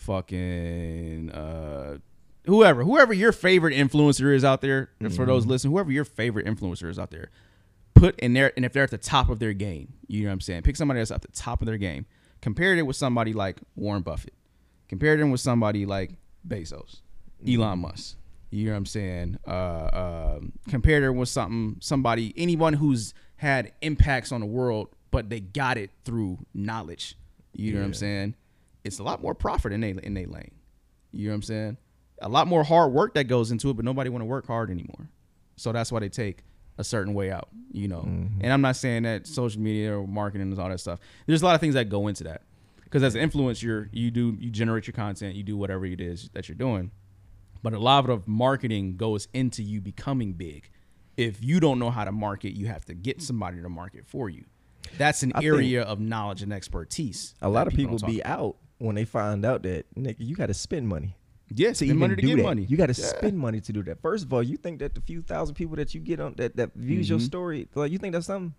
fucking 0.00 1.30
uh 1.30 1.98
whoever 2.46 2.82
whoever 2.82 3.12
your 3.12 3.32
favorite 3.32 3.74
influencer 3.74 4.34
is 4.34 4.44
out 4.44 4.62
there 4.62 4.88
for 5.14 5.26
those 5.26 5.44
listening 5.44 5.72
whoever 5.72 5.92
your 5.92 6.06
favorite 6.06 6.46
influencer 6.46 6.88
is 6.88 6.98
out 6.98 7.10
there 7.10 7.28
put 7.94 8.18
in 8.18 8.32
there 8.32 8.50
and 8.56 8.64
if 8.64 8.72
they're 8.72 8.82
at 8.82 8.90
the 8.90 8.96
top 8.96 9.28
of 9.28 9.40
their 9.40 9.52
game 9.52 9.92
you 10.08 10.22
know 10.22 10.28
what 10.28 10.32
i'm 10.32 10.40
saying 10.40 10.62
pick 10.62 10.74
somebody 10.74 10.98
that's 10.98 11.10
at 11.10 11.20
the 11.20 11.28
top 11.28 11.60
of 11.60 11.66
their 11.66 11.76
game 11.76 12.06
compare 12.40 12.74
it 12.74 12.82
with 12.82 12.96
somebody 12.96 13.34
like 13.34 13.58
warren 13.76 14.00
buffett 14.00 14.32
compare 14.88 15.18
them 15.18 15.30
with 15.30 15.40
somebody 15.40 15.84
like 15.84 16.12
bezos 16.48 17.00
elon 17.46 17.80
musk 17.80 18.16
you 18.50 18.66
know 18.66 18.72
what 18.72 18.78
i'm 18.78 18.86
saying 18.86 19.38
uh 19.46 20.36
um 20.38 20.52
compare 20.68 21.00
them 21.00 21.16
with 21.16 21.28
something 21.28 21.76
somebody 21.80 22.34
anyone 22.36 22.72
who's 22.72 23.14
had 23.36 23.72
impacts 23.80 24.32
on 24.32 24.40
the 24.40 24.46
world 24.46 24.88
but 25.10 25.30
they 25.30 25.40
got 25.40 25.78
it 25.78 25.90
through 26.04 26.38
knowledge 26.54 27.16
you 27.52 27.72
know 27.72 27.80
what 27.80 27.86
i'm 27.86 27.94
saying 27.94 28.34
it's 28.84 28.98
a 28.98 29.02
lot 29.02 29.22
more 29.22 29.34
profit 29.34 29.72
in 29.72 29.80
they 29.80 29.90
in 30.02 30.14
they 30.14 30.26
lane. 30.26 30.52
You 31.12 31.26
know 31.26 31.32
what 31.32 31.36
I'm 31.36 31.42
saying? 31.42 31.76
A 32.22 32.28
lot 32.28 32.46
more 32.46 32.62
hard 32.64 32.92
work 32.92 33.14
that 33.14 33.24
goes 33.24 33.50
into 33.50 33.70
it, 33.70 33.74
but 33.74 33.84
nobody 33.84 34.10
want 34.10 34.22
to 34.22 34.26
work 34.26 34.46
hard 34.46 34.70
anymore. 34.70 35.08
So 35.56 35.72
that's 35.72 35.90
why 35.90 36.00
they 36.00 36.08
take 36.08 36.44
a 36.78 36.84
certain 36.84 37.14
way 37.14 37.30
out, 37.30 37.48
you 37.72 37.88
know. 37.88 38.00
Mm-hmm. 38.00 38.40
And 38.42 38.52
I'm 38.52 38.60
not 38.60 38.76
saying 38.76 39.02
that 39.02 39.26
social 39.26 39.60
media 39.60 39.98
or 39.98 40.06
marketing 40.06 40.50
and 40.50 40.58
all 40.58 40.68
that 40.68 40.80
stuff. 40.80 41.00
There's 41.26 41.42
a 41.42 41.44
lot 41.44 41.54
of 41.54 41.60
things 41.60 41.74
that 41.74 41.88
go 41.88 42.08
into 42.08 42.24
that. 42.24 42.42
Because 42.84 43.02
as 43.02 43.14
an 43.14 43.28
influencer, 43.28 43.88
you 43.92 44.10
do 44.10 44.36
you 44.40 44.50
generate 44.50 44.86
your 44.86 44.94
content, 44.94 45.36
you 45.36 45.42
do 45.42 45.56
whatever 45.56 45.84
it 45.86 46.00
is 46.00 46.30
that 46.32 46.48
you're 46.48 46.56
doing. 46.56 46.90
But 47.62 47.72
a 47.74 47.78
lot 47.78 48.08
of 48.08 48.26
marketing 48.26 48.96
goes 48.96 49.28
into 49.34 49.62
you 49.62 49.80
becoming 49.80 50.32
big. 50.32 50.70
If 51.16 51.42
you 51.44 51.60
don't 51.60 51.78
know 51.78 51.90
how 51.90 52.04
to 52.04 52.12
market, 52.12 52.56
you 52.56 52.66
have 52.66 52.84
to 52.86 52.94
get 52.94 53.20
somebody 53.20 53.60
to 53.60 53.68
market 53.68 54.06
for 54.06 54.30
you. 54.30 54.44
That's 54.96 55.22
an 55.22 55.32
I 55.34 55.44
area 55.44 55.82
of 55.82 56.00
knowledge 56.00 56.42
and 56.42 56.52
expertise. 56.52 57.34
A 57.42 57.48
lot 57.48 57.66
of 57.66 57.74
people 57.74 57.98
don't 57.98 58.10
be 58.10 58.18
talk 58.20 58.30
out 58.30 58.56
when 58.78 58.94
they 58.96 59.04
find 59.04 59.44
out 59.44 59.62
that 59.64 59.84
nigga, 59.94 60.16
you 60.18 60.34
got 60.34 60.46
to 60.46 60.54
spend 60.54 60.88
money. 60.88 61.14
about. 61.50 61.58
yeah, 61.60 61.72
to 61.72 61.94
money 61.94 62.16
to 62.16 62.22
get 62.22 62.36
that. 62.36 62.42
money. 62.42 62.62
You 62.62 62.76
got 62.78 62.86
to 62.94 62.98
Yeah. 63.00 63.08
spend 63.08 63.36
money 63.38 63.60
to 63.60 63.72
do 63.72 63.82
that. 63.82 64.00
First 64.00 64.24
of 64.24 64.32
all, 64.32 64.42
you 64.42 64.56
think 64.56 64.78
that 64.78 64.94
the 64.94 65.00
few 65.02 65.20
thousand 65.20 65.56
people 65.56 65.76
that 65.76 65.94
you 65.94 66.00
get 66.00 66.18
on 66.20 66.34
that 66.36 66.56
that 66.56 66.72
views 66.74 67.10
your 67.10 67.18
Mhm. 67.18 67.22
story, 67.22 67.68
like 67.74 67.92
you 67.92 67.98
think 67.98 68.12
that's 68.14 68.26
something? 68.26 68.54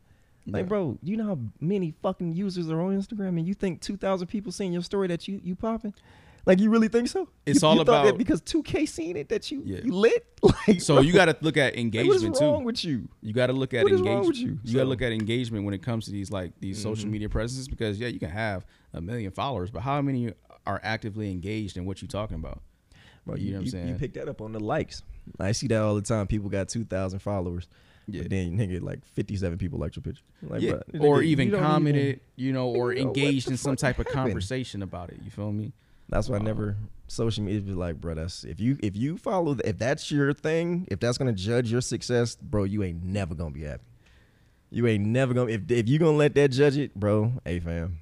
Like, 0.45 0.63
Yeah. 0.63 0.67
bro, 0.67 0.97
you 1.01 1.17
know 1.17 1.25
how 1.25 1.39
many 1.59 1.93
fucking 2.03 2.33
users 2.33 2.69
are 2.69 2.81
on 2.81 2.95
Instagram, 2.99 3.37
and 3.39 3.47
you 3.47 3.53
think 3.53 3.79
two 3.81 3.95
thousand 3.97 4.27
people 4.27 4.51
seeing 4.51 4.73
your 4.73 4.81
story 4.83 5.07
that 5.07 5.27
you 5.27 5.39
you 5.43 5.55
popping? 5.55 5.93
Like, 6.45 6.59
you 6.59 6.69
really 6.71 6.87
think 6.87 7.07
so? 7.07 7.29
It's 7.45 7.61
You- 7.61 7.67
all 7.67 7.75
you 7.75 7.83
thought 7.83 8.03
that 8.03 8.09
about- 8.09 8.17
because 8.17 8.41
two 8.41 8.63
K 8.63 8.85
seen 8.85 9.15
it 9.15 9.29
that 9.29 9.51
you 9.51 9.61
Yeah. 9.65 9.79
you 9.83 9.93
lit. 9.93 10.25
Like, 10.67 10.81
So 10.81 10.95
bro, 10.95 11.03
you 11.03 11.13
got 11.13 11.25
to 11.25 11.35
look 11.41 11.55
at 11.57 11.73
like, 11.73 11.79
engagement 11.81 12.07
what 12.09 12.15
is 12.35 12.41
wrong 12.41 12.59
too. 12.61 12.65
with 12.65 12.83
you? 12.85 13.09
You 13.21 13.33
got 13.33 13.47
to 13.47 13.53
look 13.53 13.73
at 13.75 13.83
What 13.83 13.91
engagement. 13.91 14.15
wrong 14.17 14.27
with 14.27 14.37
you? 14.37 14.47
got 14.55 14.61
to 14.63 14.71
So- 14.71 14.77
Mm-hmm. 14.79 14.89
look 14.89 15.01
at 15.03 15.11
engagement 15.11 15.65
when 15.65 15.73
it 15.73 15.83
comes 15.83 16.05
to 16.05 16.11
these 16.11 16.31
like 16.31 16.53
these 16.59 16.81
social 16.81 17.09
media 17.09 17.29
presences 17.29 17.67
because 17.67 17.99
yeah, 17.99 18.07
you 18.07 18.19
can 18.19 18.29
have 18.31 18.65
a 18.93 19.01
million 19.01 19.31
followers, 19.31 19.69
but 19.71 19.81
how 19.81 20.01
many 20.01 20.33
are 20.65 20.79
actively 20.83 21.31
engaged 21.31 21.77
in 21.77 21.85
what 21.85 22.01
you're 22.01 22.09
talking 22.09 22.35
about? 22.35 22.61
Bro, 23.25 23.35
You 23.35 23.45
you, 23.45 23.51
know 23.51 23.57
what 23.59 23.61
I'm 23.65 23.69
saying? 23.69 23.87
you 23.89 23.93
pick 23.95 24.13
that 24.13 24.27
up 24.27 24.41
on 24.41 24.51
the 24.51 24.59
likes. 24.59 25.03
I 25.39 25.51
see 25.51 25.67
that 25.67 25.79
all 25.81 25.93
the 25.93 26.01
time. 26.01 26.25
People 26.25 26.49
got 26.49 26.69
two 26.69 26.83
thousand 26.85 27.19
followers. 27.19 27.67
Yeah. 28.07 28.23
But 28.23 28.31
then 28.31 28.57
nigga 28.57 28.81
like 28.81 29.05
fifty 29.05 29.35
seven 29.35 29.59
people 29.59 29.77
liked 29.77 29.95
your 29.95 30.01
picture. 30.01 30.23
Like, 30.41 30.61
yeah, 30.61 30.79
bruh, 30.91 31.01
or 31.03 31.21
even 31.21 31.49
you 31.49 31.57
commented, 31.57 32.19
you 32.35 32.51
know, 32.51 32.67
or 32.75 32.93
You 32.93 33.03
engaged 33.03 33.49
in 33.51 33.57
some 33.57 33.75
type 33.75 33.99
of 33.99 34.07
conversation 34.07 34.81
about 34.81 35.11
it. 35.11 35.19
You 35.23 35.29
feel 35.29 35.51
me? 35.51 35.71
That's 36.11 36.29
why 36.29 36.35
I 36.37 36.39
never 36.39 36.75
social 37.07 37.43
media 37.43 37.61
be 37.61 37.71
like, 37.73 37.99
bro. 37.99 38.13
That's 38.13 38.43
if 38.43 38.59
you 38.59 38.77
if 38.83 38.95
you 38.95 39.17
follow 39.17 39.57
if 39.65 39.79
that's 39.79 40.11
your 40.11 40.33
thing, 40.33 40.87
if 40.91 40.99
that's 40.99 41.17
gonna 41.17 41.33
judge 41.33 41.71
your 41.71 41.81
success, 41.81 42.35
bro, 42.35 42.65
you 42.65 42.83
ain't 42.83 43.03
never 43.03 43.33
gonna 43.33 43.51
be 43.51 43.63
happy. 43.63 43.83
You 44.69 44.85
ain't 44.87 45.05
never 45.07 45.33
gonna 45.33 45.49
if 45.51 45.71
if 45.71 45.89
you 45.89 45.97
gonna 45.97 46.17
let 46.17 46.35
that 46.35 46.49
judge 46.51 46.77
it, 46.77 46.93
bro. 46.93 47.33
Hey 47.45 47.59
fam, 47.59 47.97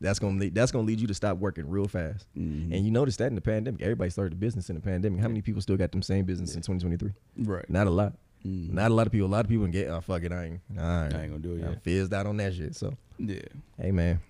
that's 0.00 0.18
gonna 0.18 0.38
lead, 0.38 0.54
that's 0.54 0.72
gonna 0.72 0.86
lead 0.86 1.00
you 1.00 1.06
to 1.06 1.14
stop 1.14 1.38
working 1.38 1.68
real 1.68 1.86
fast. 1.86 2.26
Mhm. 2.36 2.74
And 2.74 2.84
you 2.84 2.90
notice 2.90 3.16
that 3.18 3.26
in 3.26 3.34
the 3.34 3.40
pandemic, 3.40 3.82
everybody 3.82 4.10
started 4.10 4.32
a 4.32 4.36
business 4.36 4.68
in 4.70 4.76
the 4.76 4.82
pandemic. 4.82 5.20
How 5.20 5.28
many 5.28 5.42
people 5.42 5.60
still 5.62 5.76
got 5.76 5.92
them 5.92 6.02
same 6.02 6.24
business 6.24 6.54
in 6.54 6.62
2023? 6.62 7.12
Right. 7.44 7.68
Not 7.70 7.86
a 7.86 7.90
lot. 7.90 8.14
Mhm. 8.46 8.72
Not 8.72 8.90
a 8.90 8.94
lot 8.94 9.06
of 9.06 9.12
people. 9.12 9.26
A 9.26 9.32
lot 9.32 9.44
of 9.44 9.48
people 9.50 9.64
can 9.64 9.72
get. 9.72 9.88
Oh 9.88 10.00
fuck 10.00 10.22
it, 10.22 10.32
I 10.32 10.44
ain't. 10.44 10.60
All 10.78 10.84
right. 10.84 11.14
I 11.14 11.22
ain't 11.24 11.30
gonna 11.32 11.38
do 11.42 11.56
it 11.56 11.64
I'm 11.64 11.72
yet. 11.72 11.82
fizzed 11.84 12.14
out 12.14 12.26
on 12.26 12.36
that 12.38 12.54
shit. 12.54 12.74
So 12.76 12.94
Yeah. 13.18 13.40
hey 13.78 13.90
man, 13.90 14.20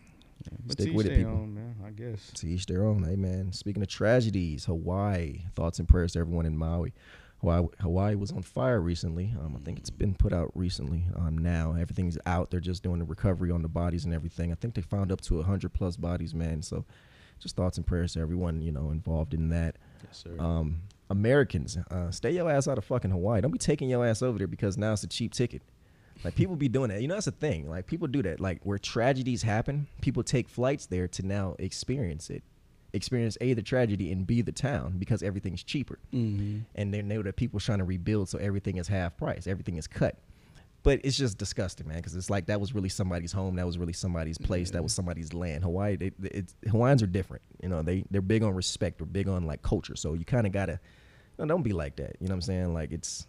But 0.67 0.81
Stick 0.81 0.95
with 0.95 1.07
it, 1.07 1.17
people. 1.17 1.33
own, 1.33 1.55
man. 1.55 1.77
I 1.85 1.91
guess. 1.91 2.31
To 2.37 2.49
each 2.49 2.67
their 2.67 2.85
own. 2.85 3.03
Hey 3.05 3.17
man. 3.17 3.53
Speaking 3.53 3.83
of 3.83 3.89
tragedies, 3.89 4.65
Hawaii. 4.67 5.43
Thoughts 5.55 5.79
and 5.79 5.89
prayers 5.89 6.13
to 6.13 6.21
everyone 6.21 6.47
in 6.47 6.57
Maui. 6.57 6.93
Hawaii, 7.41 7.67
Hawaii 7.81 8.15
was 8.17 8.33
on 8.33 8.43
fire 8.43 8.81
recently. 8.81 9.33
Um, 9.41 9.55
I 9.57 9.65
think 9.65 9.79
it's 9.79 9.91
been 9.91 10.15
put 10.15 10.33
out 10.33 10.51
recently. 10.55 11.05
Um, 11.15 11.39
now 11.39 11.73
everything's 11.79 12.19
out. 12.27 12.51
They're 12.51 12.59
just 12.59 12.83
doing 12.83 12.99
the 12.99 13.05
recovery 13.05 13.51
on 13.53 13.63
the 13.63 13.69
bodies 13.69 14.05
and 14.05 14.13
everything. 14.13 14.51
I 14.51 14.57
think 14.57 14.75
they 14.75 14.83
found 14.83 15.13
up 15.13 15.21
to 15.23 15.41
hundred 15.43 15.73
plus 15.73 15.97
bodies, 15.97 16.35
man. 16.35 16.63
So, 16.63 16.85
just 17.39 17.55
thoughts 17.55 17.77
and 17.77 17.87
prayers 17.87 18.15
to 18.15 18.21
everyone 18.21 18.61
you 18.61 18.73
know 18.73 18.91
involved 18.91 19.35
in 19.35 19.51
that. 19.51 19.77
Yes, 20.05 20.25
sir. 20.25 20.37
Um, 20.43 20.83
Americans, 21.11 21.79
uh, 21.91 22.11
stay 22.11 22.33
your 22.33 22.51
ass 22.51 22.67
out 22.69 22.77
of 22.77 22.85
fucking 22.85 23.11
Hawaii. 23.13 23.41
Don't 23.41 23.53
be 23.53 23.59
taking 23.59 23.89
your 23.89 24.05
ass 24.05 24.21
over 24.21 24.39
there 24.39 24.47
because 24.49 24.77
now 24.77 24.93
it's 24.93 25.05
a 25.05 25.09
cheap 25.09 25.33
ticket. 25.33 25.63
Like 26.25 26.35
people 26.35 26.57
be 26.57 26.69
doing 26.69 26.91
that. 26.91 27.01
You 27.01 27.09
know 27.09 27.15
that's 27.15 27.27
a 27.27 27.33
thing. 27.33 27.69
Like 27.69 27.87
people 27.87 28.09
do 28.09 28.23
that. 28.23 28.41
Like 28.41 28.61
where 28.65 28.79
tragedies 28.79 29.43
happen, 29.43 29.87
people 30.01 30.23
take 30.23 30.49
flights 30.49 30.87
there 30.87 31.09
to 31.09 31.23
now 31.27 31.55
experience 31.59 32.31
it. 32.31 32.43
Experience 32.93 33.37
A 33.41 33.53
the 33.53 33.63
tragedy 33.63 34.11
and 34.13 34.27
B 34.27 34.41
the 34.41 34.53
town 34.53 34.95
because 34.99 35.23
everything's 35.23 35.63
cheaper. 35.63 35.99
Mhm. 36.13 36.63
And 36.75 36.93
they 36.93 37.03
know 37.03 37.23
that 37.23 37.37
people 37.37 37.61
trying 37.61 37.79
to 37.79 37.85
rebuild, 37.85 38.29
so 38.29 38.39
everything 38.39 38.79
is 38.79 38.89
half 38.89 39.17
price. 39.17 39.47
Everything 39.47 39.77
is 39.77 39.87
cut. 39.87 40.17
But 40.85 41.01
it's 41.05 41.17
just 41.19 41.37
disgusting, 41.39 41.89
man, 41.89 41.99
because 41.99 42.15
it's 42.15 42.31
like 42.31 42.47
that 42.47 42.61
was 42.61 42.75
really 42.75 42.89
somebody's 42.89 43.33
home, 43.33 43.57
that 43.57 43.67
was 43.67 43.77
really 43.77 43.93
somebody's 43.93 44.39
place, 44.39 44.71
that 44.71 44.83
was 44.83 44.93
somebody's 44.95 45.35
land. 45.35 45.65
Hawaii, 45.65 45.97
they, 45.97 46.13
it's, 46.23 46.55
Hawaiians 46.71 47.03
are 47.03 47.07
different. 47.09 47.43
You 47.63 47.69
know, 47.69 47.83
they 47.83 48.05
they're 48.11 48.23
big 48.23 48.43
on 48.43 48.55
respect, 48.55 48.99
they're 48.99 49.07
big 49.07 49.29
on 49.29 49.45
like 49.45 49.61
culture. 49.63 49.97
So 49.97 50.15
you 50.15 50.25
kind 50.25 50.47
of 50.47 50.53
gotta, 50.53 50.81
no, 51.39 51.45
don't 51.47 51.63
be 51.63 51.73
like 51.73 51.97
that. 51.97 52.17
You 52.21 52.29
know 52.29 52.33
what 52.33 52.37
I'm 52.37 52.43
saying? 52.43 52.75
Like 52.75 52.93
it's, 52.93 53.27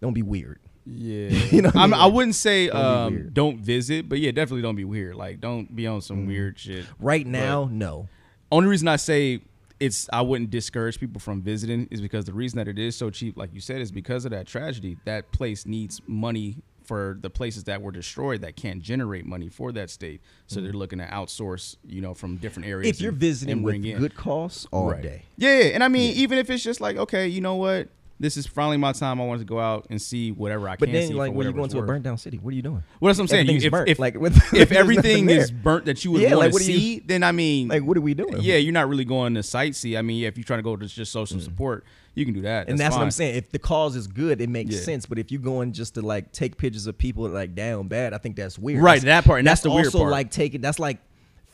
don't 0.00 0.14
be 0.14 0.22
weird. 0.22 0.58
Yeah, 0.86 1.28
You 1.50 1.62
know 1.62 1.68
what 1.70 1.76
I 1.76 1.86
mean? 1.86 1.94
I 1.94 2.06
wouldn't 2.06 2.34
say 2.36 2.68
Don't 2.68 2.76
um, 2.76 3.30
don't 3.32 3.58
visit, 3.58 4.08
but 4.08 4.18
yeah, 4.20 4.30
definitely 4.30 4.62
don't 4.62 4.76
be 4.76 4.84
weird. 4.84 5.16
Like, 5.16 5.40
don't 5.40 5.74
be 5.74 5.86
on 5.86 5.98
Mm. 5.98 6.02
some 6.02 6.26
weird 6.26 6.58
shit. 6.58 6.84
Right 7.00 7.26
now, 7.26 7.68
no. 7.72 8.08
Only 8.52 8.68
reason 8.68 8.86
I 8.88 8.96
say 8.96 9.40
it's 9.80 10.08
I 10.12 10.22
wouldn't 10.22 10.50
discourage 10.50 10.98
people 11.00 11.20
from 11.20 11.42
visiting 11.42 11.88
is 11.90 12.00
because 12.00 12.24
the 12.24 12.32
reason 12.32 12.58
that 12.58 12.68
it 12.68 12.78
is 12.78 12.94
so 12.96 13.10
cheap, 13.10 13.36
like 13.36 13.52
you 13.52 13.60
said, 13.60 13.80
is 13.80 13.90
because 13.90 14.24
of 14.24 14.30
that 14.30 14.46
tragedy. 14.46 14.96
That 15.04 15.32
place 15.32 15.66
needs 15.66 16.00
money 16.06 16.56
for 16.84 17.18
the 17.20 17.28
places 17.28 17.64
that 17.64 17.82
were 17.82 17.90
destroyed 17.90 18.42
that 18.42 18.54
can't 18.54 18.80
generate 18.80 19.26
money 19.26 19.48
for 19.48 19.72
that 19.72 19.90
state. 19.90 20.20
So 20.46 20.60
they're 20.60 20.72
looking 20.72 21.00
to 21.00 21.06
outsource, 21.06 21.74
you 21.84 22.00
know, 22.00 22.14
from 22.14 22.36
different 22.36 22.68
areas. 22.68 22.86
Mm. 22.86 22.90
If 22.94 23.00
you're 23.00 23.10
and- 23.10 23.20
visiting 23.20 23.52
and 23.54 23.64
with 23.64 23.74
in. 23.84 23.98
good 23.98 24.14
costs 24.14 24.68
all 24.70 24.90
Right. 24.92 25.02
day, 25.02 25.22
Yeah, 25.36 25.58
yeah, 25.58 25.64
and 25.74 25.82
I 25.82 25.88
mean, 25.88 26.14
even 26.14 26.38
if 26.38 26.48
it's 26.48 26.62
just 26.62 26.80
like, 26.80 26.96
okay, 26.96 27.26
you 27.26 27.40
know 27.40 27.56
what, 27.56 27.88
this 28.18 28.36
is 28.38 28.46
finally 28.46 28.76
my 28.78 28.92
time. 28.92 29.20
I 29.20 29.24
want 29.26 29.40
to 29.40 29.44
go 29.44 29.60
out 29.60 29.86
and 29.90 30.00
see 30.00 30.32
whatever 30.32 30.68
I 30.68 30.76
but 30.76 30.86
can 30.86 30.92
then 30.94 31.08
see. 31.08 31.14
like 31.14 31.32
when 31.32 31.46
you 31.46 31.52
go 31.52 31.64
into 31.64 31.78
a 31.78 31.82
burnt 31.82 32.02
down 32.02 32.16
city, 32.16 32.38
what 32.38 32.52
are 32.52 32.56
you 32.56 32.62
doing? 32.62 32.82
Well, 33.00 33.08
that's 33.10 33.18
what 33.18 33.24
I'm 33.24 33.28
saying. 33.28 33.48
You, 33.48 33.56
if, 33.66 33.70
burnt. 33.70 33.88
if, 33.90 33.98
Like, 33.98 34.14
with- 34.20 34.54
if 34.54 34.72
everything 34.72 35.28
is 35.28 35.50
burnt 35.50 35.84
that 35.84 36.04
you 36.04 36.12
would 36.12 36.22
Yeah, 36.22 36.34
want 36.36 36.52
like, 36.52 36.52
to 36.52 36.66
do 36.66 36.72
you- 36.72 36.78
see, 36.78 36.98
then 37.00 37.22
I 37.22 37.32
mean, 37.32 37.68
Like, 37.68 37.82
what 37.82 37.96
are 37.96 38.00
we 38.00 38.14
doing? 38.14 38.38
yeah, 38.40 38.56
you're 38.56 38.72
not 38.72 38.88
really 38.88 39.04
going 39.04 39.34
to 39.34 39.40
sightsee. 39.40 39.98
I 39.98 40.02
mean, 40.02 40.18
yeah, 40.18 40.28
if 40.28 40.36
you're 40.38 40.44
trying 40.44 40.60
to 40.60 40.62
go 40.64 40.76
to 40.76 40.86
just 40.86 41.12
social 41.12 41.38
support, 41.40 41.84
you 42.14 42.24
can 42.24 42.32
do 42.32 42.40
that. 42.42 42.66
Mm. 42.66 42.70
and 42.70 42.78
that's 42.78 42.94
what 42.96 43.02
I'm 43.02 43.10
saying. 43.10 43.34
If 43.36 43.50
the 43.50 43.58
cause 43.58 43.94
is 43.96 44.06
good, 44.06 44.40
it 44.40 44.48
makes 44.48 44.74
Yeah. 44.74 44.80
sense. 44.80 45.04
But 45.04 45.18
if 45.18 45.30
you're 45.30 45.40
going 45.42 45.72
just 45.72 45.94
to 45.96 46.00
like 46.02 46.32
take 46.32 46.56
pictures 46.56 46.86
of 46.86 46.96
people 46.96 47.28
like 47.28 47.54
down 47.54 47.88
bad, 47.88 48.14
I 48.14 48.18
think 48.18 48.36
that's 48.36 48.58
weird. 48.58 48.82
Right, 48.82 49.02
That's- 49.02 49.24
that 49.24 49.26
part, 49.28 49.40
and 49.40 49.46
that's 49.46 49.60
the 49.60 49.70
weird 49.70 49.86
also 49.86 49.98
part. 49.98 50.10
like 50.12 50.30
taking. 50.30 50.62
That's 50.62 50.78
like 50.78 50.98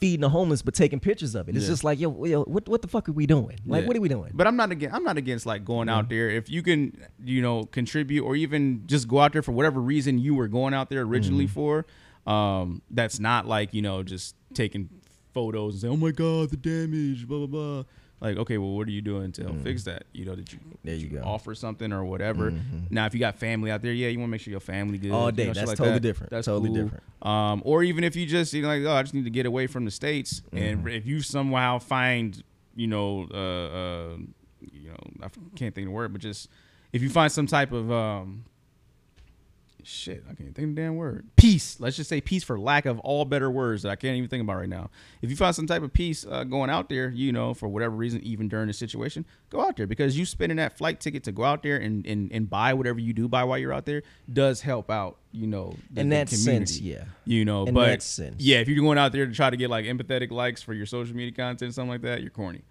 feeding 0.02 0.20
the 0.20 0.28
homeless, 0.28 0.62
but 0.62 0.74
taking 0.74 0.98
pictures 1.00 1.34
of 1.36 1.48
it. 1.48 1.54
It's 1.56 1.64
Yeah. 1.64 1.70
just 1.70 1.84
like 1.84 2.00
yo, 2.00 2.24
yo, 2.24 2.42
what 2.42 2.68
what 2.68 2.82
the 2.82 2.88
fuck 2.88 3.08
are 3.08 3.12
we 3.12 3.26
doing? 3.26 3.56
Like, 3.64 3.82
Yeah. 3.82 3.86
what 3.88 3.96
are 3.96 4.00
we 4.00 4.08
doing? 4.08 4.32
But 4.34 4.46
I'm 4.48 4.56
not 4.56 4.70
against. 4.72 4.94
I'm 4.96 5.04
not 5.04 5.16
against 5.16 5.46
like 5.46 5.64
going 5.64 5.88
out 5.88 6.08
there. 6.08 6.28
If 6.28 6.50
you 6.50 6.62
can, 6.62 6.96
you 7.24 7.40
know, 7.40 7.64
contribute 7.64 8.24
or 8.24 8.34
even 8.34 8.82
just 8.86 9.06
go 9.06 9.20
out 9.20 9.32
there 9.32 9.42
for 9.42 9.52
whatever 9.52 9.80
reason 9.80 10.18
you 10.18 10.34
were 10.34 10.48
going 10.48 10.74
out 10.74 10.90
there 10.90 11.02
originally 11.02 11.44
Mm-hmm. 11.46 11.54
for. 11.54 11.86
Um, 12.26 12.82
that's 12.90 13.18
not 13.20 13.46
like 13.46 13.72
you 13.74 13.82
know 13.82 14.02
just 14.02 14.34
taking 14.54 14.88
photos 15.34 15.74
and 15.74 15.80
saying, 15.82 15.94
"Oh 15.94 15.96
my 15.96 16.10
God, 16.10 16.50
the 16.50 16.56
damage," 16.56 17.26
blah 17.28 17.38
blah 17.38 17.46
blah. 17.46 17.82
Like, 18.22 18.36
okay, 18.38 18.56
well, 18.56 18.70
what 18.70 18.86
are 18.86 18.92
you 18.92 19.02
doing 19.02 19.32
to 19.32 19.42
help 19.42 19.60
fix 19.62 19.82
that? 19.84 20.04
You 20.12 20.24
know, 20.24 20.36
did 20.36 20.52
you, 20.52 20.58
Mm. 20.60 20.76
There 20.84 20.94
did 20.94 21.02
you 21.02 21.08
go. 21.18 21.22
offer 21.24 21.54
something 21.54 21.92
or 21.92 22.04
whatever? 22.04 22.54
Now, 22.88 23.06
if 23.06 23.14
you 23.14 23.20
got 23.20 23.34
family 23.36 23.70
out 23.70 23.82
there, 23.82 23.92
yeah, 23.92 24.08
you 24.08 24.18
want 24.18 24.28
to 24.28 24.30
make 24.30 24.40
sure 24.40 24.50
your 24.52 24.60
family 24.60 24.96
good. 24.98 25.10
All 25.10 25.26
you 25.26 25.32
day. 25.32 25.46
know, 25.48 25.52
That's 25.54 25.66
like 25.68 25.76
totally 25.78 25.94
that. 25.94 26.00
different. 26.00 26.30
That's 26.30 26.46
Totally 26.46 26.68
cool. 26.70 26.84
different. 26.84 27.02
Um, 27.22 27.62
or 27.64 27.82
even 27.82 28.04
if 28.04 28.14
you 28.16 28.24
just 28.26 28.52
you 28.54 28.62
know, 28.62 28.68
like, 28.68 28.82
oh, 28.84 28.92
I 28.92 29.02
just 29.02 29.12
need 29.14 29.24
to 29.24 29.30
get 29.30 29.44
away 29.46 29.66
from 29.66 29.84
the 29.84 29.90
states, 29.90 30.40
Mm-hmm. 30.52 30.56
and 30.56 30.88
if 30.88 31.04
you 31.06 31.20
somehow 31.20 31.78
find, 31.80 32.42
you 32.76 32.86
know, 32.86 33.26
uh, 33.32 33.36
uh, 33.36 34.16
you 34.72 34.88
know, 34.90 34.96
i 35.22 35.28
can't 35.56 35.74
think 35.74 35.86
of 35.86 35.90
the 35.90 35.90
word, 35.90 36.12
but 36.12 36.20
just 36.22 36.48
if 36.92 37.02
you 37.02 37.10
find 37.10 37.30
some 37.32 37.46
type 37.48 37.72
of 37.72 37.90
um, 37.90 38.44
shit, 39.84 40.24
I 40.30 40.34
can't 40.34 40.54
think 40.54 40.70
of 40.70 40.74
the 40.76 40.82
damn 40.82 40.96
word. 40.96 41.26
Peace. 41.36 41.78
Let's 41.80 41.96
just 41.96 42.08
say 42.08 42.20
peace 42.20 42.44
for 42.44 42.58
lack 42.58 42.86
of 42.86 42.98
all 43.00 43.24
better 43.24 43.50
words 43.50 43.82
that 43.82 43.90
I 43.90 43.96
can't 43.96 44.16
even 44.16 44.28
think 44.28 44.42
about 44.42 44.56
right 44.56 44.68
now. 44.68 44.90
If 45.20 45.30
you 45.30 45.36
find 45.36 45.54
some 45.54 45.66
type 45.66 45.82
of 45.82 45.92
peace 45.92 46.24
uh, 46.28 46.44
going 46.44 46.70
out 46.70 46.88
there, 46.88 47.10
you 47.10 47.32
know, 47.32 47.54
for 47.54 47.68
whatever 47.68 47.94
reason, 47.94 48.22
even 48.22 48.48
during 48.48 48.66
the 48.68 48.72
situation, 48.72 49.24
go 49.50 49.60
out 49.60 49.76
there 49.76 49.86
because 49.86 50.18
you 50.18 50.24
spending 50.24 50.56
that 50.56 50.76
flight 50.78 51.00
ticket 51.00 51.24
to 51.24 51.32
go 51.32 51.44
out 51.44 51.62
there 51.62 51.76
and, 51.76 52.06
and, 52.06 52.30
and 52.32 52.48
buy 52.48 52.74
whatever 52.74 52.98
you 52.98 53.12
do 53.12 53.28
buy 53.28 53.44
while 53.44 53.58
you're 53.58 53.72
out 53.72 53.86
there 53.86 54.02
does 54.32 54.60
help 54.60 54.90
out, 54.90 55.18
you 55.32 55.46
know, 55.46 55.74
the, 55.90 56.00
In 56.02 56.08
the 56.08 56.16
that 56.16 56.28
sense, 56.28 56.80
yeah. 56.80 57.04
You 57.24 57.44
know, 57.44 57.64
In 57.66 57.74
but 57.74 57.86
that 57.86 58.02
sense. 58.02 58.36
yeah, 58.42 58.58
if 58.58 58.68
you're 58.68 58.82
going 58.82 58.98
out 58.98 59.12
there 59.12 59.26
to 59.26 59.32
try 59.32 59.50
to 59.50 59.56
get 59.56 59.70
like 59.70 59.84
empathetic 59.84 60.30
likes 60.30 60.62
for 60.62 60.74
your 60.74 60.86
social 60.86 61.16
media 61.16 61.32
content, 61.32 61.74
something 61.74 61.90
like 61.90 62.02
that, 62.02 62.20
you're 62.22 62.30
corny. 62.30 62.62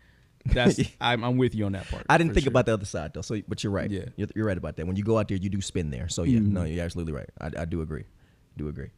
That's 0.45 0.79
I'm, 1.01 1.23
I'm 1.23 1.37
with 1.37 1.55
you 1.55 1.65
on 1.65 1.71
that 1.73 1.87
part. 1.89 2.05
I 2.09 2.17
didn't 2.17 2.33
think 2.33 2.43
sure. 2.45 2.49
about 2.51 2.65
the 2.65 2.73
other 2.73 2.85
side 2.85 3.13
though. 3.13 3.21
So, 3.21 3.39
but 3.47 3.63
you're 3.63 3.71
right. 3.73 3.89
Yeah. 3.89 4.05
you're, 4.15 4.27
you're 4.35 4.45
right 4.45 4.57
about 4.57 4.75
that. 4.77 4.87
When 4.87 4.95
you 4.95 5.03
go 5.03 5.17
out 5.17 5.27
there, 5.27 5.37
you 5.37 5.49
do 5.49 5.61
spin 5.61 5.89
there. 5.91 6.07
So 6.09 6.23
yeah, 6.23 6.39
no, 6.39 6.61
Mm-hmm. 6.61 6.73
you're 6.73 6.83
absolutely 6.85 7.13
right. 7.13 7.29
I, 7.39 7.51
I 7.59 7.65
do 7.65 7.81
agree. 7.81 8.03
Do 8.57 8.67
agree. 8.67 8.89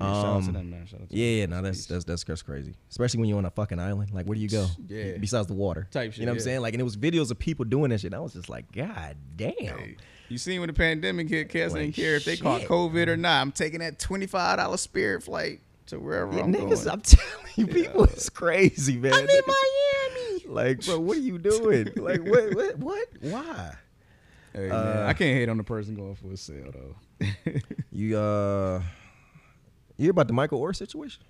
Yeah, 0.00 0.06
shout 0.12 0.24
out 0.26 0.42
to 0.42 0.48
Um, 0.48 0.52
them, 0.54 0.70
man. 0.70 0.86
Shout 0.86 1.02
out 1.02 1.10
to 1.10 1.16
Yeah, 1.16 1.42
them. 1.46 1.52
yeah, 1.52 1.56
no, 1.56 1.62
that's 1.62 1.86
that's 1.86 2.04
that's 2.04 2.24
that's 2.24 2.42
crazy. 2.42 2.74
Especially 2.90 3.20
when 3.20 3.28
you're 3.28 3.38
on 3.38 3.44
a 3.44 3.50
fucking 3.50 3.78
island. 3.78 4.12
Like, 4.12 4.26
where 4.26 4.34
do 4.34 4.40
you 4.40 4.48
go? 4.48 4.66
Yeah. 4.88 5.18
Besides 5.18 5.46
the 5.46 5.54
water. 5.54 5.86
Type 5.92 6.12
shit, 6.12 6.20
You 6.20 6.26
know 6.26 6.32
what 6.32 6.36
I'm 6.38 6.40
saying? 6.42 6.60
Like, 6.62 6.74
and 6.74 6.80
it 6.80 6.84
was 6.84 6.96
videos 6.96 7.30
of 7.30 7.38
people 7.38 7.64
doing 7.64 7.90
that 7.90 8.00
shit. 8.00 8.08
And 8.08 8.16
I 8.16 8.18
was 8.20 8.32
just 8.32 8.48
like, 8.48 8.72
God 8.72 9.16
damn. 9.36 9.94
You 10.28 10.38
seen 10.38 10.58
when 10.60 10.66
the 10.68 10.72
pandemic 10.72 11.28
hit, 11.28 11.48
cats 11.48 11.74
Like, 11.74 11.82
didn't 11.82 11.94
care 11.96 12.16
if 12.16 12.24
they 12.24 12.36
caught. 12.36 12.62
COVID 12.62 13.06
or 13.08 13.16
not. 13.16 13.40
I'm 13.40 13.52
taking 13.52 13.80
that 13.80 13.98
twenty 14.00 14.26
five 14.26 14.58
dollar 14.58 14.78
Spirit 14.78 15.22
flight 15.22 15.60
to 15.86 16.00
wherever 16.00 16.32
Yeah, 16.34 16.44
I'm 16.44 16.52
niggas, 16.52 16.84
going. 16.86 16.88
I'm 16.88 17.00
telling 17.02 17.46
you, 17.56 17.66
people 17.68 18.04
it's 18.04 18.30
crazy, 18.30 18.96
man. 18.96 19.12
I'm 19.12 19.20
in 19.20 19.26
Miami. 19.46 20.33
Like, 20.46 20.84
bro, 20.84 20.98
what 21.00 21.16
are 21.16 21.20
you 21.20 21.38
doing? 21.52 21.90
like, 21.96 22.22
what, 22.24 22.54
what, 22.54 22.78
what? 22.78 23.08
Why? 23.20 23.74
Hey, 24.52 24.68
man, 24.68 24.72
Uh, 24.72 25.04
I 25.08 25.12
can't 25.14 25.36
hate 25.36 25.48
on 25.48 25.56
the 25.56 25.64
person 25.64 25.94
going 25.96 26.14
for 26.14 26.32
a 26.32 26.36
sale 26.36 26.72
though. 26.72 27.26
You 27.90 28.18
uh, 28.18 28.82
you 29.96 30.02
hear 30.04 30.10
about 30.10 30.26
the 30.26 30.32
Michael 30.32 30.60
Oher 30.60 30.74
situation? 30.74 31.22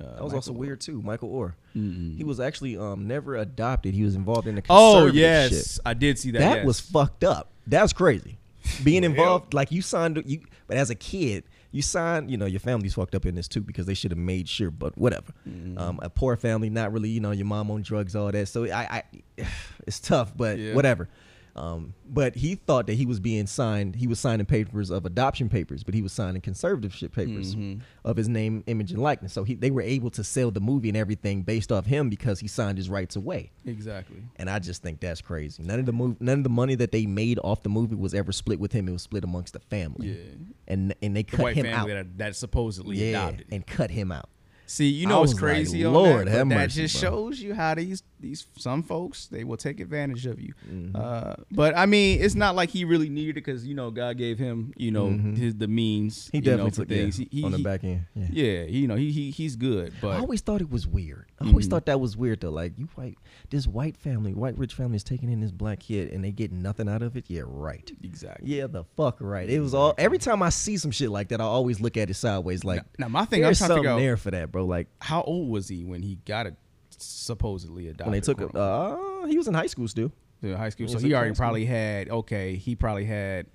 Uh, 0.00 0.14
That 0.16 0.24
was 0.24 0.34
also 0.34 0.50
Michael- 0.52 0.60
weird 0.60 0.80
too. 0.80 1.00
Michael 1.02 1.30
Oher. 1.30 1.54
Mm-mm. 1.76 2.16
He 2.16 2.24
was 2.24 2.40
actually 2.40 2.76
um 2.76 3.06
never 3.06 3.36
adopted. 3.36 3.94
He 3.94 4.02
was 4.02 4.14
involved 4.16 4.46
in 4.48 4.56
the 4.56 4.62
Oh 4.68 5.06
yes, 5.06 5.50
shit. 5.76 5.78
I 5.86 5.94
did 5.94 6.18
see 6.18 6.30
that. 6.32 6.40
That 6.40 6.56
yes. 6.58 6.66
was 6.66 6.80
fucked 6.80 7.22
up. 7.24 7.50
That's 7.66 7.92
crazy. 7.92 8.38
Being 8.84 9.02
Well. 9.02 9.10
involved, 9.12 9.54
like 9.54 9.70
you 9.72 9.80
signed, 9.82 10.20
you. 10.26 10.40
But 10.66 10.76
as 10.76 10.90
a 10.90 10.94
kid, 10.94 11.44
you 11.70 11.82
signed. 11.82 12.30
You 12.30 12.36
know, 12.36 12.46
your 12.46 12.60
family's 12.60 12.94
fucked 12.94 13.14
up 13.14 13.26
in 13.26 13.34
this 13.34 13.48
too 13.48 13.60
because 13.60 13.86
they 13.86 13.94
should 13.94 14.10
have 14.10 14.18
made 14.18 14.48
sure. 14.48 14.70
But 14.70 14.96
whatever. 14.96 15.32
Mm-hmm. 15.48 15.78
Um, 15.78 15.98
a 16.02 16.08
poor 16.10 16.36
family, 16.36 16.70
not 16.70 16.92
really. 16.92 17.08
You 17.10 17.20
know, 17.20 17.30
your 17.32 17.46
mom 17.46 17.70
on 17.70 17.82
drugs, 17.82 18.16
all 18.16 18.30
that. 18.32 18.48
So 18.48 18.64
I, 18.70 19.02
I 19.38 19.46
it's 19.86 20.00
tough, 20.00 20.36
but 20.36 20.58
Yeah. 20.58 20.74
whatever. 20.74 21.08
Um, 21.56 21.94
but 22.08 22.36
he 22.36 22.54
thought 22.54 22.86
that 22.86 22.94
he 22.94 23.04
was 23.06 23.18
being 23.20 23.46
signed. 23.46 23.96
He 23.96 24.06
was 24.06 24.20
signing 24.20 24.46
papers 24.46 24.90
of 24.90 25.04
adoption 25.04 25.48
papers, 25.48 25.82
but 25.82 25.92
he 25.94 26.02
was 26.02 26.12
signing 26.12 26.40
conservatorship 26.42 27.12
papers 27.12 27.54
Mm-hmm. 27.54 27.80
of 28.04 28.16
his 28.16 28.28
name, 28.28 28.62
image, 28.66 28.92
and 28.92 29.02
likeness. 29.02 29.32
So 29.32 29.42
he, 29.44 29.54
they 29.54 29.70
were 29.70 29.82
able 29.82 30.10
to 30.10 30.22
sell 30.24 30.50
the 30.50 30.60
movie 30.60 30.88
and 30.88 30.96
everything 30.96 31.42
based 31.42 31.72
off 31.72 31.86
him 31.86 32.08
because 32.08 32.38
he 32.40 32.46
signed 32.48 32.78
his 32.78 32.88
rights 32.88 33.16
away. 33.16 33.50
exactly. 33.66 34.22
And 34.36 34.48
I 34.48 34.58
just 34.60 34.82
think 34.82 35.00
that's 35.00 35.20
crazy. 35.20 35.62
None 35.62 35.80
of 35.80 35.86
the 35.86 35.92
move, 35.92 36.20
none 36.20 36.38
of 36.38 36.44
the 36.44 36.50
money 36.50 36.74
that 36.76 36.92
they 36.92 37.06
made 37.06 37.38
off 37.42 37.62
the 37.62 37.68
movie 37.68 37.96
was 37.96 38.14
ever 38.14 38.30
split 38.32 38.60
with 38.60 38.72
him. 38.72 38.88
It 38.88 38.92
was 38.92 39.02
split 39.02 39.24
amongst 39.24 39.52
the 39.54 39.60
family. 39.60 40.08
Yeah. 40.08 40.22
And 40.68 40.94
and 41.02 41.16
they 41.16 41.22
The 41.22 41.36
cut 41.36 41.54
him 41.54 41.64
family 41.66 41.92
out. 41.92 41.96
that, 41.96 42.18
that 42.18 42.36
supposedly 42.36 42.96
yeah, 42.96 43.28
adopted. 43.28 43.46
and 43.50 43.66
cut 43.66 43.90
him 43.90 44.12
out. 44.12 44.28
See, 44.70 44.88
you 44.90 45.06
know 45.06 45.22
like, 45.22 45.36
crazy 45.36 45.82
on 45.84 45.94
Lord 45.94 46.26
that? 46.26 46.32
have 46.32 46.48
that 46.50 46.54
mercy, 46.54 46.82
just 46.82 47.00
bro. 47.00 47.10
shows 47.10 47.40
you 47.40 47.54
how 47.54 47.74
these 47.74 48.02
these 48.20 48.46
some 48.58 48.82
folks 48.82 49.26
they 49.28 49.42
will 49.44 49.56
take 49.56 49.80
advantage 49.80 50.26
of 50.26 50.38
you. 50.40 50.52
Mm-hmm. 50.70 50.94
Uh, 50.94 51.34
but 51.50 51.74
I 51.76 51.86
mean, 51.86 52.20
it's 52.20 52.34
not 52.34 52.54
like 52.54 52.68
he 52.68 52.84
really 52.84 53.08
needed 53.08 53.30
it 53.30 53.34
because 53.44 53.66
you 53.66 53.74
know 53.74 53.90
God 53.90 54.18
gave 54.18 54.38
him 54.38 54.74
you 54.76 54.90
know 54.90 55.08
his 55.08 55.54
the 55.56 55.68
means. 55.68 56.26
Mm-hmm. 56.26 56.30
He 56.32 56.38
you 56.38 56.42
definitely 56.42 56.64
know, 56.64 56.70
took 56.74 56.90
yeah, 56.90 56.96
things 56.98 57.16
He- 57.16 57.28
he- 57.30 57.44
on 57.44 57.52
the 57.52 57.56
he- 57.58 57.62
back 57.64 57.82
end. 57.84 58.04
Yeah. 58.14 58.26
Yeah, 58.30 58.62
you 58.64 58.86
know 58.88 58.96
he 58.96 59.10
he 59.10 59.30
he's 59.30 59.56
good, 59.56 59.94
but 60.02 60.16
I 60.16 60.18
always 60.18 60.42
thought 60.42 60.60
it 60.60 60.70
was 60.70 60.86
weird. 60.86 61.26
I 61.40 61.46
always 61.46 61.66
Mhm. 61.66 61.70
thought 61.70 61.86
that 61.86 61.98
was 62.00 62.14
weird 62.16 62.40
though. 62.42 62.50
Like 62.50 62.72
you 62.78 62.88
white, 62.94 63.16
this 63.48 63.66
white 63.66 63.96
family, 63.96 64.34
white 64.34 64.58
rich 64.58 64.74
family 64.74 64.96
is 64.96 65.04
taking 65.04 65.30
in 65.32 65.40
this 65.40 65.52
black 65.52 65.80
kid 65.80 66.12
and 66.12 66.22
they 66.22 66.32
get 66.32 66.52
nothing 66.52 66.88
out 66.90 67.00
of 67.02 67.16
it. 67.16 67.24
Yeah, 67.28 67.42
right. 67.46 67.90
exactly. 68.04 68.50
Yeah, 68.54 68.66
the 68.66 68.84
fuck 68.96 69.16
right. 69.20 69.48
It 69.48 69.60
was 69.60 69.72
all 69.72 69.94
every 69.96 70.18
time 70.18 70.42
I 70.42 70.50
see 70.50 70.76
some 70.76 70.90
shit 70.90 71.08
like 71.10 71.28
that, 71.28 71.40
I 71.40 71.44
always 71.44 71.80
look 71.80 71.96
at 71.96 72.10
it 72.10 72.14
sideways. 72.14 72.64
Like 72.64 72.82
Now- 72.98 73.06
now 73.06 73.08
my 73.08 73.24
thing, 73.24 73.40
I'm 73.40 73.44
trying 73.44 73.52
to 73.52 73.56
something 73.56 73.76
figure 73.78 73.90
out- 73.92 73.98
there 74.00 74.16
for 74.18 74.30
that, 74.32 74.52
bro. 74.52 74.57
Like 74.64 74.88
How 75.00 75.22
old 75.22 75.48
was 75.50 75.68
he 75.68 75.84
when 75.84 76.02
he 76.02 76.18
got 76.24 76.46
it 76.46 76.54
supposedly 76.90 77.88
adopted? 77.88 78.06
when 78.06 78.12
they 78.12 78.20
took 78.20 78.40
him, 78.40 78.50
uh, 78.54 79.26
he 79.26 79.36
was 79.36 79.48
in 79.48 79.54
high 79.54 79.66
school 79.66 79.88
still. 79.88 80.12
to 80.42 80.56
high 80.56 80.68
school. 80.70 80.88
So 80.88 80.94
was 80.94 81.02
he 81.02 81.10
in 81.10 81.14
already 81.14 81.30
high 81.30 81.34
school. 81.34 81.42
probably 81.44 81.64
had 81.64 82.08
okay. 82.10 82.56
He 82.56 82.74
probably 82.76 83.04
had 83.04 83.46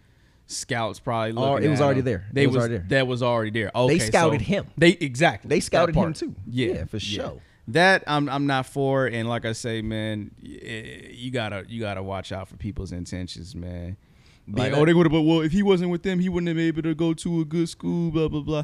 scouts 0.47 0.99
probably. 0.99 1.31
Oh, 1.37 1.53
Looking 1.53 1.67
it 1.67 1.69
was 1.71 1.81
at 1.81 1.85
already 1.85 1.99
him. 2.01 2.05
there. 2.05 2.25
They 2.31 2.43
It 2.43 2.47
was 2.47 2.57
already 2.57 2.77
there. 2.77 2.85
That 2.89 3.07
was 3.07 3.23
already 3.23 3.51
there. 3.51 3.71
Okay, 3.73 3.97
they 3.97 4.05
scouted 4.05 4.41
him. 4.41 4.67
They 4.77 4.89
exactly. 4.91 5.49
They 5.49 5.59
that 5.59 5.65
scouted 5.65 5.95
him 5.95 6.03
part. 6.03 6.15
too. 6.15 6.35
Yeah, 6.47 6.67
Yeah, 6.73 6.85
for 6.85 6.99
sure. 6.99 7.41
That 7.69 8.03
I'm 8.07 8.27
I'm 8.27 8.45
not 8.45 8.65
for, 8.65 9.05
and 9.07 9.29
like 9.29 9.45
I 9.45 9.53
say, 9.53 9.81
man, 9.81 10.31
y- 10.43 10.59
eh, 10.61 11.07
you 11.11 11.31
gotta 11.31 11.63
you 11.69 11.79
gotta 11.79 12.03
watch 12.03 12.33
out 12.33 12.49
for 12.49 12.57
people's 12.57 12.91
intentions, 12.91 13.55
man. 13.55 13.95
Like, 14.45 14.73
oh, 14.73 14.85
they 14.85 14.93
would 14.93 15.05
have. 15.05 15.13
But 15.13 15.21
well, 15.21 15.39
if 15.39 15.53
he 15.53 15.63
wasn't 15.63 15.89
with 15.89 16.03
them, 16.03 16.19
he 16.19 16.27
wouldn't 16.27 16.49
have 16.49 16.57
been 16.57 16.67
able 16.67 16.81
to 16.81 16.93
go 16.93 17.13
to 17.13 17.39
a 17.39 17.45
good 17.45 17.69
school. 17.69 18.11
Blah 18.11 18.27
blah 18.27 18.41
blah. 18.41 18.63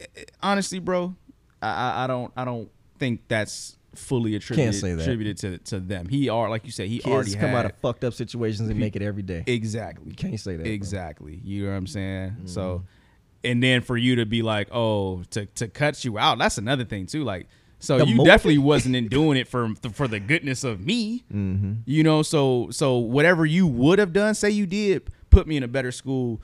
Eh, 0.00 0.06
eh, 0.16 0.24
honestly, 0.42 0.78
bro, 0.78 1.14
I 1.62 2.04
I, 2.04 2.06
don't 2.06 2.32
I 2.36 2.44
don't 2.44 2.70
think 2.98 3.22
that's 3.28 3.76
fully 3.94 4.36
attributed 4.36 5.00
attributed 5.00 5.38
to 5.38 5.58
to 5.58 5.80
them. 5.80 6.08
He 6.08 6.28
are 6.28 6.48
like 6.48 6.64
you 6.64 6.72
say, 6.72 6.88
he 6.88 7.00
already 7.02 7.32
come 7.32 7.50
had, 7.50 7.54
out 7.54 7.64
of 7.66 7.76
fucked 7.78 8.04
up 8.04 8.14
situations 8.14 8.68
and 8.68 8.78
make 8.78 8.96
it 8.96 9.02
every 9.02 9.22
day. 9.22 9.44
exactly. 9.46 10.10
You 10.10 10.14
can't 10.14 10.38
say 10.38 10.56
that. 10.56 10.62
bro. 10.64 10.72
Exactly. 10.72 11.40
You 11.42 11.64
know 11.64 11.70
what 11.70 11.76
I'm 11.76 11.86
saying? 11.86 12.30
Mm-hmm. 12.30 12.46
So, 12.46 12.84
and 13.44 13.62
then 13.62 13.82
for 13.82 13.96
you 13.96 14.16
to 14.16 14.26
be 14.26 14.42
like, 14.42 14.68
oh, 14.72 15.22
to 15.30 15.46
to 15.46 15.68
cut 15.68 16.04
you 16.04 16.18
out, 16.18 16.38
that's 16.38 16.58
another 16.58 16.84
thing 16.84 17.06
too. 17.06 17.24
Like, 17.24 17.48
so 17.80 17.98
The 17.98 18.06
you 18.06 18.24
definitely 18.24 18.58
wasn't 18.58 18.96
in 18.96 19.08
doing 19.08 19.36
it 19.36 19.48
for 19.48 19.74
for 19.92 20.08
the 20.08 20.20
goodness 20.20 20.64
of 20.64 20.80
me. 20.80 21.24
Mm-hmm. 21.32 21.72
You 21.86 22.02
know, 22.02 22.22
so 22.22 22.68
so 22.70 22.98
whatever 22.98 23.46
you 23.46 23.66
would 23.66 23.98
have 23.98 24.12
done, 24.12 24.34
say 24.34 24.50
you 24.50 24.66
did, 24.66 25.10
put 25.30 25.46
me 25.46 25.56
in 25.56 25.62
a 25.62 25.68
better 25.68 25.92
school, 25.92 26.40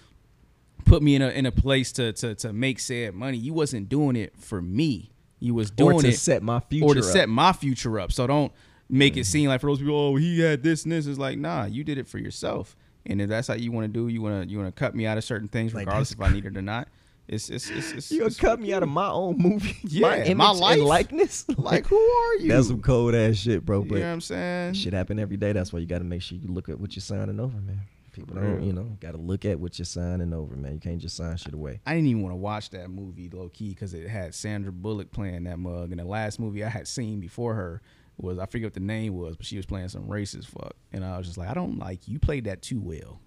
put 0.84 1.02
me 1.02 1.14
in 1.14 1.22
a 1.22 1.28
in 1.28 1.46
a 1.46 1.52
place 1.52 1.92
to 1.92 2.12
to 2.14 2.34
to 2.36 2.52
make 2.52 2.78
said 2.78 3.14
money. 3.14 3.36
You 3.36 3.52
wasn't 3.52 3.88
doing 3.88 4.16
it 4.16 4.36
for 4.38 4.60
me. 4.62 5.10
You 5.40 5.54
was 5.54 5.70
doing 5.70 5.96
Or 5.96 6.02
to 6.02 6.08
it 6.08 6.16
set 6.16 6.42
my 6.42 6.60
future 6.60 6.86
or 6.86 6.94
to 6.94 7.00
up. 7.00 7.06
set 7.06 7.28
my 7.28 7.52
future 7.52 8.00
up. 8.00 8.12
So 8.12 8.26
don't 8.26 8.52
make 8.88 9.16
it 9.16 9.20
mm. 9.20 9.26
seem 9.26 9.48
like 9.48 9.60
for 9.60 9.68
those 9.68 9.78
people, 9.78 9.94
oh, 9.94 10.16
he 10.16 10.40
had 10.40 10.62
this 10.62 10.84
and 10.84 10.92
this. 10.92 11.06
It's 11.06 11.18
like, 11.18 11.38
nah, 11.38 11.64
you 11.64 11.84
did 11.84 11.98
it 11.98 12.08
for 12.08 12.18
yourself. 12.18 12.76
And 13.06 13.20
if 13.20 13.28
that's 13.28 13.48
how 13.48 13.54
you 13.54 13.70
want 13.70 13.84
to 13.84 13.92
do, 13.92 14.08
you 14.08 14.22
want 14.22 14.44
to 14.44 14.50
you 14.50 14.58
want 14.58 14.74
to 14.74 14.78
cut 14.78 14.94
me 14.94 15.06
out 15.06 15.18
of 15.18 15.24
certain 15.24 15.48
things, 15.48 15.74
regardless 15.74 16.10
that's 16.10 16.20
if 16.20 16.26
I 16.26 16.32
need 16.32 16.46
it 16.46 16.56
or 16.56 16.62
not. 16.62 16.88
It's 17.26 17.48
it's 17.48 17.70
it's, 17.70 17.92
it's 17.92 18.10
You 18.12 18.26
it's 18.26 18.38
cut 18.38 18.60
me 18.60 18.72
out 18.72 18.82
of 18.82 18.88
my 18.88 19.08
own 19.08 19.38
movie? 19.38 19.76
Yeah, 19.84 20.32
my, 20.34 20.34
my 20.34 20.50
life. 20.52 20.80
likeness. 20.80 21.46
like 21.56 21.86
who 21.86 21.96
are 21.96 22.34
you? 22.36 22.48
That's 22.48 22.68
some 22.68 22.82
cold 22.82 23.14
ass 23.14 23.36
shit, 23.36 23.64
bro. 23.64 23.82
you 23.82 23.90
know 23.90 24.00
what 24.00 24.06
I'm 24.06 24.20
saying? 24.20 24.74
shit 24.74 24.92
happen 24.92 25.18
every 25.18 25.36
day. 25.36 25.52
That's 25.52 25.72
why 25.72 25.80
you 25.80 25.86
got 25.86 25.98
to 25.98 26.04
make 26.04 26.22
sure 26.22 26.38
you 26.38 26.48
look 26.48 26.68
at 26.68 26.78
what 26.78 26.96
you're 26.96 27.02
signing 27.02 27.40
over, 27.40 27.56
man. 27.58 27.80
People 28.14 28.36
don't, 28.36 28.62
you 28.62 28.72
know, 28.72 28.96
got 29.00 29.10
to 29.12 29.18
look 29.18 29.44
at 29.44 29.58
what 29.58 29.78
you're 29.78 29.84
signing 29.84 30.32
over, 30.32 30.54
man. 30.54 30.74
You 30.74 30.78
can't 30.80 30.98
just 30.98 31.16
sign 31.16 31.36
shit 31.36 31.52
away. 31.52 31.80
I 31.84 31.94
didn't 31.94 32.06
even 32.06 32.22
want 32.22 32.32
to 32.32 32.36
watch 32.36 32.70
that 32.70 32.88
movie 32.88 33.28
low 33.28 33.48
key 33.48 33.70
because 33.70 33.92
it 33.92 34.08
had 34.08 34.34
Sandra 34.34 34.70
Bullock 34.70 35.10
playing 35.10 35.44
that 35.44 35.58
mug. 35.58 35.90
And 35.90 35.98
the 35.98 36.04
last 36.04 36.38
movie 36.38 36.62
I 36.64 36.68
had 36.68 36.86
seen 36.86 37.18
before 37.18 37.54
her 37.54 37.82
was 38.16 38.38
I 38.38 38.46
forget 38.46 38.66
what 38.66 38.74
the 38.74 38.80
name 38.80 39.14
was, 39.16 39.36
but 39.36 39.44
she 39.46 39.56
was 39.56 39.66
playing 39.66 39.88
some 39.88 40.04
racist 40.04 40.46
fuck. 40.46 40.74
And 40.92 41.04
I 41.04 41.18
was 41.18 41.26
just 41.26 41.38
like, 41.38 41.48
I 41.48 41.54
don't 41.54 41.78
like 41.78 42.06
you 42.06 42.20
played 42.20 42.44
that 42.44 42.62
too 42.62 42.80
well. 42.80 43.20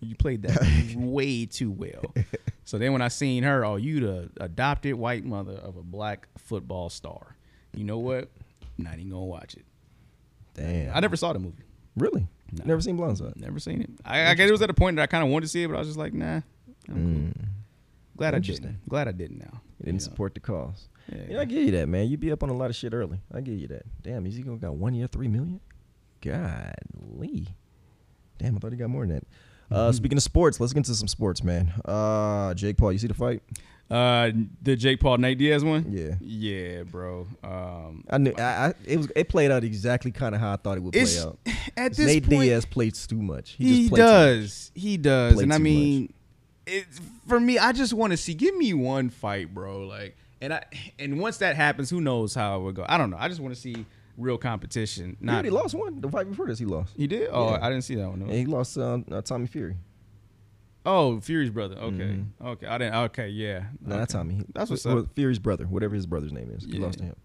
You 0.00 0.14
played 0.14 0.42
that 0.42 0.94
way 0.96 1.46
too 1.46 1.70
well. 1.72 2.04
So 2.64 2.78
then 2.78 2.92
when 2.92 3.02
I 3.02 3.08
seen 3.08 3.42
her, 3.42 3.64
oh, 3.64 3.76
you 3.76 4.00
the 4.00 4.30
adopted 4.38 4.94
white 4.94 5.24
mother 5.24 5.54
of 5.54 5.76
a 5.76 5.82
black 5.82 6.28
football 6.38 6.88
star. 6.88 7.36
You 7.74 7.84
know 7.84 7.98
what? 7.98 8.30
Not 8.78 8.94
even 8.94 9.10
gonna 9.10 9.24
watch 9.24 9.54
it. 9.54 9.64
Damn. 10.54 10.96
I 10.96 11.00
never 11.00 11.16
saw 11.16 11.32
the 11.32 11.40
movie. 11.40 11.64
really 11.96 12.28
No. 12.58 12.64
never 12.66 12.80
seen 12.80 12.96
Blindside. 12.98 13.36
Never 13.36 13.58
seen 13.58 13.82
it. 13.82 13.90
I, 14.04 14.30
I 14.30 14.34
guess 14.34 14.48
it 14.48 14.52
was 14.52 14.62
at 14.62 14.70
a 14.70 14.74
point 14.74 14.96
that 14.96 15.02
I 15.02 15.06
kind 15.06 15.24
of 15.24 15.30
wanted 15.30 15.46
to 15.46 15.48
see 15.48 15.62
it, 15.62 15.68
but 15.68 15.76
I 15.76 15.78
was 15.78 15.88
just 15.88 15.98
like, 15.98 16.12
nah. 16.12 16.40
I'm 16.88 17.32
cool. 17.34 17.44
Glad 18.16 18.34
I 18.34 18.38
didn't. 18.38 18.88
Glad 18.88 19.08
I 19.08 19.12
didn't 19.12 19.38
now. 19.38 19.60
You 19.80 19.86
didn't 19.86 19.86
You 19.86 19.92
know? 19.92 19.98
support 19.98 20.34
the 20.34 20.40
cause. 20.40 20.88
Yeah. 21.12 21.18
Yeah, 21.30 21.40
I 21.40 21.44
give 21.44 21.62
you 21.62 21.70
that, 21.72 21.88
man. 21.88 22.08
You 22.08 22.16
be 22.16 22.30
up 22.32 22.42
on 22.42 22.48
a 22.48 22.54
lot 22.54 22.70
of 22.70 22.76
shit 22.76 22.94
early. 22.94 23.18
I 23.32 23.40
give 23.40 23.58
you 23.58 23.66
that. 23.68 23.82
Damn, 24.02 24.24
Ezekiel 24.26 24.56
got 24.56 24.74
one 24.76 24.94
year, 24.94 25.06
three 25.06 25.28
million. 25.28 25.60
Godly. 26.22 27.48
Damn, 28.38 28.56
I 28.56 28.58
thought 28.58 28.72
he 28.72 28.78
got 28.78 28.90
more 28.90 29.06
than 29.06 29.16
that. 29.16 29.26
Uh, 29.74 29.92
speaking 29.92 30.18
of 30.18 30.22
sports, 30.22 30.60
let's 30.60 30.72
get 30.72 30.78
into 30.78 30.94
some 30.94 31.08
sports, 31.08 31.42
man. 31.42 31.72
Uh, 31.84 32.54
Jake 32.54 32.76
Paul, 32.76 32.92
you 32.92 32.98
see 32.98 33.06
the 33.06 33.14
fight? 33.14 33.42
Uh, 33.90 34.30
the 34.62 34.76
Jake 34.76 34.98
Paul 35.00 35.18
Nate 35.18 35.38
Diaz 35.38 35.62
one. 35.64 35.86
Yeah. 35.90 36.14
Yeah, 36.20 36.82
bro. 36.84 37.26
Um, 37.42 38.04
I 38.08 38.18
knew. 38.18 38.32
I, 38.38 38.42
I 38.42 38.74
it 38.84 38.96
was. 38.96 39.08
It 39.14 39.28
played 39.28 39.50
out 39.50 39.62
exactly 39.62 40.10
kind 40.10 40.34
of 40.34 40.40
how 40.40 40.52
I 40.54 40.56
thought 40.56 40.78
it 40.78 40.82
would 40.82 40.94
play 40.94 41.18
out. 41.20 41.38
at 41.76 41.94
this 41.94 42.06
Nate 42.06 42.28
point 42.28 42.42
Diaz 42.42 42.64
plays 42.64 43.06
too 43.06 43.20
much. 43.20 43.52
He, 43.52 43.64
he, 43.64 43.84
too 43.84 43.90
much. 43.90 43.98
does. 43.98 44.72
He 44.74 44.96
does, 44.96 45.34
Played 45.34 45.44
and 45.44 45.54
I 45.54 45.58
mean, 45.58 46.12
it's 46.66 47.00
for 47.28 47.38
me. 47.38 47.58
I 47.58 47.72
just 47.72 47.92
want 47.92 48.12
to 48.12 48.16
see. 48.16 48.34
Give 48.34 48.56
me 48.56 48.72
one 48.72 49.10
fight, 49.10 49.52
bro. 49.52 49.80
Like, 49.86 50.16
and 50.40 50.54
I 50.54 50.64
and 50.98 51.20
once 51.20 51.38
that 51.38 51.56
happens, 51.56 51.90
who 51.90 52.00
knows 52.00 52.34
how 52.34 52.58
it 52.58 52.62
would 52.62 52.74
go? 52.74 52.86
I 52.88 52.96
don't 52.96 53.10
know. 53.10 53.18
I 53.18 53.28
just 53.28 53.40
want 53.40 53.54
to 53.54 53.60
see 53.60 53.84
real 54.16 54.38
competition. 54.38 55.16
He 55.20 55.26
Not 55.26 55.34
already 55.34 55.50
lost 55.50 55.74
one. 55.74 56.00
The 56.00 56.08
fight 56.08 56.28
before 56.28 56.46
this, 56.46 56.58
he 56.58 56.64
lost. 56.64 56.94
He 56.96 57.06
did. 57.06 57.28
Oh, 57.32 57.50
Yeah. 57.50 57.58
I 57.60 57.68
didn't 57.68 57.84
see 57.84 57.96
that 57.96 58.08
one. 58.08 58.20
no. 58.20 58.26
And 58.26 58.34
he 58.34 58.46
lost 58.46 58.78
uh, 58.78 58.98
uh, 59.10 59.22
Tommy 59.22 59.46
Fury. 59.46 59.76
Oh, 60.86 61.18
Fury's 61.20 61.50
brother. 61.50 61.76
Okay, 61.76 62.18
okay. 62.44 62.66
I 62.66 62.78
didn't. 62.78 62.94
Okay, 62.94 63.28
yeah. 63.28 63.60
Mm-hmm. 63.60 63.88
No, 63.88 63.96
Okay. 63.96 64.04
Tommy. 64.06 64.40
That's 64.54 64.70
what's 64.70 64.84
well, 64.84 64.98
up. 65.00 65.14
Fury's 65.14 65.38
brother, 65.38 65.64
whatever 65.64 65.94
his 65.94 66.06
brother's 66.06 66.32
name 66.32 66.50
is. 66.50 66.64
He 66.64 66.72
Yeah. 66.78 66.84
lost 66.86 66.98
to 66.98 67.04
him. 67.04 67.16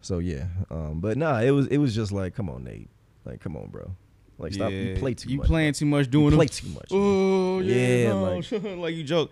So 0.00 0.18
yeah, 0.18 0.46
um, 0.70 1.00
but 1.00 1.16
nah, 1.16 1.40
it 1.40 1.50
was 1.52 1.66
it 1.68 1.78
was 1.78 1.94
just 1.94 2.10
like, 2.12 2.34
come 2.34 2.48
on, 2.50 2.64
Nate, 2.64 2.88
like 3.24 3.40
come 3.40 3.56
on, 3.56 3.68
bro, 3.68 3.92
like 4.38 4.52
stop, 4.52 4.72
you 4.72 4.96
play 4.96 5.14
too 5.14 5.28
You 5.30 5.38
much. 5.38 5.46
playing 5.46 5.72
too 5.74 5.86
much. 5.86 6.10
Doing 6.10 6.30
you 6.32 6.36
play 6.36 6.46
too 6.46 6.68
much. 6.68 6.88
Oh 6.90 7.60
yeah, 7.60 7.74
Yeah, 7.76 8.08
no. 8.08 8.22
like- 8.36 8.52
like, 8.78 8.94
you 8.96 9.04
joke. 9.04 9.30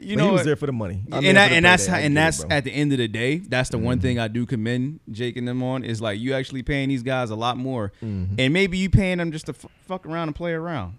You 0.00 0.16
But 0.16 0.22
know 0.22 0.28
he 0.28 0.32
was 0.32 0.44
there 0.44 0.56
for 0.56 0.64
the 0.66 0.72
money, 0.72 1.02
I'm 1.12 1.18
and 1.18 1.24
there 1.24 1.34
that, 1.34 1.44
for 1.44 1.50
the 1.50 1.56
and 1.56 1.64
that's 1.66 1.86
how, 1.86 1.96
and 1.98 2.16
that's 2.16 2.38
bro. 2.38 2.44
Mm-hmm. 2.46 2.52
at 2.52 2.64
the 2.64 2.70
end 2.72 2.92
of 2.92 2.98
the 2.98 3.08
day, 3.08 3.36
that's 3.38 3.68
the 3.68 3.76
one 3.78 4.00
thing 4.00 4.18
I 4.18 4.28
do 4.28 4.46
commend 4.46 5.00
Jake 5.10 5.36
and 5.36 5.46
them 5.46 5.62
on 5.62 5.84
is 5.84 6.00
like 6.00 6.18
you 6.18 6.32
actually 6.32 6.62
paying 6.62 6.88
these 6.88 7.02
guys 7.02 7.28
a 7.30 7.36
lot 7.36 7.58
more, 7.58 7.92
Mm-hmm. 8.02 8.36
and 8.38 8.52
maybe 8.54 8.78
you 8.78 8.88
paying 8.88 9.18
them 9.18 9.32
just 9.32 9.46
to 9.46 9.52
f- 9.52 9.66
fuck 9.86 10.06
around 10.06 10.28
and 10.28 10.34
play 10.34 10.52
around. 10.52 10.94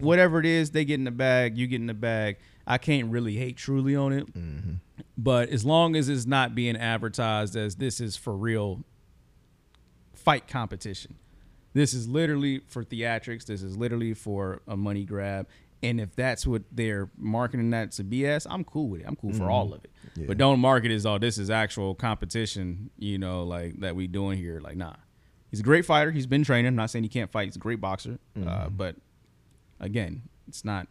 Whatever 0.00 0.38
it 0.40 0.46
is, 0.46 0.70
they 0.72 0.84
get 0.84 0.94
in 0.94 1.04
the 1.04 1.10
bag, 1.10 1.56
you 1.56 1.66
get 1.66 1.80
in 1.80 1.86
the 1.86 1.94
bag. 1.94 2.36
I 2.66 2.78
can't 2.78 3.10
really 3.10 3.36
hate 3.36 3.56
truly 3.56 3.94
on 3.96 4.12
it, 4.12 4.32
Mm-hmm. 4.34 4.74
but 5.16 5.48
as 5.50 5.64
long 5.64 5.94
as 5.96 6.08
it's 6.08 6.26
not 6.26 6.54
being 6.54 6.76
advertised 6.76 7.56
as 7.56 7.76
this 7.76 8.00
is 8.00 8.16
for 8.16 8.36
real 8.36 8.82
fight 10.14 10.48
competition. 10.48 11.16
This 11.74 11.92
is 11.94 12.08
literally 12.08 12.60
for 12.66 12.82
theatrics. 12.84 13.44
This 13.44 13.62
is 13.62 13.76
literally 13.76 14.14
for 14.14 14.62
a 14.66 14.76
money 14.76 15.04
grab. 15.04 15.46
And 15.82 16.00
if 16.00 16.16
that's 16.16 16.46
what 16.46 16.62
they're 16.72 17.10
marketing 17.18 17.70
that 17.70 17.92
to 17.92 18.04
BS, 18.04 18.46
I'm 18.48 18.64
cool 18.64 18.88
with 18.88 19.02
it. 19.02 19.06
I'm 19.06 19.14
cool 19.14 19.32
for 19.34 19.50
all 19.50 19.74
of 19.74 19.84
it. 19.84 19.90
Yeah. 20.16 20.24
But 20.26 20.38
don't 20.38 20.58
market 20.58 20.90
it 20.90 20.94
as 20.94 21.04
oh, 21.06 21.18
this 21.18 21.36
is 21.36 21.50
actual 21.50 21.94
competition, 21.94 22.90
you 22.98 23.18
know, 23.18 23.44
like 23.44 23.78
that 23.80 23.94
we 23.94 24.06
doing 24.06 24.38
here. 24.38 24.58
Like, 24.60 24.76
nah. 24.76 24.94
He's 25.50 25.60
a 25.60 25.62
great 25.62 25.84
fighter. 25.84 26.10
He's 26.10 26.26
been 26.26 26.42
training. 26.44 26.66
I'm 26.66 26.76
not 26.76 26.90
saying 26.90 27.02
he 27.04 27.08
can't 27.10 27.30
fight. 27.30 27.44
He's 27.44 27.56
a 27.56 27.60
great 27.60 27.80
boxer. 27.80 28.18
Uh, 28.44 28.68
but 28.70 28.96
again, 29.80 30.22
it's 30.48 30.64
not 30.64 30.88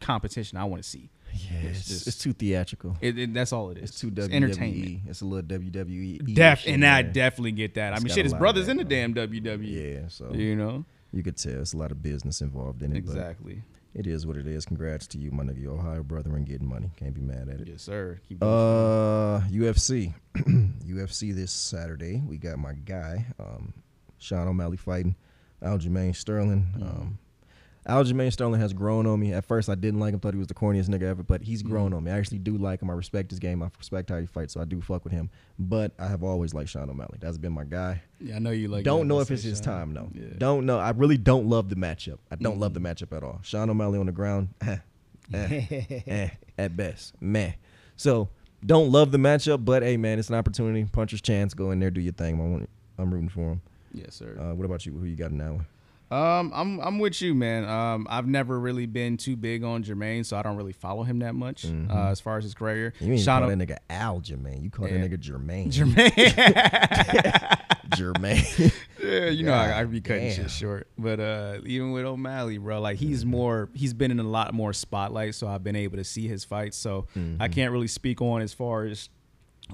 competition. 0.00 0.58
I 0.58 0.64
want 0.64 0.82
to 0.82 0.88
see. 0.88 1.10
Yeah, 1.34 1.60
It's 1.68 1.78
it's, 1.78 1.88
just- 1.88 2.06
it's 2.08 2.18
too 2.18 2.32
theatrical. 2.34 2.96
It, 3.00 3.18
it- 3.18 3.32
that's 3.34 3.52
all 3.52 3.70
it 3.70 3.78
is. 3.78 3.90
It's 3.90 4.00
too 4.00 4.08
It's 4.14 4.28
WWE. 4.28 4.32
entertainment. 4.34 5.00
It's 5.06 5.20
a 5.22 5.24
little 5.24 5.48
WWE. 5.58 6.34
Def, 6.34 6.64
and 6.66 6.84
I 6.84 7.02
definitely 7.02 7.52
get 7.52 7.74
that. 7.74 7.94
I 7.94 7.98
mean, 8.00 8.08
shit, 8.12 8.24
his 8.26 8.34
brother's 8.34 8.68
in 8.68 8.76
the 8.76 8.84
damn 8.84 9.14
WWE. 9.14 9.94
Yeah, 10.02 10.08
so 10.08 10.30
You 10.34 10.56
know 10.56 10.84
you 11.12 11.22
could 11.22 11.36
tell 11.36 11.60
it's 11.60 11.72
a 11.72 11.76
lot 11.78 11.90
of 11.90 12.02
business 12.02 12.40
involved 12.40 12.82
in 12.82 12.92
it. 12.92 12.98
exactly. 12.98 13.62
It 13.94 14.06
is 14.06 14.26
what 14.26 14.38
it 14.38 14.46
is. 14.46 14.64
Congrats 14.64 15.06
to 15.08 15.18
you, 15.18 15.30
my 15.30 15.42
nigga, 15.42 15.60
your 15.60 15.74
Ohio 15.74 16.02
brother, 16.02 16.34
and 16.34 16.46
getting 16.46 16.66
money. 16.66 16.90
Can't 16.96 17.12
be 17.14 17.20
mad 17.20 17.50
at 17.50 17.60
it. 17.60 17.68
Yes, 17.68 17.82
sir. 17.82 18.18
Uh, 18.40 19.40
UFC, 19.50 20.14
UFC 20.36 21.34
this 21.34 21.52
Saturday. 21.52 22.22
We 22.26 22.38
got 22.38 22.58
my 22.58 22.72
guy, 22.72 23.26
um, 23.38 23.74
Sean 24.18 24.48
O'Malley 24.48 24.78
fighting 24.78 25.14
Aljamain 25.62 26.14
Sterling. 26.16 26.66
Mm-hmm. 26.74 26.82
Um, 26.82 27.18
Aljamain 27.88 28.32
Sterling 28.32 28.60
has 28.60 28.72
grown 28.72 29.06
on 29.06 29.18
me. 29.18 29.32
At 29.32 29.44
first, 29.44 29.68
I 29.68 29.74
didn't 29.74 29.98
like 29.98 30.14
him; 30.14 30.20
thought 30.20 30.34
he 30.34 30.38
was 30.38 30.46
the 30.46 30.54
corniest 30.54 30.88
nigga 30.88 31.02
ever. 31.02 31.22
But 31.22 31.42
he's 31.42 31.62
grown 31.62 31.86
Mm-hmm. 31.90 31.96
on 31.96 32.04
me. 32.04 32.10
I 32.12 32.18
actually 32.18 32.38
do 32.38 32.56
like 32.56 32.80
him. 32.80 32.90
I 32.90 32.94
respect 32.94 33.30
his 33.30 33.40
game. 33.40 33.62
I 33.62 33.70
respect 33.78 34.10
how 34.10 34.18
he 34.18 34.26
fights. 34.26 34.54
So 34.54 34.60
I 34.60 34.64
do 34.64 34.80
fuck 34.80 35.02
with 35.04 35.12
him. 35.12 35.30
But 35.58 35.92
I 35.98 36.06
have 36.06 36.22
always 36.22 36.54
liked 36.54 36.70
Sean 36.70 36.88
O'Malley. 36.88 37.18
That's 37.20 37.38
been 37.38 37.52
my 37.52 37.64
guy. 37.64 38.02
Yeah, 38.20 38.36
I 38.36 38.38
know 38.38 38.50
you 38.50 38.68
like. 38.68 38.80
Him. 38.80 38.84
Don't 38.84 39.08
know 39.08 39.18
if 39.20 39.30
it's 39.30 39.42
say 39.42 39.48
his 39.48 39.58
Sean. 39.58 39.64
time 39.64 39.94
though. 39.94 40.10
Yeah. 40.14 40.28
Don't 40.38 40.64
know. 40.64 40.78
I 40.78 40.90
really 40.90 41.16
don't 41.18 41.48
love 41.48 41.68
the 41.68 41.76
matchup. 41.76 42.18
I 42.30 42.36
don't 42.36 42.58
love 42.60 42.74
the 42.74 42.80
Mm-hmm. 42.80 43.04
matchup 43.04 43.16
at 43.16 43.24
all. 43.24 43.40
Sean 43.42 43.68
O'Malley 43.68 43.98
on 43.98 44.06
the 44.06 44.12
ground, 44.12 44.50
eh, 44.66 44.76
eh, 45.34 46.00
eh, 46.06 46.28
at 46.58 46.76
best, 46.76 47.14
meh. 47.20 47.52
So 47.96 48.28
don't 48.64 48.90
love 48.92 49.10
the 49.10 49.18
matchup, 49.18 49.64
but 49.64 49.82
hey 49.82 49.96
man, 49.96 50.18
it's 50.20 50.28
an 50.28 50.36
opportunity. 50.36 50.84
Puncher's 50.84 51.20
chance. 51.20 51.52
Go 51.52 51.72
in 51.72 51.80
there, 51.80 51.90
do 51.90 52.00
your 52.00 52.12
thing. 52.12 52.36
I 52.40 52.44
want, 52.44 52.68
I'm 52.98 53.12
rooting 53.12 53.28
for 53.28 53.40
him. 53.52 53.60
Yes, 53.92 54.14
sir. 54.14 54.36
Uh, 54.40 54.54
what 54.54 54.64
about 54.64 54.86
you? 54.86 54.92
Who 54.92 55.04
you 55.04 55.16
got 55.16 55.32
in 55.32 55.38
that 55.38 55.52
one? 55.52 55.66
Um, 56.12 56.52
I'm 56.54 56.78
I'm 56.80 56.98
with 56.98 57.22
you, 57.22 57.34
man. 57.34 57.64
Um, 57.64 58.06
I've 58.10 58.26
never 58.26 58.60
really 58.60 58.84
been 58.86 59.16
too 59.16 59.34
big 59.36 59.64
on 59.64 59.82
Jermaine, 59.82 60.26
so 60.26 60.36
I 60.36 60.42
don't 60.42 60.56
really 60.56 60.72
follow 60.74 61.02
him 61.04 61.20
that 61.20 61.34
much 61.34 61.64
uh, 61.64 62.08
as 62.08 62.20
far 62.20 62.36
as 62.36 62.44
his 62.44 62.52
career. 62.54 62.92
You 63.00 63.12
ain't 63.14 63.22
Sean 63.22 63.40
call 63.40 63.48
that 63.48 63.58
nigga 63.58 63.78
Al 63.88 64.20
Jermaine. 64.20 64.62
You 64.62 64.70
call 64.70 64.88
Yeah. 64.88 64.98
that 64.98 65.10
nigga 65.10 65.18
Jermaine. 65.18 65.72
Jermaine. 65.72 67.58
Jermaine. 67.92 68.72
yeah, 69.02 69.26
you 69.28 69.44
know 69.44 69.52
I, 69.52 69.80
I 69.80 69.84
be 69.84 70.00
cutting 70.00 70.24
damn. 70.28 70.34
shit 70.36 70.50
short, 70.50 70.88
but 70.98 71.20
uh, 71.20 71.58
even 71.64 71.92
with 71.92 72.04
O'Malley, 72.04 72.58
bro, 72.58 72.80
like 72.80 72.98
he's 72.98 73.24
more 73.24 73.68
he's 73.74 73.94
been 73.94 74.10
in 74.10 74.18
a 74.18 74.22
lot 74.22 74.54
more 74.54 74.72
spotlight, 74.72 75.34
so 75.34 75.46
I've 75.48 75.64
been 75.64 75.76
able 75.76 75.96
to 75.98 76.04
see 76.04 76.28
his 76.28 76.44
fights. 76.44 76.76
So 76.76 77.06
Mm-hmm. 77.16 77.42
I 77.42 77.48
can't 77.48 77.72
really 77.72 77.88
speak 77.88 78.20
on 78.22 78.42
as 78.42 78.52
far 78.54 78.84
as 78.84 79.08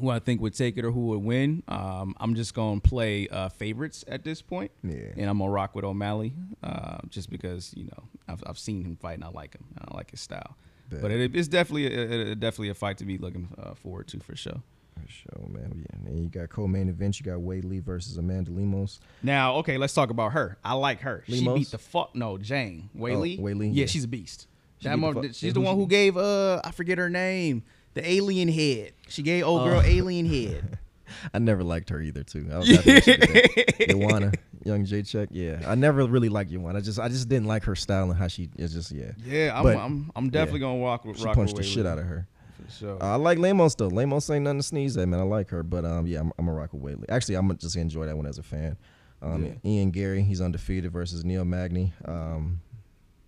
who 0.01 0.11
I 0.11 0.19
think 0.19 0.41
would 0.41 0.55
take 0.55 0.77
it 0.79 0.85
or 0.85 0.91
who 0.91 1.07
would 1.09 1.23
win. 1.23 1.63
Um, 1.69 2.15
I'm 2.21 2.35
just 2.35 2.55
gonna 2.55 2.81
play 2.81 3.29
uh, 3.29 3.49
favorites 3.49 4.05
at 4.09 4.25
this 4.25 4.41
point, 4.43 4.71
Yeah. 4.83 4.97
and 5.17 5.29
I'm 5.31 5.39
gonna 5.39 5.51
rock 5.51 5.75
with 5.75 5.85
O'Malley, 5.85 6.35
uh, 6.63 6.99
just 7.09 7.31
because 7.31 7.73
you 7.77 7.85
know 7.85 8.05
I've, 8.29 8.43
I've 8.47 8.59
seen 8.59 8.85
him 8.85 8.97
fight 8.97 9.15
and 9.15 9.25
I 9.25 9.29
like 9.29 9.55
him, 9.55 9.65
I 9.79 9.95
like 9.97 10.11
his 10.11 10.21
style. 10.21 10.57
Bet. 10.91 11.03
But 11.03 11.11
it, 11.11 11.37
it's 11.37 11.49
definitely 11.49 11.87
a, 11.95 12.31
a- 12.33 12.35
definitely 12.35 12.71
a 12.71 12.75
fight 12.75 12.99
to 12.99 13.05
be 13.05 13.19
looking 13.19 13.49
uh, 13.59 13.75
forward 13.75 14.09
to 14.09 14.21
for 14.21 14.35
sure. 14.37 14.63
For 15.05 15.09
sure, 15.13 15.49
man. 15.49 15.85
Yeah. 15.89 16.09
And 16.09 16.19
you 16.19 16.29
got 16.29 16.49
co-main 16.49 16.89
event. 16.89 17.21
You 17.21 17.27
got 17.27 17.39
Weili 17.41 17.81
versus 17.83 18.17
Amanda 18.17 18.51
Lemos. 18.51 18.99
Now, 19.23 19.57
okay, 19.57 19.77
let's 19.79 19.95
talk 19.95 20.11
about 20.11 20.33
her. 20.33 20.57
I 20.65 20.73
like 20.75 21.01
her. 21.03 21.23
She 21.29 21.45
beat 21.47 21.71
the 21.71 21.79
fuck 21.79 22.17
no 22.17 22.37
Zhang 22.39 22.89
Weili. 22.97 23.39
Oh, 23.39 23.43
Weili, 23.43 23.67
yeah, 23.67 23.83
yeah. 23.83 23.87
she's 23.87 24.05
a 24.05 24.09
beast. 24.09 24.49
She 24.79 24.85
That 24.89 24.93
the 24.93 24.97
mother- 24.97 25.23
she's 25.29 25.43
yeah, 25.43 25.53
the 25.53 25.61
one 25.61 25.77
who 25.77 25.87
gave 25.87 26.17
uh 26.17 26.61
I 26.65 26.71
forget 26.71 26.99
her 26.99 27.11
name, 27.11 27.65
the 27.99 28.11
alien 28.11 28.49
head. 28.49 28.93
She 29.09 29.23
gave 29.23 29.45
old 29.45 29.65
girl 29.65 29.81
alien 29.83 30.27
head. 30.27 30.79
I 31.35 31.39
never 31.39 31.65
liked 31.65 31.89
her 31.91 32.01
either, 32.01 32.23
too. 32.23 32.49
I 32.53 32.59
was 32.59 32.69
happy 32.69 32.93
that 32.93 33.05
she 33.05 33.17
did 33.17 33.21
that. 33.79 33.89
Iwana, 33.89 34.35
young 34.65 34.85
J 34.85 35.03
Check. 35.03 35.31
Yeah, 35.33 35.63
I 35.67 35.75
never 35.75 36.05
really 36.07 36.29
liked 36.29 36.51
Iwana. 36.53 36.77
I 36.77 36.81
just, 36.81 36.99
I 36.99 37.09
just 37.09 37.29
didn't 37.29 37.47
like 37.47 37.65
her 37.65 37.75
style 37.75 38.11
and 38.11 38.19
how 38.19 38.29
she 38.29 38.51
is 38.57 38.73
just, 38.75 38.93
yeah. 38.93 39.13
Yeah, 39.25 39.53
I'm 39.57 39.63
But, 39.63 39.77
I'm, 39.79 40.11
I'm 40.15 40.31
definitely 40.31 40.61
gonna 40.61 40.77
walk 40.77 41.05
with 41.07 41.19
She 41.19 41.25
rock 41.25 41.35
punched 41.35 41.57
the 41.57 41.63
shit 41.63 41.87
out 41.87 41.99
of 41.99 42.05
her. 42.05 42.29
For 42.67 42.71
sure. 42.71 43.03
Uh, 43.03 43.13
I 43.13 43.15
like 43.17 43.39
Lemos 43.39 43.75
though. 43.75 43.89
Lemos 43.89 44.29
ain't 44.31 44.45
nothing 44.45 44.59
to 44.59 44.63
sneeze 44.63 44.97
at, 44.99 45.09
man. 45.09 45.21
I 45.21 45.23
like 45.23 45.49
her, 45.51 45.63
but 45.63 45.85
um, 45.87 46.07
yeah, 46.07 46.21
I'm, 46.21 46.33
I'm 46.39 46.49
a 46.49 46.53
rock 46.53 46.73
with 46.75 46.83
Weili. 46.83 47.05
Actually, 47.09 47.37
I'm 47.37 47.47
gonna 47.47 47.59
just 47.59 47.77
enjoy 47.77 48.05
that 48.07 48.17
one 48.17 48.27
as 48.27 48.37
a 48.39 48.43
fan. 48.43 48.77
Um, 49.23 49.47
Yeah. 49.47 49.53
Ian 49.65 49.91
Garry, 49.91 50.23
he's 50.23 50.41
undefeated 50.43 50.93
versus 50.93 51.25
Neil 51.25 51.45
Magny. 51.47 51.93
Um, 52.05 52.61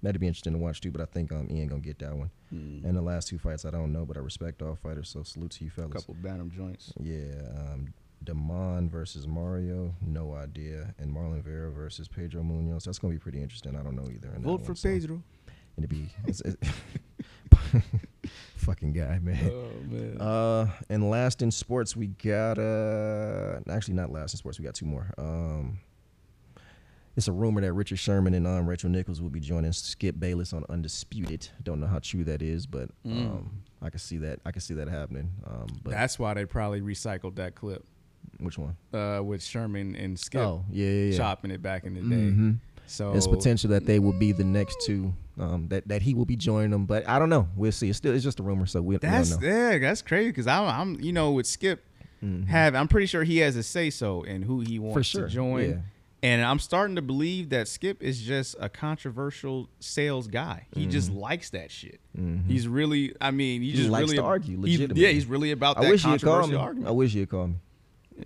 that'd 0.02 0.20
be 0.20 0.26
interesting 0.26 0.52
to 0.52 0.58
watch 0.58 0.80
too, 0.82 0.90
but 0.90 1.00
I 1.00 1.06
think 1.06 1.32
um, 1.32 1.48
Ian 1.50 1.68
gonna 1.68 1.80
get 1.80 1.98
that 2.00 2.14
one. 2.14 2.30
Hmm. 2.51 2.84
And 2.84 2.96
the 2.96 3.03
last 3.03 3.28
two 3.28 3.38
fights, 3.38 3.64
I 3.64 3.70
don't 3.70 3.92
know, 3.92 4.05
but 4.05 4.16
I 4.16 4.20
respect 4.20 4.61
all 4.61 4.74
fighters, 4.74 5.09
so 5.09 5.22
salute 5.22 5.53
to 5.53 5.64
you 5.64 5.70
fellas. 5.70 5.92
couple 5.92 6.14
bantam 6.14 6.51
joints. 6.51 6.92
Yeah, 7.01 7.32
um, 7.57 7.94
Damon 8.24 8.90
versus 8.90 9.26
Mario, 9.26 9.94
no 10.05 10.34
idea, 10.34 10.94
and 10.98 11.14
Marlon 11.14 11.42
Vera 11.42 11.70
versus 11.70 12.09
Pedro 12.09 12.42
Munhoz. 12.42 12.84
That's 12.84 12.98
gonna 12.98 13.14
be 13.14 13.18
pretty 13.20 13.40
interesting. 13.40 13.76
I 13.76 13.82
don't 13.82 13.94
know 13.94 14.11
either. 14.11 14.28
in 14.28 14.34
that 14.34 14.40
Vote 14.40 14.61
one, 14.61 14.64
for 14.64 14.74
so 14.74 14.88
Pedro. 14.88 15.22
It'd 15.78 15.88
be 15.88 16.09
it's, 16.26 16.40
it, 16.42 16.59
fucking 18.57 18.92
guy, 18.92 19.18
man. 19.20 19.51
Oh 19.51 19.70
man. 19.88 20.20
Uh, 20.20 20.66
and 20.88 21.09
last 21.09 21.42
in 21.42 21.51
sports, 21.51 21.96
we 21.96 22.09
got 22.09 22.59
uh, 22.59 23.61
actually 23.70 23.94
not 23.94 24.11
last 24.11 24.34
in 24.34 24.38
sports, 24.38 24.59
we 24.59 24.64
got 24.64 24.74
two 24.74 24.86
more. 24.86 25.12
Um, 25.16 25.78
it's 27.16 27.28
a 27.28 27.32
rumor 27.32 27.61
that 27.61 27.72
Richard 27.72 27.98
Sherman 27.98 28.34
and 28.34 28.46
um, 28.46 28.66
Rachel 28.68 28.88
Nichols 28.90 29.20
will 29.20 29.30
be 29.30 29.40
joining 29.40 29.72
Skip 29.72 30.18
Bayless 30.18 30.52
on 30.52 30.64
Undisputed. 30.68 31.48
Don't 31.62 31.80
know 31.80 31.86
how 31.86 31.98
true 31.98 32.24
that 32.24 32.40
is, 32.42 32.66
but 32.66 32.90
um, 33.04 33.62
I 33.82 33.90
can 33.90 33.98
see 33.98 34.18
that. 34.18 34.40
I 34.44 34.52
can 34.52 34.61
see 34.61 34.74
that 34.74 34.88
happening. 34.88 35.30
Um, 35.46 35.66
but 35.82 35.90
That's 35.90 36.18
why 36.18 36.34
they 36.34 36.44
probably 36.44 36.80
recycled 36.80 37.36
that 37.36 37.54
clip 37.54 37.84
which 38.38 38.56
one? 38.58 38.76
uh, 38.94 39.20
with 39.22 39.42
Sherman 39.42 39.96
and 39.96 40.18
Skip 40.18 40.40
Oh, 40.40 40.64
yeah, 40.70 40.86
yeah, 40.86 41.11
yeah. 41.12 41.16
chopping 41.16 41.50
it 41.50 41.61
back 41.62 41.84
in 41.84 41.94
the 41.94 42.00
day. 42.00 42.30
Mhm. 42.30 42.58
So 42.86 43.12
it's 43.12 43.26
potential 43.26 43.70
that 43.70 43.86
they 43.86 43.98
will 44.00 44.12
be 44.18 44.32
the 44.32 44.44
next 44.44 44.80
two. 44.84 45.12
Um, 45.38 45.68
that 45.68 45.86
that 45.88 46.02
he 46.02 46.12
will 46.12 46.24
be 46.26 46.36
joining 46.36 46.70
them, 46.70 46.86
but 46.86 47.08
I 47.08 47.18
don't 47.18 47.30
know. 47.30 47.48
We'll 47.56 47.72
see. 47.72 47.88
It's 47.88 47.96
still 47.98 48.14
it's 48.14 48.24
just 48.24 48.40
a 48.40 48.42
rumor, 48.42 48.66
so 48.66 48.82
we, 48.82 48.94
we 48.94 48.98
That's 48.98 49.30
don't 49.30 49.42
know. 49.42 49.48
yeah, 49.48 49.78
that's 49.78 50.02
crazy 50.02 50.30
because 50.30 50.46
I'm, 50.46 50.66
I'm 50.96 51.00
you 51.00 51.12
know 51.12 51.30
with 51.32 51.46
Skip 51.46 51.82
have 52.48 52.74
I'm 52.74 52.88
pretty 52.88 53.06
sure 53.06 53.24
he 53.24 53.38
has 53.38 53.56
a 53.56 53.62
say 53.62 53.88
so 53.90 54.22
in 54.22 54.42
who 54.42 54.61
he 54.61 54.78
wants 54.78 55.08
sure, 55.08 55.22
to 55.26 55.28
join, 55.32 55.70
yeah. 55.70 55.76
And 56.22 56.42
I'm 56.44 56.58
starting 56.58 56.96
to 56.96 57.02
believe 57.02 57.48
that 57.50 57.66
Skip 57.68 58.02
is 58.02 58.20
just 58.22 58.56
a 58.60 58.68
controversial 58.68 59.68
sales 59.80 60.26
guy. 60.28 60.66
He 60.74 60.86
just 60.86 61.10
likes 61.10 61.50
that 61.50 61.70
shit. 61.70 62.00
He's 62.46 62.68
really, 62.68 63.14
I 63.20 63.30
mean, 63.30 63.62
he, 63.62 63.68
Mm-hmm. 63.68 63.76
He 63.76 63.82
just 63.82 63.90
likes 63.90 64.02
really 64.04 64.16
to 64.16 64.22
argue, 64.22 64.62
he- 64.62 64.86
yeah, 64.94 65.08
he's 65.08 65.26
really 65.26 65.50
about 65.52 65.76
that 65.76 65.86
I 65.86 65.90
wish 65.90 66.04
you'd 66.04 66.20
call 66.22 66.34
controversial 66.40 66.48
me. 66.50 66.56
argument. 66.56 66.88
I 66.88 66.92
wish 66.92 67.14
you'd 67.14 67.28
call 67.30 67.46
me. 67.48 67.54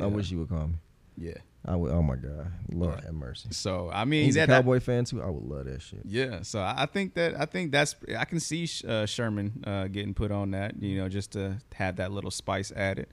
I 0.00 0.04
Yeah. 0.04 0.06
wish 0.08 0.30
you 0.30 0.38
would 0.40 0.48
call 0.48 0.66
me. 0.68 0.74
yeah. 1.18 1.34
I 1.66 1.76
would. 1.76 1.92
Oh 1.92 2.02
my 2.02 2.16
god, 2.16 2.52
Lord 2.70 3.00
have 3.04 3.14
mercy. 3.14 3.48
So 3.52 3.88
I 3.90 4.04
mean, 4.04 4.26
He's 4.26 4.36
a 4.36 4.40
that, 4.40 4.48
that- 4.48 4.56
cowboy 4.64 4.80
fan 4.80 5.06
too. 5.06 5.22
I 5.22 5.30
would 5.30 5.44
love 5.44 5.64
that 5.64 5.80
shit. 5.80 6.00
Yeah, 6.04 6.42
so 6.42 6.60
I 6.60 6.82
I 6.82 6.86
think 6.86 7.14
that 7.14 7.40
I 7.40 7.46
think 7.46 7.72
that's 7.72 7.96
I 8.18 8.26
can 8.26 8.38
see 8.38 8.68
uh, 8.86 9.06
Sherman 9.06 9.64
uh, 9.66 9.86
getting 9.86 10.12
put 10.12 10.30
on 10.30 10.50
that, 10.50 10.74
you 10.82 10.98
know, 10.98 11.08
just 11.08 11.30
to 11.30 11.56
have 11.74 11.96
that 11.96 12.12
little 12.12 12.30
spice 12.30 12.70
added. 12.72 13.06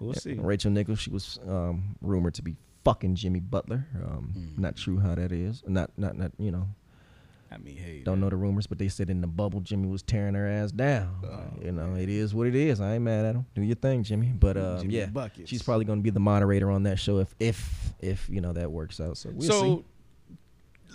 We'll 0.00 0.14
see. 0.14 0.32
Rachel 0.40 0.70
Nichols, 0.70 1.00
she 1.00 1.10
was 1.10 1.38
um, 1.46 1.96
rumored 2.00 2.32
to 2.36 2.42
be 2.42 2.56
fucking 2.88 3.14
Jimmy 3.16 3.40
Butler. 3.40 3.86
Um, 3.96 4.32
Mm. 4.36 4.58
Not 4.58 4.76
true 4.76 4.98
how 4.98 5.14
that 5.14 5.32
is. 5.32 5.62
Not 5.66 5.90
not 5.98 6.16
not. 6.16 6.32
You 6.38 6.50
know, 6.52 6.68
I 7.50 7.58
mean, 7.58 7.76
hey, 7.76 8.02
don't 8.04 8.14
man. 8.16 8.20
know 8.22 8.30
the 8.30 8.36
rumors, 8.36 8.66
but 8.66 8.78
they 8.78 8.88
said 8.88 9.10
in 9.10 9.20
the 9.20 9.26
bubble 9.26 9.60
Jimmy 9.60 9.88
was 9.88 10.02
tearing 10.02 10.34
her 10.34 10.46
ass 10.46 10.70
down. 10.72 11.16
Oh, 11.24 11.62
you 11.64 11.72
know, 11.72 11.94
it 11.94 12.08
is 12.08 12.34
what 12.34 12.46
it 12.46 12.54
is. 12.54 12.80
I 12.80 12.94
ain't 12.94 13.04
mad 13.04 13.24
at 13.24 13.34
him. 13.34 13.46
Do 13.54 13.62
your 13.62 13.76
thing, 13.76 14.02
Jimmy. 14.04 14.28
But 14.28 14.56
um, 14.56 14.80
Jimmy 14.80 14.94
yeah, 14.94 15.06
Buckets. 15.06 15.48
she's 15.50 15.62
probably 15.62 15.84
going 15.84 15.98
to 15.98 16.02
be 16.02 16.10
the 16.10 16.20
moderator 16.20 16.70
on 16.70 16.82
that 16.84 16.98
show 16.98 17.18
if 17.18 17.34
if 17.38 17.92
if 18.00 18.28
you 18.30 18.40
know 18.40 18.52
that 18.52 18.70
works 18.70 19.00
out. 19.00 19.16
So 19.18 19.30
we'll 19.34 19.48
so 19.48 19.62
see. 19.62 19.84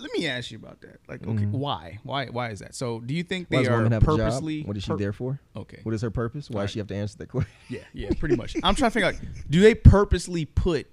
let 0.02 0.12
me 0.18 0.28
ask 0.28 0.52
you 0.52 0.58
about 0.58 0.82
that. 0.82 1.00
Like, 1.08 1.22
okay, 1.28 1.44
Mhm. 1.46 1.52
why? 1.52 2.00
Why? 2.04 2.28
Why 2.28 2.50
is 2.52 2.60
that? 2.60 2.74
So, 2.76 3.00
do 3.02 3.14
you 3.14 3.24
think 3.24 3.50
they 3.50 3.66
are 3.68 3.78
woman 3.78 3.92
have 3.92 4.04
a 4.04 4.06
job? 4.06 4.18
purposely? 4.18 4.64
What 4.64 4.78
is 4.78 4.84
she 4.84 4.92
pur- 4.92 4.98
there 4.98 5.14
for? 5.14 5.40
Okay. 5.56 5.80
What 5.84 5.94
is 5.96 6.02
her 6.02 6.12
purpose? 6.12 6.50
Why 6.50 6.56
Alright. 6.56 6.68
does 6.68 6.74
she 6.74 6.80
have 6.80 6.88
to 6.88 6.96
answer 6.96 7.18
that 7.20 7.30
question? 7.30 7.52
Yeah, 7.70 7.80
yeah, 7.94 8.10
pretty 8.20 8.36
much. 8.36 8.56
I'm 8.64 8.76
trying 8.76 8.90
to 8.92 8.94
figure 8.94 9.10
out: 9.10 9.16
do 9.50 9.60
they 9.62 9.76
purposely 9.76 10.46
put, 10.46 10.88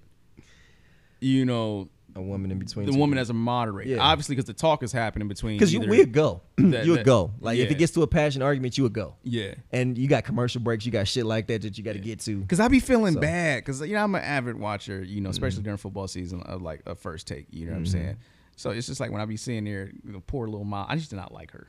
you 1.20 1.44
know, 1.44 1.88
A 2.16 2.20
woman 2.22 2.50
in 2.50 2.58
between 2.58 2.86
the 2.86 2.92
woman 2.92 3.10
people. 3.16 3.20
as 3.20 3.30
a 3.30 3.34
moderator? 3.34 3.90
Yeah. 3.90 3.98
Obviously, 4.02 4.34
because 4.34 4.46
the 4.46 4.52
talk 4.52 4.82
is 4.82 4.90
happening 4.92 5.28
between. 5.28 5.56
Because 5.56 5.72
you 5.72 5.80
would 5.80 6.12
go. 6.12 6.42
that- 6.56 6.84
you 6.84 6.92
would 6.92 7.04
go. 7.04 7.32
Like 7.40 7.58
if 7.58 7.70
it 7.70 7.78
gets 7.78 7.92
to 7.92 8.02
a 8.02 8.06
passion 8.06 8.42
argument, 8.42 8.76
you 8.76 8.84
would 8.84 8.92
go. 8.92 9.14
Yeah. 9.22 9.54
And 9.70 9.96
you 9.96 10.08
got 10.08 10.24
commercial 10.24 10.60
breaks, 10.60 10.84
you 10.84 10.92
got 10.92 11.06
shit 11.06 11.24
like 11.26 11.46
that 11.48 11.62
that 11.62 11.78
you 11.78 11.84
got 11.84 11.92
to 11.92 11.98
get 12.00 12.20
to. 12.20 12.44
Cause 12.46 12.58
I 12.60 12.68
be 12.68 12.80
feeling 12.80 13.14
So- 13.14 13.20
bad, 13.20 13.64
cause 13.64 13.80
you 13.80 13.94
know 13.94 14.02
I'm 14.02 14.14
an 14.14 14.22
avid 14.22 14.56
watcher, 14.56 15.02
you 15.02 15.20
know, 15.20 15.28
Mm-hmm. 15.28 15.30
especially 15.32 15.62
during 15.62 15.76
football 15.78 16.08
season 16.08 16.42
of 16.42 16.62
like 16.62 16.82
a 16.86 16.94
first 16.94 17.26
take. 17.28 17.46
You 17.50 17.66
know 17.66 17.72
what 17.72 17.78
I'm 17.78 17.86
saying? 17.86 18.16
So 18.56 18.70
it's 18.70 18.86
just 18.86 19.00
like 19.00 19.10
when 19.10 19.20
I 19.22 19.24
be 19.24 19.36
seeing 19.38 19.64
there, 19.64 19.90
the 20.04 20.20
poor 20.20 20.46
little 20.48 20.64
mom. 20.64 20.86
I 20.88 20.96
just 20.96 21.10
to 21.10 21.16
not 21.16 21.32
like 21.32 21.52
her. 21.52 21.68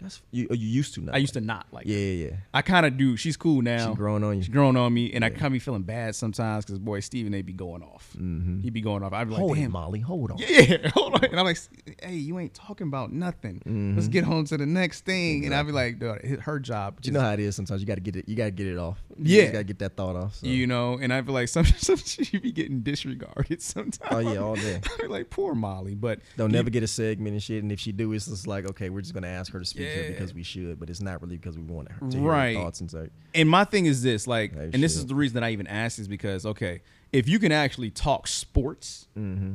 That's 0.00 0.22
you. 0.30 0.46
You 0.50 0.66
used 0.68 0.94
to 0.94 1.00
know. 1.00 1.12
I 1.12 1.18
used 1.18 1.34
to 1.34 1.40
not 1.40 1.66
like. 1.72 1.86
Yeah, 1.86 1.96
yeah, 1.96 2.26
yeah. 2.30 2.36
I 2.54 2.62
kind 2.62 2.86
of 2.86 2.96
do. 2.96 3.16
She's 3.16 3.36
cool 3.36 3.62
now. 3.62 3.90
She 3.90 3.94
growing 3.96 4.22
on 4.24 4.36
you. 4.36 4.42
She's 4.42 4.52
growing 4.52 4.76
on 4.76 4.92
me, 4.92 5.12
and 5.12 5.24
I 5.24 5.30
kind 5.30 5.46
of 5.46 5.52
be 5.52 5.58
feeling 5.58 5.82
bad 5.82 6.14
sometimes 6.14 6.64
because 6.64 6.78
boy, 6.78 7.00
Stephen 7.00 7.32
they 7.32 7.42
be 7.42 7.52
going 7.52 7.82
off. 7.82 8.12
He'd 8.12 8.72
be 8.72 8.80
going 8.80 9.02
off. 9.02 9.12
I'd 9.12 9.24
be 9.28 9.34
like, 9.34 9.36
Mm-hmm. 9.36 9.46
Hold 9.46 9.58
it, 9.58 9.60
damn. 9.62 9.72
Molly. 9.72 10.00
Hold 10.00 10.30
on. 10.32 10.38
Yeah, 10.38 10.88
hold 10.94 11.14
on. 11.14 11.24
And 11.24 11.38
I'm 11.38 11.44
like, 11.46 11.58
hey, 12.02 12.14
you 12.14 12.38
ain't 12.38 12.54
talking 12.54 12.86
about 12.88 13.12
nothing. 13.12 13.60
Mm-hmm. 13.66 13.96
Let's 13.96 14.08
get 14.08 14.24
on 14.24 14.44
to 14.46 14.56
the 14.56 14.66
next 14.66 15.04
thing. 15.04 15.44
And 15.44 15.54
I'd 15.54 15.66
be 15.66 15.72
like, 15.72 15.98
dude, 15.98 16.40
her 16.40 16.58
job. 16.58 16.96
But 16.96 17.06
you 17.06 17.12
know 17.12 17.20
how 17.20 17.32
it 17.32 17.40
is. 17.40 17.54
Sometimes 17.56 17.80
you 17.80 17.86
got 17.86 17.94
to 17.96 18.00
get 18.00 18.16
it. 18.16 18.28
You 18.28 18.34
got 18.36 18.46
to 18.46 18.50
get 18.50 18.66
it 18.66 18.78
off. 18.78 18.98
You 19.18 19.42
Yeah. 19.42 19.50
gotta 19.50 19.64
get 19.64 19.78
that 19.80 19.96
thought 19.96 20.14
off. 20.16 20.34
so. 20.36 20.46
You 20.46 20.66
know, 20.66 20.98
and 21.00 21.12
I 21.12 21.22
feel 21.22 21.32
like 21.34 21.48
sometimes, 21.48 21.80
some 21.86 21.96
she 21.96 22.38
be 22.38 22.52
getting 22.52 22.80
disregarded 22.80 23.62
sometimes. 23.62 23.96
Oh, 24.10 24.18
yeah, 24.18 24.38
all 24.40 24.56
day. 24.56 24.80
I 24.84 25.02
be 25.02 25.08
like 25.08 25.30
poor 25.30 25.54
Molly, 25.54 25.94
but 25.94 26.20
They'll 26.36 26.48
never 26.48 26.70
get 26.70 26.82
a 26.82 26.86
segment 26.86 27.32
and 27.32 27.42
shit. 27.42 27.62
And 27.62 27.72
if 27.72 27.80
she 27.80 27.92
do, 27.92 28.12
it's 28.12 28.26
just 28.26 28.46
like, 28.46 28.68
okay, 28.70 28.90
we're 28.90 29.00
just 29.00 29.14
gonna 29.14 29.26
ask 29.28 29.52
her 29.52 29.58
to 29.58 29.64
speak 29.64 29.85
here 29.85 29.85
Yeah. 29.86 30.08
because 30.08 30.34
we 30.34 30.42
should, 30.42 30.78
but 30.80 30.90
it's 30.90 31.00
not 31.00 31.22
really 31.22 31.36
because 31.36 31.56
we 31.56 31.64
want 31.64 31.88
to 32.10 32.16
hear 32.18 32.28
Right. 32.28 32.54
thoughts 32.56 32.80
and 32.80 32.90
say, 32.90 33.08
And 33.34 33.48
my 33.48 33.64
thing 33.64 33.86
is 33.86 34.02
this, 34.02 34.26
like, 34.26 34.52
and 34.54 34.82
this 34.82 34.96
is 34.96 35.06
the 35.06 35.14
reason 35.14 35.34
that 35.34 35.44
I 35.44 35.50
even 35.50 35.66
asked 35.66 35.98
is 35.98 36.08
because, 36.08 36.44
okay, 36.46 36.82
if 37.12 37.28
you 37.28 37.38
can 37.38 37.52
actually 37.52 37.90
talk 37.90 38.26
sports, 38.26 39.08
Mm-hmm. 39.18 39.54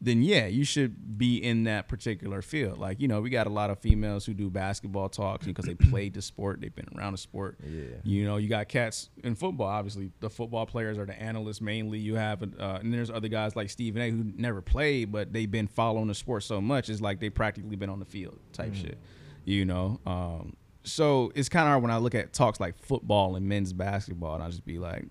then 0.00 0.22
yeah, 0.22 0.46
you 0.46 0.62
should 0.64 1.18
be 1.18 1.38
in 1.42 1.64
that 1.64 1.88
particular 1.88 2.40
field. 2.40 2.78
Like, 2.78 3.00
you 3.00 3.08
know, 3.08 3.20
we 3.20 3.30
got 3.30 3.48
a 3.48 3.50
lot 3.50 3.68
of 3.70 3.80
females 3.80 4.24
who 4.24 4.32
do 4.32 4.48
basketball 4.48 5.08
talks 5.08 5.44
because 5.44 5.64
they 5.64 5.74
played 5.90 6.14
the 6.14 6.22
sport, 6.22 6.60
they've 6.60 6.72
been 6.74 6.86
around 6.96 7.12
the 7.12 7.18
sport. 7.18 7.58
Yeah. 7.68 7.96
You 8.04 8.24
know, 8.24 8.36
you 8.36 8.48
got 8.48 8.68
cats 8.68 9.08
in 9.24 9.34
football. 9.34 9.66
Obviously, 9.66 10.12
the 10.20 10.30
football 10.30 10.66
players 10.66 10.98
are 10.98 11.06
the 11.06 11.20
analysts 11.20 11.60
mainly. 11.60 11.98
You 11.98 12.14
have, 12.14 12.42
uh, 12.44 12.78
and 12.80 12.94
there's 12.94 13.10
other 13.10 13.26
guys 13.28 13.56
like 13.56 13.70
Stephen 13.70 14.00
A. 14.00 14.10
who 14.10 14.32
never 14.36 14.62
played, 14.62 15.10
but 15.10 15.32
they've 15.32 15.50
been 15.50 15.66
following 15.66 16.06
the 16.06 16.14
sport 16.14 16.44
so 16.44 16.60
much. 16.60 16.88
It's 16.88 17.00
like 17.00 17.18
they 17.18 17.30
practically 17.30 17.74
been 17.74 17.90
on 17.90 17.98
the 17.98 18.04
field 18.06 18.38
type 18.52 18.74
shit. 18.76 18.98
You 19.48 19.64
know, 19.64 19.98
um, 20.04 20.56
so 20.84 21.32
it's 21.34 21.48
kind 21.48 21.62
of 21.62 21.68
hard 21.70 21.82
when 21.82 21.90
I 21.90 21.96
look 21.96 22.14
at 22.14 22.34
talks 22.34 22.60
like 22.60 22.76
football 22.76 23.34
and 23.34 23.48
men's 23.48 23.72
basketball, 23.72 24.34
and 24.34 24.44
I 24.44 24.48
just 24.50 24.66
be 24.66 24.78
like, 24.78 25.06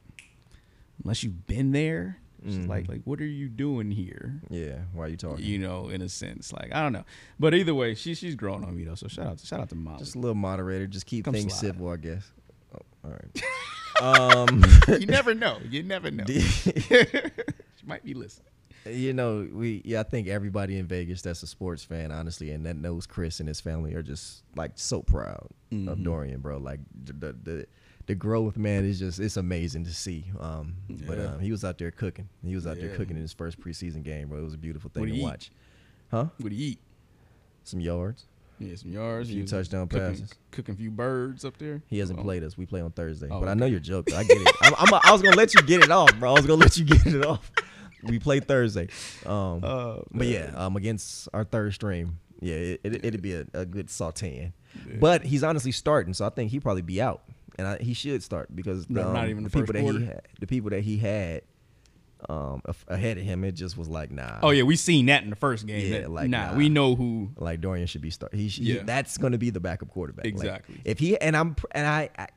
unless 1.04 1.24
you've 1.24 1.48
been 1.48 1.72
there, 1.72 2.20
it's 2.46 2.56
just 2.56 2.70
like, 2.70 2.88
like 2.88 3.02
what 3.06 3.20
are 3.20 3.26
you 3.26 3.50
doing 3.50 3.90
here? 3.90 4.40
yeah, 4.52 4.82
why 4.94 5.06
are 5.06 5.08
you 5.08 5.18
talking? 5.18 5.44
You 5.44 5.58
know, 5.58 5.90
in 5.90 6.04
a 6.04 6.10
sense, 6.10 6.54
like 6.54 6.70
I 6.72 6.84
don't 6.84 6.94
know, 6.94 7.04
but 7.40 7.56
either 7.56 7.74
way, 7.74 7.96
she 7.96 8.14
she's 8.14 8.36
growing 8.36 8.64
on 8.64 8.78
me 8.78 8.84
though. 8.84 8.94
So 8.94 9.08
shout 9.08 9.26
out, 9.26 9.38
to, 9.40 9.46
shout 9.48 9.60
out 9.60 9.70
to 9.70 9.76
Molly. 9.76 9.98
Just 9.98 10.14
a 10.14 10.20
little 10.20 10.36
moderator. 10.36 10.86
Just 10.86 11.08
keep 11.08 11.26
Come 11.26 11.34
things 11.34 11.52
slide. 11.54 11.70
civil, 11.72 11.90
I 11.90 11.98
guess. 11.98 12.32
Oh, 12.76 12.80
all 13.06 13.12
right. 13.12 14.38
um, 14.48 14.64
you 15.00 15.08
never 15.08 15.34
know. 15.34 15.58
You 15.68 15.82
never 15.82 16.12
know. 16.12 16.26
she 16.28 17.86
might 17.88 18.06
be 18.06 18.14
listening. 18.14 18.52
You 18.92 19.14
know, 19.14 19.48
we 19.52 19.82
yeah, 19.86 20.00
I 20.00 20.04
think 20.04 20.28
everybody 20.28 20.78
in 20.78 20.86
Vegas 20.88 21.22
that's 21.22 21.44
a 21.44 21.48
sports 21.48 21.84
fan, 21.84 22.12
honestly, 22.12 22.52
and 22.52 22.66
that 22.66 22.76
knows 22.78 23.06
Chris 23.06 23.40
and 23.40 23.48
his 23.48 23.60
family 23.62 23.94
are 23.96 24.04
just 24.04 24.44
like 24.56 24.72
so 24.76 25.02
proud 25.02 25.48
Mm-hmm. 25.72 25.90
of 25.90 26.02
Dorian, 26.04 26.40
bro. 26.40 26.58
Like 26.60 26.80
the 27.04 27.14
the 27.44 27.68
the, 28.06 28.16
growth, 28.16 28.56
man, 28.56 28.86
is 28.86 29.00
just 29.00 29.20
it's 29.20 29.36
amazing 29.36 29.84
to 29.84 29.94
see. 29.94 30.32
Um, 30.40 30.76
but 31.06 31.20
um, 31.20 31.40
he 31.42 31.52
was 31.52 31.66
out 31.66 31.78
there 31.78 31.92
cooking. 31.92 32.30
He 32.42 32.56
was 32.56 32.66
out 32.66 32.78
there 32.80 32.96
cooking 32.96 33.18
in 33.18 33.22
his 33.22 33.34
first 33.34 33.60
preseason 33.60 34.02
game, 34.02 34.30
bro. 34.30 34.40
It 34.40 34.44
was 34.44 34.54
a 34.54 34.58
beautiful 34.58 34.90
thing 34.90 35.08
to 35.08 35.14
eat? 35.14 35.22
watch. 35.24 35.52
Huh? 36.10 36.28
What 36.40 36.54
you 36.54 36.68
eat? 36.70 36.80
Some 37.66 37.82
yards. 37.82 38.28
Yeah, 38.60 38.76
some 38.76 38.92
yards. 38.94 39.28
A 39.30 39.34
Few 39.34 39.42
he 39.42 39.48
touchdown 39.48 39.88
cooking, 39.90 40.08
passes. 40.08 40.34
Cooking 40.52 40.74
a 40.74 40.78
few 40.78 40.90
birds 40.90 41.44
up 41.44 41.58
there. 41.58 41.84
He 41.88 42.00
hasn't 42.00 42.18
Oh. 42.20 42.24
played 42.24 42.44
us. 42.46 42.58
We 42.58 42.66
play 42.66 42.80
on 42.82 42.92
Thursday. 42.92 43.28
Oh, 43.30 43.42
but 43.42 43.50
I 43.50 43.54
know 43.56 43.66
you're 43.66 43.82
joking. 43.82 44.16
I 44.16 44.24
get 44.24 44.38
it. 44.42 44.48
I'm, 44.62 44.74
I'm, 44.78 45.02
I 45.04 45.12
was 45.12 45.22
gonna 45.22 45.36
let 45.36 45.54
you 45.54 45.62
get 45.64 45.84
it 45.84 45.92
off, 45.92 46.18
bro. 46.18 46.32
I 46.32 46.34
was 46.36 46.46
gonna 46.48 46.62
let 46.62 46.78
you 46.78 46.86
get 46.86 47.06
it 47.06 47.26
off. 47.26 47.52
We 48.04 48.20
play 48.20 48.40
Thursday. 48.40 48.88
Um, 49.26 49.64
Oh, 49.64 50.04
but 50.12 50.28
yeah, 50.28 50.52
um, 50.56 50.76
against 50.76 51.28
our 51.34 51.44
third 51.44 51.74
stream, 51.74 52.20
yeah, 52.40 52.56
it, 52.56 52.82
it, 52.84 53.06
it'd 53.06 53.22
be 53.22 53.34
a, 53.34 53.46
a 53.54 53.66
good 53.66 53.88
sauteing. 53.88 54.54
But 55.00 55.24
he's 55.24 55.44
honestly 55.44 55.72
starting, 55.72 56.14
so 56.14 56.26
I 56.26 56.30
think 56.30 56.52
he'd 56.52 56.62
probably 56.62 56.84
be 56.84 57.02
out, 57.02 57.24
and 57.58 57.68
I, 57.68 57.78
he 57.80 57.94
should 57.96 58.22
start 58.22 58.56
because 58.56 58.88
No, 58.90 59.08
um, 59.08 59.14
not 59.14 59.30
even 59.30 59.44
the 59.44 59.50
people 59.50 59.74
that 59.74 59.82
quarter? 59.82 60.00
he 60.00 60.06
had, 60.06 60.22
the 60.40 60.46
people 60.48 60.70
that 60.70 60.82
he 60.82 60.98
had 60.98 61.42
um, 62.30 62.62
ahead 62.88 63.18
of 63.18 63.24
him, 63.24 63.44
it 63.44 63.54
just 63.54 63.78
was 63.78 63.88
like 63.88 64.12
nah. 64.12 64.40
Oh 64.44 64.50
yeah, 64.52 64.64
we 64.64 64.76
seen 64.76 65.08
that 65.08 65.24
in 65.24 65.30
the 65.30 65.36
first 65.36 65.66
game. 65.66 65.92
Yeah, 65.92 66.02
That- 66.02 66.12
like, 66.12 66.30
nah, 66.30 66.52
nah. 66.52 66.58
we 66.58 66.70
know 66.70 66.96
who. 66.96 67.30
like 67.38 67.62
Dorian 67.62 67.88
should 67.88 68.02
be 68.02 68.10
start. 68.12 68.34
He, 68.36 68.50
sh- 68.50 68.58
he- 68.60 68.76
Yeah. 68.76 68.84
that's 68.84 69.18
going 69.18 69.32
to 69.34 69.38
be 69.40 69.50
the 69.50 69.60
backup 69.60 69.90
quarterback. 69.90 70.26
Like, 70.26 70.34
Exactly. 70.34 70.82
if 70.86 71.00
he 71.00 71.20
and 71.20 71.36
I'm 71.36 71.56
and 71.72 71.86
I, 71.88 72.10
I 72.18 72.28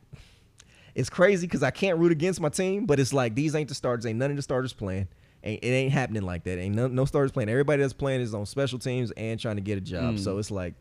it's 0.94 1.08
crazy 1.10 1.46
because 1.46 1.62
I 1.62 1.70
can't 1.70 1.98
root 1.98 2.12
against 2.12 2.40
my 2.40 2.48
team, 2.48 2.84
but 2.86 2.98
it's 3.00 3.12
like 3.12 3.34
these 3.34 3.54
ain't 3.54 3.68
the 3.68 3.74
starters. 3.74 4.06
Ain't 4.06 4.18
none 4.18 4.30
of 4.30 4.36
the 4.36 4.42
starters 4.42 4.72
playing. 4.72 5.08
Ain't, 5.42 5.62
it 5.64 5.68
ain't 5.68 5.92
happening 5.92 6.22
like 6.22 6.44
that. 6.44 6.58
Ain't 6.58 6.74
no, 6.74 6.86
no 6.88 7.04
starters 7.04 7.32
playing. 7.32 7.48
Everybody 7.48 7.80
that's 7.82 7.92
playing 7.94 8.20
is 8.20 8.34
on 8.34 8.44
special 8.46 8.78
teams 8.78 9.10
and 9.12 9.40
trying 9.40 9.56
to 9.56 9.62
get 9.62 9.78
a 9.78 9.80
job. 9.80 10.14
Mm. 10.16 10.18
So 10.18 10.38
it's 10.38 10.50
like, 10.50 10.74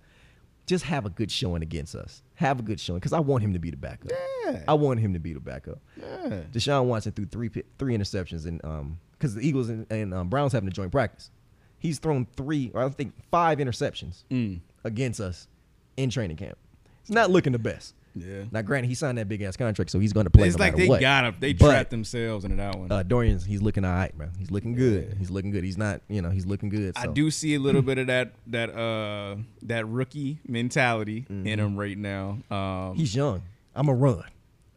just 0.66 0.84
have 0.86 1.06
a 1.06 1.10
good 1.10 1.32
showing 1.32 1.64
against 1.64 1.96
us. 1.96 2.22
Have 2.36 2.60
a 2.60 2.62
good 2.64 2.80
showing 2.80 3.00
because 3.00 3.14
I 3.14 3.20
want 3.20 3.44
him 3.44 3.54
to 3.54 3.60
be 3.60 3.72
the 3.72 3.78
backup. 3.78 4.12
Yeah. 4.46 4.64
I 4.68 4.74
want 4.76 5.00
him 5.00 5.14
to 5.14 5.20
be 5.20 5.34
the 5.34 5.40
backup. 5.40 5.80
Yeah. 5.98 6.42
Deshaun 6.52 6.86
Watson 6.86 7.12
threw 7.12 7.26
three 7.26 7.50
three 7.80 7.98
interceptions 7.98 8.46
and 8.46 8.64
um 8.64 9.00
because 9.14 9.34
the 9.34 9.42
Eagles 9.42 9.70
and, 9.70 9.86
and 9.92 10.14
um, 10.14 10.30
Browns 10.30 10.54
having 10.54 10.70
a 10.70 10.72
joint 10.72 10.92
practice. 10.92 11.32
He's 11.80 11.98
thrown 11.98 12.28
three 12.38 12.70
or 12.76 12.84
I 12.84 12.90
think 12.90 13.14
five 13.32 13.58
interceptions 13.58 14.24
Mm. 14.30 14.60
against 14.84 15.20
us 15.20 15.48
in 15.98 16.10
training 16.12 16.38
camp. 16.38 16.58
It's 17.02 17.10
not 17.10 17.32
looking 17.32 17.54
the 17.54 17.60
best. 17.60 17.96
Yeah. 18.26 18.44
Now, 18.52 18.62
granted, 18.62 18.88
he 18.90 18.96
signed 18.96 19.18
that 19.18 19.28
big 19.28 19.42
ass 19.42 19.56
contract, 19.58 19.92
so 19.92 20.00
he's 20.00 20.14
going 20.14 20.26
to 20.26 20.30
play. 20.30 20.48
It's 20.48 20.58
no 20.58 20.64
like 20.66 20.76
they 20.76 20.88
what. 20.88 21.02
got 21.02 21.26
him. 21.26 21.36
They 21.40 21.54
But, 21.54 21.68
trapped 21.68 21.90
themselves 21.92 22.46
into 22.46 22.58
that 22.58 22.76
one. 22.78 22.92
Uh, 22.92 23.04
Dorian's 23.04 23.46
he's 23.46 23.62
looking 23.62 23.86
all 23.86 23.94
right, 23.94 24.16
man. 24.18 24.32
He's 24.38 24.52
looking 24.52 24.74
good. 24.76 25.16
He's 25.20 25.30
looking 25.30 25.52
good. 25.52 25.64
He's 25.64 25.78
not, 25.78 26.02
you 26.08 26.22
know, 26.22 26.30
he's 26.30 26.46
looking 26.46 26.70
good. 26.70 26.94
I 26.98 27.08
do 27.08 27.32
see 27.32 27.56
a 27.56 27.60
little 27.60 27.82
bit 27.82 27.98
of 27.98 28.08
that 28.08 28.34
that 28.48 28.70
uh 28.76 29.38
that 29.64 29.88
rookie 29.88 30.40
mentality 30.48 31.22
Mm-hmm. 31.30 31.48
in 31.48 31.60
him 31.60 31.76
right 31.78 31.98
now. 31.98 32.38
Um, 32.52 32.96
He's 32.96 33.16
young. 33.16 33.42
I'm 33.76 33.88
a 33.90 33.94
run, 33.94 34.24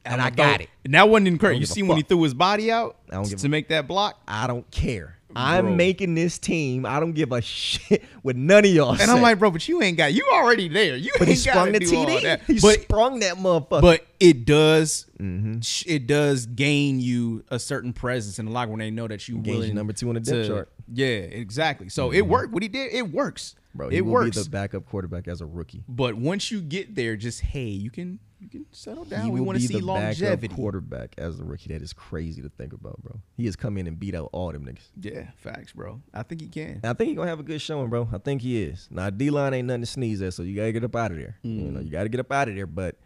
and 0.05 0.21
I 0.21 0.31
got 0.31 0.61
it. 0.61 0.69
And 0.85 0.95
that 0.95 1.09
wasn't 1.09 1.29
incredible. 1.29 1.61
You 1.61 1.67
see 1.67 1.83
when 1.83 1.97
he 1.97 2.03
threw 2.03 2.23
his 2.23 2.35
body 2.35 2.71
out 2.71 2.97
I 3.11 3.15
don't 3.15 3.29
give 3.29 3.41
to 3.41 3.49
make 3.49 3.69
that 3.69 3.87
block, 3.89 4.21
I 4.29 4.47
don't 4.47 4.69
care. 4.71 5.17
I'm 5.37 5.65
Bro. 5.67 5.75
making 5.77 6.15
this 6.15 6.39
team. 6.39 6.85
I 6.87 7.01
don't 7.01 7.13
give 7.13 7.33
a 7.33 7.41
shit 7.41 8.03
what 8.23 8.37
none 8.37 8.65
of 8.65 8.71
y'all. 8.71 8.91
and 8.93 9.01
say. 9.01 9.11
I'm 9.11 9.23
like, 9.23 9.39
bro, 9.39 9.51
but 9.51 9.67
you 9.69 9.83
ain't 9.83 9.97
got. 9.97 10.13
You 10.13 10.29
already 10.33 10.69
there. 10.69 10.97
You 10.97 11.13
but 11.19 11.29
he 11.29 11.33
ain't 11.35 11.41
sprung 11.41 11.73
the 11.73 11.81
TD. 11.81 12.23
that. 12.23 12.43
He 12.43 12.61
But 12.61 12.83
sprung 12.83 13.21
that 13.21 13.37
motherfucker. 13.37 13.81
but 13.81 14.07
it 14.21 14.45
does 14.45 15.07
Mm-hmm. 15.21 15.61
it 15.89 16.09
does 16.09 16.47
gain 16.47 16.99
you 16.99 17.45
a 17.49 17.59
certain 17.61 17.93
presence 17.93 18.41
in 18.41 18.47
the 18.47 18.51
locker 18.51 18.71
when 18.73 18.81
they 18.81 18.91
know 18.91 19.07
that 19.07 19.29
you 19.29 19.37
willing 19.37 19.73
number 19.73 19.93
two 19.93 20.09
on 20.09 20.15
the 20.15 20.21
depth 20.21 20.49
chart. 20.49 20.69
Yeah, 20.93 21.07
exactly. 21.07 21.89
So 21.91 22.11
it 22.13 22.23
worked. 22.23 22.53
What 22.53 22.63
he 22.65 22.69
did, 22.69 22.93
it 22.93 23.13
works. 23.13 23.55
bro, 23.73 23.89
it 23.89 24.01
works. 24.01 24.37
be 24.37 24.43
the 24.43 24.51
backup 24.51 24.85
quarterback 24.87 25.29
as 25.29 25.41
a 25.41 25.47
rookie. 25.47 25.85
but 25.89 26.17
once 26.17 26.51
you 26.51 26.61
get 26.61 26.97
there, 26.97 27.15
just 27.17 27.41
hey, 27.41 27.67
you 27.67 27.89
can 27.91 28.19
you 28.43 28.49
can 28.49 28.67
settle 28.73 29.05
down. 29.05 29.25
He 29.25 29.31
we 29.31 29.41
want 29.41 29.57
to 29.57 29.63
be 29.63 29.73
see 29.73 29.81
the 29.81 29.87
longevity. 29.87 30.49
backup 30.49 30.57
quarterback 30.57 31.15
as 31.17 31.39
a 31.39 31.45
rookie. 31.45 31.73
That 31.73 31.81
is 31.81 31.93
crazy 31.93 32.43
to 32.43 32.49
think 32.49 32.73
about, 32.73 33.01
bro. 33.01 33.21
He 33.37 33.45
has 33.47 33.55
come 33.55 33.79
in 33.79 33.87
and 33.87 33.99
beat 33.99 34.17
out 34.17 34.31
all 34.33 34.51
them 34.51 34.65
niggas. 34.65 34.89
Yeah, 35.01 35.31
facts, 35.37 35.73
bro. 35.73 36.03
I 36.13 36.25
think 36.25 36.41
he 36.41 36.49
can. 36.49 36.81
And 36.83 36.87
I 36.87 36.93
think 36.95 37.09
he's 37.09 37.17
gonna 37.17 37.31
have 37.31 37.39
a 37.41 37.45
good 37.45 37.61
showing, 37.63 37.89
bro. 37.89 38.09
I 38.13 38.19
think 38.19 38.43
he 38.43 38.63
is. 38.63 38.89
Now 38.91 39.11
D 39.11 39.31
line 39.31 39.55
ain't 39.55 39.69
nothing 39.69 39.83
to 39.83 39.87
sneeze 39.87 40.21
at, 40.23 40.35
so 40.35 40.43
you 40.43 40.57
gotta 40.57 40.73
get 40.73 40.83
up 40.83 40.97
out 40.97 41.13
of 41.13 41.19
there. 41.19 41.39
You 41.43 41.71
know, 41.71 41.81
you 41.81 41.91
gotta 41.91 42.09
get 42.09 42.19
up 42.21 42.33
out 42.33 42.49
of 42.49 42.57
there. 42.57 42.67
But 42.67 42.97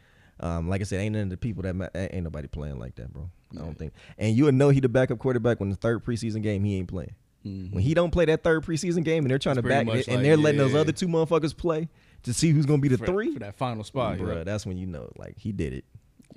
um, 0.41 0.69
like 0.69 0.81
I 0.81 0.85
said, 0.85 1.01
ain't 1.01 1.13
none 1.13 1.25
of 1.25 1.31
the 1.31 1.37
people 1.37 1.63
that 1.65 1.77
ma- 1.77 1.89
ain't 1.95 2.25
nobody 2.25 2.49
playing 2.49 2.79
like 2.79 2.95
that, 2.97 3.13
bro. 3.13 3.31
I 3.53 3.59
don't 3.59 3.79
think. 3.79 3.93
And 4.19 4.35
you'll 4.35 4.53
know 4.53 4.71
he 4.71 4.81
the 4.81 4.89
backup 4.89 5.19
quarterback 5.19 5.61
when 5.61 5.69
the 5.69 5.77
third 5.77 6.05
preseason 6.05 6.43
game 6.43 6.65
he 6.65 6.77
ain't 6.77 6.89
playing. 6.89 7.15
When 7.45 7.79
he 7.79 7.95
don't 7.95 8.11
play 8.11 8.25
that 8.25 8.43
third 8.43 8.65
preseason 8.65 9.05
game 9.05 9.23
and 9.23 9.31
they're 9.31 9.39
trying 9.39 9.57
It's 9.57 9.63
to 9.63 9.69
back 9.69 9.87
it, 9.87 10.09
and 10.09 10.25
they're 10.25 10.37
letting 10.37 10.59
those 10.59 10.75
other 10.75 10.91
two 10.91 11.07
motherfuckers 11.07 11.57
play 11.57 11.89
to 12.27 12.35
see 12.35 12.51
who's 12.51 12.67
gonna 12.67 12.83
be 12.83 12.89
the 12.89 12.99
for, 12.99 13.07
three, 13.07 13.33
for 13.33 13.41
that 13.41 13.55
final 13.57 13.83
spot. 13.83 14.19
bro. 14.19 14.37
yeah. 14.39 14.45
that's 14.45 14.67
when 14.67 14.77
you 14.77 14.87
know, 14.87 15.11
like 15.17 15.37
he 15.39 15.51
did 15.53 15.73
it. 15.73 15.85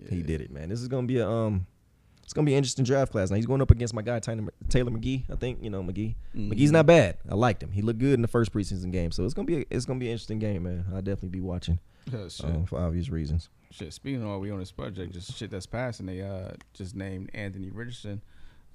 He 0.09 0.21
did 0.23 0.39
it, 0.41 0.49
man. 0.49 0.69
This 0.69 0.79
is 0.81 0.87
gonna 0.87 1.05
be 1.07 1.17
a 1.17 1.27
um, 1.29 1.67
it's 2.23 2.31
gonna 2.31 2.45
be 2.45 2.53
an 2.53 2.57
interesting 2.59 2.85
draft 2.85 3.11
class. 3.11 3.29
Now 3.29 3.35
he's 3.35 3.45
going 3.45 3.61
up 3.61 3.69
against 3.71 3.93
my 3.93 4.01
guy 4.01 4.19
Tanner, 4.19 4.49
Tanner 4.69 4.91
McKee. 4.91 5.23
I 5.29 5.35
think 5.35 5.59
you 5.61 5.69
know 5.69 5.83
McKee. 5.83 6.15
Mm-hmm. 6.35 6.51
McKee's 6.53 6.71
not 6.71 6.85
bad. 6.85 7.17
I 7.29 7.35
liked 7.35 7.61
him. 7.61 7.71
He 7.71 7.81
looked 7.81 7.99
good 7.99 8.13
in 8.13 8.21
the 8.21 8.27
first 8.29 8.53
preseason 8.53 8.91
game, 8.91 9.11
so 9.11 9.25
it's 9.25 9.33
gonna 9.33 9.45
be 9.45 9.57
a, 9.57 9.65
it's 9.69 9.85
gonna 9.85 9.99
be 9.99 10.05
an 10.07 10.13
interesting 10.13 10.39
game, 10.39 10.63
man. 10.63 10.85
I'll 10.93 11.01
definitely 11.01 11.29
be 11.29 11.41
watching 11.41 11.79
Yeah, 12.13 12.27
shit. 12.29 12.45
um, 12.45 12.65
for 12.65 12.79
obvious 12.79 13.09
reasons. 13.09 13.49
shit. 13.71 13.91
Speaking 13.93 14.21
of 14.21 14.29
all, 14.29 14.39
we 14.39 14.51
on 14.51 14.59
this 14.59 14.71
project, 14.71 15.11
just 15.13 15.35
shit 15.35 15.51
that's 15.51 15.65
passing. 15.65 16.05
They 16.05 16.21
uh 16.21 16.51
just 16.73 16.95
named 16.95 17.31
Anthony 17.33 17.71
Richardson 17.71 18.21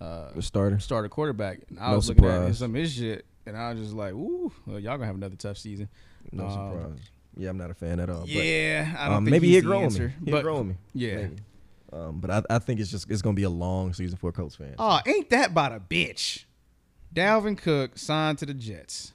uh 0.01 0.33
The 0.35 0.43
starter. 0.43 0.79
starter 0.81 1.09
quarterback. 1.09 1.61
And 1.71 1.79
I 1.79 1.91
No 1.91 1.97
was 1.97 2.09
looking 2.09 2.25
at 2.27 2.33
surprise. 2.33 2.59
some 2.59 2.75
of 2.75 2.81
his 2.83 2.93
shit, 2.93 3.25
and 3.47 3.57
I 3.57 3.73
was 3.73 3.81
just 3.81 3.95
like, 3.95 4.13
ooh, 4.13 4.53
well, 4.67 4.79
y'all 4.79 4.95
gonna 4.97 5.07
have 5.07 5.17
another 5.17 5.37
tough 5.37 5.59
season. 5.59 5.89
No 6.33 6.47
Um, 6.47 6.51
surprise. 6.53 6.99
Yeah, 7.37 7.51
I'm 7.51 7.59
not 7.59 7.71
a 7.71 7.75
fan 7.75 7.99
at 8.01 8.09
all. 8.11 8.25
Yeah, 8.27 8.87
I 8.91 8.93
but, 8.93 9.05
don't 9.09 9.17
um, 9.17 9.25
think 9.25 9.33
maybe 9.33 9.47
he's 9.49 9.57
he'll 9.63 9.65
grow 9.71 9.85
on 9.85 9.93
me. 9.95 10.11
He'll 10.25 10.43
grow 10.43 10.63
me. 10.65 10.75
yeah. 10.95 11.17
Maybe. 11.17 11.37
Um, 11.93 12.21
but 12.21 12.31
I, 12.31 12.43
I 12.51 12.59
think 12.59 12.81
it's 12.81 12.91
just 12.91 13.11
it's 13.11 13.23
gonna 13.23 13.35
be 13.35 13.43
a 13.45 13.51
long 13.51 13.93
season 13.93 14.17
for 14.19 14.33
Colts 14.33 14.57
fans. 14.57 14.77
Oh, 14.79 15.01
ain't 15.07 15.31
that 15.31 15.51
about 15.51 15.73
a 15.73 15.81
bitch? 15.81 16.45
Dalvin 17.15 17.57
Cook 17.57 17.97
signed 17.99 18.39
to 18.39 18.47
the 18.47 18.55
Jets. 18.55 19.13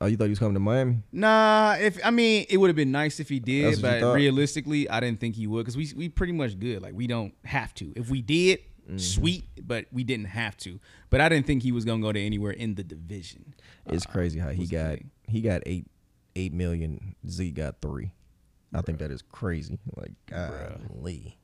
Oh, 0.00 0.06
you 0.06 0.16
thought 0.16 0.24
he 0.24 0.30
was 0.30 0.38
coming 0.38 0.54
to 0.54 0.60
Miami? 0.60 0.98
Nah, 1.12 1.76
if 1.80 1.98
I 2.04 2.10
mean, 2.10 2.44
it 2.50 2.56
would 2.58 2.68
have 2.68 2.76
been 2.76 2.90
nice 2.92 3.20
if 3.20 3.28
he 3.28 3.38
did, 3.38 3.80
but 3.80 4.02
realistically, 4.14 4.88
I 4.90 5.00
didn't 5.00 5.20
think 5.20 5.36
he 5.36 5.46
would 5.46 5.60
because 5.64 5.76
we 5.76 5.90
we 5.96 6.08
pretty 6.08 6.32
much 6.32 6.58
good. 6.58 6.82
Like 6.82 6.94
we 6.94 7.06
don't 7.06 7.32
have 7.44 7.72
to. 7.74 7.92
If 7.96 8.10
we 8.10 8.20
did, 8.20 8.60
Mm-hmm. 8.88 8.98
sweet, 8.98 9.44
but 9.66 9.84
we 9.92 10.02
didn't 10.02 10.26
have 10.26 10.56
to. 10.58 10.80
But 11.10 11.20
I 11.20 11.28
didn't 11.28 11.46
think 11.46 11.62
he 11.62 11.72
was 11.72 11.84
gonna 11.84 12.00
go 12.02 12.10
to 12.12 12.20
anywhere 12.20 12.52
in 12.52 12.74
the 12.74 12.82
division. 12.82 13.54
It's 13.86 14.06
Uh, 14.06 14.10
crazy 14.10 14.38
how 14.38 14.48
he 14.50 14.66
got 14.66 14.98
he 15.26 15.42
got 15.42 15.62
eight 15.66 15.86
eight 16.34 16.52
million. 16.54 17.14
Z 17.28 17.50
got 17.50 17.82
three. 17.82 18.12
I 18.72 18.80
think 18.82 18.98
that 19.00 19.10
is 19.10 19.22
crazy. 19.22 19.78
Like 19.96 20.12
golly. 20.26 21.36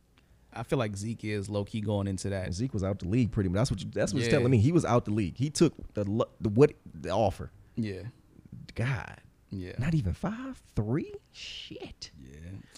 I 0.56 0.62
feel 0.62 0.78
like 0.78 0.96
Zeke 0.96 1.24
is 1.24 1.48
low 1.50 1.64
key 1.64 1.80
going 1.80 2.06
into 2.06 2.28
that. 2.30 2.54
Zeke 2.54 2.72
was 2.72 2.84
out 2.84 3.00
the 3.00 3.08
league 3.08 3.32
pretty 3.32 3.48
much. 3.48 3.56
That's 3.56 3.70
what 3.72 3.82
you, 3.82 3.90
that's 3.92 4.12
what 4.14 4.20
it's 4.20 4.28
Yeah. 4.28 4.38
telling 4.38 4.50
me. 4.52 4.58
He 4.58 4.70
was 4.72 4.84
out 4.84 5.04
the 5.04 5.10
league. 5.10 5.36
He 5.36 5.50
took 5.50 5.74
the 5.94 6.04
the 6.40 6.48
what 6.48 6.72
the 6.94 7.10
offer. 7.10 7.50
Yeah. 7.76 8.02
God, 8.76 9.16
Yeah. 9.54 9.72
Not 9.78 9.94
even 9.94 10.12
five 10.14 10.60
three. 10.74 11.12
Shit. 11.32 12.10
Yeah. 12.22 12.30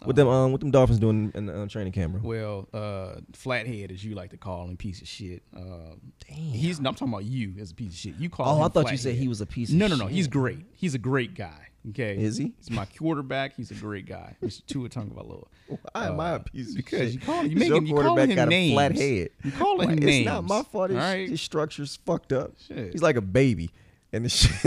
What 0.04 0.14
them 0.16 0.28
um 0.28 0.52
what 0.52 0.60
them 0.60 0.70
Dolphins 0.70 0.98
doing 0.98 1.32
in 1.34 1.46
the 1.46 1.62
uh, 1.62 1.66
training 1.66 1.92
camera? 1.92 2.20
Well, 2.22 2.68
uh, 2.74 3.20
flathead, 3.32 3.90
as 3.90 4.04
you 4.04 4.14
like 4.14 4.30
to 4.30 4.36
call 4.36 4.66
him, 4.68 4.76
piece 4.76 5.00
of 5.00 5.08
shit. 5.08 5.42
Um, 5.56 6.00
Damn. 6.28 6.36
he's. 6.36 6.78
I'm 6.78 6.84
talking 6.84 7.08
about 7.08 7.24
you 7.24 7.54
as 7.60 7.70
a 7.70 7.74
piece 7.74 7.92
of 7.92 7.98
shit. 7.98 8.14
You 8.16 8.28
call. 8.28 8.46
Oh, 8.54 8.58
him 8.58 8.64
I 8.64 8.68
thought 8.68 8.90
you 8.92 8.98
said 8.98 9.14
he 9.14 9.28
was 9.28 9.40
a 9.40 9.46
piece 9.46 9.70
of 9.70 9.76
No, 9.76 9.86
no, 9.86 9.96
no. 9.96 10.06
He's 10.06 10.28
great. 10.28 10.64
He's 10.74 10.94
a 10.94 10.98
great 10.98 11.34
guy. 11.34 11.68
Okay. 11.90 12.16
Is 12.18 12.36
he? 12.36 12.52
He's 12.58 12.70
my 12.70 12.84
quarterback. 12.84 13.54
He's 13.56 13.70
a 13.70 13.74
great 13.74 14.06
guy. 14.06 14.36
Mr. 14.42 14.66
Tua 14.66 14.88
Tagovailoa. 14.88 15.44
Why 15.92 16.06
am 16.08 16.18
I 16.18 16.30
a 16.32 16.38
piece 16.40 16.70
of 16.70 16.74
Uh, 16.74 16.76
because 16.78 17.12
shit? 17.12 17.12
you 17.14 17.20
call 17.20 17.44
you 17.44 17.50
Your 17.50 17.58
making 17.60 17.86
you 17.86 17.94
calling 17.94 18.06
quarterback 18.06 18.28
him 18.30 18.36
got 18.36 18.46
a 18.48 18.50
names. 18.50 18.74
flat 18.74 18.92
head. 18.96 19.28
You 19.44 19.52
calling 19.52 19.88
him 19.90 19.96
Like, 19.96 20.04
names. 20.04 20.16
It's 20.18 20.26
not 20.26 20.44
my 20.44 20.62
fault. 20.64 20.90
His, 20.90 20.98
all 20.98 21.04
right? 21.04 21.28
his 21.28 21.40
structure's 21.40 21.96
fucked 22.04 22.32
up. 22.32 22.52
Shit. 22.66 22.90
He's 22.92 23.02
like 23.02 23.14
a 23.16 23.20
baby, 23.20 23.70
and 24.16 24.24
the 24.24 24.28
shit 24.30 24.64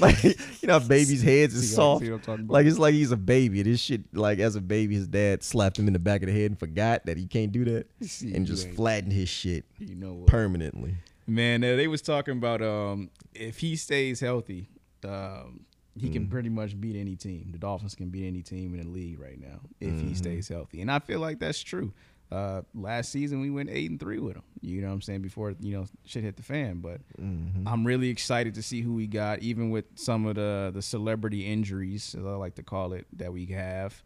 like 0.00 0.22
you 0.62 0.68
know, 0.68 0.78
babies' 0.80 1.22
heads 1.30 1.54
is 1.54 1.68
See, 1.70 1.74
soft. 1.74 2.02
see 2.04 2.10
what 2.10 2.16
I'm 2.16 2.22
talking 2.22 2.44
about. 2.44 2.54
Like 2.54 2.66
it's 2.66 2.78
like 2.78 2.94
he's 2.94 3.10
a 3.12 3.16
baby. 3.16 3.62
This 3.62 3.80
shit, 3.80 4.14
like 4.14 4.38
as 4.38 4.54
a 4.56 4.60
baby, 4.60 4.94
his 4.94 5.08
dad 5.08 5.42
slapped 5.42 5.78
him 5.78 5.86
in 5.86 5.92
the 5.92 5.98
back 5.98 6.22
of 6.22 6.26
the 6.28 6.32
head 6.32 6.50
and 6.50 6.58
forgot 6.58 7.06
that 7.06 7.16
he 7.16 7.26
can't 7.26 7.50
do 7.52 7.64
that, 7.64 7.86
See, 8.06 8.34
and 8.34 8.46
just 8.46 8.68
flattened 8.70 9.12
his 9.12 9.28
shit 9.28 9.64
You 9.78 9.94
know 9.96 10.14
what? 10.14 10.26
permanently. 10.28 10.94
Man, 11.26 11.64
uh, 11.64 11.74
they 11.76 11.88
was 11.88 12.02
talking 12.02 12.36
about 12.36 12.60
um, 12.62 13.10
if 13.34 13.58
he 13.58 13.76
stays 13.76 14.20
healthy, 14.20 14.68
um, 15.04 15.60
he 15.96 16.08
Mm. 16.08 16.12
can 16.12 16.26
pretty 16.28 16.48
much 16.48 16.78
beat 16.80 16.96
any 16.96 17.14
team. 17.14 17.50
The 17.52 17.58
Dolphins 17.58 17.94
can 17.94 18.08
beat 18.10 18.26
any 18.26 18.42
team 18.42 18.74
in 18.74 18.80
the 18.80 18.88
league 18.88 19.20
right 19.20 19.40
now 19.40 19.60
if 19.80 19.94
Mm-hmm. 19.94 20.08
he 20.08 20.14
stays 20.14 20.48
healthy, 20.48 20.80
and 20.80 20.90
I 20.90 20.98
feel 20.98 21.20
like 21.20 21.38
that's 21.38 21.62
true. 21.62 21.92
Uh, 22.32 22.62
last 22.74 23.12
season 23.12 23.40
we 23.40 23.50
went 23.50 23.70
eight 23.70 23.88
and 23.90 24.00
three 24.00 24.18
with 24.18 24.34
him. 24.36 24.42
You 24.60 24.80
know 24.80 24.88
what 24.88 24.94
I'm 24.94 25.02
saying? 25.02 25.22
Before 25.22 25.54
you 25.60 25.76
know 25.76 25.86
shit 26.04 26.24
hit 26.24 26.36
the 26.36 26.42
fan, 26.42 26.80
but 26.80 27.00
Mm-hmm. 27.20 27.68
I'm 27.68 27.84
really 27.86 28.08
excited 28.08 28.54
to 28.54 28.62
see 28.62 28.80
who 28.80 28.94
we 28.94 29.06
got, 29.06 29.40
even 29.40 29.70
with 29.70 29.84
some 29.94 30.26
of 30.26 30.34
the 30.36 30.70
the 30.74 30.82
celebrity 30.82 31.46
injuries, 31.46 32.14
as 32.18 32.24
I 32.24 32.30
like 32.34 32.54
to 32.56 32.62
call 32.62 32.92
it, 32.92 33.06
that 33.18 33.32
we 33.32 33.46
have. 33.46 34.02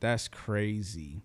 That's 0.00 0.28
crazy. 0.28 1.22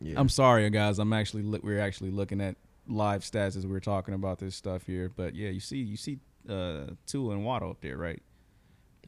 Yeah, 0.00 0.20
I'm 0.20 0.28
sorry, 0.28 0.68
guys. 0.70 0.98
I'm 0.98 1.12
actually 1.12 1.42
look, 1.42 1.62
we're 1.64 1.80
actually 1.80 2.10
looking 2.10 2.40
at 2.40 2.56
live 2.86 3.22
stats 3.22 3.56
as 3.56 3.66
we're 3.66 3.80
talking 3.80 4.14
about 4.14 4.38
this 4.38 4.54
stuff 4.54 4.84
here. 4.86 5.08
But 5.14 5.34
yeah, 5.34 5.48
you 5.50 5.60
see, 5.60 5.78
you 5.78 5.96
see, 5.96 6.18
uh, 6.48 6.88
Tua 7.06 7.32
and 7.32 7.44
Waddle 7.44 7.70
up 7.70 7.80
there, 7.80 7.96
right? 7.96 8.22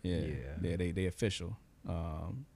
Yeah, 0.03 0.17
Yeah. 0.19 0.35
yeah, 0.63 0.77
they 0.77 0.91
they 0.93 1.07
official. 1.07 1.57
Um, 1.89 2.47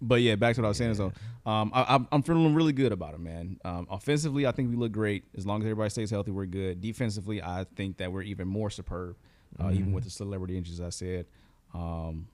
but 0.00 0.20
yeah, 0.20 0.36
back 0.36 0.54
to 0.56 0.62
what 0.62 0.66
I 0.66 0.68
was 0.68 0.76
saying 0.76 0.94
though, 0.94 1.12
um, 1.46 1.70
I, 1.74 1.94
I'm 1.94 2.08
I'm 2.12 2.22
feeling 2.22 2.54
really 2.54 2.72
good 2.72 2.92
about 2.92 3.14
it, 3.14 3.20
man. 3.20 3.58
Um, 3.64 3.86
offensively, 3.90 4.46
I 4.46 4.52
think 4.52 4.70
we 4.70 4.76
look 4.76 4.92
great. 4.92 5.24
As 5.36 5.46
long 5.46 5.60
as 5.60 5.66
everybody 5.66 5.90
stays 5.90 6.10
healthy, 6.10 6.30
we're 6.30 6.46
good. 6.46 6.80
Defensively, 6.80 7.42
I 7.42 7.66
think 7.76 7.98
that 7.98 8.12
we're 8.12 8.22
even 8.22 8.48
more 8.48 8.70
superb, 8.70 9.16
uh, 9.60 9.70
even 9.70 9.92
with 9.92 10.04
the 10.04 10.10
celebrity 10.10 10.56
injuries. 10.56 10.80
I 10.80 10.90
said. 10.90 11.26
Um, 11.72 12.28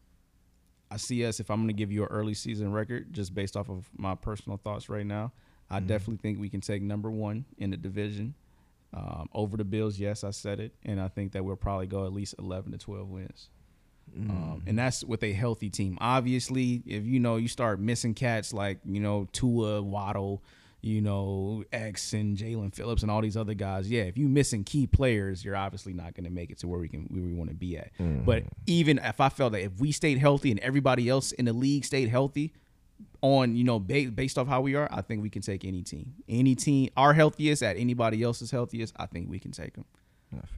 I 0.90 0.96
see 0.96 1.24
us 1.24 1.38
if 1.38 1.50
I'm 1.50 1.58
going 1.58 1.68
to 1.68 1.72
give 1.72 1.92
you 1.92 2.02
an 2.02 2.08
early 2.08 2.34
season 2.34 2.72
record, 2.72 3.12
just 3.12 3.32
based 3.32 3.56
off 3.56 3.70
of 3.70 3.88
my 3.96 4.16
personal 4.16 4.58
thoughts 4.58 4.88
right 4.88 5.06
now. 5.06 5.32
I 5.70 5.78
definitely 5.78 6.16
think 6.16 6.40
we 6.40 6.48
can 6.48 6.60
take 6.60 6.82
number 6.82 7.10
one 7.10 7.44
in 7.58 7.70
the 7.70 7.76
division 7.76 8.34
um, 8.92 9.28
over 9.32 9.56
the 9.56 9.64
Bills. 9.64 10.00
Yes, 10.00 10.24
I 10.24 10.30
said 10.30 10.58
it, 10.58 10.74
and 10.84 11.00
I 11.00 11.06
think 11.06 11.32
that 11.32 11.44
we'll 11.44 11.54
probably 11.54 11.86
go 11.86 12.04
at 12.04 12.12
least 12.12 12.34
11 12.40 12.72
to 12.72 12.78
12 12.78 13.08
wins. 13.08 13.48
Um, 14.16 14.62
and 14.66 14.78
that's 14.78 15.04
with 15.04 15.22
a 15.22 15.32
healthy 15.32 15.70
team. 15.70 15.96
Obviously, 16.00 16.82
if 16.86 17.04
you 17.04 17.20
know 17.20 17.36
you 17.36 17.48
start 17.48 17.80
missing 17.80 18.14
cats 18.14 18.52
like 18.52 18.78
you 18.84 19.00
know 19.00 19.28
Tua, 19.32 19.82
Waddle, 19.82 20.42
you 20.80 21.00
know 21.00 21.64
X 21.72 22.12
and 22.12 22.36
Jaelan 22.36 22.74
Phillips 22.74 23.02
and 23.02 23.10
all 23.10 23.20
these 23.22 23.36
other 23.36 23.54
guys, 23.54 23.90
yeah, 23.90 24.02
if 24.02 24.18
you 24.18 24.28
missing 24.28 24.64
key 24.64 24.86
players, 24.86 25.44
you're 25.44 25.56
obviously 25.56 25.92
not 25.92 26.14
going 26.14 26.24
to 26.24 26.30
make 26.30 26.50
it 26.50 26.58
to 26.58 26.68
where 26.68 26.80
we 26.80 26.88
can 26.88 27.02
where 27.10 27.22
we 27.22 27.32
want 27.32 27.50
to 27.50 27.56
be 27.56 27.76
at. 27.78 27.90
But 27.98 28.44
even 28.66 28.98
if 28.98 29.20
I 29.20 29.28
felt 29.28 29.52
that 29.52 29.62
if 29.62 29.78
we 29.78 29.92
stayed 29.92 30.18
healthy 30.18 30.50
and 30.50 30.60
everybody 30.60 31.08
else 31.08 31.32
in 31.32 31.44
the 31.44 31.52
league 31.52 31.84
stayed 31.84 32.08
healthy, 32.08 32.52
on 33.22 33.54
you 33.56 33.64
know 33.64 33.78
ba- 33.78 34.10
based 34.14 34.38
off 34.38 34.48
how 34.48 34.60
we 34.60 34.74
are, 34.74 34.88
I 34.90 35.02
think 35.02 35.22
we 35.22 35.30
can 35.30 35.42
take 35.42 35.64
any 35.64 35.82
team. 35.82 36.14
Any 36.28 36.54
team, 36.54 36.90
our 36.96 37.12
healthiest 37.14 37.62
at 37.62 37.76
anybody 37.76 38.22
else's 38.22 38.50
healthiest, 38.50 38.94
I 38.98 39.06
think 39.06 39.30
we 39.30 39.38
can 39.38 39.52
take 39.52 39.74
them. 39.74 39.84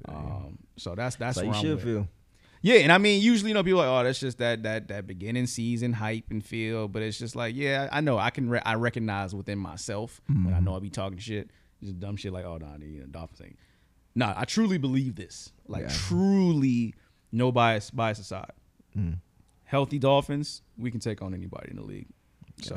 Um, 0.09 0.59
so 0.77 0.95
that's 0.95 1.17
that's 1.17 1.37
where 1.37 1.47
you 1.47 1.53
I'm 1.53 1.61
should 1.61 1.75
with. 1.77 1.85
feel. 1.85 2.09
Yeah, 2.65 2.77
and 2.77 2.93
I 2.93 2.99
mean, 2.99 3.21
usually 3.21 3.51
you 3.51 3.55
know 3.55 3.63
people 3.65 3.81
are 3.81 3.89
like, 3.91 4.01
oh, 4.01 4.05
that's 4.05 4.21
just 4.21 4.39
that 4.39 4.63
that 4.63 4.89
that 4.89 5.07
beginning 5.07 5.47
season 5.47 5.93
hype 5.93 6.31
and 6.31 6.45
feel, 6.45 6.87
but 6.89 7.03
it's 7.03 7.19
just 7.19 7.35
like, 7.35 7.55
yeah, 7.57 7.89
I 7.91 8.01
know 8.01 8.19
I 8.19 8.31
can 8.31 8.49
re- 8.49 8.63
I 8.65 8.75
recognize 8.75 9.35
within 9.35 9.59
myself 9.59 10.21
when 10.29 10.55
I 10.55 10.61
know 10.61 10.77
I 10.77 10.79
be 10.79 10.89
talking 10.91 11.19
shit, 11.19 11.51
just 11.83 11.99
dumb 11.99 12.17
shit 12.17 12.33
like, 12.33 12.45
oh, 12.45 12.59
nah, 12.59 12.77
you 12.81 13.01
know, 13.01 13.07
Dolphins 13.07 13.41
ain't. 13.45 13.59
Nah, 14.15 14.35
I 14.37 14.45
truly 14.45 14.79
believe 14.79 15.17
this, 15.17 15.53
like 15.67 15.83
truly, 15.91 16.95
no 17.33 17.51
bias 17.51 17.91
bias 17.91 18.19
aside. 18.21 18.53
Healthy 19.65 19.99
Dolphins, 19.99 20.63
we 20.77 20.91
can 20.91 21.01
take 21.01 21.23
on 21.23 21.33
anybody 21.35 21.71
in 21.71 21.77
the 21.77 21.83
league. 21.83 22.09
So 22.61 22.75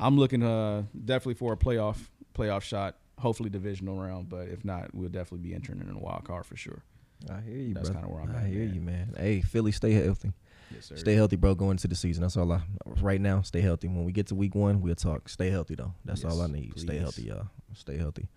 I'm 0.00 0.16
looking 0.16 0.42
uh 0.42 0.84
definitely 1.04 1.34
for 1.34 1.52
a 1.52 1.56
playoff 1.56 1.98
playoff 2.34 2.62
shot, 2.62 2.96
hopefully 3.18 3.50
divisional 3.50 3.98
round, 3.98 4.28
but 4.28 4.48
if 4.48 4.64
not, 4.64 4.94
we'll 4.94 5.08
definitely 5.08 5.46
be 5.48 5.54
entering 5.54 5.80
in 5.80 5.90
a 5.90 5.98
wild 5.98 6.24
card 6.24 6.46
for 6.46 6.56
sure. 6.56 6.82
I 7.30 7.40
hear 7.40 7.56
you, 7.56 7.74
That's 7.74 7.88
bro. 7.90 8.00
kinda 8.00 8.12
where 8.14 8.22
I'm 8.22 8.34
I 8.34 8.40
at, 8.42 8.46
hear 8.46 8.64
man. 8.66 8.74
you, 8.74 8.80
man. 8.80 9.14
Hey, 9.18 9.40
Philly, 9.40 9.72
stay 9.72 9.92
healthy. 9.92 10.32
Yes, 10.74 10.86
sir. 10.86 10.96
Stay 10.96 11.14
healthy, 11.14 11.36
bro. 11.36 11.54
Going 11.54 11.72
into 11.72 11.88
the 11.88 11.94
season. 11.94 12.22
That's 12.22 12.36
all 12.36 12.50
I. 12.52 12.60
Right 13.00 13.20
now, 13.20 13.40
stay 13.42 13.60
healthy. 13.60 13.88
When 13.88 14.04
we 14.04 14.12
get 14.12 14.26
to 14.28 14.34
week 14.34 14.54
one, 14.54 14.80
we'll 14.80 14.94
talk. 14.96 15.28
Stay 15.28 15.48
healthy 15.50 15.74
though. 15.76 15.92
That's 16.04 16.24
all 16.24 16.40
I 16.40 16.46
Yes, 16.46 16.52
need. 16.54 16.78
Stay 16.78 16.98
healthy, 16.98 17.22
y'all. 17.24 17.46
Stay 17.74 17.96
healthy. 17.96 18.28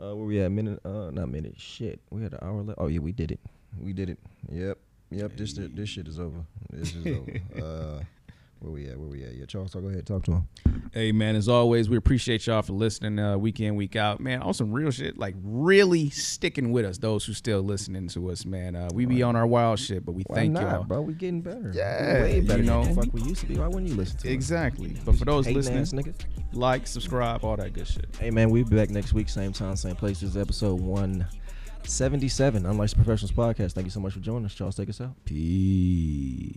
Uh, 0.00 0.14
where 0.14 0.26
we 0.26 0.40
at? 0.40 0.50
Minute? 0.52 0.80
Uh, 0.84 1.10
not 1.10 1.28
minute. 1.30 1.54
Shit. 1.58 2.00
We 2.10 2.22
had 2.22 2.32
an 2.32 2.38
hour 2.42 2.62
left. 2.62 2.78
Oh 2.80 2.86
yeah, 2.86 2.98
we 3.00 3.12
did 3.12 3.30
it. 3.30 3.40
We 3.78 3.92
did 3.92 4.10
it. 4.10 4.18
Yep. 4.50 4.78
Yep. 5.10 5.36
This 5.36 5.52
this 5.54 5.88
shit 5.88 6.08
is 6.08 6.18
over. 6.18 6.44
This 6.70 6.94
is 6.94 7.06
over. 7.06 7.32
Uh, 7.62 8.02
where 8.60 8.72
we 8.72 8.86
at? 8.88 8.98
Where 8.98 9.08
we 9.08 9.22
at? 9.24 9.34
Yeah, 9.34 9.44
Charles, 9.46 9.72
so 9.72 9.80
go 9.80 9.88
ahead. 9.88 10.06
Talk 10.06 10.24
to 10.24 10.32
him. 10.32 10.48
Hey 10.92 11.12
man, 11.12 11.36
as 11.36 11.48
always, 11.48 11.88
we 11.90 11.96
appreciate 11.96 12.46
y'all 12.46 12.62
for 12.62 12.72
listening 12.72 13.18
uh, 13.18 13.36
week 13.36 13.60
in, 13.60 13.76
week 13.76 13.96
out. 13.96 14.18
Man, 14.18 14.40
on 14.42 14.54
some 14.54 14.72
real 14.72 14.90
shit, 14.90 15.18
like 15.18 15.34
really 15.42 16.08
sticking 16.10 16.72
with 16.72 16.84
us. 16.84 16.98
Those 16.98 17.24
who 17.24 17.32
still 17.34 17.60
listening 17.60 18.08
to 18.08 18.30
us, 18.30 18.46
man. 18.46 18.74
Uh, 18.76 18.88
we 18.94 19.04
be 19.04 19.22
on 19.22 19.36
our 19.36 19.46
wild 19.46 19.78
shit, 19.78 20.06
but 20.06 20.12
we 20.12 20.22
Why 20.26 20.36
thank 20.36 20.52
not, 20.52 20.62
y'all. 20.62 20.84
bro? 20.84 21.02
We 21.02 21.14
getting 21.14 21.42
better. 21.42 21.70
Yeah, 21.74 22.22
way 22.22 22.40
better 22.40 22.62
you 22.62 22.68
than 22.68 22.82
the 22.82 22.88
know. 22.88 22.94
fuck 22.94 23.12
we 23.12 23.22
used 23.22 23.40
to 23.40 23.46
be. 23.46 23.56
Why 23.58 23.66
wouldn't 23.66 23.88
you 23.88 23.94
listen 23.94 24.18
to 24.18 24.28
us? 24.28 24.32
Exactly. 24.32 24.96
But 25.04 25.16
for 25.16 25.24
those 25.24 25.46
listening, 25.48 26.14
like, 26.52 26.86
subscribe, 26.86 27.44
all 27.44 27.56
that 27.56 27.72
good 27.74 27.86
shit. 27.86 28.06
Hey 28.18 28.30
man, 28.30 28.50
we'll 28.50 28.64
be 28.64 28.76
back 28.76 28.90
next 28.90 29.12
week, 29.12 29.28
same 29.28 29.52
time, 29.52 29.76
same 29.76 29.96
place. 29.96 30.20
This 30.20 30.30
is 30.30 30.36
episode 30.36 30.80
one 30.80 31.26
seventy 31.84 32.28
seven, 32.28 32.64
Unlicensed 32.64 32.96
Professionals 32.96 33.32
Podcast. 33.32 33.72
Thank 33.72 33.86
you 33.86 33.90
so 33.90 34.00
much 34.00 34.14
for 34.14 34.20
joining 34.20 34.46
us. 34.46 34.54
Charles, 34.54 34.76
take 34.76 34.88
us 34.88 35.00
out. 35.00 35.12
Peace. 35.24 36.54